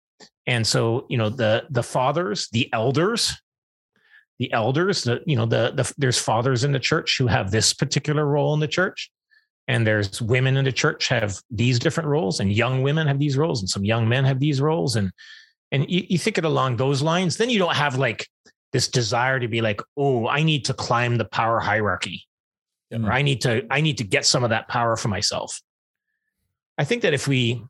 And 0.46 0.66
so 0.66 1.06
you 1.08 1.16
know 1.16 1.30
the 1.30 1.64
the 1.70 1.82
fathers 1.82 2.48
the 2.52 2.68
elders 2.72 3.32
the 4.38 4.52
elders 4.52 5.04
the 5.04 5.20
you 5.24 5.36
know 5.36 5.46
the, 5.46 5.72
the 5.74 5.92
there's 5.98 6.18
fathers 6.18 6.64
in 6.64 6.72
the 6.72 6.80
church 6.80 7.16
who 7.18 7.28
have 7.28 7.50
this 7.50 7.72
particular 7.72 8.26
role 8.26 8.54
in 8.54 8.60
the 8.60 8.68
church. 8.68 9.10
And 9.68 9.86
there's 9.86 10.20
women 10.20 10.56
in 10.56 10.64
the 10.64 10.72
church 10.72 11.06
have 11.08 11.38
these 11.48 11.78
different 11.78 12.08
roles 12.08 12.40
and 12.40 12.52
young 12.52 12.82
women 12.82 13.06
have 13.06 13.20
these 13.20 13.38
roles 13.38 13.60
and 13.60 13.70
some 13.70 13.84
young 13.84 14.08
men 14.08 14.24
have 14.24 14.40
these 14.40 14.60
roles. 14.60 14.96
And 14.96 15.12
and 15.70 15.88
you, 15.88 16.04
you 16.08 16.18
think 16.18 16.36
it 16.36 16.44
along 16.44 16.76
those 16.76 17.00
lines 17.00 17.36
then 17.36 17.48
you 17.48 17.60
don't 17.60 17.76
have 17.76 17.96
like 17.96 18.26
this 18.72 18.88
desire 18.88 19.38
to 19.38 19.48
be 19.48 19.60
like 19.60 19.80
oh 19.96 20.26
i 20.28 20.42
need 20.42 20.64
to 20.64 20.74
climb 20.74 21.16
the 21.16 21.24
power 21.24 21.60
hierarchy 21.60 22.24
Yeah. 22.90 23.06
or 23.06 23.12
i 23.12 23.22
need 23.22 23.40
to 23.42 23.66
i 23.70 23.80
need 23.80 23.98
to 23.98 24.04
get 24.04 24.24
some 24.26 24.44
of 24.44 24.50
that 24.50 24.68
power 24.68 24.96
for 24.96 25.08
myself 25.08 25.60
i 26.78 26.84
think 26.84 27.02
that 27.02 27.14
if 27.14 27.28
we 27.28 27.62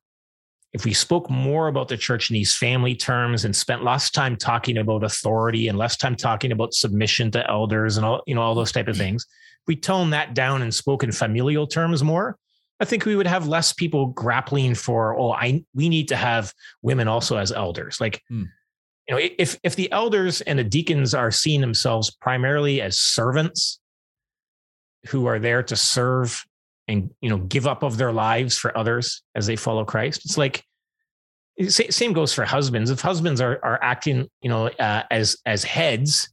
if 0.72 0.86
we 0.86 0.94
spoke 0.94 1.28
more 1.28 1.68
about 1.68 1.88
the 1.88 1.98
church 1.98 2.30
in 2.30 2.34
these 2.34 2.56
family 2.56 2.94
terms 2.94 3.44
and 3.44 3.54
spent 3.54 3.84
less 3.84 4.10
time 4.10 4.36
talking 4.36 4.78
about 4.78 5.04
authority 5.04 5.68
and 5.68 5.76
less 5.76 5.98
time 5.98 6.16
talking 6.16 6.50
about 6.50 6.72
submission 6.72 7.30
to 7.32 7.46
elders 7.50 7.96
and 7.96 8.06
all 8.06 8.22
you 8.26 8.34
know 8.34 8.40
all 8.42 8.54
those 8.54 8.72
type 8.72 8.88
of 8.88 8.96
things 8.96 9.26
if 9.60 9.66
we 9.66 9.76
tone 9.76 10.10
that 10.10 10.34
down 10.34 10.62
and 10.62 10.74
spoke 10.74 11.02
in 11.04 11.12
familial 11.12 11.66
terms 11.66 12.02
more 12.02 12.36
i 12.80 12.84
think 12.84 13.04
we 13.04 13.14
would 13.16 13.26
have 13.26 13.46
less 13.48 13.72
people 13.72 14.06
grappling 14.06 14.74
for 14.74 15.18
oh 15.18 15.32
i 15.32 15.62
we 15.74 15.88
need 15.88 16.08
to 16.08 16.16
have 16.16 16.54
women 16.80 17.06
also 17.08 17.36
as 17.36 17.52
elders 17.52 18.00
like 18.00 18.22
Hmm. 18.28 18.44
You 19.08 19.14
know 19.14 19.20
if 19.38 19.58
if 19.62 19.76
the 19.76 19.90
elders 19.92 20.40
and 20.42 20.58
the 20.58 20.64
deacons 20.64 21.14
are 21.14 21.30
seeing 21.30 21.60
themselves 21.60 22.10
primarily 22.10 22.80
as 22.80 22.98
servants 22.98 23.80
who 25.08 25.26
are 25.26 25.38
there 25.38 25.62
to 25.62 25.76
serve 25.76 26.44
and 26.88 27.10
you 27.20 27.28
know 27.28 27.38
give 27.38 27.66
up 27.66 27.82
of 27.82 27.96
their 27.96 28.12
lives 28.12 28.56
for 28.58 28.76
others 28.76 29.22
as 29.34 29.46
they 29.46 29.56
follow 29.56 29.84
Christ. 29.84 30.24
It's 30.24 30.38
like 30.38 30.64
same 31.68 32.12
goes 32.12 32.32
for 32.32 32.44
husbands. 32.44 32.90
If 32.90 33.00
husbands 33.00 33.40
are 33.40 33.58
are 33.62 33.78
acting 33.82 34.28
you 34.40 34.48
know 34.48 34.66
uh, 34.68 35.02
as 35.10 35.36
as 35.46 35.64
heads, 35.64 36.28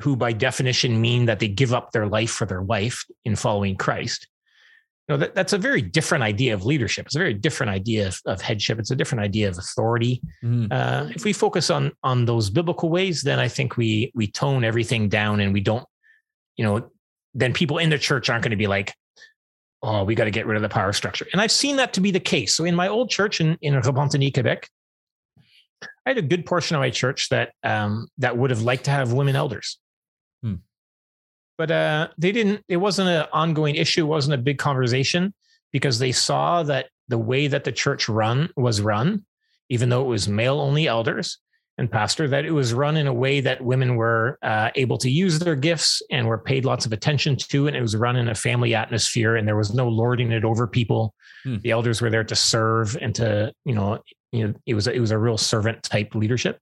who 0.00 0.16
by 0.16 0.32
definition 0.32 1.00
mean 1.00 1.26
that 1.26 1.40
they 1.40 1.48
give 1.48 1.72
up 1.72 1.92
their 1.92 2.06
life 2.06 2.30
for 2.30 2.46
their 2.46 2.62
wife 2.62 3.04
in 3.24 3.36
following 3.36 3.76
Christ. 3.76 4.26
Know 5.10 5.16
that, 5.18 5.34
that's 5.34 5.52
a 5.52 5.58
very 5.58 5.82
different 5.82 6.24
idea 6.24 6.54
of 6.54 6.64
leadership. 6.64 7.06
It's 7.06 7.16
a 7.16 7.18
very 7.18 7.34
different 7.34 7.70
idea 7.70 8.08
of, 8.08 8.20
of 8.26 8.40
headship. 8.40 8.78
It's 8.78 8.90
a 8.90 8.96
different 8.96 9.22
idea 9.22 9.48
of 9.48 9.58
authority. 9.58 10.22
Mhm. 10.42 10.72
uh, 10.72 11.10
if 11.14 11.24
we 11.24 11.32
focus 11.32 11.70
on 11.70 11.92
on 12.02 12.24
those 12.24 12.50
biblical 12.50 12.88
ways 12.88 13.22
then 13.22 13.38
i 13.38 13.48
think 13.48 13.76
we 13.76 14.10
we 14.14 14.26
tone 14.26 14.64
everything 14.64 15.08
down 15.08 15.40
and 15.40 15.52
we 15.52 15.60
don't 15.60 15.84
you 16.56 16.64
know 16.64 16.90
then 17.34 17.52
people 17.52 17.78
in 17.78 17.90
the 17.90 17.98
church 17.98 18.30
aren't 18.30 18.42
going 18.42 18.50
to 18.50 18.56
be 18.56 18.66
like 18.66 18.94
oh 19.82 20.04
we 20.04 20.14
got 20.14 20.24
to 20.24 20.30
get 20.30 20.46
rid 20.46 20.56
of 20.56 20.62
the 20.62 20.68
power 20.68 20.92
structure. 20.92 21.26
And 21.32 21.40
i've 21.40 21.52
seen 21.52 21.76
that 21.76 21.92
to 21.94 22.00
be 22.00 22.10
the 22.10 22.20
case. 22.20 22.54
So 22.54 22.64
in 22.64 22.74
my 22.74 22.88
old 22.88 23.10
church 23.10 23.40
in 23.40 23.58
in 23.60 23.74
repentigny 23.74 24.32
quebec 24.32 24.68
i 26.06 26.10
had 26.10 26.18
a 26.18 26.22
good 26.22 26.44
portion 26.46 26.76
of 26.76 26.80
my 26.80 26.90
church 26.90 27.28
that 27.30 27.52
um 27.62 28.08
that 28.18 28.36
would 28.36 28.50
have 28.50 28.62
liked 28.62 28.84
to 28.84 28.90
have 28.90 29.12
women 29.12 29.36
elders. 29.36 29.78
But 31.60 31.70
uh 31.70 32.08
they 32.16 32.32
didn't 32.32 32.64
it 32.68 32.78
wasn't 32.78 33.06
an 33.06 33.26
ongoing 33.32 33.74
issue 33.74 34.04
it 34.06 34.08
wasn't 34.08 34.32
a 34.32 34.38
big 34.48 34.56
conversation 34.56 35.34
because 35.72 35.98
they 35.98 36.12
saw 36.12 36.62
that 36.62 36.86
the 37.08 37.18
way 37.18 37.48
that 37.48 37.64
the 37.64 37.72
church 37.72 38.08
run 38.08 38.48
was 38.56 38.80
run 38.80 39.24
even 39.68 39.90
though 39.90 40.00
it 40.00 40.08
was 40.08 40.26
male 40.26 40.58
only 40.58 40.86
elders 40.86 41.38
and 41.76 41.90
pastor 41.90 42.26
that 42.28 42.46
it 42.46 42.50
was 42.50 42.72
run 42.72 42.96
in 42.96 43.06
a 43.06 43.12
way 43.12 43.40
that 43.40 43.60
women 43.62 43.96
were 43.96 44.38
uh, 44.42 44.70
able 44.74 44.98
to 44.98 45.10
use 45.10 45.38
their 45.38 45.54
gifts 45.54 46.02
and 46.10 46.26
were 46.26 46.38
paid 46.38 46.64
lots 46.64 46.86
of 46.86 46.92
attention 46.92 47.36
to 47.36 47.66
and 47.66 47.76
it 47.76 47.82
was 47.82 47.94
run 47.94 48.16
in 48.16 48.28
a 48.28 48.34
family 48.34 48.74
atmosphere 48.74 49.36
and 49.36 49.46
there 49.46 49.56
was 49.56 49.74
no 49.74 49.86
lording 49.86 50.32
it 50.32 50.44
over 50.44 50.66
people 50.66 51.14
Hmm. 51.44 51.56
the 51.62 51.70
elders 51.70 52.02
were 52.02 52.10
there 52.10 52.24
to 52.24 52.36
serve 52.36 52.96
and 53.00 53.14
to 53.14 53.52
you 53.64 53.74
know 53.74 53.98
you 54.30 54.46
know 54.46 54.54
it 54.66 54.74
was 54.74 54.86
a, 54.86 54.92
it 54.92 55.00
was 55.00 55.10
a 55.10 55.18
real 55.18 55.38
servant 55.38 55.82
type 55.82 56.14
leadership 56.14 56.58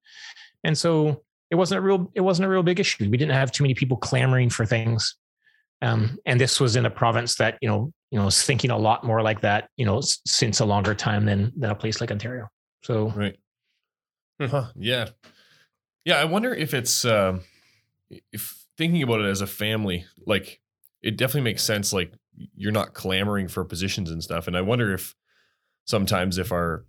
and 0.62 0.78
so 0.78 1.22
it 1.50 1.54
wasn't 1.54 1.78
a 1.78 1.82
real 1.82 2.10
it 2.14 2.20
wasn't 2.20 2.44
a 2.44 2.48
real 2.48 2.62
big 2.62 2.78
issue 2.80 3.08
we 3.10 3.16
didn't 3.16 3.34
have 3.34 3.50
too 3.52 3.62
many 3.64 3.74
people 3.74 3.96
clamoring 3.96 4.50
for 4.50 4.64
things 4.66 5.16
um, 5.82 6.18
and 6.26 6.40
this 6.40 6.58
was 6.60 6.76
in 6.76 6.86
a 6.86 6.90
province 6.90 7.36
that 7.36 7.56
you 7.60 7.68
know 7.68 7.92
you 8.10 8.18
know 8.18 8.26
is 8.26 8.42
thinking 8.42 8.70
a 8.70 8.76
lot 8.78 9.04
more 9.04 9.22
like 9.22 9.40
that 9.40 9.68
you 9.76 9.84
know 9.86 9.98
s- 9.98 10.20
since 10.26 10.60
a 10.60 10.64
longer 10.64 10.94
time 10.94 11.24
than 11.24 11.52
than 11.56 11.70
a 11.70 11.74
place 11.74 12.00
like 12.00 12.10
ontario 12.10 12.48
so 12.82 13.08
Right. 13.10 13.36
Hmm. 14.40 14.46
Huh. 14.46 14.66
Yeah. 14.76 15.08
Yeah. 16.04 16.16
I 16.20 16.24
wonder 16.24 16.54
if 16.54 16.72
it's 16.74 17.04
um, 17.04 17.40
if 18.32 18.64
thinking 18.76 19.02
about 19.02 19.20
it 19.20 19.26
as 19.26 19.40
a 19.40 19.46
family, 19.48 20.04
like 20.26 20.60
it 21.02 21.16
definitely 21.16 21.42
makes 21.50 21.64
sense. 21.64 21.92
Like 21.92 22.12
you're 22.54 22.70
not 22.72 22.94
clamoring 22.94 23.48
for 23.48 23.64
positions 23.64 24.10
and 24.10 24.22
stuff, 24.22 24.46
and 24.46 24.56
I 24.56 24.60
wonder 24.60 24.94
if 24.94 25.14
sometimes 25.86 26.38
if 26.38 26.52
our 26.52 26.84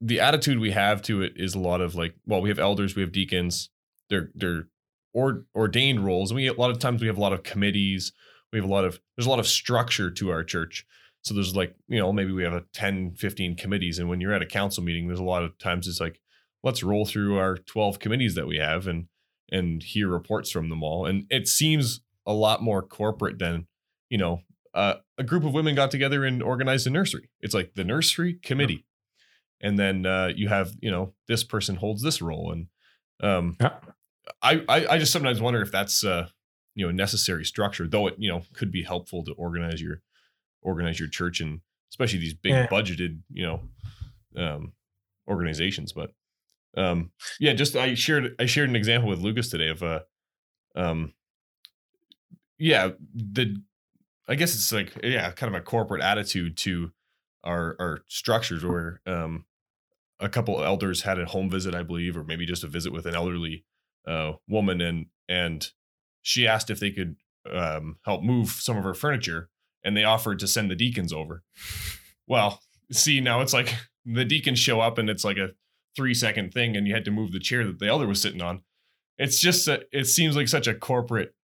the 0.00 0.20
attitude 0.20 0.58
we 0.58 0.70
have 0.70 1.02
to 1.02 1.22
it 1.22 1.32
is 1.36 1.54
a 1.54 1.58
lot 1.58 1.80
of 1.80 1.94
like, 1.94 2.14
well, 2.26 2.40
we 2.40 2.48
have 2.48 2.58
elders, 2.58 2.94
we 2.94 3.02
have 3.02 3.12
deacons, 3.12 3.70
they're 4.08 4.30
they're 4.34 4.68
or, 5.14 5.46
ordained 5.54 6.04
roles, 6.04 6.30
and 6.30 6.36
we 6.36 6.46
a 6.46 6.52
lot 6.52 6.70
of 6.70 6.78
times 6.78 7.00
we 7.00 7.06
have 7.08 7.18
a 7.18 7.20
lot 7.20 7.32
of 7.32 7.42
committees, 7.42 8.12
we 8.52 8.58
have 8.58 8.68
a 8.68 8.72
lot 8.72 8.84
of 8.84 9.00
there's 9.16 9.26
a 9.26 9.30
lot 9.30 9.40
of 9.40 9.46
structure 9.46 10.10
to 10.10 10.30
our 10.30 10.44
church. 10.44 10.86
So 11.22 11.34
there's 11.34 11.56
like, 11.56 11.74
you 11.88 11.98
know, 11.98 12.12
maybe 12.12 12.32
we 12.32 12.44
have 12.44 12.52
a 12.52 12.64
10, 12.72 13.14
15 13.16 13.56
committees. 13.56 13.98
And 13.98 14.08
when 14.08 14.20
you're 14.20 14.32
at 14.32 14.40
a 14.40 14.46
council 14.46 14.84
meeting, 14.84 15.08
there's 15.08 15.18
a 15.18 15.24
lot 15.24 15.42
of 15.42 15.58
times 15.58 15.88
it's 15.88 16.00
like, 16.00 16.20
let's 16.62 16.82
roll 16.82 17.04
through 17.04 17.38
our 17.38 17.56
12 17.56 17.98
committees 17.98 18.34
that 18.34 18.46
we 18.46 18.58
have 18.58 18.86
and 18.86 19.06
and 19.50 19.82
hear 19.82 20.08
reports 20.08 20.50
from 20.50 20.68
them 20.68 20.82
all. 20.82 21.06
And 21.06 21.24
it 21.30 21.48
seems 21.48 22.00
a 22.26 22.32
lot 22.32 22.62
more 22.62 22.82
corporate 22.82 23.38
than, 23.38 23.66
you 24.10 24.18
know, 24.18 24.42
uh, 24.74 24.96
a 25.16 25.24
group 25.24 25.44
of 25.44 25.54
women 25.54 25.74
got 25.74 25.90
together 25.90 26.24
and 26.24 26.42
organized 26.42 26.86
a 26.86 26.90
nursery. 26.90 27.30
It's 27.40 27.54
like 27.54 27.74
the 27.74 27.84
nursery 27.84 28.34
committee. 28.34 28.84
And 29.60 29.78
then 29.78 30.06
uh, 30.06 30.32
you 30.34 30.48
have, 30.48 30.72
you 30.80 30.90
know, 30.90 31.14
this 31.26 31.44
person 31.44 31.76
holds 31.76 32.02
this 32.02 32.22
role. 32.22 32.52
And 32.52 32.68
um, 33.20 33.56
Yeah. 33.60 33.78
I, 34.42 34.64
I 34.68 34.86
I 34.86 34.98
just 34.98 35.12
sometimes 35.12 35.40
wonder 35.40 35.62
if 35.62 35.72
that's 35.72 36.04
uh, 36.04 36.28
you 36.74 36.84
know, 36.86 36.90
a 36.90 36.92
necessary 36.92 37.44
structure, 37.44 37.88
though 37.88 38.06
it, 38.08 38.14
you 38.18 38.30
know, 38.30 38.42
could 38.52 38.70
be 38.70 38.82
helpful 38.82 39.24
to 39.24 39.32
organize 39.32 39.82
your 39.82 40.02
organize 40.62 41.00
your 41.00 41.08
church 41.08 41.40
and 41.40 41.60
especially 41.90 42.18
these 42.20 42.34
big 42.34 42.54
Yeah. 42.54 42.66
budgeted, 42.68 43.20
you 43.32 43.44
know, 43.46 43.62
um, 44.36 44.72
organizations. 45.28 45.92
But 45.92 46.12
um, 46.76 47.12
yeah, 47.40 47.54
just 47.54 47.76
I 47.76 47.94
shared 47.94 48.34
I 48.38 48.46
shared 48.46 48.70
an 48.70 48.76
example 48.76 49.08
with 49.08 49.20
Lucas 49.20 49.50
today 49.50 49.68
of 49.68 49.82
uh, 49.82 50.00
um, 50.76 51.14
yeah, 52.58 52.90
the 53.14 53.60
I 54.28 54.34
guess 54.34 54.54
it's 54.54 54.72
like 54.72 54.98
yeah, 55.02 55.30
kind 55.32 55.54
of 55.54 55.60
a 55.60 55.64
corporate 55.64 56.02
attitude 56.02 56.56
to 56.58 56.92
our 57.44 57.76
our 57.78 58.04
structures 58.08 58.64
where 58.64 59.00
um, 59.06 59.46
a 60.20 60.28
couple 60.28 60.58
of 60.58 60.64
elders 60.64 61.02
had 61.02 61.18
a 61.18 61.26
home 61.26 61.48
visit, 61.50 61.74
I 61.74 61.82
believe, 61.82 62.16
or 62.16 62.24
maybe 62.24 62.46
just 62.46 62.64
a 62.64 62.68
visit 62.68 62.92
with 62.92 63.06
an 63.06 63.14
elderly 63.14 63.64
uh, 64.06 64.32
woman, 64.48 64.80
and 64.80 65.06
and 65.28 65.66
she 66.22 66.46
asked 66.46 66.70
if 66.70 66.80
they 66.80 66.90
could 66.90 67.16
um, 67.50 67.98
help 68.04 68.22
move 68.22 68.50
some 68.50 68.76
of 68.76 68.84
her 68.84 68.94
furniture, 68.94 69.48
and 69.84 69.96
they 69.96 70.04
offered 70.04 70.38
to 70.40 70.48
send 70.48 70.70
the 70.70 70.74
deacons 70.76 71.12
over. 71.12 71.42
Well, 72.26 72.60
see, 72.90 73.20
now 73.20 73.40
it's 73.40 73.52
like 73.52 73.74
the 74.04 74.24
deacons 74.24 74.58
show 74.58 74.80
up, 74.80 74.98
and 74.98 75.08
it's 75.08 75.24
like 75.24 75.36
a 75.38 75.50
three 75.96 76.14
second 76.14 76.52
thing, 76.52 76.76
and 76.76 76.86
you 76.86 76.94
had 76.94 77.04
to 77.04 77.10
move 77.10 77.32
the 77.32 77.38
chair 77.40 77.64
that 77.64 77.78
the 77.78 77.86
elder 77.88 78.06
was 78.06 78.20
sitting 78.20 78.42
on. 78.42 78.62
It's 79.18 79.40
just 79.40 79.66
a, 79.68 79.82
it 79.92 80.04
seems 80.06 80.36
like 80.36 80.48
such 80.48 80.66
a 80.66 80.74
corporate 80.74 81.34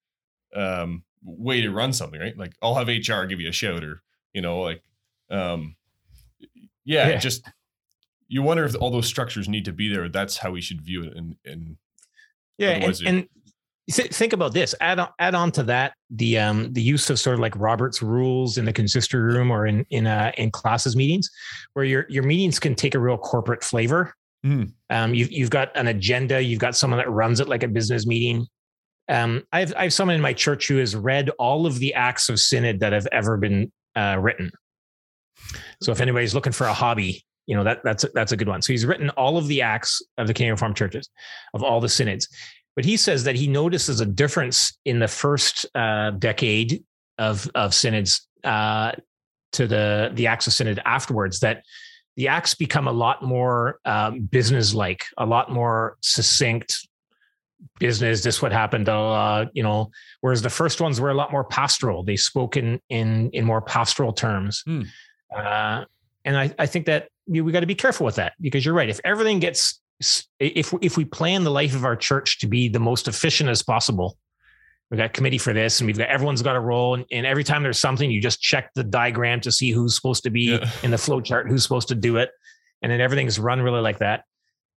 um, 0.55 1.05
way 1.23 1.61
to 1.61 1.71
run 1.71 1.93
something, 1.93 2.21
right? 2.21 2.37
Like 2.37 2.53
I'll 2.63 2.75
have 2.77 2.89
HR 2.89 3.25
give 3.25 3.41
you 3.41 3.49
a 3.49 3.53
shout, 3.53 3.83
or 3.85 4.03
you 4.33 4.43
know, 4.43 4.61
like 4.61 4.83
um, 5.31 5.77
yeah, 6.85 7.09
Yeah. 7.09 7.17
just 7.19 7.49
you 8.29 8.43
wonder 8.43 8.65
if 8.65 8.75
all 8.77 8.91
those 8.91 9.07
structures 9.07 9.49
need 9.49 9.65
to 9.67 9.73
be 9.73 9.89
there. 9.93 10.09
That's 10.09 10.37
how 10.37 10.51
we 10.51 10.61
should 10.61 10.81
view 10.83 11.05
it, 11.05 11.17
and 11.17 11.37
and 11.45 11.77
Yeah, 12.59 12.71
and, 12.71 12.85
it- 12.85 13.03
and 13.07 13.29
th- 13.91 14.13
think 14.13 14.33
about 14.33 14.53
this. 14.55 14.75
Add 14.81 14.99
on, 14.99 15.09
add 15.19 15.35
on 15.35 15.53
to 15.53 15.63
that 15.65 15.95
the 16.11 16.39
um 16.39 16.73
the 16.73 16.83
use 16.83 17.11
of 17.11 17.19
sort 17.19 17.35
of 17.35 17.41
like 17.41 17.55
Robert's 17.57 18.03
rules 18.03 18.59
in 18.59 18.65
the 18.65 18.73
consistory 18.73 19.21
room 19.23 19.51
or 19.51 19.67
in 19.67 19.85
in 19.91 20.07
uh, 20.07 20.33
in 20.39 20.51
classis 20.51 20.97
meetings, 20.97 21.29
where 21.75 21.85
your 21.85 22.07
your 22.09 22.23
meetings 22.23 22.59
can 22.59 22.75
take 22.75 22.95
a 22.95 22.99
real 22.99 23.19
corporate 23.19 23.63
flavor. 23.65 24.15
Mhm. 24.45 24.73
Um, 24.91 25.15
you've 25.15 25.33
you've 25.33 25.51
got 25.51 25.75
an 25.77 25.87
agenda. 25.89 26.43
You've 26.43 26.61
got 26.61 26.77
someone 26.77 26.99
that 26.99 27.11
runs 27.11 27.41
it 27.41 27.49
like 27.49 27.63
a 27.63 27.69
business 27.69 28.07
meeting. 28.07 28.47
Um, 29.09 29.43
I 29.53 29.61
have 29.61 29.75
I 29.77 29.83
have 29.85 29.93
someone 29.93 30.17
in 30.17 30.23
my 30.23 30.33
church 30.33 30.67
who 30.69 30.77
has 30.79 30.95
read 30.97 31.29
all 31.39 31.67
of 31.67 31.79
the 31.79 31.93
acts 31.95 32.29
of 32.29 32.39
synod 32.41 32.81
that 32.81 32.93
have 32.93 33.07
ever 33.13 33.37
been 33.37 33.71
uh, 33.97 34.17
written. 34.21 34.51
So 35.83 35.93
if 35.93 36.01
anybody's 36.01 36.35
looking 36.35 36.53
for 36.53 36.67
a 36.67 36.73
hobby, 36.73 37.25
you 37.47 37.57
know 37.57 37.65
that 37.65 37.81
that's 37.85 38.05
that's 38.15 38.33
a 38.33 38.37
good 38.37 38.49
one. 38.49 38.63
So 38.63 38.73
he's 38.73 38.87
written 38.87 39.11
all 39.11 39.37
of 39.37 39.49
the 39.49 39.63
acts 39.63 40.03
of 40.19 40.27
the 40.27 40.35
Canadian 40.35 40.55
Reformed 40.55 40.77
churches, 40.77 41.09
of 41.53 41.63
all 41.63 41.81
the 41.81 41.89
synods. 41.89 42.29
But 42.77 42.85
he 42.85 42.97
says 42.97 43.25
that 43.25 43.37
he 43.37 43.47
notices 43.47 44.01
a 44.01 44.07
difference 44.07 44.77
in 44.85 44.99
the 44.99 45.09
first 45.09 45.67
uh, 45.75 46.11
decade 46.13 46.83
of 47.19 47.49
of 47.55 47.75
synods 47.75 48.27
uh, 48.43 48.93
to 49.53 49.67
the 49.67 50.11
the 50.15 50.27
acts 50.27 50.47
of 50.47 50.53
synod 50.53 50.81
afterwards. 50.85 51.41
That 51.41 51.63
the 52.17 52.29
acts 52.29 52.55
become 52.55 52.89
a 52.89 52.93
lot 52.93 53.23
more 53.23 53.79
um, 53.85 54.21
business 54.21 54.73
like, 54.73 55.05
a 55.19 55.27
lot 55.27 55.51
more 55.51 55.97
succinct. 56.01 56.87
Business. 57.81 58.23
This 58.23 58.43
what 58.43 58.53
happened. 58.53 58.89
Uh, 58.89 59.47
you 59.55 59.63
know, 59.63 59.91
whereas 60.21 60.43
the 60.43 60.51
first 60.51 60.83
ones 60.83 61.01
were 61.01 61.11
a 61.11 61.15
lot 61.15 61.33
more 61.33 61.45
pastoral. 61.45 62.05
They 62.05 62.17
spoke 62.17 62.59
in 62.59 62.79
in 62.91 63.31
in 63.31 63.45
more 63.45 63.63
pastoral 63.63 64.13
terms. 64.13 64.63
Hmm. 64.67 64.83
Uh, 65.35 65.85
and 66.25 66.37
I, 66.37 66.55
I 66.59 66.67
think 66.67 66.87
that 66.87 67.09
we, 67.27 67.41
we 67.41 67.53
got 67.53 67.61
to 67.61 67.67
be 67.67 67.75
careful 67.75 68.05
with 68.07 68.17
that 68.17 68.35
because 68.41 68.65
you're 68.65 68.75
right. 68.75 68.89
If 68.89 69.01
everything 69.05 69.39
gets, 69.41 69.81
if 70.41 70.73
if 70.83 70.97
we 70.97 71.05
plan 71.05 71.45
the 71.45 71.51
life 71.51 71.75
of 71.75 71.85
our 71.85 71.97
church 71.97 72.39
to 72.41 72.47
be 72.47 72.69
the 72.69 72.81
most 72.81 73.09
efficient 73.09 73.49
as 73.51 73.63
possible, 73.63 74.19
we 74.91 74.97
got 74.97 75.13
committee 75.13 75.39
for 75.39 75.53
this, 75.53 75.81
and 75.81 75.87
we've 75.87 75.97
got 75.99 76.09
everyone's 76.09 76.43
got 76.43 76.57
a 76.57 76.61
role, 76.61 76.95
and, 76.95 77.05
and 77.11 77.27
every 77.27 77.45
time 77.45 77.63
there's 77.63 77.79
something, 77.79 78.11
you 78.11 78.21
just 78.21 78.41
check 78.41 78.71
the 78.75 78.85
diagram 78.85 79.41
to 79.43 79.51
see 79.53 79.71
who's 79.71 79.95
supposed 79.95 80.23
to 80.25 80.31
be 80.31 80.53
Yeah. 80.53 80.71
in 80.83 80.91
the 80.91 80.99
flow 80.99 81.21
chart, 81.21 81.49
who's 81.49 81.63
supposed 81.63 81.89
to 81.89 81.95
do 81.95 82.17
it, 82.19 82.31
and 82.83 82.93
then 82.93 83.01
everything's 83.01 83.39
run 83.39 83.61
really 83.63 83.81
like 83.81 83.99
that. 83.99 84.25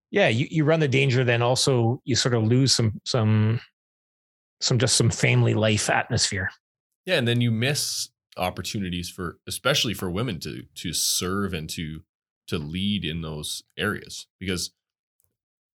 Yeah, 0.09 0.29
you, 0.29 0.47
you 0.49 0.63
run 0.63 0.79
the 0.79 0.87
danger. 0.87 1.23
Then 1.25 1.41
also 1.41 2.01
you 2.05 2.15
sort 2.15 2.33
of 2.33 2.43
lose 2.43 2.73
some 2.73 3.01
some 3.03 3.59
some 4.61 4.79
just 4.79 4.95
some 4.95 5.09
family 5.09 5.53
life 5.53 5.89
atmosphere. 5.89 6.49
yeah, 7.05 7.15
and 7.15 7.27
then 7.27 7.41
you 7.41 7.51
miss 7.51 8.09
opportunities 8.37 9.09
for 9.09 9.37
especially 9.47 9.93
for 9.95 10.09
women 10.11 10.39
to 10.39 10.63
to 10.75 10.93
serve 10.93 11.53
and 11.53 11.69
to 11.71 12.01
to 12.47 12.57
lead 12.57 13.05
in 13.05 13.21
those 13.21 13.63
areas 13.77 14.27
because 14.39 14.71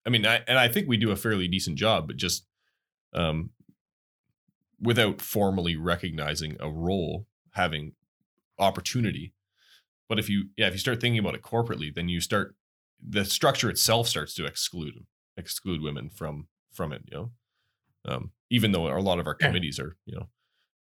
I 0.09 0.11
mean, 0.11 0.25
I, 0.25 0.41
and 0.49 0.59
I 0.59 0.69
think 0.69 0.89
we 0.89 0.97
do 0.97 1.11
a 1.11 1.17
fairly 1.17 1.49
decent 1.49 1.77
job, 1.77 2.07
but 2.07 2.17
just 2.17 2.47
um, 3.13 3.51
without 4.81 5.21
formally 5.21 5.77
recognizing 5.77 6.57
a 6.61 6.71
role, 6.71 7.27
having 7.53 7.93
opportunity. 8.59 9.35
But 10.09 10.19
if 10.19 10.31
you, 10.31 10.45
yeah, 10.57 10.69
if 10.69 10.73
you 10.73 10.79
start 10.79 11.01
thinking 11.01 11.19
about 11.19 11.35
it 11.35 11.43
corporately, 11.43 11.95
then 11.95 12.09
you 12.09 12.23
start 12.23 12.55
the 13.07 13.25
structure 13.27 13.69
itself 13.69 14.09
starts 14.09 14.35
to 14.35 14.47
exclude 14.47 15.05
exclude 15.37 15.83
women 15.83 16.09
from 16.09 16.49
from 16.73 16.93
it. 16.93 17.03
You 17.11 17.17
know, 17.17 17.31
um, 18.07 18.31
even 18.49 18.73
though 18.73 18.89
a 18.89 19.01
lot 19.01 19.19
of 19.19 19.27
our 19.27 19.35
committees 19.35 19.79
are 19.79 19.97
you 20.07 20.17
know 20.17 20.29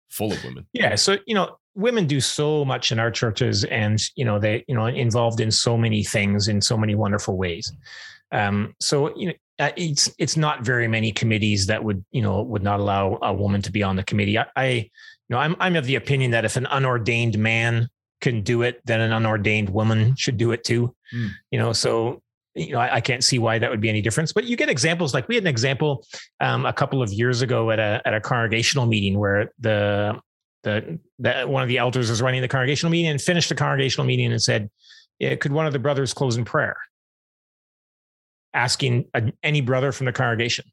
full 0.09 0.31
of 0.31 0.43
women. 0.43 0.65
Yeah. 0.73 0.95
So, 0.95 1.17
you 1.25 1.35
know, 1.35 1.57
women 1.75 2.07
do 2.07 2.19
so 2.19 2.65
much 2.65 2.91
in 2.91 2.99
our 2.99 3.11
churches 3.11 3.63
and, 3.65 4.01
you 4.15 4.25
know, 4.25 4.39
they, 4.39 4.65
you 4.67 4.75
know, 4.75 4.85
involved 4.85 5.39
in 5.39 5.51
so 5.51 5.77
many 5.77 6.03
things 6.03 6.47
in 6.47 6.61
so 6.61 6.77
many 6.77 6.95
wonderful 6.95 7.37
ways. 7.37 7.71
Um, 8.31 8.73
so, 8.79 9.15
you 9.17 9.27
know, 9.27 9.33
uh, 9.59 9.71
it's, 9.75 10.09
it's 10.17 10.37
not 10.37 10.63
very 10.63 10.87
many 10.87 11.11
committees 11.11 11.67
that 11.67 11.83
would, 11.83 12.03
you 12.11 12.21
know, 12.21 12.41
would 12.41 12.63
not 12.63 12.79
allow 12.79 13.17
a 13.21 13.33
woman 13.33 13.61
to 13.63 13.71
be 13.71 13.83
on 13.83 13.95
the 13.95 14.03
committee. 14.03 14.37
I, 14.37 14.45
I 14.55 14.89
you 15.29 15.35
know, 15.35 15.39
I'm 15.39 15.55
I'm 15.59 15.75
of 15.75 15.85
the 15.85 15.95
opinion 15.95 16.31
that 16.31 16.45
if 16.45 16.55
an 16.55 16.67
unordained 16.67 17.37
man 17.37 17.89
can 18.21 18.43
do 18.43 18.61
it, 18.61 18.81
then 18.85 19.01
an 19.01 19.11
unordained 19.11 19.69
woman 19.69 20.15
should 20.15 20.37
do 20.37 20.51
it 20.51 20.63
too. 20.63 20.95
Hmm. 21.11 21.27
You 21.51 21.59
know, 21.59 21.73
so 21.73 22.21
you 22.57 22.73
know, 22.73 22.79
I, 22.79 22.95
I 22.95 23.01
can't 23.01 23.23
see 23.23 23.39
why 23.39 23.59
that 23.59 23.69
would 23.69 23.81
be 23.81 23.89
any 23.89 24.01
difference. 24.01 24.33
But 24.33 24.45
you 24.45 24.57
get 24.57 24.69
examples 24.69 25.13
like 25.13 25.27
we 25.27 25.35
had 25.35 25.43
an 25.43 25.49
example 25.49 26.05
um, 26.39 26.65
a 26.65 26.73
couple 26.73 27.01
of 27.01 27.11
years 27.11 27.41
ago 27.41 27.71
at 27.71 27.79
a 27.79 28.01
at 28.05 28.13
a 28.13 28.21
congregational 28.21 28.85
meeting 28.85 29.17
where 29.17 29.51
the 29.59 30.19
the, 30.63 30.99
the 31.19 31.43
one 31.43 31.63
of 31.63 31.69
the 31.69 31.77
elders 31.77 32.09
was 32.09 32.21
running 32.21 32.41
the 32.41 32.47
congregational 32.47 32.91
meeting 32.91 33.11
and 33.11 33.21
finished 33.21 33.49
the 33.49 33.55
congregational 33.55 34.05
meeting 34.05 34.31
and 34.31 34.41
said, 34.41 34.69
yeah, 35.19 35.35
"Could 35.35 35.51
one 35.51 35.67
of 35.67 35.73
the 35.73 35.79
brothers 35.79 36.13
close 36.13 36.35
in 36.35 36.45
prayer?" 36.45 36.75
Asking 38.53 39.05
a, 39.13 39.31
any 39.43 39.61
brother 39.61 39.91
from 39.91 40.05
the 40.05 40.13
congregation. 40.13 40.65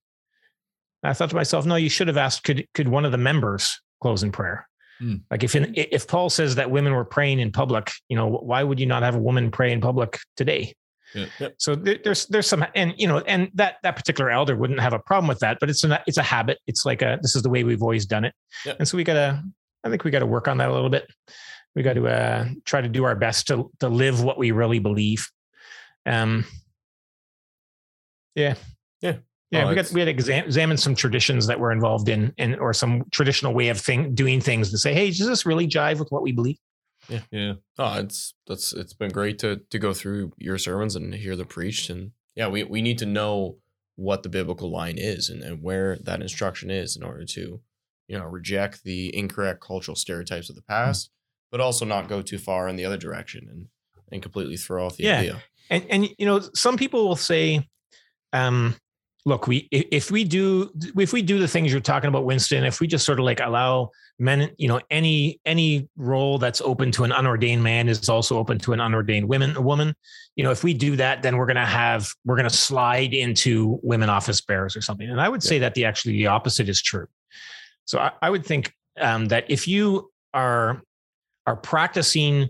I 1.05 1.13
thought 1.13 1.29
to 1.31 1.37
myself, 1.37 1.67
no, 1.67 1.77
you 1.77 1.91
should 1.91 2.09
have 2.09 2.17
asked, 2.17 2.45
could 2.45 2.67
could 2.73 2.89
one 2.89 3.05
of 3.05 3.13
the 3.13 3.19
members 3.19 3.79
close 4.01 4.23
in 4.23 4.33
prayer? 4.33 4.67
Hmm. 4.99 5.17
Like 5.31 5.45
if 5.45 5.55
in, 5.55 5.75
if 5.77 6.07
Paul 6.07 6.31
says 6.31 6.55
that 6.55 6.71
women 6.71 6.95
were 6.95 7.05
praying 7.05 7.41
in 7.41 7.53
public, 7.53 7.93
you 8.09 8.17
know, 8.17 8.29
why 8.29 8.63
would 8.63 8.81
you 8.81 8.87
not 8.87 9.03
have 9.03 9.15
a 9.15 9.19
woman 9.19 9.51
pray 9.51 9.73
in 9.73 9.81
public 9.81 10.19
today? 10.37 10.75
Yeah. 11.15 11.49
So 11.59 11.75
there, 11.75 11.99
there's 12.03 12.27
there's 12.27 12.47
some 12.47 12.65
and 12.75 12.93
you 12.97 13.07
know 13.07 13.19
and 13.21 13.51
that 13.55 13.77
that 13.83 13.97
particular 13.97 14.31
elder 14.31 14.57
wouldn't 14.57 14.81
have 14.81 14.93
a 14.93 14.99
problem 14.99 15.29
with 15.29 15.39
that, 15.41 15.59
but 15.61 15.71
it's 15.71 15.85
a 15.85 16.03
it's 16.07 16.19
a 16.19 16.23
habit. 16.23 16.59
It's 16.67 16.85
like 16.85 17.03
a 17.03 17.19
this 17.23 17.37
is 17.37 17.43
the 17.43 17.51
way 17.51 17.65
we've 17.65 17.83
always 17.83 18.07
done 18.07 18.25
it, 18.25 18.35
and 18.79 18.87
so 18.89 18.97
we 18.97 19.05
gotta 19.05 19.43
I 19.85 19.91
think 19.91 20.05
we 20.05 20.11
got 20.11 20.21
to 20.21 20.27
work 20.27 20.49
on 20.49 20.57
that 20.59 20.69
a 20.71 20.73
little 20.73 20.91
bit. 20.91 21.07
We 21.75 21.83
got 21.83 21.95
to 21.95 22.07
uh, 22.09 22.47
try 22.65 22.81
to 22.81 22.89
do 22.89 23.05
our 23.05 23.15
best 23.15 23.47
to 23.49 23.71
to 23.81 23.89
live 23.89 24.23
what 24.23 24.39
we 24.39 24.51
really 24.51 24.79
believe. 24.79 25.29
Um. 26.07 26.45
Yeah. 28.35 28.55
Yeah. 29.01 29.17
Yeah, 29.51 29.67
Oh, 29.67 29.69
we 29.69 29.75
got 29.77 29.91
we 29.93 30.01
had 30.01 30.09
exam- 30.09 30.45
examined 30.47 30.81
some 30.81 30.97
traditions 30.97 31.47
that 31.47 31.61
we're 31.61 31.71
involved 31.71 32.09
in, 32.09 32.33
and 32.39 32.57
or 32.57 32.73
some 32.73 33.05
traditional 33.13 33.55
way 33.55 33.69
of 33.69 33.81
thing 33.81 34.13
doing 34.15 34.41
things 34.41 34.71
to 34.73 34.79
say, 34.79 34.93
hey, 34.95 35.09
does 35.11 35.29
this 35.29 35.47
really 35.47 35.69
jive 35.69 36.01
with 36.01 36.09
what 36.11 36.23
we 36.23 36.33
believe? 36.33 36.57
Yeah. 37.09 37.21
Yeah. 37.31 37.53
Oh, 37.79 37.99
it's 38.01 38.35
that's 38.47 38.73
it's 38.73 38.95
been 38.95 39.11
great 39.11 39.39
to 39.41 39.61
to 39.71 39.79
go 39.79 39.93
through 39.95 40.33
your 40.39 40.59
sermons 40.59 40.97
and 40.97 41.15
hear 41.15 41.37
them 41.37 41.47
preached, 41.47 41.91
and 41.91 42.13
yeah, 42.35 42.49
we 42.49 42.65
we 42.65 42.83
need 42.83 42.99
to 42.99 43.07
know 43.07 43.59
what 43.97 44.23
the 44.23 44.29
biblical 44.29 44.71
line 44.71 44.99
is 44.99 45.29
and, 45.31 45.43
and 45.43 45.63
where 45.63 45.97
that 45.99 46.21
instruction 46.21 46.69
is 46.71 46.97
in 46.97 47.03
order 47.05 47.25
to, 47.25 47.61
you 48.09 48.19
know, 48.19 48.25
reject 48.25 48.83
the 48.83 49.15
incorrect 49.17 49.61
cultural 49.61 49.95
stereotypes 49.95 50.51
of 50.51 50.57
the 50.57 50.63
past, 50.63 51.11
but 51.53 51.61
also 51.61 51.85
not 51.85 52.09
go 52.09 52.21
too 52.21 52.39
far 52.39 52.67
in 52.69 52.75
the 52.77 52.85
other 52.85 52.97
direction 52.97 53.47
and 53.51 53.69
and 54.11 54.23
completely 54.23 54.57
throw 54.57 54.87
off 54.87 54.97
the 54.97 55.05
Yeah. 55.05 55.19
idea. 55.21 55.43
and 55.71 55.85
and 55.91 56.09
you 56.19 56.27
know 56.27 56.41
some 56.55 56.77
people 56.77 57.07
will 57.09 57.17
say 57.17 57.69
um 58.33 58.75
look 59.25 59.47
we 59.47 59.69
if 59.71 60.11
we 60.11 60.25
do 60.25 60.71
if 60.99 61.13
we 61.13 61.23
do 61.23 61.39
the 61.39 61.49
things 61.49 61.73
you're 61.73 61.81
talking 61.81 62.09
about 62.09 62.25
winston 62.25 62.65
if 62.65 62.81
we 62.81 62.87
just 62.87 63.07
sort 63.07 63.19
of 63.19 63.25
like 63.25 63.41
allow 63.41 63.91
men 64.19 64.51
you 64.59 64.69
know 64.69 64.81
any 64.91 65.41
any 65.45 65.89
role 65.97 66.39
that's 66.39 66.61
open 66.61 66.93
to 66.93 67.05
an 67.05 67.11
unordained 67.11 67.63
man 67.63 67.89
is 67.89 68.09
also 68.09 68.39
open 68.39 68.59
to 68.59 68.73
an 68.73 68.81
unordained 68.81 69.25
women 69.25 69.63
woman. 69.63 69.95
You 70.37 70.45
know 70.45 70.51
if 70.51 70.63
we 70.63 70.75
do 70.75 70.97
that 70.97 71.23
then 71.23 71.37
we're 71.37 71.47
going 71.47 71.57
to 71.57 71.65
have 71.65 72.09
we're 72.25 72.41
to 72.41 72.51
slide 72.51 73.15
into 73.15 73.79
women 73.83 74.09
office 74.09 74.41
bearers 74.41 74.77
or 74.77 74.81
something. 74.81 75.09
And 75.09 75.21
i 75.21 75.29
would 75.29 75.43
say 75.43 75.59
that 75.59 75.75
the 75.75 75.85
actually 75.85 76.13
the 76.13 76.29
opposite 76.29 76.69
is 76.69 76.81
true. 76.81 77.07
So 77.87 77.99
i, 77.99 78.13
I 78.23 78.31
would 78.31 78.47
think 78.47 78.73
um, 79.01 79.27
that 79.27 79.45
if 79.49 79.67
you 79.67 80.13
are 80.33 80.83
are 81.47 81.57
practicing 81.57 82.49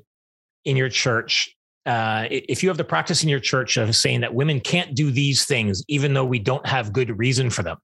in 0.65 0.77
your 0.77 0.89
church 0.89 1.57
uh, 1.87 2.27
if 2.31 2.63
you 2.63 2.69
have 2.69 2.79
the 2.79 2.85
practice 2.85 3.23
in 3.23 3.29
your 3.29 3.41
church 3.41 3.77
of 3.77 3.95
saying 3.95 4.21
that 4.23 4.35
women 4.35 4.61
can't 4.61 4.95
do 4.95 5.11
these 5.11 5.45
things, 5.45 5.83
even 5.89 6.15
though 6.15 6.25
we 6.25 6.39
don't 6.39 6.67
have 6.67 6.93
good 6.93 7.19
reason 7.19 7.51
for 7.51 7.63
them, 7.63 7.77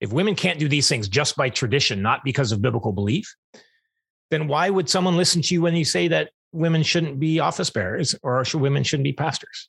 if 0.00 0.12
women 0.12 0.34
can't 0.34 0.58
do 0.58 0.68
these 0.68 0.88
things 0.88 1.08
just 1.08 1.36
by 1.36 1.48
tradition, 1.48 2.02
not 2.02 2.24
because 2.24 2.52
of 2.52 2.62
biblical 2.62 2.92
belief, 2.92 3.34
then 4.30 4.48
why 4.48 4.70
would 4.70 4.88
someone 4.88 5.16
listen 5.16 5.42
to 5.42 5.54
you 5.54 5.62
when 5.62 5.76
you 5.76 5.84
say 5.84 6.08
that 6.08 6.30
women 6.52 6.82
shouldn't 6.82 7.20
be 7.20 7.38
office 7.38 7.70
bearers 7.70 8.14
or 8.22 8.44
should 8.44 8.60
women 8.60 8.82
shouldn't 8.82 9.04
be 9.04 9.12
pastors? 9.12 9.68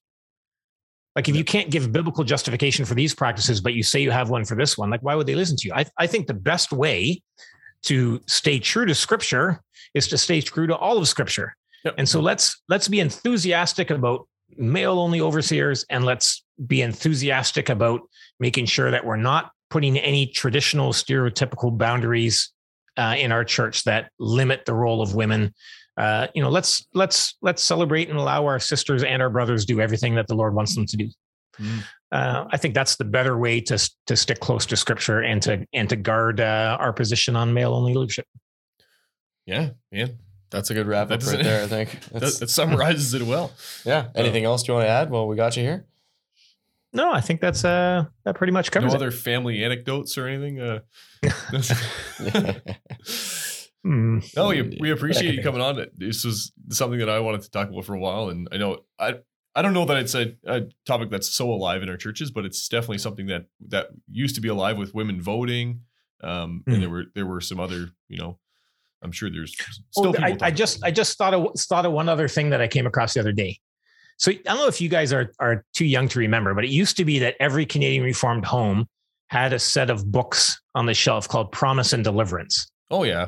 Like 1.15 1.27
if 1.27 1.35
you 1.35 1.43
can't 1.43 1.69
give 1.69 1.91
biblical 1.91 2.23
justification 2.23 2.85
for 2.85 2.93
these 2.93 3.13
practices, 3.13 3.59
but 3.59 3.73
you 3.73 3.83
say 3.83 3.99
you 3.99 4.11
have 4.11 4.29
one 4.29 4.45
for 4.45 4.55
this 4.55 4.77
one, 4.77 4.89
like 4.89 5.01
why 5.01 5.13
would 5.13 5.27
they 5.27 5.35
listen 5.35 5.57
to 5.57 5.67
you? 5.67 5.73
I, 5.73 5.85
I 5.97 6.07
think 6.07 6.27
the 6.27 6.33
best 6.33 6.71
way 6.71 7.21
to 7.83 8.21
stay 8.27 8.59
true 8.59 8.85
to 8.85 8.95
scripture 8.95 9.61
is 9.93 10.07
to 10.07 10.17
stay 10.17 10.39
true 10.39 10.67
to 10.67 10.75
all 10.75 10.97
of 10.97 11.07
scripture. 11.07 11.55
Yep. 11.85 11.95
And 11.97 12.07
so 12.07 12.19
let's 12.19 12.61
let's 12.69 12.87
be 12.87 12.99
enthusiastic 12.99 13.89
about 13.89 14.27
male 14.57 14.99
only 14.99 15.21
overseers 15.21 15.85
and 15.89 16.05
let's 16.05 16.43
be 16.67 16.81
enthusiastic 16.81 17.69
about 17.69 18.01
making 18.39 18.65
sure 18.65 18.91
that 18.91 19.05
we're 19.05 19.15
not 19.15 19.51
putting 19.69 19.97
any 19.97 20.27
traditional 20.27 20.91
stereotypical 20.91 21.75
boundaries 21.75 22.51
uh, 22.97 23.15
in 23.17 23.31
our 23.31 23.43
church 23.43 23.83
that 23.85 24.11
limit 24.19 24.65
the 24.65 24.73
role 24.73 25.01
of 25.01 25.15
women. 25.15 25.53
Uh, 25.97 26.27
you 26.35 26.41
know, 26.41 26.49
let's 26.49 26.85
let's 26.93 27.37
let's 27.41 27.63
celebrate 27.63 28.09
and 28.09 28.17
allow 28.17 28.45
our 28.45 28.59
sisters 28.59 29.03
and 29.03 29.21
our 29.21 29.29
brothers 29.29 29.65
do 29.65 29.81
everything 29.81 30.15
that 30.15 30.27
the 30.27 30.35
Lord 30.35 30.53
wants 30.53 30.75
them 30.75 30.85
to 30.85 30.97
do. 30.97 31.09
Mm. 31.59 31.83
Uh, 32.11 32.45
I 32.49 32.57
think 32.57 32.73
that's 32.73 32.95
the 32.95 33.05
better 33.05 33.37
way 33.37 33.61
to 33.61 33.91
to 34.07 34.15
stick 34.15 34.39
close 34.39 34.65
to 34.67 34.77
Scripture 34.77 35.21
and 35.21 35.41
to 35.43 35.65
and 35.73 35.89
to 35.89 35.95
guard 35.95 36.39
uh, 36.39 36.77
our 36.79 36.93
position 36.93 37.35
on 37.35 37.53
male 37.53 37.73
only 37.73 37.93
leadership. 37.93 38.25
Yeah. 39.45 39.71
Yeah. 39.91 40.07
That's 40.51 40.69
a 40.69 40.73
good 40.73 40.85
wrap 40.85 41.07
That 41.07 41.23
up 41.23 41.33
right 41.33 41.43
there. 41.43 41.63
I 41.63 41.67
think. 41.67 41.89
That, 42.11 42.19
That's, 42.21 42.39
that 42.39 42.49
summarizes 42.49 43.13
it 43.13 43.23
well. 43.23 43.51
yeah. 43.85 44.07
Anything 44.15 44.43
else 44.43 44.67
you 44.67 44.73
want 44.73 44.85
to 44.85 44.89
add? 44.89 45.09
Well, 45.09 45.27
we 45.27 45.35
got 45.35 45.55
you 45.57 45.63
here. 45.63 45.85
No, 46.93 47.09
I 47.11 47.21
think 47.21 47.39
that's 47.39 47.63
uh 47.63 48.05
that 48.25 48.35
pretty 48.35 48.51
much 48.51 48.69
covers 48.69 48.91
no 48.91 48.95
it. 48.95 49.01
other 49.01 49.11
family 49.11 49.63
anecdotes 49.63 50.17
or 50.17 50.27
anything. 50.27 50.59
Uh, 50.59 50.79
Hmm. 53.83 54.19
no, 54.35 54.49
we, 54.49 54.77
we 54.79 54.91
appreciate 54.91 55.33
you 55.33 55.41
coming 55.41 55.59
on. 55.59 55.83
This 55.97 56.23
was 56.23 56.51
something 56.69 56.99
that 56.99 57.09
I 57.09 57.19
wanted 57.19 57.41
to 57.41 57.49
talk 57.49 57.67
about 57.69 57.83
for 57.83 57.95
a 57.95 57.99
while, 57.99 58.29
and 58.29 58.47
I 58.51 58.57
know 58.57 58.81
I 58.99 59.15
I 59.55 59.63
don't 59.63 59.73
know 59.73 59.85
that 59.85 59.97
it's 59.97 60.13
a, 60.13 60.35
a 60.45 60.61
topic 60.85 61.09
that's 61.09 61.27
so 61.29 61.49
alive 61.51 61.81
in 61.81 61.89
our 61.89 61.97
churches, 61.97 62.29
but 62.29 62.45
it's 62.45 62.67
definitely 62.69 62.99
something 62.99 63.25
that 63.27 63.45
that 63.69 63.87
used 64.11 64.35
to 64.35 64.41
be 64.41 64.49
alive 64.49 64.77
with 64.77 64.93
women 64.93 65.19
voting. 65.19 65.81
Um, 66.23 66.63
Mm. 66.67 66.73
and 66.73 66.83
there 66.83 66.89
were 66.91 67.05
there 67.15 67.25
were 67.25 67.41
some 67.41 67.59
other, 67.59 67.89
you 68.07 68.19
know, 68.19 68.37
I'm 69.03 69.11
sure 69.11 69.29
there's 69.29 69.55
Oh, 69.97 70.01
still 70.01 70.13
people. 70.13 70.43
I, 70.43 70.47
I 70.47 70.51
just 70.51 70.77
about 70.77 70.87
I 70.87 70.91
just 70.91 71.17
thought 71.17 71.33
of 71.33 71.47
thought 71.59 71.85
of 71.85 71.91
one 71.91 72.07
other 72.09 72.27
thing 72.27 72.49
that 72.51 72.61
I 72.61 72.67
came 72.67 72.85
across 72.85 73.13
the 73.13 73.19
other 73.19 73.31
day. 73.31 73.59
So 74.17 74.31
I 74.31 74.35
don't 74.43 74.57
know 74.57 74.67
if 74.67 74.79
you 74.81 74.89
guys 74.89 75.11
are 75.13 75.31
are 75.39 75.65
too 75.73 75.85
young 75.85 76.07
to 76.09 76.19
remember, 76.19 76.53
but 76.53 76.63
it 76.63 76.69
used 76.69 76.97
to 76.97 77.05
be 77.05 77.19
that 77.19 77.35
every 77.39 77.65
Canadian 77.65 78.03
Reformed 78.03 78.45
home 78.45 78.87
had 79.29 79.53
a 79.53 79.59
set 79.59 79.89
of 79.89 80.11
books 80.11 80.61
on 80.75 80.85
the 80.85 80.93
shelf 80.93 81.27
called 81.27 81.51
Promise 81.51 81.93
and 81.93 82.03
Deliverance. 82.03 82.69
oh 82.91 83.03
yeah, 83.03 83.27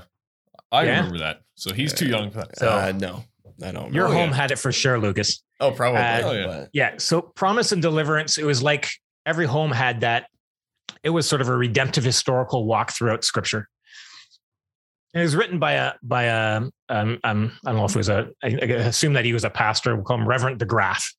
I 0.72 0.84
Yeah? 0.84 0.98
remember 0.98 1.18
that. 1.20 1.41
So 1.56 1.74
he's 1.74 1.94
too 1.94 2.08
young 2.08 2.30
for 2.32 2.40
that. 2.40 2.58
So- 2.60 2.70
uh, 2.70 2.91
no, 2.95 3.24
I 3.64 3.72
don't. 3.72 3.94
Your 3.94 4.08
Oh, 4.08 4.12
home 4.12 4.30
yeah. 4.30 4.36
had 4.36 4.52
it 4.52 4.60
for 4.60 4.72
sure, 4.72 5.00
Lucas. 5.00 5.41
Oh, 5.60 5.72
probably. 5.72 6.02
Uh, 6.02 6.22
Oh, 6.28 6.32
yeah. 6.34 6.66
Yeah. 6.74 6.94
So 6.98 7.22
Promise 7.22 7.72
and 7.72 7.82
Deliverance, 7.82 8.38
it 8.38 8.44
was 8.44 8.62
like 8.62 8.90
every 9.26 9.45
home 9.45 9.72
had 9.72 10.02
that. 10.02 10.28
It 11.04 11.12
was 11.12 11.28
sort 11.28 11.41
of 11.41 11.48
a 11.48 11.56
redemptive 11.56 12.04
historical 12.04 12.66
walk 12.66 12.91
throughout 12.91 13.24
Scripture. 13.24 13.70
It 15.14 15.22
was 15.22 15.35
written 15.35 15.60
by 15.60 15.73
a 15.73 15.94
by 16.02 16.23
a 16.23 16.57
um, 16.57 16.72
um 16.90 17.19
I 17.23 17.69
don't 17.69 17.77
know 17.77 17.85
if 17.85 17.95
it 17.95 17.98
was 17.98 18.10
a 18.10 18.30
I, 18.44 18.48
I 18.48 18.65
assume 18.65 19.14
that 19.14 19.26
he 19.26 19.34
was 19.34 19.44
a 19.44 19.49
pastor. 19.49 19.95
We'll 19.95 20.06
call 20.06 20.18
him 20.18 20.27
Reverend 20.27 20.60
De 20.60 20.65
Graaf. 20.65 21.14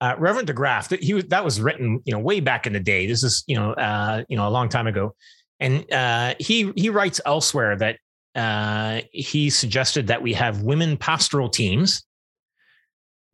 Uh, 0.00 0.14
Reverend 0.18 0.46
De 0.46 0.52
Graaf, 0.52 0.88
that 0.88 1.02
he 1.02 1.14
was 1.14 1.24
that 1.26 1.44
was 1.44 1.60
written 1.60 2.00
you 2.04 2.12
know 2.12 2.18
way 2.18 2.40
back 2.40 2.66
in 2.66 2.72
the 2.72 2.80
day. 2.80 3.06
This 3.06 3.22
is 3.22 3.44
you 3.46 3.56
know 3.56 3.72
uh, 3.72 4.24
you 4.28 4.36
know 4.36 4.48
a 4.48 4.50
long 4.50 4.68
time 4.68 4.86
ago, 4.86 5.14
and 5.60 5.90
uh, 5.92 6.34
he 6.40 6.72
he 6.76 6.90
writes 6.90 7.20
elsewhere 7.24 7.76
that 7.76 7.98
uh, 8.34 9.02
he 9.12 9.50
suggested 9.50 10.08
that 10.08 10.22
we 10.22 10.32
have 10.34 10.62
women 10.62 10.96
pastoral 10.96 11.48
teams 11.48 12.04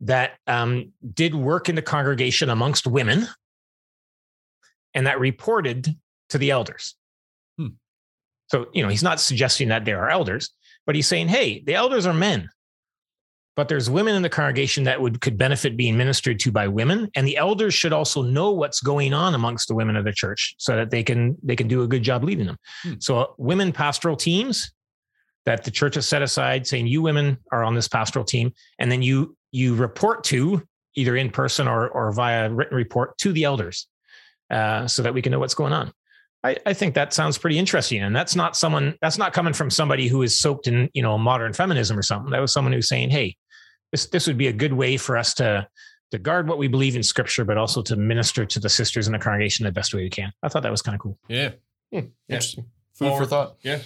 that 0.01 0.31
um, 0.47 0.91
did 1.13 1.33
work 1.33 1.69
in 1.69 1.75
the 1.75 1.81
congregation 1.81 2.49
amongst 2.49 2.85
women 2.85 3.27
and 4.93 5.07
that 5.07 5.19
reported 5.19 5.95
to 6.29 6.37
the 6.37 6.51
elders. 6.51 6.95
So, 8.47 8.67
you 8.73 8.83
know, 8.83 8.89
he's 8.89 9.03
not 9.03 9.19
suggesting 9.19 9.69
that 9.69 9.85
there 9.85 10.03
are 10.03 10.09
elders, 10.09 10.51
but 10.85 10.95
he's 10.95 11.07
saying, 11.07 11.27
hey, 11.27 11.63
the 11.65 11.75
elders 11.75 12.05
are 12.05 12.13
men. 12.13 12.49
But 13.55 13.69
there's 13.69 13.89
women 13.89 14.15
in 14.15 14.21
the 14.21 14.29
congregation 14.29 14.83
that 14.83 14.99
would 14.99 15.21
could 15.21 15.37
benefit 15.37 15.77
being 15.77 15.95
ministered 15.95 16.39
to 16.41 16.51
by 16.51 16.67
women, 16.67 17.09
and 17.15 17.25
the 17.25 17.37
elders 17.37 17.73
should 17.73 17.93
also 17.93 18.21
know 18.21 18.51
what's 18.51 18.81
going 18.81 19.13
on 19.13 19.33
amongst 19.33 19.69
the 19.69 19.75
women 19.75 19.95
of 19.95 20.03
the 20.03 20.11
church, 20.11 20.55
so 20.57 20.75
that 20.75 20.91
they 20.91 21.03
can 21.03 21.37
they 21.41 21.55
can 21.55 21.69
do 21.69 21.81
a 21.81 21.87
good 21.87 22.03
job 22.03 22.25
leading 22.25 22.47
them. 22.47 22.57
Hmm. 22.83 22.93
So, 22.99 23.17
uh, 23.19 23.27
women 23.37 23.71
pastoral 23.71 24.17
teams 24.17 24.73
that 25.45 25.63
the 25.63 25.71
church 25.71 25.95
has 25.95 26.05
set 26.05 26.21
aside, 26.21 26.67
saying 26.67 26.87
you 26.87 27.01
women 27.01 27.37
are 27.53 27.63
on 27.63 27.75
this 27.75 27.87
pastoral 27.87 28.25
team, 28.25 28.51
and 28.77 28.91
then 28.91 29.01
you 29.01 29.37
you 29.51 29.73
report 29.75 30.25
to 30.25 30.61
either 30.95 31.15
in 31.15 31.29
person 31.29 31.65
or 31.65 31.87
or 31.87 32.11
via 32.11 32.49
written 32.49 32.75
report 32.75 33.17
to 33.19 33.31
the 33.31 33.45
elders, 33.45 33.87
uh, 34.51 34.85
so 34.85 35.01
that 35.01 35.13
we 35.13 35.21
can 35.21 35.31
know 35.31 35.39
what's 35.39 35.55
going 35.55 35.71
on. 35.71 35.93
I, 36.45 36.57
I 36.65 36.73
think 36.73 36.93
that 36.95 37.13
sounds 37.13 37.37
pretty 37.37 37.57
interesting, 37.57 38.01
and 38.03 38.15
that's 38.15 38.35
not 38.35 38.55
someone 38.55 38.97
that's 39.01 39.17
not 39.17 39.33
coming 39.33 39.53
from 39.53 39.69
somebody 39.69 40.07
who 40.07 40.21
is 40.21 40.39
soaked 40.39 40.67
in 40.67 40.89
you 40.93 41.01
know 41.01 41.17
modern 41.17 41.53
feminism 41.53 41.97
or 41.97 42.03
something. 42.03 42.31
That 42.31 42.39
was 42.41 42.53
someone 42.53 42.73
who's 42.73 42.87
saying, 42.87 43.09
hey, 43.09 43.35
this 43.91 44.07
this 44.07 44.27
would 44.27 44.37
be 44.37 44.47
a 44.47 44.53
good 44.53 44.73
way 44.73 44.97
for 44.97 45.17
us 45.17 45.33
to 45.35 45.67
to 46.11 46.19
guard 46.19 46.47
what 46.47 46.57
we 46.59 46.67
believe 46.67 46.95
in 46.95 47.03
Scripture, 47.03 47.45
but 47.45 47.57
also 47.57 47.81
to 47.81 47.95
minister 47.95 48.45
to 48.45 48.59
the 48.59 48.69
sisters 48.69 49.07
in 49.07 49.13
the 49.13 49.19
congregation 49.19 49.65
the 49.65 49.71
best 49.71 49.93
way 49.93 50.03
we 50.03 50.09
can. 50.09 50.31
I 50.43 50.49
thought 50.49 50.61
that 50.63 50.71
was 50.71 50.81
kind 50.83 50.93
of 50.95 51.01
cool. 51.01 51.17
Yeah. 51.27 51.51
Hmm, 51.91 52.07
Interesting. 52.29 52.65
food 52.93 53.09
Or- 53.09 53.17
for 53.17 53.25
thought. 53.25 53.55
Yeah. 53.63 53.79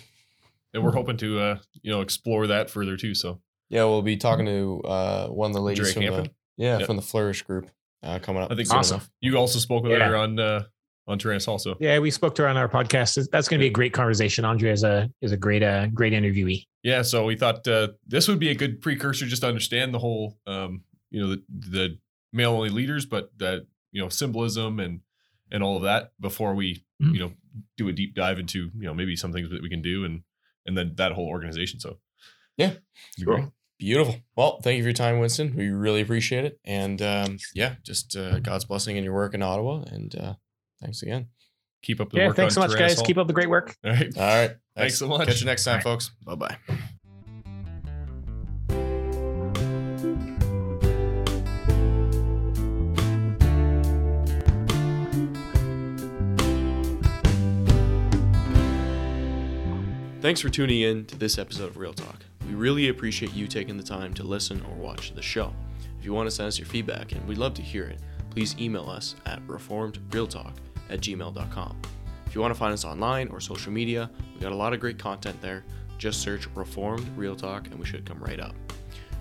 And 0.73 0.84
we're 0.84 0.91
hoping 0.91 1.18
to 1.18 1.40
uh, 1.40 1.57
you 1.81 1.91
know, 1.91 2.02
explore 2.02 2.45
that 2.48 2.69
further 2.69 2.98
too. 2.98 3.15
So 3.15 3.41
Yeah, 3.69 3.86
we'll 3.86 4.02
be 4.03 4.18
talking 4.18 4.45
to 4.45 4.81
uh, 4.86 5.27
one 5.30 5.49
of 5.49 5.56
the 5.56 5.61
ladies 5.61 5.80
Drake 5.86 5.94
from 5.94 6.03
the 6.06 6.11
Hampton? 6.11 6.34
yeah 6.57 6.77
Yep. 6.80 6.88
from 6.88 6.95
the 6.98 7.02
Flourish 7.02 7.41
group 7.44 7.72
uh, 8.03 8.19
coming 8.19 8.44
up. 8.44 8.52
I 8.52 8.56
think 8.56 8.68
soon 8.68 8.77
Awesome. 8.80 8.95
enough. 8.95 9.10
you 9.22 9.38
also 9.38 9.57
spoke 9.60 9.84
with 9.84 9.94
Yeah. 9.94 10.10
her 10.10 10.15
on 10.18 10.38
uh 10.40 10.64
on 11.10 11.19
Tyrannus 11.19 11.45
Hall. 11.45 11.60
So 11.60 11.76
Yeah, 11.80 11.99
we 11.99 12.11
spoke 12.11 12.36
to 12.36 12.44
her 12.44 12.48
on 12.48 12.56
our 12.56 12.69
podcast. 12.69 13.30
That's 13.31 13.49
going 13.49 13.60
to 13.60 13.64
be 13.64 13.68
a 13.68 13.72
great 13.72 13.91
conversation. 13.94 14.45
Andre 14.45 14.72
is 14.72 14.84
a 14.84 15.10
is 15.22 15.31
a 15.34 15.38
great 15.38 15.64
uh, 15.64 15.88
great 15.88 16.14
interviewee. 16.14 16.65
yeah, 16.84 17.02
so 17.02 17.26
we 17.26 17.36
thought 17.36 17.68
uh, 17.68 17.90
this 18.07 18.27
would 18.30 18.40
be 18.40 18.49
a 18.49 18.56
good 18.56 18.80
precursor 18.81 19.26
just 19.26 19.41
to 19.41 19.48
understand 19.48 19.94
the 19.94 19.99
whole 19.99 20.38
um, 20.48 20.84
you 21.11 21.19
know, 21.22 21.30
the 21.36 21.44
the 21.49 21.98
male 22.31 22.52
only 22.53 22.69
leaders, 22.69 23.06
but 23.06 23.31
that 23.40 23.65
you 23.91 24.02
know, 24.02 24.07
symbolism 24.10 24.80
and 24.80 25.02
and 25.52 25.64
all 25.64 25.76
of 25.76 25.84
that 25.84 26.11
before 26.22 26.53
we, 26.53 26.86
Mhm. 27.02 27.14
you 27.15 27.19
know, 27.19 27.31
do 27.76 27.88
a 27.90 27.91
deep 27.91 28.14
dive 28.14 28.38
into, 28.40 28.69
you 28.77 28.84
know, 28.84 28.94
maybe 28.94 29.15
some 29.15 29.34
things 29.34 29.49
that 29.49 29.61
we 29.64 29.69
can 29.69 29.81
do 29.81 30.06
and 30.06 30.22
and 30.65 30.77
then 30.77 30.94
that 30.98 31.14
whole 31.14 31.27
organization. 31.27 31.80
So 31.80 31.98
Yeah. 32.56 32.73
Be 33.18 33.23
great. 33.23 33.45
Beautiful. 33.80 34.18
Well, 34.36 34.60
thank 34.61 34.76
you 34.77 34.84
for 34.84 34.90
your 34.90 34.94
time, 34.94 35.19
Winston. 35.19 35.56
We 35.56 35.69
really 35.69 36.02
appreciate 36.02 36.44
it. 36.45 36.60
And 36.65 37.02
um, 37.02 37.38
yeah, 37.56 37.76
just 37.81 38.15
uh, 38.18 38.40
God's 38.41 38.65
blessing 38.65 38.98
in 38.98 39.03
your 39.06 39.14
work 39.14 39.34
in 39.34 39.41
Ottawa. 39.41 39.84
And 39.90 40.14
uh, 40.15 40.34
thanks 40.82 41.02
again. 41.02 41.28
keep 41.82 42.00
up 42.02 42.10
the 42.12 42.18
Yeah, 42.18 42.28
work. 42.28 42.36
thanks 42.36 42.54
so 42.56 42.62
much, 42.62 42.76
guys. 42.78 42.96
Hall. 42.96 43.06
Keep 43.06 43.18
up 43.18 43.28
the 43.28 43.34
great 43.34 43.50
work. 43.50 43.76
All 43.84 43.92
right. 43.92 44.18
All 44.18 44.24
right. 44.24 44.52
Thanks 44.76 44.98
so 44.98 45.08
much. 45.10 45.28
Catch 45.28 45.42
you 45.42 45.46
next 45.46 45.66
time, 45.66 45.74
All 45.74 45.78
right. 45.78 45.84
folks. 45.84 46.12
Bye 46.26 46.36
bye. 46.36 46.58
Thanks 60.22 60.42
for 60.42 60.50
tuning 60.50 60.82
in 60.82 61.06
to 61.06 61.18
this 61.18 61.38
episode 61.38 61.70
of 61.70 61.78
Real 61.78 61.94
Talk. 61.94 62.18
We 62.46 62.54
really 62.54 62.90
appreciate 62.90 63.34
you 63.34 63.48
taking 63.48 63.78
the 63.78 63.84
time 63.84 64.14
to 64.16 64.24
listen 64.24 64.62
or 64.70 64.76
watch 64.76 65.14
the 65.16 65.22
show. 65.22 65.54
If 65.98 66.04
you 66.06 66.14
want 66.14 66.28
to 66.30 66.36
send 66.36 66.48
us 66.48 66.60
your 66.60 66.68
feedback, 66.68 67.14
and 67.14 67.26
we'd 67.28 67.38
love 67.38 67.54
to 67.56 67.62
hear 67.62 67.86
it, 67.86 68.00
please 68.30 68.56
email 68.60 68.90
us 68.90 69.16
at 69.26 69.46
reformedrealtalk 69.48 70.54
at 70.90 71.02
gmail.com. 71.02 71.82
If 72.26 72.36
you 72.36 72.41
want 72.41 72.53
to 72.53 72.60
find 72.60 72.74
us 72.74 72.86
online 72.86 73.28
or 73.30 73.40
social 73.40 73.72
media, 73.72 74.10
we 74.36 74.41
got 74.41 74.52
a 74.52 74.56
lot 74.56 74.74
of 74.74 74.80
great 74.80 74.99
content 74.99 75.41
there. 75.41 75.64
Just 75.98 76.22
search 76.22 76.48
Reformed 76.56 77.07
Real 77.18 77.36
Talk 77.36 77.68
and 77.68 77.80
we 77.80 77.86
should 77.86 78.06
come 78.06 78.20
right 78.20 78.40
up. 78.40 78.56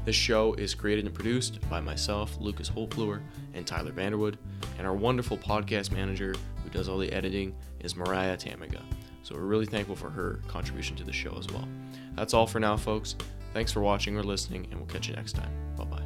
This 0.05 0.16
show 0.16 0.55
is 0.55 0.74
created 0.74 1.05
and 1.05 1.15
produced 1.15 1.61
by 1.69 1.81
myself, 1.81 2.39
Lucas 2.40 2.70
Holfluer, 2.70 3.20
and 3.55 3.66
Tyler 3.66 3.93
Vanderwood, 3.93 4.36
and 4.78 4.86
our 4.86 4.95
wonderful 4.95 5.36
podcast 5.36 5.93
manager 5.93 6.35
who 6.62 6.70
does 6.70 6.89
all 6.89 6.99
the 6.99 7.12
editing 7.12 7.55
is 7.81 7.97
Mariah 7.97 8.36
Tamminga. 8.36 8.82
So 9.23 9.35
we're 9.35 9.43
really 9.43 9.66
thankful 9.66 9.97
for 9.97 10.09
her 10.09 10.40
contribution 10.49 10.97
to 10.97 11.05
the 11.05 11.12
show 11.12 11.36
as 11.39 11.47
well. 11.49 11.69
That's 12.15 12.32
all 12.32 12.47
for 12.47 12.61
now, 12.61 12.77
folks. 12.77 13.16
Thanks 13.53 13.73
for 13.73 13.81
watching 13.81 14.16
or 14.16 14.23
listening, 14.23 14.66
and 14.70 14.81
we'll 14.81 14.89
catch 14.89 15.09
you 15.09 15.15
next 15.15 15.35
time. 15.35 15.51
Bye 15.77 15.85
bye. 15.85 15.98